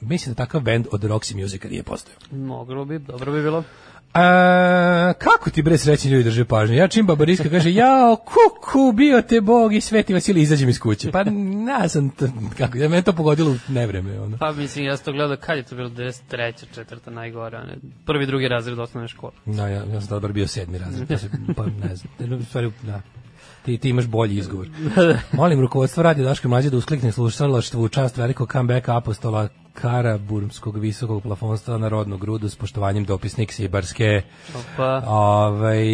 mislim 0.00 0.34
da 0.34 0.44
takav 0.44 0.60
bend 0.60 0.86
od 0.92 1.02
Roxy 1.02 1.42
Musica 1.42 1.68
nije 1.68 1.82
postojao. 1.82 2.18
Moglo 2.30 2.84
bi, 2.84 2.98
dobro 2.98 3.32
bi 3.32 3.42
bilo. 3.42 3.64
A, 4.14 5.12
kako 5.18 5.50
ti 5.50 5.62
bre 5.62 5.78
srećni 5.78 6.10
ljudi 6.10 6.24
drže 6.24 6.44
pažnju? 6.44 6.76
Ja 6.76 6.88
čim 6.88 7.06
babariska 7.06 7.48
kaže, 7.50 7.72
jao, 7.72 8.16
kuku, 8.16 8.92
bio 8.92 9.22
te 9.22 9.40
Bog 9.40 9.74
i 9.74 9.80
Sveti 9.80 10.14
Vasilij, 10.14 10.42
izađem 10.42 10.68
iz 10.68 10.80
kuće. 10.80 11.10
Pa, 11.10 11.24
ja 11.68 11.88
sam, 11.88 12.10
to, 12.10 12.28
kako, 12.58 12.78
ja 12.78 12.88
me 12.88 13.02
to 13.02 13.12
pogodilo 13.12 13.50
u 13.50 13.56
nevreme, 13.68 14.20
ono. 14.20 14.38
Pa 14.38 14.52
mislim, 14.52 14.84
ja 14.84 14.96
sam 14.96 15.04
to 15.04 15.12
gledao 15.12 15.36
kad 15.36 15.56
je 15.56 15.62
to 15.62 15.76
bilo 15.76 15.88
93. 15.88 16.64
četvrta 16.74 17.10
najgora, 17.10 17.64
ne, 17.64 17.76
prvi, 18.06 18.26
drugi 18.26 18.48
razred 18.48 18.78
osnovne 18.78 19.08
škole. 19.08 19.32
Da, 19.46 19.68
ja, 19.68 19.84
ja 19.84 20.00
sam 20.00 20.08
tada 20.08 20.20
bar 20.20 20.32
bio 20.32 20.46
sedmi 20.46 20.78
razred, 20.78 21.08
pa, 21.08 21.18
se, 21.18 21.30
pa 21.56 21.66
ne 21.66 21.96
znam, 21.96 22.38
u 22.40 22.44
stvari, 22.44 22.72
da. 22.82 23.00
Ti, 23.64 23.78
ti 23.78 23.88
imaš 23.88 24.06
bolji 24.06 24.36
izgovor. 24.36 24.68
Molim 25.32 25.60
rukovodstvo 25.60 26.02
radi 26.02 26.22
Daške 26.22 26.48
mlađe 26.48 26.70
da 26.70 26.76
usklikne 26.76 27.12
slušalaštvo 27.12 27.82
u 27.82 27.88
čast 27.88 28.16
velikog 28.16 28.52
comebacka 28.52 28.96
apostola 28.96 29.48
Karaburmskog 29.80 30.78
visokog 30.78 31.22
plafonstva 31.22 31.78
na 31.78 31.88
rodnu 31.88 32.16
grudu 32.18 32.48
s 32.48 32.56
poštovanjem 32.56 33.04
dopisnik 33.04 33.52
Sibarske. 33.52 34.22
Opa. 34.54 35.02
Ovaj 35.06 35.86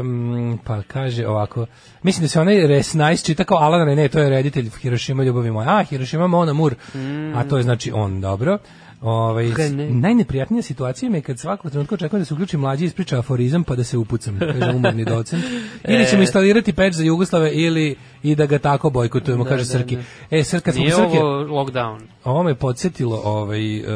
em, 0.00 0.58
pa 0.64 0.82
kaže 0.82 1.26
ovako, 1.26 1.66
mislim 2.02 2.24
da 2.24 2.28
se 2.28 2.40
onaj 2.40 2.66
Resnice 2.66 3.24
čita 3.24 3.44
kao 3.44 3.58
Alan 3.58 3.86
Rene, 3.86 4.08
to 4.08 4.18
je 4.18 4.30
reditelj 4.30 4.70
Hiroshima 4.80 5.24
ljubavi 5.24 5.50
moja. 5.50 5.78
A, 5.78 5.84
Hiroshima 5.84 6.26
Mona 6.26 6.52
Mur, 6.52 6.74
a 7.34 7.44
to 7.48 7.56
je 7.56 7.62
znači 7.62 7.92
on, 7.94 8.20
dobro. 8.20 8.58
Ovaj, 9.02 9.46
najneprijatnija 9.90 10.62
situacija 10.62 11.10
mi 11.10 11.18
je 11.18 11.22
kad 11.22 11.38
svakog 11.38 11.70
trenutka 11.70 11.94
očekujem 11.94 12.20
da 12.20 12.24
se 12.24 12.34
uključi 12.34 12.56
mlađi 12.56 12.84
ispriča 12.84 13.18
aforizam 13.18 13.64
pa 13.64 13.74
da 13.76 13.84
se 13.84 13.98
upucam, 13.98 14.38
kaže 14.40 14.70
umorni 14.70 15.04
docent. 15.04 15.44
Ili 15.88 16.06
ćemo 16.06 16.22
instalirati 16.22 16.72
peč 16.72 16.94
za 16.94 17.04
Jugoslave 17.04 17.52
ili 17.52 17.94
i 18.22 18.34
da 18.34 18.46
ga 18.46 18.58
tako 18.58 18.90
bojkotujemo, 18.90 19.44
kaže 19.44 19.58
da, 19.58 19.64
Srki. 19.64 19.96
da. 19.96 20.02
E, 20.30 20.44
sad 20.44 20.62
kad 20.62 20.74
smo 20.74 20.82
Nije 20.82 20.94
Srke, 20.94 21.18
ovo 21.18 21.44
lockdown. 21.44 22.00
ovo 22.24 22.42
me 22.42 22.54
podsjetilo 22.54 23.20
ovaj, 23.24 23.80
uh, 23.80 23.86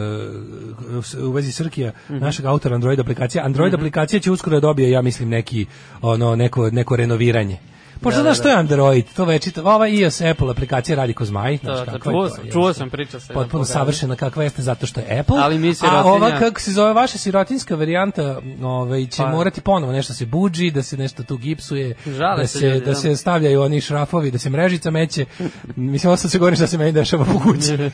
u 1.20 1.30
vezi 1.30 1.52
Srkija, 1.52 1.92
Mhm. 2.08 2.18
našeg 2.18 2.46
autora 2.46 2.74
Android 2.74 3.00
aplikacije. 3.00 3.42
Android 3.42 3.74
aplikacija 3.74 4.20
će 4.20 4.30
uskoro 4.30 4.56
da 4.56 4.60
dobije, 4.60 4.90
ja 4.90 5.02
mislim, 5.02 5.28
neki, 5.28 5.66
ono, 6.02 6.36
neko, 6.36 6.70
neko 6.70 6.96
renoviranje. 6.96 7.58
Pošto 7.96 8.10
Da, 8.12 8.22
da, 8.22 8.22
znaš 8.24 8.38
što 8.38 8.48
je 8.48 8.54
Android, 8.54 9.04
to 9.06 9.24
večito, 9.24 9.62
ova 9.62 9.88
iOS 9.88 10.20
Apple 10.22 10.50
aplikacija 10.50 10.96
radi 10.96 11.14
ko 11.14 11.24
zmaj, 11.24 11.56
znaš 11.56 11.78
To, 11.78 11.84
to, 11.86 11.90
kakva 11.92 12.12
je 12.12 12.16
čuo, 12.18 12.28
to, 12.30 12.42
je, 12.42 12.52
čuo 12.52 12.72
sam 12.74 12.90
priča 12.90 13.20
se. 13.20 13.34
potpuno 13.34 13.64
savršena 13.66 14.16
kakva 14.16 14.42
jeste 14.42 14.62
zato 14.62 14.86
što 14.86 15.00
je 15.00 15.18
Apple. 15.20 15.36
Ali 15.38 15.58
mi 15.58 15.68
a 15.68 15.72
sirotinja- 15.72 16.04
ova 16.06 16.38
kako 16.38 16.60
se 16.60 16.72
zove 16.72 16.92
vaša 16.92 17.18
sirotinska 17.18 17.74
varijanta, 17.74 18.40
ovaj 18.62 19.06
će 19.06 19.16
Pa- 19.18 19.28
morati 19.28 19.60
ponovo 19.60 19.92
nešto 19.92 20.14
se 20.14 20.26
buđi, 20.26 20.70
da 20.70 20.82
se 20.82 20.96
nešto 20.96 21.22
tu 21.22 21.36
gipsuje, 21.36 21.94
Žale 22.08 22.36
da 22.36 22.46
se 22.46 22.58
se 22.58 22.70
da 22.70 22.80
da. 22.80 22.94
se 22.94 23.16
stavljaju 23.16 23.62
oni 23.62 23.80
šrafovi, 23.80 24.30
da 24.30 24.38
se 24.38 24.50
mrežica 24.50 24.90
meće. 24.90 25.24
Mislim 25.76 26.08
ovo 26.08 26.16
sad 26.16 26.30
se 26.30 26.38
govori 26.38 26.56
šta 26.56 26.66
se 26.66 26.78
meni 26.78 26.92
dešava 26.92 27.24
po 27.24 27.38
kući. 27.40 27.78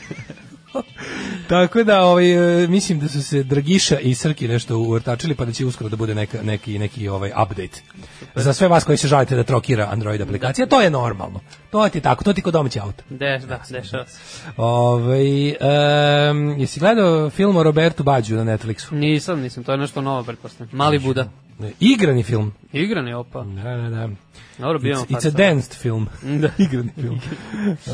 Tako 1.49 1.85
da 1.85 2.05
ovaj 2.05 2.63
e, 2.63 2.69
mislim 2.69 3.01
da 3.01 3.09
su 3.09 3.23
se 3.23 3.43
Dragiša 3.43 3.99
i 3.99 4.15
Srki 4.15 4.49
nešto 4.49 4.79
uvrtačili 4.79 5.35
pa 5.35 5.45
da 5.45 5.53
će 5.53 5.67
uskoro 5.67 5.91
da 5.91 5.97
bude 5.97 6.15
neka, 6.15 6.43
neki 6.43 6.79
neki 6.79 7.09
ovaj 7.09 7.31
update. 7.43 7.81
Za 8.35 8.53
sve 8.53 8.69
vas 8.69 8.85
koji 8.85 8.99
se 8.99 9.09
žalite 9.09 9.37
da 9.37 9.43
trokira 9.43 9.89
Android 9.91 10.21
aplikacija, 10.21 10.67
to 10.67 10.81
je 10.81 10.91
normalno. 10.91 11.41
To 11.71 11.89
ti 11.89 11.99
je 11.99 12.03
tako, 12.03 12.25
to 12.25 12.33
ti 12.33 12.43
kod 12.43 12.53
domaći 12.53 12.81
auto. 12.81 13.05
Deš, 13.11 13.43
da, 13.43 13.61
dešava 13.71 14.07
se. 14.07 14.19
Ovaj 14.57 15.49
em, 15.49 16.61
jesi 16.61 16.81
gledao 16.81 17.31
film 17.31 17.57
o 17.57 17.63
Robertu 17.63 18.03
Bađu 18.03 18.37
na 18.37 18.45
Netflixu? 18.45 18.93
Nisam, 18.93 19.41
nisam, 19.41 19.65
to 19.65 19.73
je 19.73 19.79
nešto 19.79 20.01
novo, 20.01 20.23
pretpostavljam. 20.23 20.77
Mali 20.77 20.99
Buda. 20.99 21.29
Igrani 21.81 22.23
film. 22.23 22.53
Igrani, 22.73 23.15
opa. 23.15 23.45
Da, 23.45 23.77
da, 23.77 23.89
da. 23.91 24.09
Dobro, 24.59 24.79
It's, 24.79 25.07
it's 25.09 25.29
a 25.29 25.31
danced 25.31 25.75
film. 25.75 26.09
Da. 26.43 26.49
Igrani 26.65 26.91
film. 27.01 27.21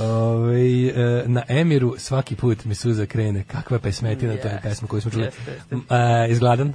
Ovaj, 0.02 0.88
e, 0.88 1.24
na 1.26 1.42
Emiru 1.48 1.94
svaki 1.98 2.36
put 2.36 2.64
mi 2.64 2.74
suza 2.74 3.06
krene. 3.06 3.44
Kakva 3.44 3.78
pesmetina, 3.78 4.36
to 4.36 4.48
je 4.48 4.54
Yes. 4.54 4.62
pesma 4.62 4.88
koju 4.88 5.00
smo 5.00 5.10
čuli. 5.10 5.28
M, 5.70 5.82
e, 5.90 6.26
izgladan? 6.30 6.72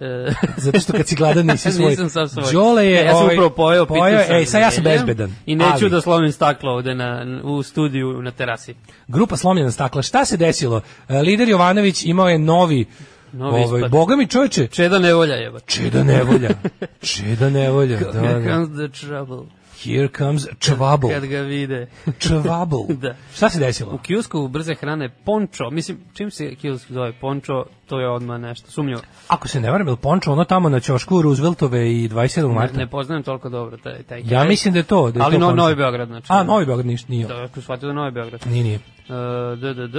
E, 0.00 0.32
Zato 0.64 0.80
što 0.80 0.92
kad 0.92 1.08
si 1.08 1.16
gladan 1.16 1.46
nisi 1.46 1.72
svoj. 1.72 1.90
Nisam 1.90 2.08
sam 2.10 2.28
svoj. 2.28 2.52
Đole 2.52 2.86
je, 2.86 3.04
ja 3.04 3.10
sam 3.12 3.22
ovaj, 3.22 3.34
upravo 3.34 3.50
pojeo, 3.50 3.86
pojeo, 3.86 4.24
sam 4.26 4.36
ej, 4.36 4.46
sad 4.46 4.60
ja 4.60 4.70
sam 4.70 4.84
bezbedan. 4.84 5.34
I 5.46 5.54
neću 5.56 5.70
ali 5.80 5.90
da 5.90 6.00
slomim 6.00 6.32
staklo 6.32 6.72
ovde 6.72 6.94
na, 6.94 7.40
u 7.44 7.62
studiju 7.62 8.22
na 8.22 8.30
terasi. 8.30 8.74
Grupa 9.08 9.36
slomljena 9.36 9.70
stakla. 9.70 10.02
Šta 10.02 10.24
se 10.24 10.36
desilo? 10.36 10.80
E, 11.08 11.22
Lider 11.22 11.48
Jovanović 11.48 12.04
imao 12.04 12.28
je 12.28 12.38
novi, 12.38 12.86
Novi 13.32 13.62
ovaj, 13.64 13.88
boga 13.88 14.16
mi 14.16 14.26
čovječe, 14.26 14.66
Čeda 14.66 14.98
nevolja 14.98 15.34
jeba. 15.34 15.60
Čeda 15.60 16.04
nevolja. 16.04 16.50
Čeda 17.14 17.50
nevolja. 17.50 17.98
Da, 17.98 18.20
Here 18.20 18.40
da. 18.40 18.50
comes 18.50 18.68
the 18.68 19.06
trouble. 19.06 19.60
Here 19.84 20.08
comes 20.18 20.46
Čvabl. 20.58 21.08
Kad 21.08 21.26
ga 21.26 21.40
vide. 21.40 21.86
Čvabl. 22.18 22.76
Da. 23.02 23.14
Šta 23.34 23.50
se 23.50 23.58
U 23.58 23.60
desilo? 23.60 23.98
kiosku 24.02 24.48
brze 24.48 24.74
hrane 24.74 25.08
Pončo, 25.24 25.70
mislim, 25.70 25.98
čim 26.14 26.30
se 26.30 26.54
kiosk 26.54 26.90
zove 26.90 27.12
Pončo, 27.12 27.64
to 27.86 28.00
je 28.00 28.08
odmah 28.08 28.40
nešto 28.40 28.70
sumnjivo. 28.70 29.00
Ako 29.28 29.48
se 29.48 29.60
ne 29.60 29.70
varam, 29.70 29.88
je 29.88 29.96
Pončo 29.96 30.32
ono 30.32 30.44
tamo 30.44 30.68
na 30.68 30.80
ćošku 30.80 31.22
Rooseveltove 31.22 31.92
i 31.92 32.08
27. 32.08 32.48
Ne, 32.48 32.54
marta? 32.54 32.78
ne 32.78 32.86
poznajem 32.86 33.22
toliko 33.22 33.48
dobro 33.48 33.76
taj, 33.76 34.02
taj 34.02 34.22
Ja 34.24 34.44
mislim 34.44 34.72
da 34.74 34.78
je 34.78 34.84
to. 34.84 35.10
Da 35.10 35.18
je 35.18 35.24
Ali 35.24 35.34
to 35.34 35.40
no. 35.40 35.52
Novi 35.54 35.74
Beograd, 35.74 36.08
znači. 36.08 36.26
A, 36.28 36.42
Novi 36.42 36.66
Beograd 36.66 36.86
nije. 37.08 37.26
Da, 37.26 37.44
ako 37.44 37.60
shvatio 37.60 37.86
da 37.86 37.90
je 37.90 37.94
Novi 37.94 38.10
Beograd. 38.10 38.46
Nije, 38.46 38.64
nije. 38.64 38.76
E, 38.76 39.56
d, 39.56 39.74
d, 39.74 39.88
d. 39.88 39.98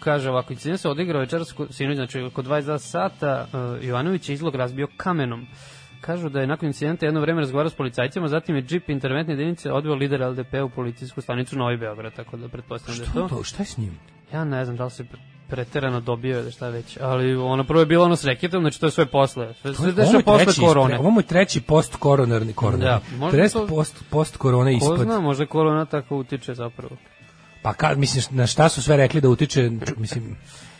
Kaže 0.00 0.30
ovako, 0.30 0.52
incident 0.52 0.80
se 0.80 0.88
odigrao 0.88 1.20
večeras 1.20 1.52
ko- 1.52 1.66
sinoć, 1.70 1.96
znači 1.96 2.20
oko 2.20 2.42
22 2.42 2.78
sata, 2.78 3.46
uh, 3.78 3.84
Jovanović 3.84 4.28
je 4.28 4.32
izlog 4.32 4.54
razbio 4.54 4.88
kamenom. 4.96 5.46
Kažu 6.00 6.28
da 6.28 6.40
je 6.40 6.46
nakon 6.46 6.66
incidenta 6.66 7.06
jedno 7.06 7.20
vreme 7.20 7.40
razgovarao 7.40 7.70
s 7.70 7.74
policajcima, 7.74 8.28
zatim 8.28 8.56
je 8.56 8.62
džip 8.62 8.88
interventne 8.88 9.34
jedinice 9.34 9.72
odveo 9.72 9.94
lider 9.94 10.20
LDP 10.22 10.54
u 10.54 10.70
policijsku 10.70 11.20
stanicu 11.20 11.58
Novi 11.58 11.76
Beograd, 11.76 12.12
tako 12.12 12.36
da 12.36 12.48
pretpostavljam 12.48 12.98
da 12.98 13.04
je 13.04 13.10
Što 13.10 13.20
to. 13.20 13.28
to? 13.28 13.44
Šta 13.44 13.62
je 13.62 13.66
s 13.66 13.76
njim? 13.76 13.98
Ja 14.32 14.44
ne 14.44 14.64
znam 14.64 14.76
da 14.76 14.84
li 14.84 14.90
se 14.90 15.04
pre- 15.04 15.18
preterano 15.48 16.00
dobio 16.00 16.40
ili 16.40 16.52
šta 16.52 16.68
već, 16.68 16.98
ali 17.00 17.36
ono 17.36 17.64
prvo 17.64 17.80
je 17.80 17.86
bilo 17.86 18.04
ono 18.04 18.16
s 18.16 18.24
reketom, 18.24 18.62
znači 18.62 18.80
to 18.80 18.86
je 18.86 18.90
sve 18.90 19.06
posle. 19.06 19.54
Sve 19.54 19.74
se 19.74 19.92
dešava 19.92 20.22
posle 20.22 20.44
treći 20.44 20.60
korone. 20.60 20.98
Ovo 20.98 21.10
mu 21.10 21.20
je 21.20 21.24
treći 21.24 21.60
post-koronarni 21.60 22.52
koronarni. 22.52 22.84
Da, 22.84 23.00
možda 23.16 23.38
Trest 23.38 23.54
to- 23.54 23.66
post, 23.66 24.04
post-korona 24.10 24.70
Ko 24.70 24.76
ispad. 24.76 24.98
zna, 24.98 25.20
možda 25.20 25.46
korona 25.46 25.84
tako 25.84 26.16
utiče 26.16 26.54
zapravo. 26.54 26.96
Pa 27.62 27.72
kad, 27.72 27.98
mislim, 27.98 28.24
na 28.30 28.46
šta 28.46 28.68
su 28.68 28.82
sve 28.82 28.96
rekli 28.96 29.20
da 29.20 29.28
utiče, 29.28 29.70
mislim, 29.96 30.36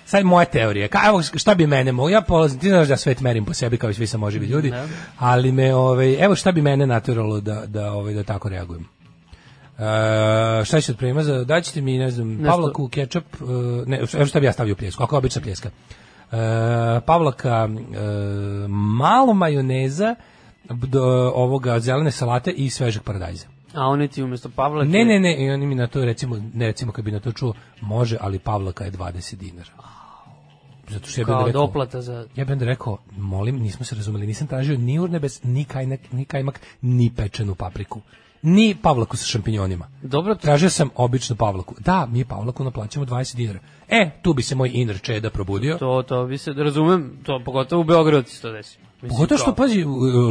sad 0.07 0.25
moja 0.25 0.45
teorija, 0.45 0.89
ka, 0.89 0.99
evo 1.07 1.23
šta 1.23 1.55
bi 1.55 1.67
mene 1.67 1.93
moglo, 1.93 2.11
ja 2.11 2.21
polazim, 2.21 2.59
ti 2.61 2.69
znaš 2.69 2.89
da 2.89 2.97
svet 2.97 3.21
merim 3.21 3.45
po 3.45 3.55
sebi 3.55 3.77
kao 3.77 3.91
i 3.91 3.95
svi 3.95 4.07
samoživi 4.07 4.47
ljudi, 4.47 4.71
Da. 4.71 4.87
ali 5.19 5.53
me, 5.53 5.75
ovaj, 5.75 6.25
evo 6.25 6.35
šta 6.35 6.53
bi 6.53 6.63
mene 6.63 6.87
naturalo 6.87 7.41
da, 7.41 7.67
da, 7.67 7.93
ovaj, 7.93 8.15
da 8.15 8.23
tako 8.23 8.49
reagujem. 8.49 8.89
E, 9.79 10.65
šta 10.65 10.81
ćete 10.81 10.99
prema 10.99 11.23
za 11.23 11.45
daćete 11.45 11.81
mi 11.81 11.99
ne 11.99 12.11
znam 12.11 12.29
Nešto- 12.29 12.51
pavlaku 12.51 12.89
kečap 12.89 13.25
e, 13.35 13.45
ne 13.87 14.01
evo 14.15 14.27
šta 14.27 14.41
bi 14.41 14.47
ja 14.47 14.53
stavio 14.53 14.75
pljesku 14.75 15.03
ako 15.03 15.15
je 15.17 15.19
obična 15.19 15.43
pljeska 15.43 15.71
e, 16.33 16.37
pavlaka 17.07 17.69
malo 18.69 19.35
majoneza 19.35 20.15
do 20.71 21.33
ovoga 21.35 21.81
zelene 21.81 22.11
salate 22.11 22.51
i 22.51 22.71
svežeg 22.71 23.03
paradajza 23.03 23.47
A 23.75 23.87
oni 23.87 24.09
ti 24.09 24.23
umjesto 24.23 24.49
Pavlake... 24.49 24.89
ne, 24.89 25.05
ne, 25.05 25.21
ne, 25.21 25.37
i 25.37 25.51
oni 25.51 25.67
mi 25.67 25.75
na 25.75 25.87
to 25.87 26.05
recimo, 26.05 26.37
ne 26.55 26.67
recimo 26.67 26.93
kad 26.93 27.05
bi 27.05 27.13
na 27.13 27.21
to 27.21 27.33
čuo, 27.33 27.55
može, 27.81 28.17
ali 28.21 28.39
Pavlaka 28.39 28.85
je 28.85 28.93
20 28.93 29.37
dinara. 29.37 29.71
Zato 30.89 31.09
što 31.09 31.21
ja 31.21 31.25
bih 31.25 31.35
rekao, 31.47 31.67
doplata 31.67 32.01
za... 32.03 32.27
ja 32.37 32.45
bih 32.45 32.57
rekao, 32.61 32.99
molim, 33.17 33.57
nismo 33.57 33.85
se 33.85 33.95
razumeli, 33.95 34.27
nisam 34.27 34.47
tražio 34.47 34.79
ni 34.79 34.99
urnebes, 34.99 35.43
ni 35.43 35.65
kajmak, 35.65 36.01
ni 36.13 36.25
kajmak, 36.25 36.61
ni 36.83 37.13
pečenu 37.17 37.55
papriku. 37.55 38.01
Ni 38.43 38.77
pavlaku 38.83 39.17
sa 39.17 39.25
šampinjonima. 39.27 39.89
Dobro, 40.03 40.35
to- 40.35 40.41
Tražio 40.41 40.71
sam 40.71 40.91
običnu 40.95 41.37
pavlaku. 41.37 41.75
Da, 41.79 42.07
mi 42.07 42.25
pavlaku 42.25 42.65
naplaćamo 42.65 43.07
20 43.07 43.37
dinara. 43.37 43.59
E, 43.89 44.11
tu 44.23 44.35
bi 44.35 44.43
se 44.43 44.55
moj 44.55 44.71
inner 44.75 45.01
čeda 45.01 45.31
probudio. 45.31 45.79
To, 45.79 46.03
to 46.03 46.27
bi 46.27 46.39
se, 46.39 46.53
razumem, 46.53 47.19
to 47.23 47.43
pogotovo 47.45 47.81
u 47.81 47.85
Beogradu 47.85 48.29
se 48.29 48.43
to 48.43 48.53
desi. 48.53 48.79
Pogotovo 49.01 49.39
što, 49.39 49.55
pazi, 49.55 49.85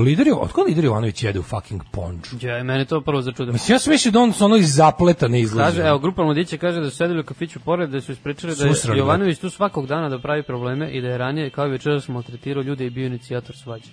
lider 0.05 0.28
je, 0.28 0.34
otko 0.36 0.61
lider 0.61 0.84
Jovanović 0.84 1.24
jede 1.24 1.39
u 1.39 1.43
fucking 1.43 1.82
ponču? 1.91 2.36
Ja, 2.41 2.63
mene 2.63 2.86
to 2.86 3.01
prvo 3.01 3.22
začudilo. 3.22 3.53
Mislim, 3.53 3.76
ja 3.76 3.80
sam 3.80 3.91
mislio 3.93 4.11
da 4.11 4.20
on 4.20 4.34
ono 4.39 4.55
iz 4.55 4.76
zapleta 4.76 5.28
ne 5.28 5.41
izlazi. 5.41 5.78
Kaže, 5.78 5.88
evo, 5.89 5.99
grupa 5.99 6.24
mladića 6.24 6.57
kaže 6.57 6.82
da 6.82 6.89
su 6.89 6.95
sedeli 6.97 7.20
u 7.20 7.24
kafiću 7.24 7.59
pored, 7.59 7.89
da 7.89 8.01
su 8.01 8.11
ispričali 8.11 8.55
da 8.55 8.65
je 8.65 8.74
ga. 8.88 8.93
Jovanović 8.93 9.39
tu 9.39 9.49
svakog 9.49 9.88
dana 9.88 10.09
da 10.09 10.20
pravi 10.20 10.43
probleme 10.43 10.91
i 10.91 11.01
da 11.01 11.07
je 11.07 11.18
ranije 11.18 11.49
kao 11.49 11.68
i 11.68 11.70
večeras 11.70 12.07
maltretirao 12.07 12.63
ljude 12.63 12.86
i 12.86 12.89
bio 12.89 13.05
inicijator 13.05 13.55
svađe. 13.55 13.89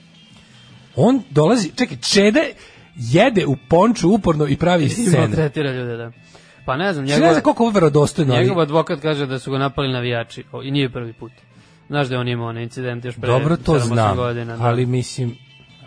On 0.97 1.23
dolazi, 1.31 1.71
čekaj, 1.77 1.97
čede 1.97 2.53
jede 2.97 3.47
u 3.47 3.57
ponču 3.69 4.11
uporno 4.11 4.47
i 4.47 4.57
pravi 4.57 4.85
I 4.87 4.89
scene. 4.89 5.19
maltretira 5.19 5.73
ljude, 5.73 5.97
da. 5.97 6.13
Pa 6.67 6.77
ne 6.77 6.93
znam, 6.93 7.05
Njegov, 7.05 7.21
ne 7.21 7.27
njegov, 7.27 7.33
znam 7.35 7.43
koliko 7.43 7.63
ovo 7.63 7.73
verodostojno, 7.73 8.35
njegov 8.35 8.61
advokat 8.61 9.01
kaže 9.01 9.27
da 9.27 9.39
su 9.39 9.51
ga 9.51 9.59
napali 9.59 9.93
navijači 9.93 10.45
o, 10.53 10.63
i 10.63 10.71
nije 10.71 10.93
prvi 10.93 11.13
put. 11.13 11.33
Znaš 11.89 12.09
da 12.09 12.19
on 12.19 12.29
imao 12.29 12.49
onaj 12.49 12.63
incident 12.63 13.05
još 13.05 13.17
pre 13.17 13.29
dobro 13.29 13.57
to 13.57 13.73
7-8 13.75 13.79
znam, 13.81 14.17
godina. 14.17 14.57
Da. 14.57 14.65
ali 14.65 14.87
mislim, 14.87 15.37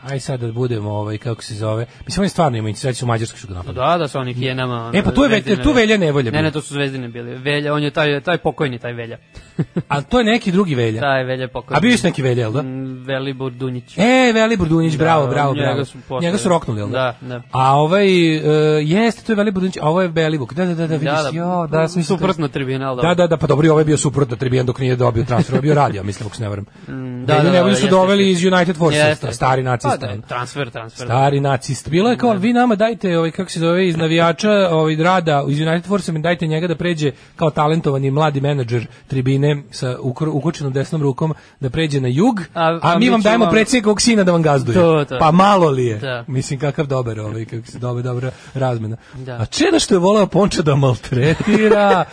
aj 0.08 0.20
sad 0.20 0.39
da 0.39 0.51
budemo, 0.51 0.91
ovaj, 0.91 1.18
kako 1.18 1.43
se 1.43 1.55
zove, 1.55 1.86
mislim, 1.97 2.22
on 2.22 2.26
je 2.26 2.30
stvarno 2.30 2.58
ima 2.58 2.70
incidenci 2.70 3.05
u 3.05 3.08
Mađarskoj 3.08 3.39
su 3.39 3.47
ga 3.47 3.53
napali. 3.53 3.76
Da, 3.76 3.97
da 3.97 4.08
su 4.08 4.18
oni 4.20 4.34
hijenama. 4.34 4.74
ono, 4.76 4.91
E, 4.93 5.03
pa 5.03 5.12
tu 5.12 5.24
je 5.24 5.30
Ve- 5.30 5.36
Zvezdine 5.36 5.64
tu 5.64 5.72
Velja. 5.72 5.97
Nevolja 5.97 6.32
Ne, 6.32 6.41
ne, 6.41 6.51
to 6.51 6.62
su 6.62 6.74
zvezdine 6.74 7.08
bili. 7.08 7.36
Velja, 7.36 7.74
on 7.74 7.84
je 7.84 7.91
taj, 7.91 8.22
taj 8.22 8.38
pokojni, 8.38 8.80
taj 8.80 8.93
Velja. 8.93 9.18
A 9.88 10.01
to 10.01 10.20
je 10.20 10.26
neki 10.26 10.51
drugi 10.51 10.76
Velja. 10.76 11.01
Taj 11.01 11.24
Velja 11.24 11.47
pokojni. 11.47 11.78
A 11.78 11.82
bio 11.82 11.89
je 11.89 11.97
neki 12.03 12.22
Velja, 12.22 12.41
jel 12.41 12.51
da? 12.51 12.62
Mm, 12.62 13.03
Velibor 13.03 13.51
Dunjić. 13.51 13.97
E, 13.97 14.32
Velibor 14.34 14.68
Dunić, 14.68 14.93
Da, 14.93 14.97
bravo, 14.97 15.28
bravo, 15.28 15.53
njega 15.53 15.66
bravo. 15.66 15.86
su 15.86 15.97
posle- 15.99 16.22
Njega 16.22 16.38
su 16.38 16.49
roknuli, 16.49 16.80
jel 16.80 16.89
da? 16.89 17.16
Da, 17.22 17.28
da. 17.28 17.41
A 17.51 17.76
ovaj, 17.76 18.08
uh, 18.38 18.43
jeste, 18.82 19.24
to 19.24 19.32
je 19.32 19.36
Velibor 19.36 19.62
Dunić, 19.62 19.78
a 19.78 19.89
ovo 19.89 20.01
je 20.01 20.10
Belibuk. 20.10 20.53
Da, 20.53 20.66
da, 20.66 20.70
da, 20.70 20.88
da, 20.88 20.93
vidiš, 20.95 21.10
Da, 21.16 21.24
da, 21.24 21.30
jo, 21.30 21.68
da, 21.68 21.88
sam 21.88 21.99
mislio- 21.99 22.18
suprotno 22.18 22.47
tribinal, 22.47 22.95
Da, 22.97 23.14
da, 23.14 23.28
da, 23.28 23.38
pa 23.38 23.47
dobro, 23.47 23.72
ovaj 23.72 23.84
bio 23.84 23.97
suprotno 23.97 24.36
tribijan 24.36 24.66
dok 24.66 24.80
nije 24.80 24.95
dobio 24.95 25.24
transfer, 25.24 25.53
ovo 25.53 25.58
je 25.58 25.64
bio 25.64 25.76
radio, 25.76 26.03
mislim, 26.03 26.28
ako 26.28 26.36
se 26.36 26.43
ne 26.43 26.49
varam. 26.49 26.66
Mm, 26.88 27.26
Da, 27.26 27.36
da, 27.36 27.49
da, 27.51 27.64
da, 27.64 27.76
su 27.76 27.88
doveli 27.88 28.30
iz 28.30 28.45
United 28.45 28.76
Forces, 28.76 28.99
Jeste. 28.99 29.32
stari 29.32 29.64
nacisti. 29.64 29.97
Da, 29.98 30.08
ono. 30.08 30.22
transfer, 30.22 30.70
transfer. 30.70 31.08
Stari 31.08 31.39
nacist. 31.39 31.89
Bilo 31.89 32.10
je 32.10 32.18
kao, 32.18 32.34
vi 32.34 32.54
nama 32.54 32.76
dajte, 32.76 33.18
ovaj, 33.18 33.32
kako 33.32 33.52
se 33.52 33.60
zove, 33.60 33.88
iz 33.88 33.98
navijača 33.98 34.52
ovaj, 34.72 34.95
rada, 34.95 35.45
iz 35.50 35.60
United 35.60 35.86
Force, 35.86 36.12
dajte 36.12 36.48
njega 36.48 36.68
da 36.68 36.76
pređe 36.76 37.12
kao 37.36 37.50
talentovani 37.50 38.12
mladi 38.12 38.41
menadžer 38.41 38.88
tribine 39.08 39.64
sa 39.72 39.98
ukočenom 40.28 40.74
desnom 40.74 41.02
rukom, 41.02 41.34
da 41.60 41.70
pređe 41.70 42.02
na 42.02 42.08
jug, 42.08 42.41
a, 42.54 42.62
A- 42.64 42.80
a 42.84 43.00
mi 43.00 43.06
mi 43.06 43.12
vam 43.12 43.22
dajemo 43.22 43.45
ćemo- 43.45 43.52
predsjednikovog 43.52 44.02
sina 44.02 44.24
da 44.24 44.32
vam 44.32 44.41
gazduje. 44.41 44.74
To, 44.76 45.06
to. 45.06 45.20
Pa 45.20 45.32
malo 45.32 45.70
li 45.70 45.86
je? 45.86 45.98
Da. 45.98 46.24
Mislim, 46.28 46.60
kakav 46.60 46.86
dobar, 46.86 47.20
ovaj, 47.20 47.45
kako 47.45 47.68
se 47.68 47.80
dobra, 47.80 48.04
dobra 48.04 48.32
razmena. 48.54 48.98
Da. 49.16 49.34
A 49.34 49.45
čeda 49.45 49.80
što 49.80 49.95
je 49.95 50.00
voleo 50.00 50.28
Ponča 50.28 50.62
da 50.62 50.76
maltretira, 50.76 52.06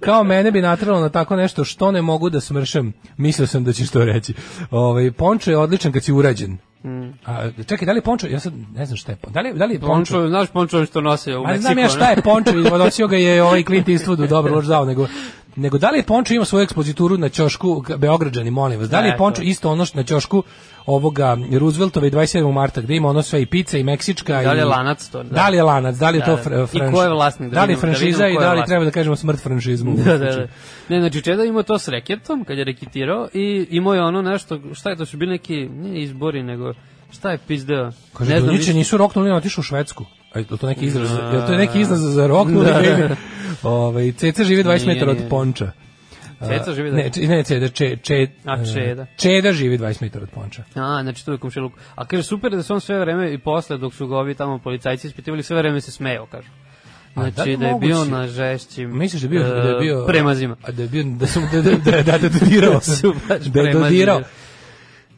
kao 0.00 0.24
mene 0.24 0.50
bi 0.50 0.60
natralo 0.60 1.00
na 1.00 1.08
tako 1.08 1.36
nešto 1.36 1.64
što 1.64 1.90
ne 1.92 2.02
mogu 2.02 2.30
da 2.30 2.40
smršam. 2.40 2.92
Mislio 3.16 3.46
sam 3.46 3.64
da 3.64 3.72
ćeš 3.72 3.90
to 3.90 4.04
reći. 4.04 4.34
Ovaj 4.70 5.10
Pončo 5.12 5.50
je 5.50 5.56
odličan 5.58 5.92
kad 5.92 6.04
si 6.04 6.12
urađen. 6.12 6.58
A, 7.26 7.50
čekaj, 7.68 7.86
da 7.86 7.92
li 7.92 8.00
Pončo, 8.00 8.26
ja 8.26 8.40
sad 8.40 8.52
ne 8.74 8.86
znam 8.86 8.96
šta 8.96 9.12
je, 9.12 9.18
da 9.28 9.40
li, 9.40 9.52
da 9.54 9.64
li 9.64 9.74
je 9.74 9.80
Pončo, 9.80 10.14
Pončo, 10.14 10.28
znaš 10.28 10.48
Pončo 10.48 10.86
što 10.86 11.00
nosi 11.00 11.34
u 11.34 11.42
Meksiku? 11.42 11.62
znam 11.62 11.78
ja 11.78 11.88
šta 11.88 12.10
je 12.10 12.22
Pončo 12.22 12.50
i 12.50 12.62
nosio 12.62 13.08
ga 13.08 13.16
je 13.16 13.42
ovaj 13.42 13.64
Clint 13.64 13.88
Eastwood 13.88 14.28
dobro 14.28 14.54
loš 14.54 14.64
zao, 14.66 14.84
nego 14.84 15.06
nego 15.56 15.78
da 15.78 15.90
li 15.90 15.98
je 15.98 16.02
Pončo 16.02 16.34
ima 16.34 16.44
svoju 16.44 16.62
ekspozituru 16.62 17.18
na 17.18 17.28
ćošku 17.28 17.84
Beograđani, 17.96 18.50
molim 18.50 18.80
vas. 18.80 18.88
Da 18.88 19.00
li 19.00 19.08
je. 19.08 19.16
Pončo 19.16 19.42
isto 19.42 19.70
ono 19.70 19.84
što 19.84 19.98
na 19.98 20.04
ćošku 20.04 20.42
ovoga 20.86 21.36
Rooseveltove 21.58 22.10
27. 22.10 22.52
marta 22.52 22.80
gde 22.80 22.96
ima 22.96 23.08
ono 23.08 23.22
sve 23.22 23.42
i 23.42 23.46
pizza 23.46 23.78
i 23.78 23.82
meksička 23.82 24.42
Da 24.42 24.52
li 24.52 24.58
je 24.58 24.62
i 24.62 24.64
lanac 24.64 25.08
to? 25.08 25.22
Da 25.22 25.48
li 25.48 25.56
je 25.56 25.62
lanac, 25.62 25.96
da 25.96 26.10
li 26.10 26.16
je 26.16 26.20
Da, 26.20 26.26
to 26.26 26.36
da. 26.36 26.66
fr, 26.66 26.76
I 26.76 26.92
ko 26.92 27.02
je 27.02 27.08
vlasnik, 27.08 27.50
da 27.50 27.54
Da 27.54 27.64
li 27.64 27.72
je 27.72 27.74
da 27.74 27.80
franšiza 27.80 28.24
vidimo 28.24 28.40
i 28.40 28.44
da 28.44 28.52
li 28.52 28.62
treba 28.66 28.84
da 28.84 28.90
kažemo 28.90 29.16
smrt 29.16 29.40
franšizmu? 29.42 29.94
Da, 30.04 30.18
da, 30.18 30.36
da. 30.36 30.46
Ne, 30.88 31.00
znači 31.00 31.22
Čeda 31.22 31.44
imao 31.44 31.62
to 31.62 31.78
s 31.78 31.88
reketom 31.88 32.44
kad 32.44 32.58
je 32.58 32.64
reketirao 32.64 33.28
i 33.34 33.66
imao 33.70 33.94
je 33.94 34.02
ono 34.02 34.22
nešto, 34.22 34.60
šta 34.74 34.90
je 34.90 34.96
to 34.96 35.06
su 35.06 35.16
bili 35.16 35.32
neki, 35.32 35.54
nije 35.54 36.02
izbori, 36.02 36.42
nego 36.42 36.72
šta 37.10 37.30
je 37.30 37.38
pizdeo? 37.46 37.90
Kaže, 38.12 38.30
ne 38.30 38.40
ne 38.40 38.60
znam 38.62 38.76
nisu 38.76 38.96
roknuli, 38.96 39.30
otišao 39.30 39.60
u 39.60 39.64
Švedsku. 39.64 40.04
A 40.32 40.38
je 40.38 40.44
to 40.46 40.66
neki 40.66 40.86
izraz, 40.86 41.10
Da. 41.10 41.22
je 41.22 41.46
to 41.46 41.52
je 41.52 41.58
neki 41.58 41.80
izraz 41.80 42.00
za 42.00 42.26
roknuli? 42.26 42.64
Da, 42.66 42.72
da. 42.98 43.16
Ovaj 43.62 44.12
Ceca 44.12 44.44
živi 44.44 44.64
20 44.64 44.66
Nije, 44.76 44.94
metara 44.94 45.10
od. 45.12 45.18
Ponča. 45.30 45.70
Ceca 46.40 46.72
živi 46.72 46.90
da- 46.90 46.96
Ne, 46.96 47.10
če- 47.10 47.20
ne, 47.22 47.44
Ceda, 47.44 47.68
če, 47.68 47.96
če, 47.96 48.14
A, 48.44 48.64
Čeda. 48.64 49.06
Čeda 49.16 49.52
živi 49.52 49.78
20 49.78 50.02
metara 50.02 50.22
od 50.22 50.30
Ponča. 50.30 50.62
A, 50.76 51.00
znači 51.02 51.24
to 51.24 51.32
je 51.32 51.38
komšiluk. 51.38 51.72
A 51.94 52.04
kaže, 52.04 52.22
super 52.22 52.50
da 52.52 52.62
se 52.62 52.72
on 52.72 52.80
sve 52.80 52.98
vreme 52.98 53.32
i 53.32 53.38
posle, 53.38 53.78
dok 53.78 53.94
su 53.94 54.06
ga 54.06 54.16
ovi 54.16 54.34
tamo 54.34 54.58
policajci 54.58 55.06
ispitivali, 55.06 55.42
sve 55.42 55.56
vreme 55.56 55.80
se 55.80 55.90
smejao, 55.92 56.26
kažu. 56.26 56.48
Da 57.16 57.22
li 57.22 57.30
Znači 57.30 57.50
je 57.50 57.56
da 57.56 57.66
je 57.66 57.74
bio 57.74 57.94
moguće? 57.94 58.10
na 58.12 58.26
žešćim 58.26 58.98
Misliš 58.98 59.22
da 59.22 59.26
je 59.26 59.30
bio, 59.30 59.42
da 59.42 59.68
je 59.68 59.80
bio 59.80 60.02
e, 60.02 60.06
premazima. 60.06 60.56
A 60.62 60.70
da 60.70 60.82
je 60.82 60.88
bio 60.88 61.04
da 61.04 61.26
su 61.26 61.40
da 61.52 61.62
da 61.62 61.70
da 61.70 62.02
da, 62.02 62.18
da 62.18 62.28
dodirao 62.30 62.80
Da 63.28 63.38
da 63.52 63.60
je 63.60 63.72
dodirao. 63.72 64.20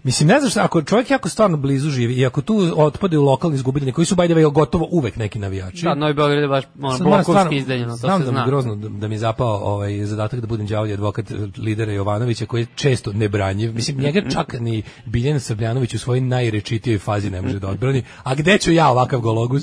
Mislim, 0.03 0.29
ne 0.29 0.41
znaš, 0.41 0.57
ako 0.57 0.83
čovjek 0.83 1.11
jako 1.11 1.29
stvarno 1.29 1.57
blizu 1.57 1.91
živi 1.91 2.15
i 2.15 2.27
ako 2.27 2.43
tu 2.43 2.73
otpade 2.77 3.19
u 3.19 3.25
lokalni 3.25 3.57
izgubitelji, 3.57 3.93
koji 3.93 4.05
su 4.05 4.17
by 4.17 4.27
the 4.27 4.35
way 4.35 4.53
gotovo 4.53 4.89
uvek 4.91 5.17
neki 5.17 5.39
navijači. 5.39 5.85
Da, 5.85 5.95
Novi 5.95 6.15
Beograd 6.15 6.43
je 6.43 6.49
baš 6.49 6.65
ono, 6.83 6.99
blokovski 6.99 7.57
izdeljeno, 7.57 7.93
to 7.93 7.97
znam 7.97 8.21
se 8.21 8.25
da 8.25 8.31
mi 8.31 8.35
zna. 8.35 8.41
je 8.41 8.47
grozno 8.47 8.77
da, 8.77 8.89
da 8.89 9.09
mi 9.09 9.15
je 9.15 9.19
zapao 9.19 9.61
ovaj 9.75 10.05
zadatak 10.05 10.41
da 10.41 10.47
budem 10.47 10.67
đavolji 10.67 10.93
advokat 10.93 11.27
lidera 11.59 11.93
Jovanovića 11.93 12.47
koji 12.47 12.63
je 12.63 12.67
često 12.75 13.13
nebranjiv. 13.13 13.75
Mislim 13.75 13.99
njega 13.99 14.23
čak 14.31 14.61
ni 14.61 14.83
Biljan 15.07 15.41
Srbljanović 15.41 15.95
u 15.95 15.99
svojoj 15.99 16.21
najrečitijoj 16.21 16.99
fazi 16.99 17.31
ne 17.31 17.43
može 17.43 17.59
da 17.59 17.69
odbrani. 17.69 18.03
A 18.23 18.35
gde 18.35 18.59
ću 18.59 18.73
ja 18.73 18.89
ovakav 18.89 19.21
gologus? 19.21 19.63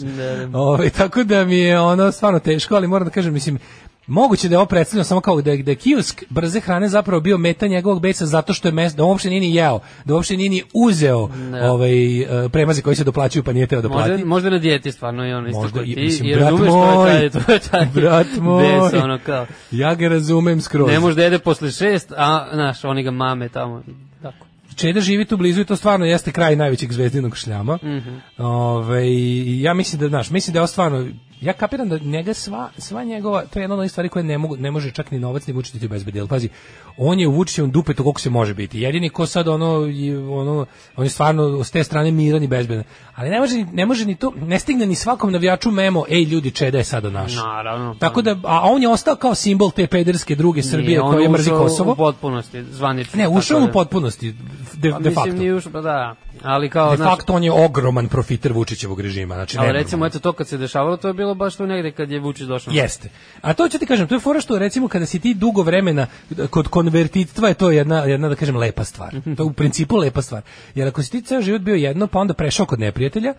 Ovaj 0.53 0.89
tako 0.89 1.23
da 1.23 1.45
mi 1.45 1.57
je 1.57 1.79
ono 1.79 2.11
stvarno 2.11 2.39
teško, 2.39 2.75
ali 2.75 2.87
moram 2.87 3.07
da 3.07 3.11
kažem 3.11 3.33
mislim 3.33 3.59
Moguće 4.07 4.49
da 4.49 4.53
je 4.53 4.57
ovo 4.57 4.65
predstavljeno 4.65 5.03
samo 5.03 5.21
kao 5.21 5.41
da 5.41 5.51
je, 5.51 5.57
da 5.57 5.71
je 5.71 5.75
kiosk 5.75 6.23
brze 6.29 6.59
hrane 6.59 6.89
zapravo 6.89 7.21
bio 7.21 7.37
meta 7.37 7.67
njegovog 7.67 8.01
besa 8.01 8.25
zato 8.25 8.53
što 8.53 8.67
je 8.67 8.71
mes, 8.71 8.95
da 8.95 9.03
uopšte 9.03 9.29
nije 9.29 9.41
ni 9.41 9.55
jeo, 9.55 9.79
da 10.05 10.13
uopšte 10.13 10.37
nije 10.37 10.49
ni 10.49 10.63
uzeo 10.75 11.27
Ne. 11.27 11.69
ovaj 11.71 12.21
eh, 12.21 12.49
premaze 12.49 12.81
koji 12.81 12.95
se 12.95 13.03
doplaćuju 13.03 13.43
pa 13.43 13.53
nije 13.53 13.67
teo 13.67 13.81
da 13.81 13.89
plati. 13.89 14.11
Možda, 14.11 14.25
možda 14.25 14.49
na 14.49 14.57
dijeti 14.57 14.91
stvarno 14.91 15.27
i 15.27 15.33
ono 15.33 15.47
isto 15.47 15.61
Možda 15.61 15.75
kao 15.75 15.85
i- 15.85 15.95
ti 15.95 16.01
mislim, 16.01 16.29
i 16.29 16.33
brat 16.33 16.43
razumeš 16.43 16.71
moj, 16.71 17.11
je 17.13 17.29
taj, 17.29 17.41
to 17.41 17.51
je 17.51 17.59
taj 17.61 17.85
brat 17.85 18.27
moj. 18.39 18.63
bes, 18.63 18.93
ono 18.95 19.19
kao, 19.19 19.45
Ja 19.71 19.95
ga 19.95 20.07
razumem 20.07 20.61
skroz. 20.61 20.87
ne 20.87 20.99
može 20.99 21.15
da 21.15 21.23
jede 21.23 21.39
posle 21.39 21.71
šest, 21.71 22.11
a, 22.11 22.47
znaš, 22.53 22.83
oni 22.83 23.03
ga 23.03 23.11
mame 23.11 23.49
tamo, 23.49 23.83
tako. 24.21 24.45
Čeda 24.75 24.99
živi 25.01 25.25
tu 25.25 25.37
blizu 25.37 25.61
i 25.61 25.65
to 25.65 25.75
stvarno 25.75 26.05
jeste 26.05 26.31
kraj 26.31 26.55
najvećeg 26.55 26.93
zvezdinog 26.93 27.37
šljama. 27.37 27.75
Mhm. 27.75 28.15
Ovaj, 28.37 29.05
i 29.05 29.61
ja 29.61 29.73
mislim 29.73 29.99
da, 29.99 30.07
znaš, 30.07 30.29
mislim 30.29 30.53
da 30.53 30.57
je 30.57 30.61
ovo 30.61 30.67
stvarno, 30.67 31.07
ja 31.41 31.53
kapiram 31.53 31.89
da 31.89 31.97
njega 31.97 32.33
sva, 32.33 32.69
sva 32.77 33.03
njegova, 33.03 33.45
to 33.45 33.59
je 33.59 33.63
jedna 33.63 33.75
od 33.75 33.79
onih 33.79 33.91
stvari 33.91 34.09
koje 34.09 34.23
ne, 34.23 34.37
mogu, 34.37 34.57
ne 34.57 34.71
može 34.71 34.91
čak 34.91 35.11
ni 35.11 35.19
novac 35.19 35.47
ni 35.47 35.53
Vučić 35.53 35.79
ti 35.79 35.85
obezbedi, 35.85 36.19
ali 36.19 36.29
pazi, 36.29 36.49
on 36.97 37.19
je 37.19 37.27
u 37.27 37.31
Vučićevom 37.31 37.71
dupetu 37.71 38.03
koliko 38.03 38.19
se 38.19 38.29
može 38.29 38.53
biti. 38.53 38.79
Jedini 38.79 39.09
ko 39.09 39.25
sad 39.25 39.47
ono, 39.47 39.85
je, 39.85 40.19
ono 40.19 40.65
on 40.95 41.05
je 41.05 41.09
stvarno 41.09 41.63
s 41.63 41.71
te 41.71 41.83
strane 41.83 42.11
miran 42.11 42.43
i 42.43 42.47
bezbedan. 42.47 42.83
Ali 43.15 43.29
ne 43.29 43.39
može, 43.39 43.65
ne 43.73 43.85
može 43.85 44.05
ni 44.05 44.15
to, 44.15 44.33
ne 44.35 44.59
stigne 44.59 44.85
ni 44.85 44.95
svakom 44.95 45.31
navijaču 45.31 45.71
memo, 45.71 46.03
ej 46.09 46.23
ljudi, 46.23 46.51
Čeda 46.51 46.77
je 46.77 46.83
sada 46.83 47.09
naš. 47.09 47.35
Naravno. 47.35 47.95
Tako 47.99 48.21
da, 48.21 48.35
a 48.43 48.61
on 48.63 48.81
je 48.81 48.89
ostao 48.89 49.15
kao 49.15 49.35
simbol 49.35 49.71
te 49.71 49.87
pederske 49.87 50.35
druge 50.35 50.63
Srbije 50.63 51.01
on 51.01 51.13
koja 51.13 51.29
mrzi 51.29 51.49
Kosovo. 51.49 51.91
U 51.91 51.95
potpunosti, 51.95 52.63
zvanično. 52.63 53.17
Ne, 53.17 53.27
ušao 53.27 53.63
u 53.63 53.71
potpunosti, 53.73 54.35
de, 54.73 54.91
Pa 54.91 54.99
de 54.99 55.09
mislim, 55.09 55.15
facto. 55.15 55.33
nije 55.33 55.55
ušao, 55.55 55.71
pa 55.71 55.81
da, 55.81 56.15
ali 56.43 56.69
kao, 56.69 56.91
De 56.91 57.03
facto 57.03 57.33
on 57.33 57.43
je 57.43 57.51
ogroman 57.51 58.07
profiter 58.07 58.53
Vučićevog 58.53 59.01
režima, 59.01 59.35
znači 59.35 59.57
ali 59.57 59.71
recimo, 59.71 60.05
eto 60.05 60.19
to 60.19 60.33
kad 60.33 60.47
se 60.47 60.57
dešavalo, 60.57 60.97
to 60.97 61.07
je 61.07 61.13
bilo 61.13 61.26
baš 61.33 61.55
tu 61.55 61.67
negde 61.67 61.91
kad 61.91 62.11
je 62.11 62.19
Vučić 62.19 62.47
došao. 62.47 62.73
Jeste. 62.73 63.09
A 63.41 63.53
to 63.53 63.69
ću 63.69 63.79
ti 63.79 63.85
kažem, 63.85 64.07
to 64.07 64.15
je 64.15 64.19
fora 64.19 64.41
što 64.41 64.59
recimo 64.59 64.87
kada 64.87 65.05
si 65.05 65.19
ti 65.19 65.33
dugo 65.33 65.61
vremena 65.61 66.07
kod 66.49 66.67
konvertitstva 66.67 67.47
je 67.47 67.53
to 67.53 67.71
jedna 67.71 68.03
jedna 68.03 68.29
da 68.29 68.35
kažem 68.35 68.55
lepa 68.55 68.83
stvar. 68.83 69.11
To 69.37 69.43
je 69.43 69.47
u 69.47 69.53
principu 69.53 69.97
lepa 69.97 70.21
stvar. 70.21 70.41
Jer 70.75 70.87
ako 70.87 71.03
si 71.03 71.11
ti 71.11 71.21
ceo 71.21 71.41
život 71.41 71.61
bio 71.61 71.75
jedno, 71.75 72.07
pa 72.07 72.19
onda 72.19 72.33
prešao 72.33 72.65
kod 72.65 72.79
neprijatelja, 72.79 73.33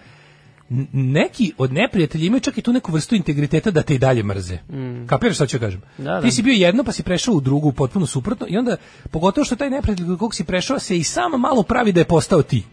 neki 0.93 1.53
od 1.59 1.73
neprijatelja 1.73 2.25
imaju 2.25 2.41
čak 2.41 2.59
i 2.59 2.63
tu 2.63 2.73
neku 2.73 2.93
vrstu 2.93 3.15
integriteta 3.15 3.71
da 3.71 3.83
te 3.83 3.95
i 3.95 3.99
dalje 3.99 4.23
mrze. 4.23 4.59
Kapiraš 5.07 5.35
šta 5.35 5.47
ću 5.47 5.59
kažem? 5.59 5.83
Da, 5.99 6.05
da. 6.05 6.21
Ti 6.21 6.31
si 6.31 6.43
bio 6.43 6.53
jedno 6.53 6.85
pa 6.85 6.93
si 6.93 7.03
prešao 7.03 7.35
u 7.35 7.41
drugu 7.41 7.73
potpuno 7.73 8.07
suprotno 8.07 8.47
i 8.51 8.57
onda 8.57 8.77
pogotovo 9.11 9.45
što 9.45 9.57
taj 9.57 9.71
neprijatelj 9.71 10.07
kod 10.07 10.19
kog 10.19 10.35
si 10.35 10.45
prešao 10.45 10.79
se 10.79 10.97
i 10.99 11.05
sam 11.05 11.41
malo 11.41 11.63
pravi 11.63 11.93
da 11.93 12.01
je 12.01 12.05
postao 12.05 12.43
ti. 12.43 12.65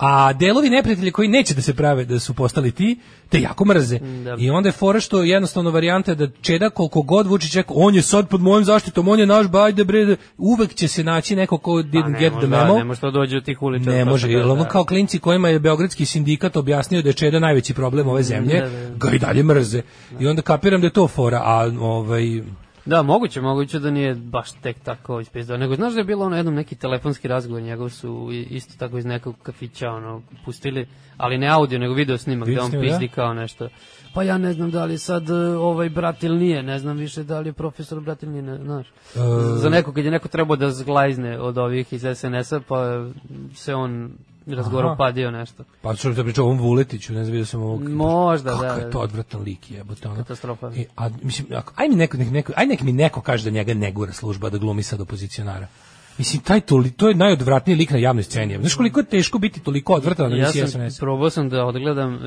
A 0.00 0.32
delovi 0.32 0.70
neprijatelja 0.70 1.12
koji 1.12 1.28
neće 1.28 1.54
da 1.54 1.62
se 1.62 1.74
prave 1.74 2.04
da 2.04 2.18
su 2.18 2.34
postali 2.34 2.70
ti, 2.72 2.98
te 3.28 3.40
jako 3.40 3.64
mrze. 3.64 3.98
Da. 3.98 4.36
I 4.38 4.50
onda 4.50 4.68
je 4.68 4.72
fora 4.72 5.00
što 5.00 5.22
jednostavno 5.22 5.70
varijanta 5.70 6.10
je 6.10 6.14
da 6.14 6.28
Čeda 6.40 6.70
koliko 6.70 7.02
god 7.02 7.26
Vučić 7.26 7.54
rekao, 7.54 7.76
on 7.76 7.94
je 7.94 8.02
sad 8.02 8.28
pod 8.28 8.40
mojom 8.40 8.64
zaštitom, 8.64 9.08
on 9.08 9.20
je 9.20 9.26
naš, 9.26 9.48
ba, 9.48 9.62
ajde 9.64 9.84
bre, 9.84 10.16
uvek 10.38 10.74
će 10.74 10.88
se 10.88 11.04
naći 11.04 11.36
neko 11.36 11.58
ko 11.58 11.72
Pa 11.72 11.88
didn't 11.88 12.12
ne 12.12 12.18
get 12.18 12.32
može 12.32 12.46
the 12.46 12.50
da- 12.50 12.64
memo. 12.64 12.78
Ne 12.78 12.84
može 12.84 13.00
to 13.00 13.10
dođe 13.10 13.36
od 13.36 13.44
tih 13.44 13.62
ulica. 13.62 13.90
Ne 13.90 14.04
to 14.04 14.10
može, 14.10 14.30
jer 14.30 14.44
da, 14.44 14.52
ono 14.52 14.62
da. 14.62 14.68
kao 14.68 14.84
klinci 14.84 15.18
kojima 15.18 15.48
je 15.48 15.58
Beogradski 15.58 16.04
sindikat 16.06 16.56
objasnio 16.56 17.02
da 17.02 17.08
je 17.08 17.12
Čeda 17.12 17.38
najveći 17.38 17.74
problem 17.74 18.08
ove 18.08 18.22
zemlje, 18.22 18.60
Da, 18.60 18.68
da, 18.68 18.88
da. 18.88 18.96
ga 18.96 19.10
i 19.14 19.18
dalje 19.18 19.42
mrze. 19.42 19.82
I 20.20 20.26
onda 20.26 20.42
kapiram 20.42 20.80
da 20.80 20.86
je 20.86 20.92
to 20.92 21.08
fora, 21.08 21.38
a 21.44 21.70
ovaj... 21.80 22.42
Da, 22.90 23.02
moguće, 23.02 23.40
moguće 23.40 23.78
da 23.78 23.90
nije 23.90 24.14
baš 24.14 24.52
tek 24.52 24.76
tako 24.82 25.20
ispizdao. 25.20 25.56
Nego 25.56 25.74
znaš 25.74 25.92
da 25.92 26.00
je 26.00 26.04
bilo 26.04 26.26
ono 26.26 26.36
jednom 26.36 26.54
neki 26.54 26.76
telefonski 26.76 27.28
razgovor, 27.28 27.62
njegov 27.62 27.88
su 27.88 28.28
isto 28.32 28.74
tako 28.78 28.98
iz 28.98 29.04
nekog 29.04 29.36
kafića 29.42 29.90
ono, 29.90 30.22
pustili, 30.44 30.86
ali 31.16 31.38
ne 31.38 31.48
audio, 31.48 31.78
nego 31.78 31.94
video 31.94 32.18
snimak, 32.18 32.48
Video 32.48 32.60
da 32.60 32.64
on 32.64 32.70
snimak, 32.70 32.88
pizdi 32.88 33.08
kao 33.08 33.34
nešto. 33.34 33.68
Pa 34.14 34.22
ja 34.22 34.38
ne 34.38 34.52
znam 34.52 34.70
da 34.70 34.84
li 34.84 34.98
sad 34.98 35.30
e, 35.30 35.34
ovaj 35.56 35.88
brat 35.88 36.22
ili 36.22 36.38
nije, 36.38 36.62
ne 36.62 36.78
znam 36.78 36.96
više 36.96 37.22
da 37.22 37.40
li 37.40 37.48
je 37.48 37.52
profesor 37.52 38.00
brat 38.00 38.22
ili 38.22 38.32
nije, 38.32 38.42
ne, 38.42 38.64
znaš. 38.64 38.86
Za 39.56 39.68
neko, 39.68 39.92
kad 39.92 40.04
je 40.04 40.10
neko 40.10 40.28
trebao 40.28 40.56
da 40.56 40.70
zglajzne 40.70 41.40
od 41.40 41.58
ovih 41.58 41.92
iz 41.92 42.06
SNS-a, 42.14 42.60
pa 42.68 43.06
se 43.54 43.74
on 43.74 44.10
razgovarao 44.56 44.90
Aha. 44.90 44.98
padio 44.98 45.30
nešto. 45.30 45.64
Pa 45.82 45.94
što 45.94 46.12
da 46.12 46.22
pričao 46.22 46.44
o 46.44 46.48
ovom 46.48 46.58
Vuletiću, 46.58 47.12
ne 47.12 47.24
znam, 47.24 47.32
vidio 47.32 47.46
sam 47.46 47.62
ovog... 47.62 47.88
Možda, 47.88 48.50
Kako 48.50 48.62
da, 48.62 48.72
je 48.72 48.84
da. 48.84 48.90
to 48.90 48.98
odvratan 48.98 49.42
lik 49.42 49.70
jebote, 49.70 50.08
ono. 50.08 50.16
Katastrofa. 50.16 50.72
I, 50.74 50.86
a, 50.96 51.08
mislim, 51.22 51.46
ako, 51.56 51.72
aj 51.76 51.88
mi 51.88 51.96
neko, 51.96 52.16
nek, 52.16 52.30
neko, 52.30 52.52
aj 52.56 52.66
nek 52.66 52.82
mi 52.82 52.92
neko 52.92 53.20
kaže 53.20 53.44
da 53.44 53.50
njega 53.50 53.74
ne 53.74 53.92
gura 53.92 54.12
služba 54.12 54.50
da 54.50 54.58
glumi 54.58 54.82
sad 54.82 55.00
opozicionara. 55.00 55.66
Mislim, 56.20 56.42
taj 56.42 56.60
to, 56.60 56.84
to 56.96 57.08
je 57.08 57.14
najodvratniji 57.14 57.76
lik 57.76 57.90
na 57.90 57.98
javnoj 57.98 58.22
sceni. 58.22 58.58
Znaš 58.60 58.74
koliko 58.74 59.00
je 59.00 59.06
teško 59.06 59.38
biti 59.38 59.60
toliko 59.60 59.92
odvratan 59.92 60.30
na 60.30 60.36
Ja 60.36 60.52
sam, 60.52 60.68
SNS? 60.68 60.98
probao 60.98 61.30
sam 61.30 61.48
da 61.48 61.64
odgledam 61.64 62.18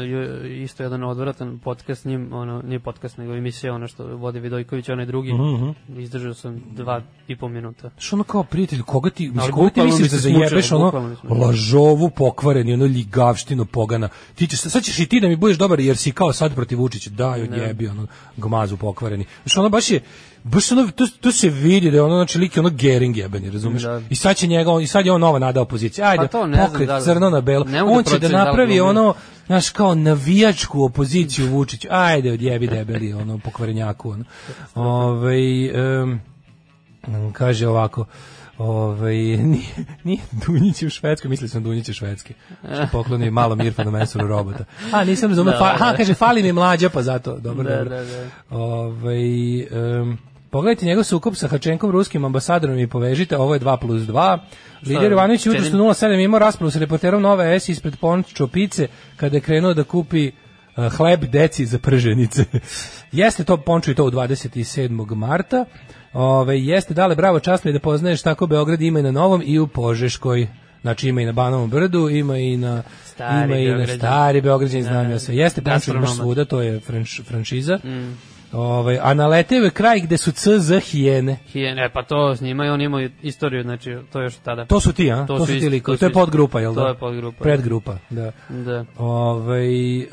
isto 0.64 0.84
jedan 0.84 1.03
odvratan 1.03 1.60
podcast 1.60 2.02
s 2.02 2.06
njim, 2.06 2.34
ono, 2.34 2.61
nije 2.61 2.80
podcast, 2.80 3.18
nego 3.18 3.34
emisija, 3.34 3.74
ono 3.74 3.88
što 3.88 4.06
vodi 4.06 4.40
Vidojković, 4.40 4.90
onaj 4.90 5.06
drugi. 5.06 5.34
Mhm, 5.34 5.99
Izdržao 5.99 6.34
sam 6.34 6.64
dva 6.72 7.02
i 7.28 7.36
po 7.36 7.48
minuta. 7.48 7.90
Što 7.98 8.15
ono 8.15 8.24
kao 8.24 8.44
prijatelj, 8.44 8.82
koga 8.82 9.10
ti, 9.10 9.30
mislim, 9.30 9.52
koga 9.52 9.70
ti 9.70 9.82
misliš 9.82 10.11
da 10.11 10.18
zajebeš 10.18 10.72
ono 10.72 11.15
lažovu 11.30 12.10
pokvareni, 12.10 12.74
ono 12.74 12.86
ligavštinu 12.86 13.65
pogana. 13.65 14.10
Ti 14.36 14.48
ćeš, 14.48 14.60
sad 14.60 14.84
ćeš 14.84 14.99
i 14.99 15.06
ti 15.06 15.20
da 15.20 15.28
mi 15.28 15.36
budeš 15.36 15.57
dobar 15.57 15.80
jer 15.80 15.98
si 15.98 16.11
kao 16.11 16.34
sad 16.34 16.56
protiv 16.56 16.80
Vučića, 16.80 17.10
daj 17.10 17.41
odjebi, 17.41 17.88
ono, 17.88 18.07
gmazu 18.38 18.78
pokvareni. 18.78 19.26
Znaš, 19.44 19.57
ono 19.57 19.70
baš 19.70 19.91
je, 19.91 20.02
baš 20.44 20.72
ono, 20.72 20.88
to, 20.88 21.07
to 21.22 21.32
se 21.32 21.49
vidi 21.49 21.91
da 21.91 21.98
je 21.98 22.03
ono, 22.03 22.15
znači, 22.15 22.38
lik 22.38 22.56
je 22.56 22.60
ono 22.60 22.70
Gering 22.72 23.18
jebeni, 23.18 23.49
razumeš? 23.49 23.82
Da. 23.82 24.02
I 24.10 24.15
sad 24.15 24.36
će 24.36 24.48
njega, 24.48 24.72
on- 24.72 24.82
i 24.82 24.88
sad 24.88 25.06
je 25.06 25.11
on 25.11 25.22
nova 25.22 25.40
nada 25.40 25.61
opozicija. 25.61 26.07
Ajde, 26.07 26.22
Pa 26.22 26.28
to 26.28 26.48
ne 26.48 26.56
znam 26.56 26.68
pokret 26.68 26.88
da 26.88 27.02
crno 27.02 27.30
na 27.30 27.41
belo. 27.41 27.65
mogu 27.65 27.76
da 27.84 27.84
On 27.88 28.03
će 28.03 28.20
da 28.20 28.28
da 28.28 28.45
napravi 28.45 28.68
glumi. 28.70 28.90
ono, 28.90 29.14
znaš, 29.45 29.70
kao 29.70 29.95
navijačku 29.95 30.84
opoziciju 30.84 31.48
Vučiću. 31.48 31.88
Ajde, 31.91 32.32
odjebi 32.32 32.68
debeli, 32.68 33.14
ono, 33.14 33.38
pokvarenjaku, 33.38 34.10
ono. 34.10 34.24
Ovaj, 34.76 35.65
em, 36.02 36.22
Mm, 37.07 37.32
kaže 37.32 37.68
ovako 37.68 38.06
Ovaj 38.57 39.15
nije, 39.15 39.65
nije 40.03 40.20
Dunjić 40.48 40.84
u 40.84 40.90
Švedskoj, 40.90 41.30
mislio 41.30 41.49
sam 41.49 41.64
Dunjić 41.64 41.90
u 41.90 41.94
Švedski. 41.94 42.34
Što 42.65 42.88
pokloni 42.91 43.32
malo 43.32 43.56
Mirfanu 43.56 43.91
Mesuru 43.91 44.28
robota. 44.28 44.65
A, 44.91 45.03
nisam 45.03 45.30
razumio. 45.30 45.52
Da, 45.52 45.57
fa, 45.60 45.65
da. 45.65 45.78
ha, 45.80 45.94
kaže, 45.98 46.14
fali 46.14 46.44
mi 46.44 46.52
mlađa, 46.52 46.90
pa 46.90 47.02
zato. 47.02 47.38
Dobro, 47.38 47.64
Da, 47.64 47.76
dobro. 47.76 47.90
da, 47.90 48.03
da. 48.03 48.28
Ovaj, 48.52 49.60
em, 49.99 50.18
pogledajte 50.54 50.86
njegov 50.86 51.04
sukob 51.04 51.36
sa 51.36 51.48
Hačenkom, 51.48 51.92
ruskim 51.92 52.26
ambasadorom 52.26 52.80
i 52.80 52.88
povežite, 52.88 53.38
ovo 53.38 53.54
je 53.54 53.60
2 53.60 53.78
plus 53.78 54.02
2. 54.02 54.38
Lider 54.86 55.12
jutros 55.46 55.66
Čedim? 55.66 55.82
u 55.82 55.84
07 55.84 56.24
imao 56.24 56.40
raspravu 56.40 56.72
sa 56.72 56.80
reporterom 56.80 57.22
Nove 57.22 57.60
S 57.60 57.70
ispred 57.70 57.98
Pončo 57.98 58.48
Pice 58.48 58.88
kada 59.18 59.38
je 59.38 59.42
krenuo 59.42 59.74
da 59.74 59.84
kupi 59.84 60.32
uh, 60.32 60.94
hleb 60.94 61.26
deci 61.26 61.66
za 61.66 61.80
prženice. 61.80 62.46
jeste 63.12 63.44
to 63.44 63.58
Pončo 63.58 63.92
i 63.92 63.96
to 63.96 64.06
u 64.06 64.12
27. 64.12 65.16
marta. 65.16 65.66
Ove, 66.14 66.60
jeste, 66.60 66.94
dale, 66.94 67.16
bravo, 67.16 67.40
čast 67.40 67.64
mi 67.64 67.70
je 67.72 67.74
da 67.74 67.80
poznaješ 67.80 68.22
tako 68.22 68.48
Beograd 68.48 68.82
ima 68.82 69.00
i 69.00 69.04
na 69.04 69.12
Novom 69.12 69.42
i 69.46 69.60
u 69.60 69.68
Požeškoj. 69.68 70.48
Znači 70.82 71.10
ima 71.10 71.22
i 71.22 71.26
na 71.26 71.32
Banovom 71.32 71.70
brdu, 71.70 72.10
ima 72.10 72.38
i 72.38 72.58
na 72.58 72.84
Stari 73.06 73.44
ima 73.44 73.58
i 73.58 73.88
na 73.88 73.88
stari 73.88 74.42
Beograđani, 74.42 74.84
znam 74.84 75.06
Da, 75.06 75.12
ja 75.12 75.20
sve. 75.20 75.36
Jeste 75.36 75.62
Pončo 75.62 75.74
gastronomac. 75.74 76.16
svuda, 76.16 76.46
to 76.46 76.62
je 76.62 76.80
franš, 76.80 77.22
franšiza. 77.28 77.80
Mm. 77.84 78.32
Ovaj, 78.54 79.00
a 79.02 79.14
na 79.14 79.28
Leteo 79.28 79.64
je 79.64 79.70
kraj 79.70 80.00
gde 80.00 80.18
su 80.18 80.32
CZ 80.32 80.72
hijene. 80.82 81.38
Hijene, 81.48 81.90
pa 81.94 82.04
to 82.04 82.36
s 82.36 82.42
njima 82.42 82.66
i 82.66 82.70
on 82.70 82.82
ima 82.82 83.10
istoriju, 83.22 83.64
znači 83.64 83.98
to 84.12 84.20
je 84.20 84.24
još 84.24 84.36
tada. 84.36 84.66
To 84.66 84.80
su 84.80 84.94
ti, 84.94 85.12
a? 85.12 85.26
To, 85.26 85.40
su 85.40 85.60
ti 85.60 85.70
likovi. 85.70 85.98
To 85.98 86.06
je 86.06 86.10
isti- 86.10 86.14
podgrupa, 86.14 86.60
jel 86.60 86.74
da? 86.74 86.82
To 86.82 86.88
je 86.88 86.96
podgrupa. 86.96 87.44
Predgrupa, 87.44 87.98
da. 88.10 88.32
Da. 88.50 88.86
Ovaj 88.98 90.00
e, 90.00 90.08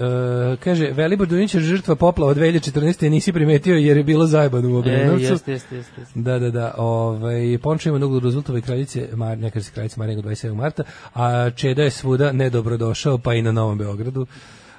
kaže, 0.56 0.90
Velibor 0.90 1.26
Dunić 1.26 1.54
je 1.54 1.60
žrtva 1.60 1.94
poplava 1.94 2.34
2014. 2.34 3.08
nisi 3.08 3.32
primetio 3.32 3.76
jer 3.76 3.96
je 3.96 4.04
bilo 4.04 4.26
zajebano 4.26 4.68
u 4.68 4.74
E, 4.74 4.78
Obrenovcu. 4.78 5.24
jeste, 5.24 5.52
jeste, 5.52 5.76
jeste. 5.76 6.00
jeste. 6.00 6.20
Da, 6.20 6.38
da, 6.38 6.50
da. 6.50 6.74
Ovaj 6.76 7.58
na 7.98 8.06
uglu 8.06 8.20
Rozultove 8.20 8.60
kraljice, 8.60 9.08
Mar, 9.14 9.38
neka 9.38 9.60
se 9.60 9.72
kraljica 9.72 9.94
Maringo 9.98 10.22
27. 10.22 10.54
marta, 10.54 10.82
a 11.14 11.50
Čeda 11.50 11.82
je 11.82 11.90
svuda 11.90 12.32
nedobrodošao, 12.32 13.18
pa 13.18 13.34
i 13.34 13.42
na 13.42 13.52
Novom 13.52 13.78
Beogradu. 13.78 14.26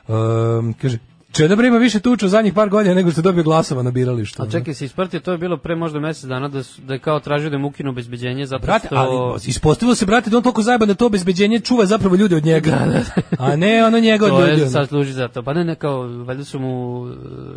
Um, 0.07 0.73
kaže, 0.73 0.97
Čeda 1.31 1.55
bre 1.55 1.67
ima 1.67 1.77
više 1.77 1.99
tuča 1.99 2.27
zadnjih 2.27 2.53
par 2.53 2.69
godina 2.69 2.95
nego 2.95 3.11
što 3.11 3.19
je 3.19 3.23
dobio 3.23 3.43
glasova 3.43 3.83
na 3.83 3.91
biralištu. 3.91 4.43
A 4.43 4.49
čekaj, 4.49 4.73
se 4.73 4.85
ispratio, 4.85 5.19
to 5.19 5.31
je 5.31 5.37
bilo 5.37 5.57
pre 5.57 5.75
možda 5.75 5.99
mesec 5.99 6.23
dana 6.23 6.47
da, 6.47 6.63
su, 6.63 6.81
da 6.81 6.93
je 6.93 6.99
kao 6.99 7.19
tražio 7.19 7.49
da 7.49 7.57
mu 7.57 7.67
ukinu 7.67 7.89
obezbeđenje 7.89 8.45
zato 8.45 8.65
Brate, 8.65 8.87
što... 8.87 8.95
ali 8.95 9.39
ispostavilo 9.47 9.95
se, 9.95 10.05
brate, 10.05 10.29
da 10.29 10.37
on 10.37 10.43
toliko 10.43 10.61
zajeban 10.61 10.87
da 10.87 10.93
to 10.93 11.05
obezbeđenje 11.05 11.59
čuva 11.59 11.85
zapravo 11.85 12.15
ljude 12.15 12.35
od 12.35 12.45
njega. 12.45 12.77
A 13.39 13.55
ne 13.55 13.85
ono 13.85 13.99
njega 13.99 14.25
od 14.25 14.31
to 14.31 14.39
ljudi. 14.39 14.51
je 14.51 14.61
ono. 14.61 14.71
sad 14.71 14.87
služi 14.87 15.13
za 15.13 15.27
to. 15.27 15.43
Pa 15.43 15.53
ne, 15.53 15.63
ne 15.65 15.75
kao, 15.75 16.01
valjda 16.01 16.43
su 16.43 16.59
mu 16.59 17.01
uh, 17.01 17.09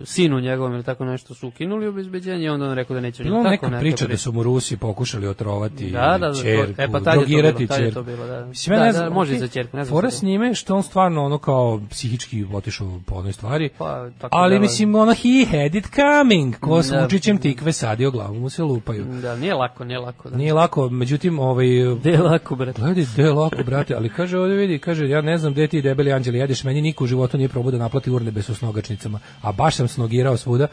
sinu 0.04 0.40
njegovom 0.40 0.74
ili 0.74 0.82
tako 0.82 1.04
nešto 1.04 1.34
su 1.34 1.48
ukinuli 1.48 1.86
obezbeđenje 1.86 2.44
i 2.44 2.48
onda 2.48 2.66
on 2.66 2.74
rekao 2.74 2.94
da 2.94 3.00
neće 3.00 3.22
Bilo 3.22 3.42
tako 3.42 3.50
neka 3.66 3.78
priča 3.80 4.06
da 4.06 4.16
su 4.16 4.32
mu 4.32 4.42
Rusi 4.42 4.76
pokušali 4.76 5.26
otrovati 5.26 5.90
Da, 5.90 6.18
da, 6.20 6.28
da, 6.28 6.34
ćerku, 6.34 6.74
to- 6.74 6.82
e, 6.82 6.88
pa 6.92 7.00
tad 7.00 7.06
je 7.06 7.12
to 7.14 7.18
drogirati 7.20 7.66
bilo, 7.66 7.74
je 7.74 7.80
ćerku. 7.84 7.94
to 7.94 8.02
bilo, 8.02 8.26
da. 8.26 8.46
Mislim, 8.46 8.72
ja 8.74 8.78
Da, 8.78 8.84
ne 8.86 8.92
da, 8.92 8.98
znam, 8.98 9.12
može 9.12 9.38
za 9.38 9.48
ćerku, 9.48 9.76
ne 9.76 9.84
znam 9.84 9.96
Fora 9.96 10.10
s 10.10 10.22
njime 10.22 10.46
je 10.46 10.54
što 10.54 10.76
on 10.76 10.82
stvarno 10.82 11.24
ono 11.24 11.38
kao 11.38 11.80
psihički 11.90 12.44
otišao 12.52 13.00
po 13.06 13.14
onoj 13.14 13.32
stvari. 13.32 13.63
Pa, 13.68 14.10
tako 14.12 14.36
ali 14.36 14.50
delo. 14.50 14.60
mislim, 14.60 14.94
ono, 14.94 15.14
he 15.14 15.28
had 15.52 15.74
it 15.74 15.86
coming. 15.86 16.56
Ko 16.56 16.82
s 16.82 16.88
Da. 16.88 17.00
Vučićem 17.02 17.38
tikve 17.38 17.72
sadio, 17.72 18.10
glavu 18.10 18.34
mu 18.34 18.50
se 18.50 18.62
lupaju. 18.62 19.04
Da, 19.04 19.36
nije 19.36 19.54
lako, 19.54 19.84
nije 19.84 19.98
lako. 19.98 20.30
Da. 20.30 20.36
Nije 20.36 20.52
lako, 20.52 20.88
međutim, 20.88 21.38
ovaj... 21.38 21.66
Je 22.04 22.18
lako, 22.20 22.56
brate? 22.56 22.82
Gledaj, 22.82 23.04
je 23.16 23.32
lako, 23.32 23.62
brate, 23.62 23.94
ali 23.94 24.08
kaže 24.08 24.38
ovdje 24.38 24.56
vidi, 24.56 24.78
kaže, 24.78 25.08
ja 25.08 25.20
ne 25.20 25.38
znam 25.38 25.52
gde 25.52 25.66
ti 25.68 25.82
debeli 25.82 26.12
anđeli 26.12 26.38
jedeš, 26.38 26.64
meni 26.64 26.80
niko 26.82 27.04
u 27.04 27.06
životu 27.06 27.36
nije 27.36 27.48
probao 27.48 27.70
da 27.70 27.78
naplati 27.78 28.10
urnebes 28.10 28.48
u 28.48 28.54
snogačnicama, 28.54 29.20
a 29.42 29.52
baš 29.52 29.76
sam 29.76 29.88
snogirao 29.88 30.36
svuda. 30.36 30.66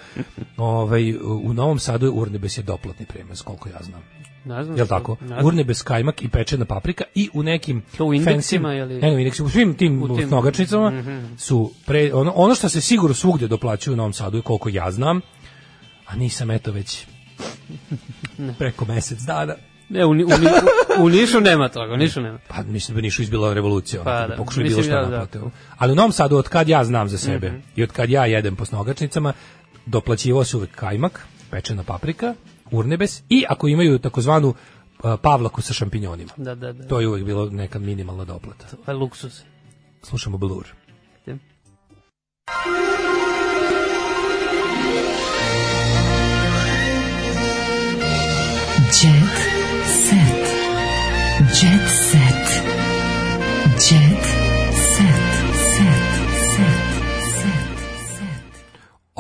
Ovaj, 0.58 1.14
u 1.44 1.54
Novom 1.54 1.80
Sadu 1.80 2.06
je 2.06 2.12
urnebes 2.12 2.58
je 2.58 2.64
doplatni 2.64 3.06
premes, 3.06 3.42
koliko 3.42 3.70
ja 3.70 3.80
znam. 3.82 4.02
Ne 4.46 4.64
znam. 4.64 4.78
Jel 4.78 4.88
tako? 4.88 5.16
ne 5.22 5.28
znam. 5.28 5.46
Urnebes 5.46 5.82
kajmak 5.82 6.24
i 6.24 6.28
pečena 6.28 6.66
paprika 6.66 7.04
i 7.16 7.30
u 7.34 7.44
nekim 7.44 7.82
To 7.98 8.06
u 8.06 8.14
indeksima 8.14 8.70
fancy- 8.70 8.82
ili- 8.82 9.02
Ne, 9.02 9.12
u 9.12 9.20
indeksima, 9.20 9.46
u 9.46 9.50
svim 9.50 9.74
tim, 9.74 10.04
U 10.04 10.08
tim- 10.10 10.28
snogačnicama 10.28 10.90
Mhm. 10.92 11.20
su 11.38 11.72
pre, 11.86 12.12
ono, 12.14 12.32
ono 12.32 12.56
što 12.56 12.70
se 12.70 12.81
sigurno 12.82 13.14
svugde 13.14 13.48
doplaćuju 13.48 13.94
u 13.94 13.98
Novom 13.98 14.14
Sadu 14.14 14.42
koliko 14.42 14.70
ja 14.70 14.92
znam, 14.92 15.22
a 16.06 16.16
nisam 16.16 16.52
eto 16.52 16.72
već 16.72 17.06
preko 18.60 18.86
mesec 18.86 19.20
dana. 19.22 19.54
Ne, 19.90 20.06
u, 20.06 20.10
u, 20.10 20.14
u, 20.14 21.04
u 21.04 21.10
Nišu 21.10 21.42
nema 21.42 21.70
toga, 21.70 21.94
u 21.94 21.98
Nišu 21.98 22.22
nema. 22.22 22.40
Pa 22.48 22.64
mislim 22.64 22.94
da 22.94 22.98
bi 22.98 23.02
Nišu 23.02 23.22
izbila 23.22 23.54
revolucija, 23.54 24.04
Pa 24.04 24.10
pa, 24.10 24.28
da, 24.28 24.36
pokušali 24.36 24.70
bilo 24.70 24.84
šta 24.84 24.96
da, 24.96 25.02
da. 25.02 25.10
naplate. 25.10 25.40
Ali 25.78 25.92
u 25.92 25.96
Novom 25.96 26.12
Sadu, 26.12 26.38
od 26.38 26.50
kad 26.50 26.70
ja 26.70 26.84
znam 26.84 27.10
za 27.10 27.18
sebe 27.18 27.48
Mhm. 27.52 27.60
i 27.76 27.84
od 27.84 27.92
kad 27.92 28.10
ja 28.10 28.26
jedem 28.26 28.56
po 28.56 28.66
snogačnicama, 28.66 29.34
doplaćivao 29.86 30.44
se 30.44 30.58
uvek 30.58 30.76
kajmak, 30.76 31.26
pečena 31.52 31.84
paprika, 31.84 32.34
urnebes 32.72 33.22
i 33.30 33.44
ako 33.50 33.68
imaju 33.68 34.00
takozvanu 34.00 34.54
a, 35.04 35.18
pavlaku 35.18 35.62
sa 35.62 35.74
šampinjonima. 35.74 36.32
Da, 36.38 36.56
da, 36.56 36.74
da. 36.74 36.88
To 36.88 37.00
je 37.00 37.08
uvek 37.08 37.24
bilo 37.24 37.50
neka 37.50 37.80
minimalna 37.80 38.26
doplata. 38.26 38.66
To 38.86 38.92
je 38.92 38.96
luksus. 38.98 39.42
Slušamo 40.04 40.38
Blur. 40.38 40.68
Jet 49.02 49.21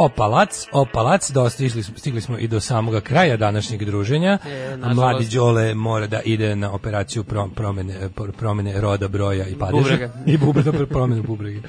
Opalac, 0.06 0.68
opalac, 0.72 1.32
dosta 1.32 1.50
stigli, 1.50 1.84
smo- 1.84 1.98
stigli 1.98 2.22
smo 2.22 2.38
i 2.38 2.48
do 2.48 2.60
samoga 2.60 3.02
kraja 3.02 3.38
današnjeg 3.38 3.86
druženja. 3.86 4.38
E. 4.46 4.78
Mladi 4.94 5.26
Đole 5.26 5.76
mora 5.76 6.08
da 6.08 6.22
ide 6.22 6.56
na 6.56 6.72
operaciju 6.74 7.24
pro- 7.24 7.50
promene, 7.56 8.10
pro- 8.16 8.32
promene 8.32 8.82
roda, 8.82 9.08
broja 9.08 9.48
i 9.48 9.56
padeža. 9.56 9.82
Bubrega. 9.82 10.14
I 10.34 10.38
bubrega, 10.38 10.72
promene 10.86 11.22
bubrege. 11.22 11.62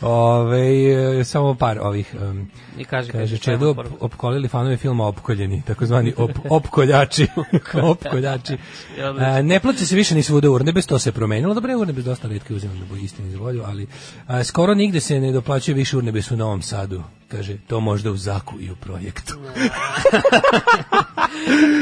Ove, 0.00 1.24
samo 1.24 1.54
par 1.54 1.78
ovih... 1.78 2.14
Um, 2.22 2.50
I 2.78 2.84
kaže, 2.84 3.12
kaže, 3.12 3.38
kaže, 3.38 3.66
op, 3.66 3.78
opkolili 4.00 4.48
fanovi 4.48 4.76
filma 4.76 5.06
Opkoljeni, 5.06 5.62
takozvani 5.66 6.14
op, 6.16 6.30
opkoljači. 6.50 7.26
opkoljači. 7.82 8.56
A, 9.20 9.42
ne 9.42 9.60
plaća 9.60 9.86
se 9.86 9.96
više 9.96 10.14
ni 10.14 10.22
svuda 10.22 10.50
Urnebes, 10.50 10.86
to 10.86 10.98
se 10.98 11.12
promenilo. 11.12 11.54
Dobro, 11.54 11.70
je 11.70 11.76
Urnebes 11.76 12.04
dosta 12.04 12.28
retki 12.28 12.54
uzimam 12.54 12.78
da 12.78 12.84
bo 12.86 12.96
istini 12.96 13.30
za 13.30 13.38
volju, 13.38 13.62
ali 13.66 13.86
a, 14.26 14.44
skoro 14.44 14.74
nigde 14.74 15.00
se 15.00 15.20
ne 15.20 15.32
doplaćuje 15.32 15.74
više 15.74 15.96
Urnebes 15.96 16.30
u 16.30 16.36
Novom 16.36 16.62
Sadu. 16.62 17.02
Kaže, 17.28 17.56
to 17.68 17.80
možda 17.80 18.10
u 18.10 18.16
Zaku 18.16 18.60
i 18.60 18.70
u 18.70 18.76
projektu. 18.76 19.34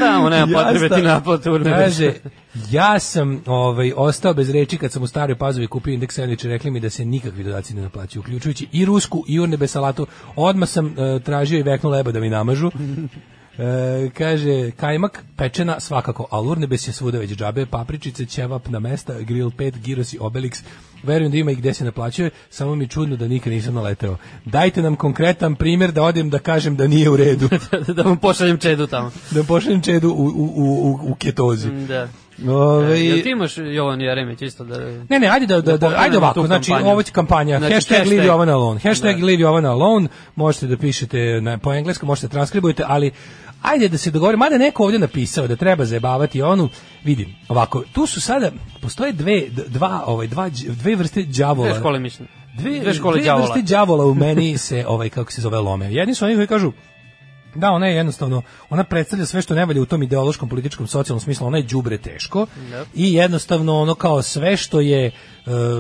Tamo 0.00 0.28
nema 0.28 0.58
potrebe 0.58 0.96
ti 0.96 1.02
naplatu. 1.02 1.60
Kaže, 1.64 2.12
ja 2.70 2.98
sam 2.98 3.42
ovaj, 3.46 3.92
ostao 3.96 4.34
bez 4.34 4.50
reči 4.50 4.78
kad 4.78 4.92
sam 4.92 5.02
u 5.02 5.06
staroj 5.06 5.38
pazovi 5.38 5.66
kupio 5.66 5.94
indeks 5.94 6.14
sandvič 6.14 6.44
i 6.44 6.48
rekli 6.48 6.70
mi 6.70 6.80
da 6.80 6.90
se 6.90 7.04
nikakvi 7.04 7.44
dodaci 7.44 7.74
ne 7.74 7.82
naplaćuju, 7.82 8.20
uključujući 8.20 8.68
i 8.72 8.84
rusku 8.84 9.24
i 9.28 9.40
urnebe 9.40 9.66
salatu. 9.66 10.06
Odmah 10.36 10.68
sam 10.68 10.86
e, 10.86 11.20
tražio 11.20 11.58
i 11.58 11.62
veknu 11.62 11.90
leba 11.90 12.12
da 12.12 12.20
mi 12.20 12.30
namažu. 12.30 12.70
E, 13.58 13.62
kaže, 14.10 14.70
kajmak, 14.70 15.24
pečena 15.36 15.80
svakako, 15.80 16.26
ali 16.30 16.48
urnebes 16.48 16.88
je 16.88 16.92
svuda 16.92 17.18
već 17.18 17.30
džabe, 17.30 17.66
papričice, 17.66 18.26
ćevap 18.26 18.68
na 18.68 18.78
mesta, 18.78 19.20
grill 19.20 19.50
5, 19.50 19.72
gyros 19.76 20.14
i 20.14 20.18
obelix. 20.18 20.62
Verujem 21.02 21.32
da 21.32 21.38
ima 21.38 21.50
i 21.50 21.56
gde 21.56 21.74
se 21.74 21.84
naplaćuje, 21.84 22.30
samo 22.50 22.74
mi 22.74 22.84
je 22.84 22.88
čudno 22.88 23.16
da 23.16 23.28
nikad 23.28 23.52
nisam 23.52 23.74
naleteo. 23.74 24.16
Dajte 24.44 24.82
nam 24.82 24.96
konkretan 24.96 25.54
primjer 25.54 25.92
da 25.92 26.02
odem 26.02 26.30
da 26.30 26.38
kažem 26.38 26.76
da 26.76 26.86
nije 26.86 27.10
u 27.10 27.16
redu. 27.16 27.48
da 27.96 28.02
vam 28.02 28.16
pošaljem 28.16 28.58
čedu 28.58 28.86
tamo. 28.86 29.10
da 29.30 29.42
pošaljem 29.44 29.82
čedu 29.82 30.08
u, 30.08 30.26
u, 30.26 30.52
u, 30.56 30.98
u, 31.02 31.14
ketozi. 31.14 31.70
Da. 31.70 32.08
Ove, 32.48 32.94
E, 32.94 33.00
jel 33.00 33.22
ti 33.22 33.30
imaš 33.30 33.54
Jovan 33.58 34.00
Jeremić 34.00 34.42
isto 34.42 34.64
da... 34.64 34.78
Ne, 35.08 35.18
ne, 35.18 35.28
ajde 35.28 35.46
da, 35.46 35.54
da, 35.56 35.62
da 35.62 35.72
pokrenemo 35.72 36.02
ajde 36.04 36.16
ovako, 36.18 36.46
znači 36.46 36.66
kampanju. 36.66 36.90
ovo 36.90 37.00
je 37.00 37.04
kampanja, 37.04 37.58
Znači, 37.58 37.74
hashtag, 37.74 37.96
hashtag. 37.98 38.12
leave 38.12 38.26
Jovana 38.26 38.52
alone, 38.52 38.80
hashtag 38.80 39.16
Da. 39.16 39.26
leave 39.26 39.42
Jovana 39.42 39.70
alone, 39.70 40.08
možete 40.34 40.66
da 40.66 40.76
pišete 40.76 41.18
na, 41.40 41.58
po 41.58 41.72
engleskom, 41.72 42.06
možete 42.06 42.26
da 42.26 42.32
transkribujete, 42.32 42.82
ali 42.86 43.10
ajde 43.66 43.88
da 43.88 43.98
se 43.98 44.10
dogovorimo, 44.10 44.44
mada 44.44 44.58
neko 44.58 44.84
ovdje 44.84 44.98
napisao 44.98 45.46
da 45.46 45.56
treba 45.56 45.84
zajebavati 45.84 46.42
onu, 46.42 46.68
vidim, 47.04 47.36
ovako, 47.48 47.82
tu 47.92 48.06
su 48.06 48.20
sada, 48.20 48.50
postoje 48.80 49.12
dve, 49.12 49.46
dva, 49.68 50.02
ovaj, 50.06 50.26
dva, 50.26 50.48
dve 50.68 50.96
vrste 50.96 51.22
đavola. 51.22 51.68
Dve 51.68 51.78
škole 51.78 51.98
mišljenja. 51.98 52.30
Dve, 52.58 52.80
Dve 52.80 52.94
škole 52.94 53.20
dve 53.20 53.34
vrste 53.34 53.62
đavola 53.62 54.04
u 54.06 54.14
meni 54.14 54.58
se, 54.58 54.84
ovaj, 54.88 55.08
kako 55.08 55.32
se 55.32 55.40
zove, 55.40 55.58
lome. 55.58 55.92
Jedni 55.92 56.14
su 56.14 56.24
oni 56.24 56.34
koji 56.34 56.46
kažu, 56.46 56.72
da, 57.54 57.70
ona 57.70 57.86
je 57.86 57.96
jednostavno, 57.96 58.42
ona 58.70 58.84
predstavlja 58.84 59.26
sve 59.26 59.42
što 59.42 59.54
ne 59.54 59.64
valja 59.64 59.82
u 59.82 59.86
tom 59.86 60.02
ideološkom, 60.02 60.48
političkom, 60.48 60.86
socijalnom 60.86 61.20
smislu, 61.20 61.46
ona 61.46 61.58
je 61.58 61.62
đubre 61.62 61.98
teško 61.98 62.46
Da. 62.70 62.84
i 62.94 63.14
jednostavno 63.14 63.80
ono 63.80 63.94
kao 63.94 64.22
sve 64.22 64.56
što 64.56 64.80
je 64.80 65.10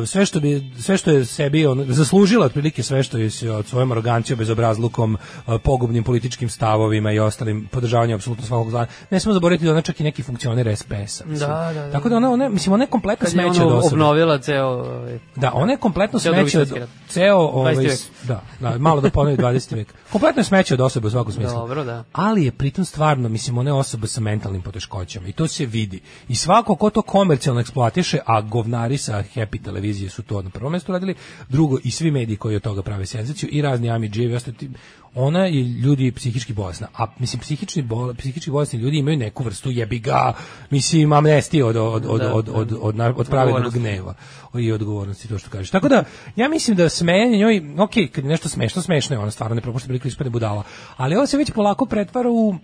sve 0.06 0.26
što 0.26 0.40
bi 0.40 0.72
sve 0.78 0.96
što 0.96 1.10
je 1.10 1.24
sebi 1.24 1.66
on 1.66 1.84
zaslužila 1.88 2.46
otprilike 2.46 2.82
sve 2.82 3.02
što 3.02 3.18
je 3.18 3.30
se 3.30 3.50
od 3.50 3.66
svojom 3.66 3.92
arogancijom, 3.92 4.38
bezobrazlukom, 4.38 5.18
e, 5.48 5.58
pogubnim 5.58 6.04
političkim 6.04 6.48
stavovima 6.48 7.12
i 7.12 7.18
ostalim 7.18 7.66
podržavanjem 7.66 8.14
apsolutno 8.16 8.46
svakog 8.46 8.70
zla. 8.70 8.86
Ne 9.10 9.20
smemo 9.20 9.34
zaboraviti 9.34 9.64
da 9.64 9.70
ona 9.70 9.80
čak 9.82 10.00
i 10.00 10.04
neki 10.04 10.22
funkcioner 10.22 10.76
SPS-a. 10.76 11.24
Da, 11.26 11.36
da, 11.36 11.72
da. 11.74 11.92
Tako 11.92 12.08
da 12.08 12.16
ona, 12.16 12.30
ona 12.30 12.48
mislim 12.48 12.72
ona 12.72 12.84
je 12.84 12.88
kompletno 12.88 13.28
smeće 13.28 13.62
od 13.62 13.72
osobe. 13.72 13.94
obnovila 13.94 14.38
ceo... 14.38 14.66
ovaj, 14.66 15.18
Da, 15.36 15.50
ona 15.54 15.72
je 15.72 15.78
kompletno 15.78 16.18
smeće 16.18 16.60
od 16.60 16.72
ceo 17.08 17.36
ovaj 17.38 17.74
20. 17.74 17.88
s- 17.88 18.08
da, 18.22 18.42
da, 18.60 18.78
malo 18.78 19.00
da 19.00 19.10
ponovi 19.10 19.36
20. 19.36 19.74
vek. 19.74 19.94
Kompletno 20.12 20.40
je 20.40 20.44
smeće 20.44 20.74
od 20.74 20.80
osobe 20.80 21.06
u 21.06 21.10
svakom 21.10 21.32
smislu. 21.32 21.54
Dobro, 21.54 21.84
da. 21.84 22.04
Ali 22.12 22.44
je 22.44 22.52
pritom 22.52 22.84
stvarno, 22.84 23.28
mislim, 23.28 23.58
ona 23.58 23.70
je 23.70 23.74
osoba 23.74 24.06
sa 24.06 24.20
mentalnim 24.20 24.62
poteškoćama 24.62 25.28
i 25.28 25.32
to 25.32 25.48
se 25.48 25.66
vidi. 25.66 26.00
I 26.28 26.34
svako 26.34 26.74
ko 26.74 26.90
to 26.90 27.02
komercijalno 27.02 27.60
eksploatiše, 27.60 28.18
a 28.26 28.40
govnari 28.40 28.98
sa 28.98 29.22
Happy 29.34 29.55
televizije 29.58 30.10
su 30.10 30.22
to 30.22 30.42
na 30.42 30.50
prvom 30.50 30.72
mjestu 30.72 30.92
radili, 30.92 31.14
drugo 31.48 31.78
i 31.84 31.90
svi 31.90 32.10
mediji 32.10 32.36
koji 32.36 32.56
od 32.56 32.62
toga 32.62 32.82
prave 32.82 33.06
senzaciju 33.06 33.48
i 33.52 33.62
razni 33.62 33.90
Ami 33.90 34.10
i 34.14 34.34
ostali 34.34 34.56
ti- 34.56 34.70
ona 35.14 35.44
je 35.46 35.62
ljudi 35.62 36.12
psihički 36.12 36.52
bolesna, 36.52 36.86
a 36.94 37.06
mislim 37.18 37.40
psihički 37.40 37.82
bol, 37.82 38.14
psihički 38.14 38.50
bolesni 38.50 38.78
ljudi 38.78 38.98
imaju 38.98 39.16
neku 39.16 39.44
vrstu 39.44 39.70
jebi 39.70 39.98
ga, 39.98 40.32
mislim 40.70 41.12
amnestije 41.12 41.64
od 41.64 41.76
od 41.76 42.06
od 42.06 42.20
Da, 42.20 42.34
od 42.34 42.44
da. 42.44 42.52
od 42.52 42.72
od, 42.80 42.96
na- 42.96 43.14
od 43.16 43.28
pravednog 43.28 43.72
gneva 43.72 44.14
i 44.58 44.72
odgovornosti 44.72 45.28
to 45.28 45.38
što 45.38 45.50
kažeš. 45.50 45.70
Tako 45.70 45.88
da 45.88 46.04
ja 46.36 46.48
mislim 46.48 46.76
da 46.76 46.88
smejanje 46.88 47.38
njoj, 47.38 47.62
ok, 47.78 47.90
kad 48.12 48.24
je 48.24 48.30
nešto 48.30 48.48
smešno, 48.48 48.82
smešno 48.82 49.16
je, 49.16 49.20
ona 49.20 49.30
stvarno 49.30 49.54
ne 49.54 49.60
propušta 49.60 49.86
priliku 49.86 50.04
da 50.04 50.08
ispadne 50.08 50.30
budala. 50.30 50.62
Ali 50.96 51.16
ovo 51.16 51.26
se 51.26 51.36
već 51.36 51.50
polako 51.50 51.86
pretvara 51.86 52.30
u 52.30 52.54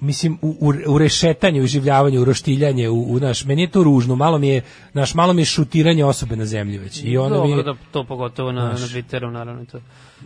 mislim 0.00 0.38
u, 0.42 0.56
u, 0.60 0.72
u 0.86 0.98
rešetanju, 0.98 1.62
u 1.62 1.66
življavanju, 1.66 2.20
u 2.20 2.24
roštiljanje, 2.24 2.88
u, 2.88 3.14
u 3.14 3.20
naš, 3.20 3.44
meni 3.44 3.62
je 3.62 3.70
to 3.70 3.82
ružno, 3.82 4.16
malo 4.16 4.38
mi 4.38 4.48
je, 4.48 4.62
naš, 4.92 5.14
malo 5.14 5.32
mi 5.32 5.42
je 5.42 5.46
šutiranje 5.46 6.04
osobe 6.04 6.36
na 6.36 6.44
zemlji 6.46 6.78
već. 6.78 7.02
I 7.04 7.16
ono 7.16 7.44
mi 7.44 7.50
Dobro, 7.50 7.56
je, 7.56 7.62
da, 7.62 7.74
to 7.90 8.04
pogotovo 8.04 8.52
na, 8.52 8.64
na 8.68 8.76
Znaš. 8.76 8.90
Twitteru, 8.90 9.30
naravno. 9.30 9.64
To. 9.64 9.80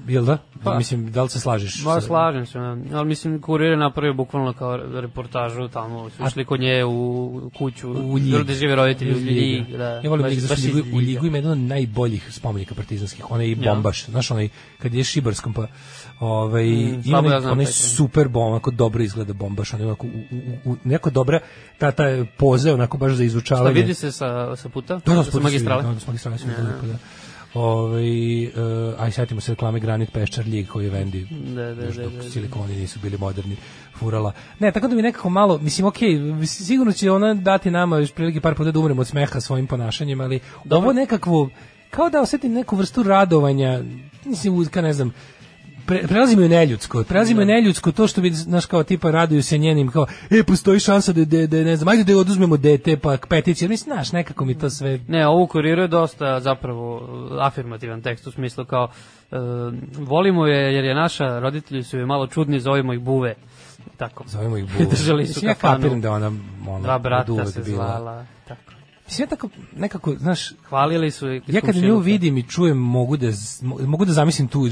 Jel 0.07 0.25
da? 0.25 0.39
Pa. 0.65 0.75
mislim, 0.75 1.11
da 1.11 1.23
li 1.23 1.29
se 1.29 1.41
slažeš? 1.41 1.85
Ba, 1.85 1.95
sa- 1.95 2.01
slažem 2.01 2.47
se, 2.47 2.59
ali 2.93 3.05
mislim, 3.05 3.41
kurir 3.41 3.71
je 3.71 3.77
napravio 3.77 4.15
bukvalno 4.15 4.53
kao 4.53 4.77
reportažu 4.77 5.69
tamo, 5.69 6.11
su 6.11 6.23
išli 6.25 6.45
kod 6.45 6.61
nje 6.61 6.85
u 6.85 7.51
kuću, 7.59 7.91
u 7.91 8.19
Ljig. 8.19 8.41
gde 8.41 8.55
žive 8.55 8.75
roditelji, 8.77 9.15
u 9.15 9.19
Ljig, 9.19 9.37
Ljig, 9.37 9.77
da. 9.77 9.85
Ja 9.85 10.11
volim 10.11 10.27
Ljig, 10.27 10.39
zato 10.39 10.53
baš 10.53 10.59
što 10.59 10.69
iz 10.69 10.75
Ljigu, 10.77 10.97
u. 10.97 11.01
Ljigu 11.01 11.27
ima 11.27 11.37
jedan 11.37 11.53
od 11.53 11.59
najboljih 11.59 12.27
spomenika 12.31 12.75
partizanskih, 12.75 13.31
onaj 13.31 13.51
Ja. 13.51 13.57
bombaš, 13.65 14.07
znaš 14.07 14.31
onaj, 14.31 14.49
kad 14.79 14.95
je 14.95 15.05
šibarskom 15.05 15.53
pa, 15.53 15.67
ovaj, 16.21 16.65
Mm, 16.65 17.03
ima 17.05 17.19
onaj, 17.19 17.33
ja 17.33 17.41
znam 17.41 17.53
onaj 17.53 17.67
super 17.67 18.29
bom, 18.29 18.47
onako 18.47 18.71
dobro 18.71 19.03
izgleda 19.03 19.33
bombaš, 19.33 19.75
onaj 19.75 19.87
onako, 19.87 20.07
u, 20.07 20.11
u, 20.67 20.73
u, 20.73 20.77
neko 20.85 21.11
dobra, 21.11 21.41
ta, 21.79 21.91
ta 21.91 22.05
poze, 22.37 22.73
onako 22.73 22.99
baš 22.99 23.11
za 23.11 23.17
Šta 23.17 23.25
izučavanje. 23.25 23.75
vidi 23.75 23.95
se 23.95 24.13
sa, 24.13 24.57
sa 24.57 24.69
puta? 24.69 25.01
Da, 25.07 25.15
da, 25.15 25.25
sa 25.25 25.31
sa 25.31 25.41
magistrale? 25.41 25.83
Da, 25.83 25.93
da, 25.93 26.01
sa 26.01 26.07
magistrale 26.07 26.39
su 26.39 26.47
videli, 26.49 26.69
pa 26.81 26.87
da. 26.87 26.99
Ovaj 27.55 28.47
uh, 28.47 28.53
aj 28.99 29.13
setimo 29.13 29.41
se 29.41 29.53
reklame 29.53 29.81
Granit 29.81 30.13
Peščar 30.13 30.47
Ljig 30.47 30.69
koji 30.69 30.85
je 30.85 30.91
Vendi. 30.91 31.27
Da, 31.31 31.63
da, 31.63 31.75
da, 31.75 31.87
dok 31.87 32.13
da, 32.13 32.23
da. 32.23 32.31
silikoni 32.31 32.77
nisu 32.77 32.99
bili 33.03 33.19
moderni 33.19 33.57
furala. 33.99 34.33
Ne, 34.59 34.73
tako 34.73 34.89
da 34.89 34.97
mi 34.97 35.03
nekako 35.03 35.31
malo, 35.31 35.59
mislim, 35.59 35.87
okej, 35.87 36.19
sigurno 36.47 36.93
će 36.93 37.11
ona 37.11 37.35
dati 37.35 37.71
nama 37.71 37.99
još 37.99 38.13
prilike 38.13 38.41
par 38.41 38.55
puta 38.55 38.71
da 38.71 38.79
umremo 38.79 39.01
od 39.01 39.07
smeha 39.07 39.41
svojim 39.41 39.67
ponašanjem, 39.67 40.21
ali 40.21 40.41
ovo 40.71 40.93
nekakvo, 40.93 41.51
kao 41.91 42.11
da 42.11 42.21
osetim 42.21 42.53
neku 42.53 42.77
vrstu 42.77 43.03
radovanja, 43.03 43.83
mislim, 44.25 44.55
uzka, 44.55 44.83
ne 44.83 44.93
znam, 44.93 45.13
pre, 45.89 46.07
prelazi 46.07 46.37
mi 46.37 46.45
u 46.45 46.49
neljudsko, 46.49 47.05
prelazi 47.05 47.35
mi 47.35 47.43
u 47.43 47.47
neljudsko 47.47 47.93
to 47.93 48.07
što 48.07 48.21
bi, 48.21 48.31
znaš, 48.31 48.67
kao 48.67 48.83
tipa 48.83 49.11
raduju 49.11 49.43
se 49.43 49.59
njenim, 49.59 49.91
kao, 49.91 50.07
e, 50.31 50.43
postoji 50.43 50.81
šansa 50.81 51.13
da, 51.13 51.25
da, 51.25 51.47
da 51.47 51.57
ne 51.57 51.77
znam, 51.77 51.89
ajde 51.89 52.05
da 52.05 52.19
oduzmemo 52.19 52.57
dete, 52.57 52.97
pa 52.97 53.17
peticije, 53.29 53.69
mislim, 53.69 53.95
znaš, 53.95 54.13
nekako 54.13 54.45
mi 54.45 54.59
to 54.59 54.71
sve 54.71 55.01
Ne, 55.09 55.27
ovo 55.27 55.43
u 55.43 55.47
kuriru 55.47 55.83
je 55.83 55.89
dosta 55.89 56.41
zapravo 56.41 57.09
afirmativan 57.41 58.03
tekst 58.03 58.27
u 58.27 58.31
smislu 58.31 58.65
kao 58.65 58.89
e, 59.31 59.37
volimo 59.99 60.47
je 60.47 60.75
jer 60.75 60.85
je 60.85 60.95
naša, 60.95 61.39
roditelji 61.39 61.83
su 61.83 61.99
je 61.99 62.07
malo 62.07 62.27
čudni, 62.27 62.61
zovemo 62.61 62.93
ih 62.93 63.01
buve. 63.01 63.35
Tako. 63.97 64.25
Zovemo 64.27 64.57
ih 64.57 64.65
buve. 64.73 64.91
Držali 64.97 65.27
su 65.27 65.47
ja 65.47 65.55
kapiram 65.55 66.01
da 66.01 66.13
ona 66.13 66.33
ono, 66.69 66.83
Dva 66.83 66.99
brata 66.99 67.47
se 67.47 67.63
zvala. 67.63 68.27
Tako. 68.49 68.78
Mislim, 69.09 69.25
ja 69.25 69.29
tako, 69.29 69.49
nekako, 69.77 70.15
znaš, 70.15 70.53
Hvalili 70.69 71.11
su 71.11 71.31
ih. 71.33 71.43
ja 71.47 71.61
kad 71.61 71.77
nju 71.77 71.99
vidim 71.99 72.39
i 72.39 72.43
čujem, 72.43 72.77
mogu 72.77 73.17
da, 73.17 73.27
mogu 73.63 74.05
da 74.05 74.13
zamislim 74.13 74.49
tu 74.49 74.69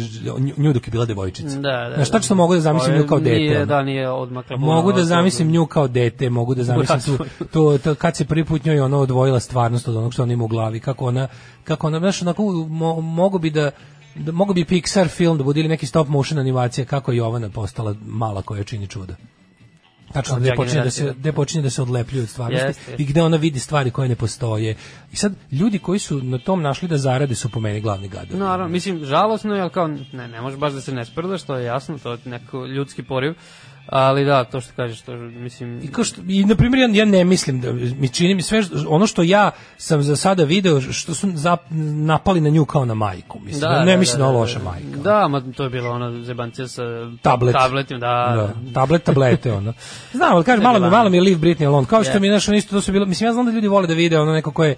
nju, 0.56 0.72
dok 0.72 0.86
je 0.86 0.90
bila 0.90 1.04
devojčica. 1.04 1.56
Da, 1.56 1.88
da. 1.88 1.92
Znaš, 1.94 2.10
tačno 2.10 2.36
mogu 2.36 2.54
da 2.54 2.60
zamislim 2.60 2.96
nju 2.96 3.06
kao 3.06 3.20
dete. 3.20 3.36
Nije, 3.36 3.66
da, 3.66 3.82
nije 3.82 4.10
odmakla. 4.10 4.56
Mogu 4.56 4.92
da 4.92 5.04
zamislim 5.04 5.50
nju 5.50 5.66
kao 5.66 5.88
dete, 5.88 6.30
mogu 6.30 6.54
da 6.54 6.64
zamislim 6.64 7.00
tu, 7.00 7.24
to, 7.52 7.78
to, 7.78 7.94
kad 7.94 8.16
se 8.16 8.24
prvi 8.24 8.44
put 8.44 8.64
njoj 8.64 8.80
ono 8.80 8.98
odvojila 8.98 9.40
stvarnost 9.40 9.88
od 9.88 9.96
onog 9.96 10.12
što 10.12 10.22
ona 10.22 10.32
ima 10.32 10.44
u 10.44 10.48
glavi, 10.48 10.80
kako 10.80 11.06
ona, 11.06 11.28
kako 11.64 11.86
ona, 11.86 11.98
znaš, 11.98 12.22
onako, 12.22 12.42
mo, 12.68 13.00
mogu 13.00 13.38
bi 13.38 13.50
da, 13.50 13.70
da 14.14 14.32
mogu 14.32 14.54
bi 14.54 14.64
Pixar 14.64 15.08
film 15.08 15.38
da 15.38 15.44
bude 15.44 15.60
ili 15.60 15.68
neki 15.68 15.86
stop 15.86 16.08
motion 16.08 16.38
animacija 16.38 16.84
kako 16.84 17.12
je 17.12 17.16
Jovana 17.16 17.48
postala 17.48 17.94
mala 18.06 18.42
koja 18.42 18.64
čini 18.64 18.86
čuda. 18.86 19.14
Tačno, 20.16 20.36
gde 20.36 20.48
Druga 20.48 20.62
počinje 20.62 20.82
da 20.84 20.90
se 20.90 21.14
gde 21.18 21.32
počinje 21.32 21.62
da 21.62 21.70
se 21.70 21.82
odlepljuje 21.82 22.22
od 22.22 22.28
stvarnosti 22.28 22.66
Jeste, 22.66 22.90
jeste. 22.90 23.02
i 23.02 23.06
gde 23.06 23.22
ona 23.22 23.36
vidi 23.36 23.58
stvari 23.58 23.90
koje 23.90 24.08
ne 24.08 24.16
postoje. 24.16 24.76
I 25.12 25.16
sad 25.16 25.34
ljudi 25.52 25.78
koji 25.78 25.98
su 25.98 26.22
na 26.22 26.38
tom 26.38 26.62
našli 26.62 26.88
da 26.88 26.98
zarade 26.98 27.34
su 27.34 27.48
po 27.48 27.60
meni 27.60 27.80
glavni 27.80 28.08
gadovi. 28.08 28.40
Naravno, 28.40 28.68
mislim, 28.68 29.04
žalosno 29.04 29.54
je, 29.54 29.60
ali 29.60 29.70
kao, 29.70 29.88
ne, 29.88 30.28
ne 30.28 30.40
može 30.40 30.56
baš 30.56 30.72
da 30.72 30.80
se 30.80 30.92
ne 30.92 31.04
sprdaš, 31.04 31.42
to 31.42 31.56
je 31.56 31.64
jasno, 31.64 31.98
to 31.98 32.12
je 32.12 32.18
neko 32.24 32.66
ljudski 32.66 33.02
poriv, 33.02 33.34
ali 33.86 34.24
da, 34.24 34.44
to 34.44 34.60
što 34.60 34.72
kažeš, 34.74 35.00
to, 35.00 35.12
mislim, 35.14 35.80
I 35.82 35.88
kao 35.88 36.04
što 36.04 36.20
i 36.28 36.44
na 36.44 36.54
primjer 36.54 36.90
ja, 36.90 36.94
ja 36.94 37.04
ne 37.04 37.24
mislim 37.24 37.60
da 37.60 37.72
mi 37.72 38.08
čini 38.08 38.34
mi 38.34 38.42
sve 38.42 38.62
što- 38.62 38.84
ono 38.88 39.06
što 39.06 39.22
ja 39.22 39.50
sam 39.76 40.02
za 40.02 40.16
sada 40.16 40.44
video 40.44 40.80
što 40.82 41.14
su 41.14 41.28
zap, 41.32 41.60
napali 41.96 42.40
na 42.40 42.50
nju 42.50 42.64
kao 42.64 42.84
na 42.84 42.94
majku 42.94 43.38
mislim 43.40 43.60
da, 43.60 43.84
ne 43.84 43.96
mislim 43.96 44.18
da, 44.18 44.24
je 44.24 44.28
ona 44.28 44.38
loša 44.38 44.58
majka 44.60 44.98
Da, 44.98 45.28
ma 45.28 45.42
to 45.52 45.64
je 45.64 45.70
bila 45.70 45.90
ona 45.90 46.22
zebancija 46.24 46.68
sa 46.68 46.82
Tablet. 47.22 47.52
tabletima, 47.54 48.00
da, 48.00 48.06
da, 48.36 48.72
tablet, 48.72 49.02
tablete, 49.04 49.52
ono. 49.52 49.72
Znam, 50.12 50.34
ali 50.34 50.44
kažem, 50.44 50.62
malo 50.62 50.78
mi, 50.80 50.90
malo 50.90 51.10
mi 51.10 51.16
je 51.16 51.22
Leave 51.22 51.38
Britney 51.38 51.66
Alone. 51.66 51.86
Kao 51.86 52.04
što 52.04 52.12
Je. 52.12 52.20
mi 52.20 52.26
je 52.26 52.32
nešto 52.32 52.54
isto, 52.54 52.70
to 52.70 52.80
su 52.80 52.92
bilo, 52.92 53.06
mislim, 53.06 53.26
ja 53.26 53.32
znam 53.32 53.46
da 53.46 53.52
ljudi 53.52 53.68
vole 53.68 53.86
da 53.86 53.94
vide 53.94 54.18
ono 54.18 54.32
neko 54.32 54.50
ko 54.50 54.64
je, 54.64 54.76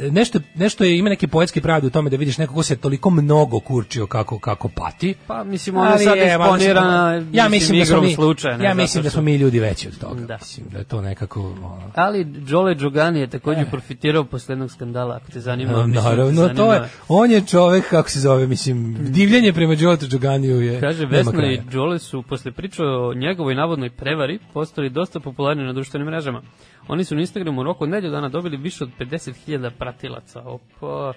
nešto, 0.00 0.40
nešto 0.54 0.84
je, 0.84 0.98
ima 0.98 1.08
neke 1.08 1.28
poetske 1.28 1.60
pravde 1.60 1.86
u 1.86 1.90
tome 1.90 2.10
da 2.10 2.16
vidiš 2.16 2.38
neko 2.38 2.54
ko 2.54 2.62
se 2.62 2.76
toliko 2.76 3.10
mnogo 3.10 3.60
kurčio 3.60 4.06
kako, 4.06 4.38
kako 4.38 4.68
pati. 4.68 5.14
Pa, 5.26 5.44
mislim, 5.44 5.76
ona 5.76 5.90
je 5.90 5.98
sad 5.98 6.14
se- 6.14 6.24
eksponirana, 6.24 7.22
ja 7.32 7.48
mislim 7.48 7.78
da 7.78 7.84
smo 7.86 8.00
mi, 8.00 8.14
slučaja, 8.14 8.56
ne 8.56 8.64
ja 8.64 8.74
mislim 8.74 9.02
da 9.04 9.10
smo 9.10 9.22
mi 9.22 9.36
ljudi 9.36 9.60
veći 9.60 9.88
od 9.88 9.98
toga. 9.98 10.20
Da. 10.20 10.36
Mislim 10.36 10.66
da 10.68 10.78
je 10.78 10.84
to 10.84 11.00
nekako, 11.02 11.40
ono, 11.42 11.82
Ali 11.94 12.26
Jole 12.48 12.74
Džogani 12.74 13.18
je 13.18 13.24
Eh. 13.24 13.28
također 13.28 13.70
profitirao 13.70 14.24
posle 14.24 14.52
jednog 14.52 14.70
skandala, 14.70 15.16
ako 15.16 15.32
te 15.32 15.40
zanima. 15.40 15.72
mislim, 15.76 15.96
ako 15.96 16.00
te 16.00 16.10
Naravno, 16.10 16.42
to 16.42 16.54
zanima. 16.54 16.74
je, 16.74 16.88
on 17.08 17.30
je 17.30 17.40
čovek, 17.42 17.84
kako 17.86 18.10
se 18.10 18.20
zove, 18.20 18.46
mislim, 18.46 18.96
divljenje 19.00 19.52
prema 19.52 19.74
Đoletu 19.74 20.06
Đoganiju 20.06 20.60
je, 20.60 20.80
Kaže, 20.80 21.06
Vesna 21.06 21.46
i 21.46 21.60
Jole 21.72 21.98
su 21.98 22.22
posle 22.22 22.52
priče 22.52 22.82
o 22.84 23.14
njegovoj 23.14 23.54
navodnoj 23.54 23.90
prevari 23.90 24.38
postali 24.54 24.90
dosta 24.90 25.20
popularni 25.20 25.64
na 25.64 25.72
društvenim 25.72 26.06
mrežama. 26.06 26.42
Oni 26.88 27.04
su 27.04 27.14
na 27.14 27.20
Instagramu 27.20 27.60
u 27.60 27.64
roku 27.64 27.84
od 27.84 27.90
nedelju 27.90 28.12
dana 28.12 28.28
dobili 28.28 28.56
više 28.56 28.84
od 28.84 28.90
50.000 28.98 29.70
pratilaca. 29.78 30.40
Opa. 30.40 31.12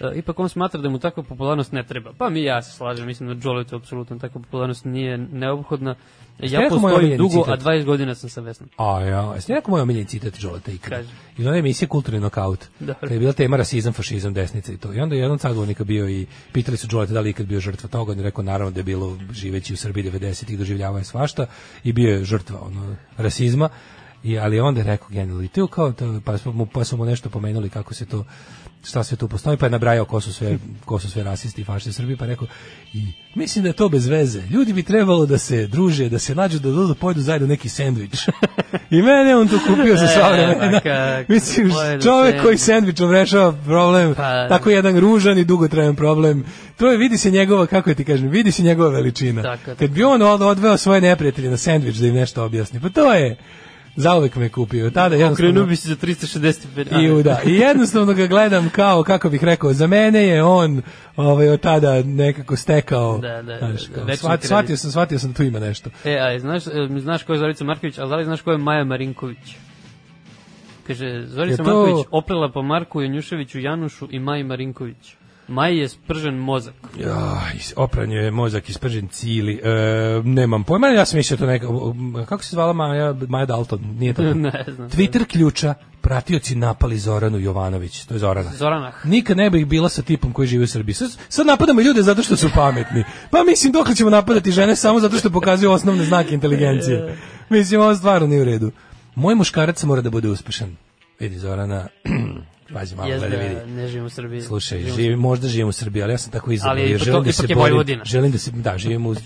E, 0.00 0.18
ipak 0.18 0.38
on 0.38 0.48
smatra 0.48 0.80
da 0.80 0.88
mu 0.88 0.98
takva 0.98 1.22
popularnost 1.22 1.72
ne 1.72 1.82
treba. 1.82 2.12
Pa 2.18 2.28
mi 2.28 2.40
i 2.40 2.44
ja 2.44 2.62
se 2.62 2.76
slažem, 2.76 3.06
mislim 3.06 3.28
da 3.28 3.48
Joletu 3.48 3.76
apsolutno 3.76 4.18
takva 4.18 4.40
popularnost 4.40 4.84
nije 4.84 5.18
neophodna. 5.18 5.94
Ja 6.38 6.60
postojim 6.70 7.16
dugo, 7.18 7.44
citat? 7.44 7.60
a 7.60 7.70
20 7.70 7.84
godina 7.84 8.14
sam 8.14 8.30
sa 8.30 8.40
Vesnom. 8.40 8.68
A 8.76 9.00
ja, 9.00 9.32
jeste 9.34 9.54
rekao 9.54 9.70
moj 9.70 9.80
omiljeni 9.80 10.06
citat 10.06 10.40
Đoleta 10.40 10.70
ikada? 10.70 10.96
Kaži. 10.96 11.08
Iz 11.38 11.46
one 11.46 11.58
emisije 11.58 11.88
Kulturni 11.88 12.20
nokaut. 12.20 12.64
Dobro. 12.80 12.96
Kad 13.00 13.10
je 13.10 13.18
bila 13.18 13.32
tema 13.32 13.56
rasizam, 13.56 13.92
fašizam, 13.92 14.34
desnica 14.34 14.72
i 14.72 14.76
to. 14.76 14.94
I 14.94 15.00
onda 15.00 15.14
je 15.14 15.20
jedan 15.20 15.38
sagovornika 15.38 15.84
bio 15.84 16.08
i 16.08 16.26
pitali 16.52 16.76
su 16.76 16.86
Đoleta 16.86 17.12
da 17.12 17.20
li 17.20 17.28
je 17.28 17.30
ikad 17.30 17.46
bio 17.46 17.60
žrtva 17.60 17.88
toga. 17.88 18.12
On 18.12 18.18
je 18.18 18.24
rekao 18.24 18.44
naravno 18.44 18.70
da 18.70 18.80
je 18.80 18.84
bilo 18.84 19.18
živeći 19.32 19.74
u 19.74 19.76
Srbiji 19.76 20.10
90-ih 20.10 20.58
doživljavao 20.58 20.98
je 20.98 21.04
svašta 21.04 21.46
i 21.84 21.92
bio 21.92 22.10
je 22.10 22.24
žrtva 22.24 22.60
ono, 22.60 22.96
rasizma. 23.16 23.68
I, 24.24 24.38
ali 24.38 24.60
onda 24.60 24.80
je 24.80 24.84
rekao 24.84 25.08
genijalno, 25.08 25.42
i 25.42 25.48
to 25.48 25.66
kao 25.66 25.92
to, 25.92 26.20
pa, 26.24 26.38
smo 26.38 26.52
mu, 26.52 26.66
pa 26.66 26.84
su 26.84 26.96
mu 26.96 27.04
nešto 27.04 27.28
pomenuli 27.28 27.70
kako 27.70 27.94
se 27.94 28.06
to 28.06 28.24
šta 28.84 29.04
sve 29.04 29.16
tu 29.16 29.28
postoji, 29.28 29.56
pa 29.56 29.66
je 29.66 29.70
nabrajao 29.70 30.04
ko 30.04 30.20
su 30.20 30.32
sve, 30.32 30.56
ko 30.84 30.98
su 30.98 31.10
sve 31.10 31.22
rasisti 31.24 31.60
i 31.60 31.64
fašisti 31.64 31.90
u 31.90 31.94
Srbiji, 31.94 32.16
pa 32.16 32.24
je 32.24 32.28
rekao, 32.28 32.46
i 32.92 33.02
mislim 33.34 33.62
da 33.62 33.68
je 33.68 33.72
to 33.72 33.88
bez 33.88 34.06
veze. 34.06 34.42
Ljudi 34.42 34.72
bi 34.72 34.82
trebalo 34.82 35.26
da 35.26 35.38
se 35.38 35.66
druže, 35.66 36.08
da 36.08 36.18
se 36.18 36.34
nađu, 36.34 36.58
da 36.58 36.70
dođu 36.70 36.94
pojedu 36.94 37.20
zajedno 37.20 37.48
neki 37.48 37.68
sendvič. 37.68 38.28
I 38.90 39.02
mene 39.02 39.36
on 39.36 39.48
to 39.48 39.58
kupio 39.60 39.96
za 39.96 40.06
sva 40.08 40.28
E, 40.28 40.32
vremena. 40.32 40.70
ma 40.70 40.80
kako, 40.80 41.32
Mislim, 41.34 41.70
čovek 42.02 42.32
koji 42.34 42.58
sendvič. 42.58 42.60
sendvičom 42.60 43.10
rešava 43.10 43.52
problem, 43.54 44.14
Pa- 44.14 44.48
tako 44.48 44.70
jedan 44.70 44.98
ružan 44.98 45.38
i 45.38 45.44
dugotrajan 45.44 45.96
problem. 45.96 46.44
To 46.76 46.88
je, 46.88 46.98
vidi 46.98 47.18
se 47.18 47.30
njegova, 47.30 47.66
kako 47.66 47.90
ja 47.90 47.94
ti 47.94 48.04
kažem, 48.04 48.28
vidi 48.28 48.52
se 48.52 48.62
njegova 48.62 48.88
veličina. 48.90 49.42
Tako, 49.42 49.62
tako. 49.64 49.78
Kad 49.78 49.90
bi 49.90 50.04
on 50.04 50.22
od- 50.22 50.42
odveo 50.42 50.76
svoje 50.76 51.00
neprijatelje 51.00 51.50
na 51.50 51.56
sendvič 51.56 51.96
da 51.96 52.06
im 52.06 52.14
nešto 52.14 52.44
objasni, 52.44 52.80
pa 52.80 52.88
to 52.88 53.14
je, 53.14 53.36
zauvek 53.96 54.36
me 54.36 54.48
kupio. 54.48 54.90
Tada 54.90 55.16
jednostavno... 55.16 55.66
Bi 55.66 55.76
se 55.76 55.88
za 55.88 55.96
365. 55.96 57.20
I, 57.20 57.22
da, 57.22 57.40
I 57.46 57.52
jednostavno 57.52 58.14
ga 58.14 58.26
gledam 58.26 58.70
kao, 58.70 59.02
kako 59.02 59.30
bih 59.30 59.44
rekao, 59.44 59.72
za 59.72 59.86
mene 59.86 60.22
je 60.22 60.42
on 60.42 60.82
ovaj, 61.16 61.48
od 61.48 61.60
tada 61.60 62.02
nekako 62.02 62.56
stekao. 62.56 63.18
Da, 63.18 63.42
da, 63.42 63.58
znaš, 63.58 63.82
da, 63.82 63.94
kao, 63.94 64.04
večni 64.04 64.16
shvat- 64.18 64.28
kredit. 64.28 64.46
shvatio, 64.46 64.76
sam, 64.76 64.90
shvatio 64.90 65.18
sam 65.18 65.30
da 65.30 65.36
tu 65.36 65.42
ima 65.42 65.58
nešto. 65.60 65.90
E, 66.04 66.18
a 66.18 66.38
znaš, 66.38 66.66
e, 66.66 66.70
znaš 66.98 67.22
ko 67.22 67.32
je 67.32 67.38
Zorica 67.38 67.64
Marković, 67.64 67.98
a 67.98 68.06
da 68.06 68.16
li 68.16 68.24
znaš 68.24 68.40
ko 68.40 68.52
je 68.52 68.58
Maja 68.58 68.84
Marinković? 68.84 69.56
kaže, 70.86 71.22
Zorica 71.26 71.56
to- 71.56 71.62
Marković 71.64 72.06
oplela 72.10 72.52
po 72.52 72.62
Marku 72.62 73.02
Janjuševiću, 73.02 73.60
Janušu 73.60 74.08
i 74.10 74.18
Maji 74.18 74.44
Marinković. 74.44 75.14
Maji 75.52 75.78
je 75.78 75.88
spržen 75.88 76.34
mozak. 76.34 76.74
Ja, 76.98 77.42
opran 77.76 78.12
je 78.12 78.30
mozak 78.30 78.68
ispržen 78.68 79.08
cili. 79.08 79.60
E, 79.64 80.22
nemam 80.24 80.64
pojma, 80.64 80.86
ja 80.88 81.04
sam 81.04 81.16
mislio 81.16 81.36
to 81.36 81.46
neka... 81.46 81.66
Kako 82.28 82.44
se 82.44 82.50
zvala 82.50 82.72
Maja, 82.72 83.14
Maja 83.28 83.46
Dalton? 83.46 83.80
Nije 83.98 84.14
to? 84.14 84.22
ne 84.34 84.64
znam. 84.74 84.90
Twitter 84.90 85.26
ključa, 85.26 85.74
pratioci 86.00 86.54
napali 86.54 86.98
Zoranu 86.98 87.38
Jovanović. 87.38 88.04
To 88.04 88.14
je 88.14 88.18
Zorana. 88.18 88.50
Zoranah. 88.50 89.06
Nikad 89.06 89.36
ne 89.36 89.50
bih 89.50 89.66
bila 89.66 89.88
sa 89.88 90.02
tipom 90.02 90.32
koji 90.32 90.48
živi 90.48 90.64
u 90.64 90.66
Srbiji. 90.66 90.94
Sad, 90.94 91.10
sad 91.28 91.46
napadamo 91.46 91.80
ljude 91.80 92.02
zato 92.02 92.22
što 92.22 92.36
su 92.36 92.48
pametni. 92.54 93.04
Pa 93.30 93.44
mislim, 93.44 93.72
dok 93.72 93.94
ćemo 93.94 94.10
napadati 94.10 94.52
žene 94.52 94.76
samo 94.76 95.00
zato 95.00 95.16
što 95.16 95.30
pokazuju 95.30 95.70
osnovne 95.70 96.04
znake 96.04 96.34
inteligencije. 96.34 97.16
Mislim, 97.50 97.80
ovo 97.80 97.94
stvarno 97.94 98.26
nije 98.26 98.42
u 98.42 98.44
redu. 98.44 98.70
Moj 99.14 99.34
muškarac 99.34 99.82
mora 99.82 100.02
da 100.02 100.10
bude 100.10 100.28
uspešan. 100.28 100.76
Vidi, 101.20 101.38
Zorana, 101.38 101.88
pazi 102.72 102.96
malo, 102.96 103.08
Jeste, 103.08 103.28
gledaj, 103.28 103.48
vidi. 103.48 103.72
ne 103.72 103.88
živim 103.88 104.06
u 104.06 104.10
Srbiji. 104.10 104.40
Slušaj, 104.42 104.78
Živim 104.78 104.94
živim, 104.94 105.18
možda 105.18 105.48
živim 105.48 105.68
u 105.68 105.72
Srbiji, 105.72 106.02
ali 106.02 106.12
ja 106.12 106.18
sam 106.18 106.32
tako 106.32 106.52
izabrao. 106.52 106.72
Ali 106.74 106.98
želim 106.98 107.24
da 107.24 107.32
se 107.32 107.46
borim, 107.48 108.00
želim 108.04 108.32
da 108.32 108.38
se, 108.38 108.50
da, 108.52 108.78
živim 108.78 109.06
u, 109.06 109.10
u 109.10 109.16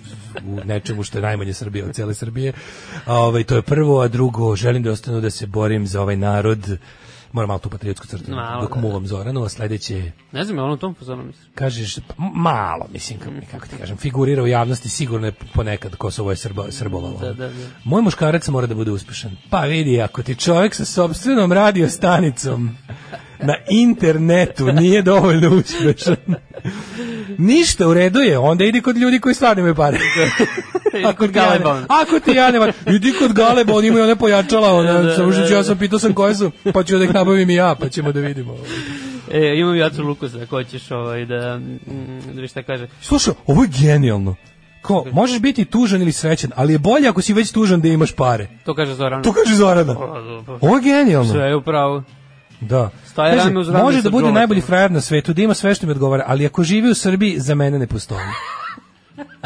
nečemu 0.64 1.02
što 1.02 1.18
je 1.18 1.22
najmanje 1.22 1.52
Srbije 1.52 1.84
od 1.84 1.94
cele 1.94 2.14
Srbije. 2.14 2.52
A, 3.06 3.14
ovaj, 3.16 3.44
to 3.44 3.56
je 3.56 3.62
prvo, 3.62 4.00
a 4.00 4.08
drugo, 4.08 4.56
želim 4.56 4.82
da 4.82 4.90
ostanu 4.90 5.20
da 5.20 5.30
se 5.30 5.46
borim 5.46 5.86
za 5.86 6.02
ovaj 6.02 6.16
narod. 6.16 6.78
Moram 7.32 7.48
malo 7.48 7.58
tu 7.58 7.70
patriotsku 7.70 8.06
crtu, 8.06 8.30
Malo, 8.30 8.62
dok 8.62 8.74
da. 8.74 8.80
muvam 8.80 9.06
Zoranu, 9.06 9.42
a 9.42 9.48
sledeće 9.48 10.12
Ne 10.32 10.44
znam, 10.44 10.56
je 10.58 10.62
ono 10.62 10.76
tom 10.76 10.94
fazonu 10.94 11.24
misliš? 11.24 11.46
kažeš 11.54 11.96
m- 11.98 12.02
malo, 12.34 12.86
mislim, 12.92 13.18
kako, 13.18 13.32
kako 13.50 13.66
ti 13.66 13.76
kažem, 13.76 13.96
figurira 13.96 14.42
u 14.42 14.46
javnosti 14.46 14.88
sigurno 14.88 15.26
je 15.26 15.32
ponekad 15.54 15.96
Kosovo 15.96 16.30
je 16.30 16.36
srbo, 16.36 16.66
srbovalo. 16.70 17.18
Da, 17.18 17.26
da, 17.28 17.48
da. 17.48 17.54
Moj 17.84 18.02
muškarac 18.02 18.48
mora 18.48 18.66
da 18.66 18.74
bude 18.74 18.90
uspešan. 18.90 19.36
Pa 19.50 19.60
vidi, 19.60 20.00
ako 20.00 20.22
ti 20.22 20.34
čovjek 20.34 20.74
sa 20.74 20.84
sopstvenom 20.84 21.52
radio 21.52 21.88
stanicom 21.88 22.76
na 23.42 23.54
internetu 23.70 24.72
nije 24.72 25.02
dovoljno 25.02 25.50
uspešan, 25.56 26.16
ništa 27.38 27.88
u 27.88 27.94
redu 27.94 28.20
je, 28.20 28.38
onda 28.38 28.64
idi 28.64 28.80
kod 28.80 28.96
ljudi 28.96 29.20
koji 29.20 29.34
stvarno 29.34 29.60
imaju 29.60 29.74
pare. 29.74 29.98
ako 31.08 31.18
kod 31.18 31.32
ti 31.32 31.38
ja 31.38 31.44
Galeba. 31.44 31.82
Ako 31.88 32.20
ti 32.20 32.30
ja 32.30 32.50
ne 32.50 32.72
idi 32.94 33.12
kod 33.18 33.32
Galeba, 33.32 33.74
oni 33.74 33.88
imaju 33.88 34.04
one 34.04 34.16
pojačala, 34.16 34.72
ona, 34.72 34.92
Da, 34.92 35.02
da, 35.02 35.16
samo 35.16 35.32
što 35.32 35.40
da, 35.40 35.48
ja 35.48 35.56
da. 35.56 35.64
sam 35.64 35.78
pitao 35.78 35.98
sam 35.98 36.14
koje 36.14 36.34
su, 36.34 36.50
pa 36.74 36.82
ću 36.82 36.98
da 36.98 37.04
ih 37.04 37.14
nabavim 37.14 37.50
i 37.50 37.54
ja, 37.54 37.74
pa 37.80 37.88
ćemo 37.88 38.12
da 38.12 38.20
vidimo. 38.20 38.54
E, 39.32 39.56
imam 39.56 39.76
Jacu 39.76 40.02
Lukusa, 40.02 40.38
ako 40.42 40.56
hoćeš 40.56 40.90
ovaj, 40.90 41.24
da, 41.24 41.58
mm, 41.58 42.20
da 42.26 42.32
vidiš 42.32 42.50
šta 42.50 42.62
kaže. 42.62 42.88
Slušaj, 43.00 43.34
ovo 43.46 43.62
je 43.62 43.68
genijalno. 43.80 44.34
Ko, 44.82 45.06
možeš 45.12 45.40
biti 45.40 45.64
tužan 45.64 46.02
ili 46.02 46.12
srećan, 46.12 46.50
ali 46.56 46.72
je 46.72 46.78
bolje 46.78 47.08
ako 47.08 47.22
si 47.22 47.34
već 47.34 47.52
tužan 47.52 47.80
da 47.80 47.88
imaš 47.88 48.12
pare. 48.12 48.48
To 48.64 48.74
kaže 48.74 48.94
Zoran. 48.94 49.22
To 49.22 49.32
kaže 49.32 49.54
Zorana. 49.54 49.96
Ovo 50.60 50.76
je 50.76 50.82
genijalno. 50.82 51.32
Sve 51.32 51.42
je 51.42 51.56
upravo. 51.56 52.02
Da. 52.60 52.90
Staje 53.06 53.36
Kaže, 53.36 53.58
uz 53.58 53.68
može 53.68 54.02
da 54.02 54.10
bude 54.10 54.32
najbolji 54.32 54.60
frajer 54.60 54.90
na 54.90 55.00
svetu, 55.00 55.32
da 55.32 55.42
ima 55.42 55.54
sve 55.54 55.74
što 55.74 55.86
mi 55.86 55.92
odgovara, 55.92 56.24
ali 56.26 56.46
ako 56.46 56.62
živi 56.62 56.90
u 56.90 56.94
Srbiji, 56.94 57.40
za 57.40 57.54
mene 57.54 57.78
ne 57.78 57.86
postoji. 57.86 58.20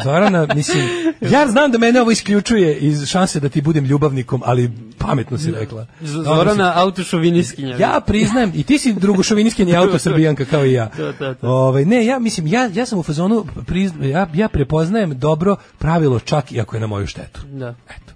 Zorana, 0.03 0.47
mislim, 0.55 0.83
ja 1.21 1.47
znam 1.47 1.71
da 1.71 1.77
mene 1.77 2.01
ovo 2.01 2.11
isključuje 2.11 2.77
iz 2.77 3.05
šanse 3.07 3.39
da 3.39 3.49
ti 3.49 3.61
budem 3.61 3.85
ljubavnikom, 3.85 4.41
ali 4.45 4.71
pametno 4.97 5.37
si 5.37 5.51
rekla. 5.51 5.85
Zorana 6.01 6.73
autošoviniskinja. 6.75 7.75
Ja 7.77 8.01
priznajem, 8.07 8.51
i 8.55 8.63
ti 8.63 8.77
si 8.77 8.93
drugošoviniskinja 8.93 9.79
autosrbijanka 9.81 10.45
kao 10.45 10.65
i 10.65 10.73
ja. 10.73 10.89
To, 10.97 11.13
to, 11.13 11.33
to. 11.33 11.47
Ovaj, 11.47 11.85
ne, 11.85 12.05
ja 12.05 12.19
mislim, 12.19 12.47
ja, 12.47 12.69
ja 12.73 12.85
sam 12.85 12.99
u 12.99 13.03
fazonu, 13.03 13.45
prizna, 13.65 14.05
ja, 14.05 14.27
ja 14.33 14.47
prepoznajem 14.47 15.19
dobro 15.19 15.55
pravilo 15.77 16.19
čak 16.19 16.51
i 16.51 16.61
ako 16.61 16.75
je 16.75 16.79
na 16.79 16.87
moju 16.87 17.07
štetu. 17.07 17.41
Da. 17.51 17.75
Eto. 17.89 18.13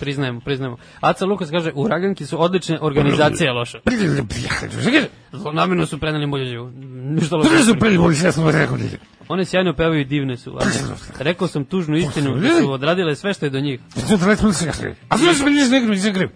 Priznajemo, 0.00 0.40
priznajemo. 0.40 0.76
Aca 1.00 1.24
Lukas 1.24 1.50
kaže, 1.50 1.72
uraganki 1.74 2.26
su 2.26 2.42
odlične, 2.42 2.78
organizacija 2.80 3.46
je 3.46 3.52
loša. 3.52 3.80
Zlonamjerno 5.32 5.86
su 5.86 5.98
preneli 6.00 6.26
muljeđu. 6.26 6.70
Ništa 7.04 7.36
loše. 7.36 7.50
One 9.28 9.44
sjajno 9.44 9.72
pevaju 9.72 10.00
i 10.00 10.04
divne 10.04 10.36
su. 10.36 10.58
ali 10.60 10.70
Rekao 11.18 11.48
sam 11.48 11.64
tužnu 11.64 11.96
istinu 11.96 12.36
da 12.36 12.60
su 12.60 12.72
odradile 12.72 13.16
sve 13.16 13.34
što 13.34 13.46
je 13.46 13.50
do 13.50 13.60
njih. 13.60 13.80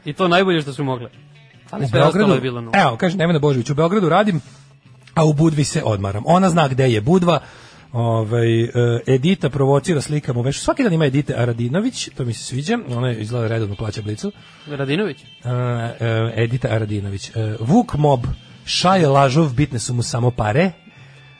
I 0.05 0.13
to 0.13 0.29
najbolje 0.29 0.63
što 0.63 0.73
su 0.73 0.85
mogle. 0.85 1.11
Ali 1.71 1.89
sve 1.89 2.03
ostalo 2.03 2.35
je 2.35 2.41
bilo 2.41 2.61
no. 2.61 2.71
evo, 2.75 2.97
kaže 2.97 3.17
Nevena 3.17 3.39
Božović, 3.39 3.71
u 3.71 3.75
Beogradu 3.75 4.09
radim, 4.09 4.41
a 5.15 5.25
u 5.25 5.33
Budvi 5.33 5.65
se 5.65 5.83
odmaram. 5.85 6.23
Ona 6.27 6.51
zna 6.51 6.69
gde 6.69 6.89
je 6.91 7.01
Budva, 7.01 7.41
Ovaj 7.93 8.63
e, 8.63 8.71
Edita 9.07 9.51
provocira 9.51 10.01
slikama 10.01 10.41
u 10.41 10.43
vešu. 10.43 10.61
Svaki 10.61 10.83
dan 10.83 10.93
ima 10.93 11.07
Edita 11.07 11.35
Aradinović, 11.37 12.09
to 12.17 12.25
mi 12.25 12.33
se 12.33 12.45
sviđa. 12.45 12.79
Ona 12.89 13.09
je 13.09 13.21
izgleda 13.21 13.49
redovno 13.49 13.75
plaća 13.75 14.03
blicu. 14.03 14.33
Radinović? 14.67 15.23
E, 15.23 15.49
e, 16.01 16.33
Edita 16.37 16.69
Aradinović. 16.69 17.31
Vuk 17.61 17.95
Mob, 17.95 18.21
Šaje 18.65 19.07
Lažov, 19.07 19.55
bitne 19.55 19.79
su 19.79 19.95
mu 19.95 20.03
samo 20.03 20.31
pare. 20.31 20.73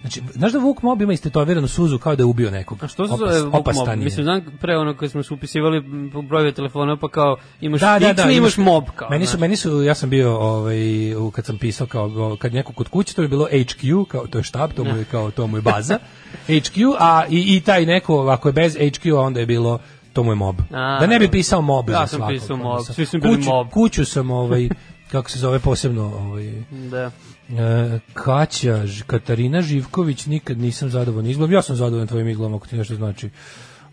Znači, 0.01 0.23
znaš 0.31 0.53
da 0.53 0.59
Vuk 0.59 0.83
Mob 0.83 1.03
ima 1.03 1.13
istetoviranu 1.13 1.69
suzu 1.69 1.99
kao 1.99 2.17
da 2.17 2.23
je 2.23 2.27
ubio 2.27 2.51
nekog? 2.51 2.79
A 2.83 2.89
što 2.89 3.07
se 3.09 3.13
Opas- 3.15 3.43
Vuk 3.45 3.53
Mob? 3.53 3.65
Mislim, 3.97 4.25
znam 4.25 4.45
pre 4.61 4.77
ono 4.77 4.95
kad 4.95 5.11
smo 5.11 5.23
se 5.23 5.35
upisivali 5.35 5.81
broju 6.23 6.53
telefona, 6.53 6.97
pa 6.97 7.09
kao 7.09 7.37
imaš 7.61 7.81
da, 7.81 7.99
da, 7.99 8.13
da, 8.15 8.23
i 8.25 8.37
imaš 8.37 8.57
mob. 8.57 8.85
Kao, 8.89 9.11
meni 9.11 9.27
su 9.27 9.39
meni 9.39 9.57
su 9.57 9.83
ja 9.83 9.95
sam 9.95 10.11
bio 10.11 10.37
ovaj 10.37 10.79
u- 11.17 11.31
kad 11.31 11.47
sam 11.47 11.59
pisao 11.59 11.87
kao 11.87 12.37
kad 12.37 12.55
neko 12.55 12.73
kod 12.73 12.89
kuće 12.89 13.15
to 13.15 13.23
je 13.23 13.29
bilo 13.29 13.47
HQ 13.47 13.75
kao 14.05 14.27
to 14.27 14.39
je 14.39 14.45
štab 14.45 14.71
to 14.73 14.85
mu 14.85 14.97
je 14.97 15.05
kao 15.05 15.31
to 15.31 15.47
mu 15.47 15.57
je 15.57 15.63
baza 15.63 15.99
HQ 16.49 16.97
a 16.99 17.25
i, 17.31 17.57
i 17.57 17.61
taj 17.61 17.87
neko 17.87 18.21
ako 18.21 18.49
je 18.49 18.53
bez 18.53 18.77
HQ 18.77 19.13
onda 19.15 19.41
je 19.41 19.47
bilo 19.47 19.79
to 20.13 20.23
mu 20.23 20.33
je 20.33 20.37
mob 20.37 20.57
A, 20.71 20.99
da 21.01 21.07
ne 21.07 21.19
bi 21.19 21.31
pisao 21.31 21.61
mob 21.63 21.91
Ja 21.91 22.07
sam 22.07 22.19
svakog, 22.19 22.35
pisao 22.35 22.57
mob, 22.57 22.81
svi 22.85 23.07
su 23.07 23.19
bili 23.19 23.39
mob. 23.39 23.69
kuću 23.69 24.05
sam 24.05 24.31
ovaj 24.31 24.69
kako 25.13 25.31
se 25.31 25.39
zove 25.39 25.59
posebno 25.59 26.03
ovaj 26.05 26.53
Da. 26.91 27.11
E, 27.49 27.99
Kaća, 28.15 28.83
Katarina 29.07 29.63
Živković, 29.63 30.27
nikad 30.27 30.59
nisam 30.59 30.91
zadovoljan 30.91 31.31
izglom. 31.31 31.53
Ja 31.53 31.63
sam 31.63 31.77
zadovoljan 31.77 32.09
tvojim 32.09 32.29
iglom, 32.29 32.55
ako 32.55 32.67
ti 32.67 32.77
nešto 32.77 32.95
znači. 32.95 33.31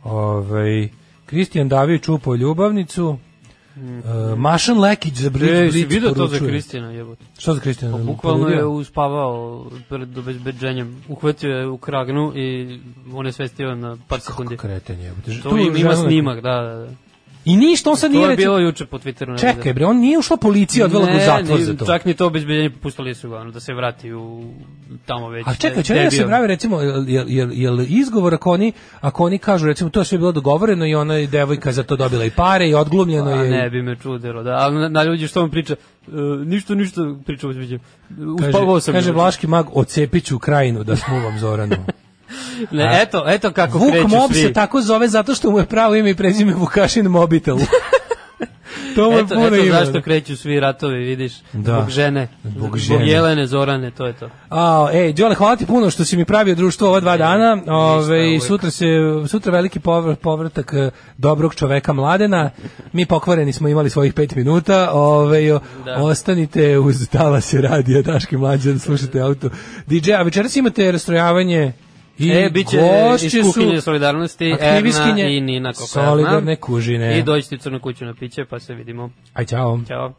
Ovaj 0.04 0.90
Kristijan 1.26 1.70
Davić 1.70 2.08
upao 2.08 2.36
ljubavnicu. 2.36 3.18
E, 3.78 4.36
Mašan 4.36 4.80
Lekić 4.80 5.14
za 5.14 5.30
Brit, 5.30 5.72
Brit 5.72 5.90
vidio 5.90 6.12
to 6.12 6.28
za. 6.28 6.40
Kristina, 6.40 6.92
jebote? 6.92 7.26
Što 7.38 7.54
za 7.54 7.60
Kristijana? 7.60 7.98
Pa 7.98 8.04
bukvalno 8.04 8.48
je 8.48 8.66
uspavao 8.66 9.66
pred 9.90 10.18
obezbeđenjem. 10.18 11.04
Uhvatio 11.10 11.50
je 11.50 11.68
u 11.68 11.78
kragnu 11.78 12.34
i 12.36 12.80
on 13.14 13.26
je 13.26 13.32
svestio 13.32 13.76
na 13.76 13.98
par 14.08 14.20
sekundi. 14.20 14.58
Kreten 14.58 15.00
je. 15.00 15.14
To 15.44 15.58
ima, 15.58 15.78
ima 15.78 15.96
snimak, 15.96 16.42
da, 16.42 16.62
da, 16.62 16.76
da. 16.76 17.05
I 17.46 17.56
ništa, 17.58 17.90
on 17.90 17.98
sad 17.98 18.10
To 18.10 18.14
nije 18.14 18.24
je 18.24 18.30
recimo... 18.30 18.46
bilo 18.48 18.60
juče 18.60 18.86
po 18.86 18.98
Twitteru. 18.98 19.40
Čekaj 19.40 19.74
bre, 19.74 19.86
on 19.86 19.98
nije 19.98 20.18
ušla 20.18 20.38
policija, 20.38 20.86
odvela 20.86 21.06
ga 21.06 21.12
u 21.12 21.20
zatvor 21.20 21.62
za 21.62 21.74
to. 21.76 21.86
Čak 21.86 22.06
ni 22.06 22.14
to 22.14 22.28
obezbeđenje 22.28 22.70
pustili 22.72 23.16
su 23.16 23.30
ga, 23.30 23.44
da 23.44 23.60
se 23.60 23.74
vrati 23.74 24.14
u 24.14 24.44
tamo 25.06 25.30
već. 25.30 25.48
A 25.48 25.54
čekaj, 25.54 25.78
gde- 25.78 25.88
čekaj 25.88 26.04
je 26.04 26.12
se 26.12 26.26
pravi 26.26 26.48
recimo 26.48 26.82
jel, 26.82 27.04
jel, 27.28 27.50
jel, 27.54 27.80
izgovor 27.82 28.34
ako 28.34 28.52
oni 28.52 28.72
ako 29.02 29.24
oni 29.26 29.38
kažu 29.38 29.68
recimo 29.68 29.90
to 29.90 30.00
je 30.00 30.06
sve 30.06 30.18
bilo 30.18 30.32
dogovoreno 30.32 30.86
i 30.86 30.96
ona 30.96 31.14
je 31.14 31.28
devojka 31.28 31.72
za 31.72 31.84
to 31.84 31.96
dobila 31.96 32.26
i 32.26 32.30
pare 32.30 32.70
i 32.70 32.74
odglumljeno 32.74 33.32
A 33.32 33.44
je. 33.44 33.50
ne 33.52 33.70
bi 33.70 33.82
me 33.82 33.96
čudilo, 33.96 34.44
da. 34.44 34.52
Ali 34.52 34.76
na, 34.76 34.90
na 34.90 35.04
ljudi 35.04 35.28
što 35.28 35.44
on 35.44 35.52
priča, 35.52 35.74
e, 35.74 36.12
ništa, 36.46 36.76
ništa 36.76 37.02
priča 37.26 37.48
obezbeđenjem. 37.48 37.82
Uspavao 38.40 38.80
sam. 38.80 38.94
kaže. 38.94 39.12
Vlaški 39.12 39.48
mag, 39.48 39.66
ocepiću 39.74 40.40
krajinu 40.40 40.84
da 40.84 40.96
smuvam 40.96 41.40
Zoranu. 41.40 41.76
Ne, 42.72 43.00
eto, 43.02 43.24
eto 43.28 43.52
kako 43.52 43.78
Vuk 43.78 43.92
kreću 43.92 44.08
Mob 44.08 44.32
svi. 44.32 44.42
se 44.42 44.54
tako 44.54 44.82
zove 44.82 45.08
zato 45.08 45.36
što 45.36 45.52
mu 45.52 45.60
je 45.60 45.66
pravo 45.66 45.96
ime 45.96 46.10
i 46.10 46.16
prezime 46.16 46.54
Vukašin 46.54 47.06
Mobitel. 47.08 47.58
to 48.96 49.12
mu 49.12 49.18
je 49.18 49.24
Eto, 49.24 49.36
puno 49.36 49.48
eto 49.48 49.56
ime. 49.56 49.72
zašto 49.72 50.02
kreću 50.02 50.38
svi 50.38 50.60
ratovi, 50.60 50.98
vidiš. 50.98 51.34
Da. 51.54 51.74
Zbog 51.74 51.90
žene. 51.90 52.28
Zbog 52.46 52.78
žene. 52.78 53.08
Jelene, 53.08 53.48
Zorane, 53.48 53.92
to 53.92 54.06
je 54.06 54.14
to. 54.14 54.30
A, 54.50 54.90
ej, 54.94 55.14
Đole, 55.14 55.36
hvala 55.36 55.56
ti 55.56 55.66
puno 55.66 55.90
što 55.90 56.06
si 56.06 56.18
mi 56.18 56.26
pravio 56.26 56.56
društvo 56.56 56.88
ova 56.88 57.00
dva 57.00 57.18
dana. 57.18 57.58
Ove, 57.68 58.40
sutra 58.40 58.72
se 58.72 58.86
sutra 59.28 59.52
veliki 59.52 59.80
povr- 59.80 60.16
povratak 60.16 60.74
eh, 60.74 60.90
dobrog 61.18 61.56
čoveka 61.56 61.94
mladena. 61.94 62.50
Mi 62.94 63.06
pokvareni 63.06 63.54
smo 63.54 63.68
imali 63.68 63.90
svojih 63.90 64.14
pet 64.14 64.36
minuta. 64.36 64.90
Ove, 64.92 65.54
o- 65.54 65.60
Da. 65.86 65.96
ostanite 65.96 66.80
uz 66.80 67.08
talase 67.10 67.62
radija 67.62 68.02
Daške 68.02 68.38
mlađe 68.38 68.74
da 68.74 68.80
slušate 68.80 69.20
auto. 69.20 69.50
DJ, 69.88 70.14
a 70.14 70.22
večeras 70.22 70.56
imate 70.56 70.92
rastrojavanje 70.92 71.74
I 72.18 72.30
e, 72.30 72.50
bit 72.50 72.68
će 72.70 72.78
iz 73.22 73.34
kuhinje 73.44 73.82
solidarnosti 73.82 74.56
Erna 74.60 75.28
i 75.28 75.42
Nina 75.42 75.74
Kokarna. 75.74 76.12
Solidarne 76.12 76.56
kužine. 76.56 77.20
I 77.20 77.24
dođite 77.24 77.56
u 77.56 77.58
crnu 77.58 77.80
kuću 77.80 78.06
na 78.06 78.14
piće, 78.14 78.46
pa 78.46 78.60
se 78.60 78.74
vidimo. 78.74 79.10
Aj, 79.34 79.46
čao. 79.46 79.80
Ćao. 79.88 80.14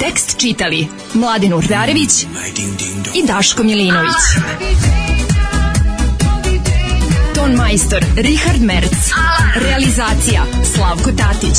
Tekst 0.00 0.40
čitali 0.40 0.86
Mladin 1.14 1.54
Urdarević 1.54 2.22
i 3.14 3.26
Daško 3.26 3.62
Milinović. 3.62 4.22
Ton 7.34 7.52
majstor 7.52 8.04
Richard 8.16 8.62
Merc. 8.62 9.10
Realizacija 9.54 10.42
Slavko 10.74 11.10
Tatić. 11.12 11.58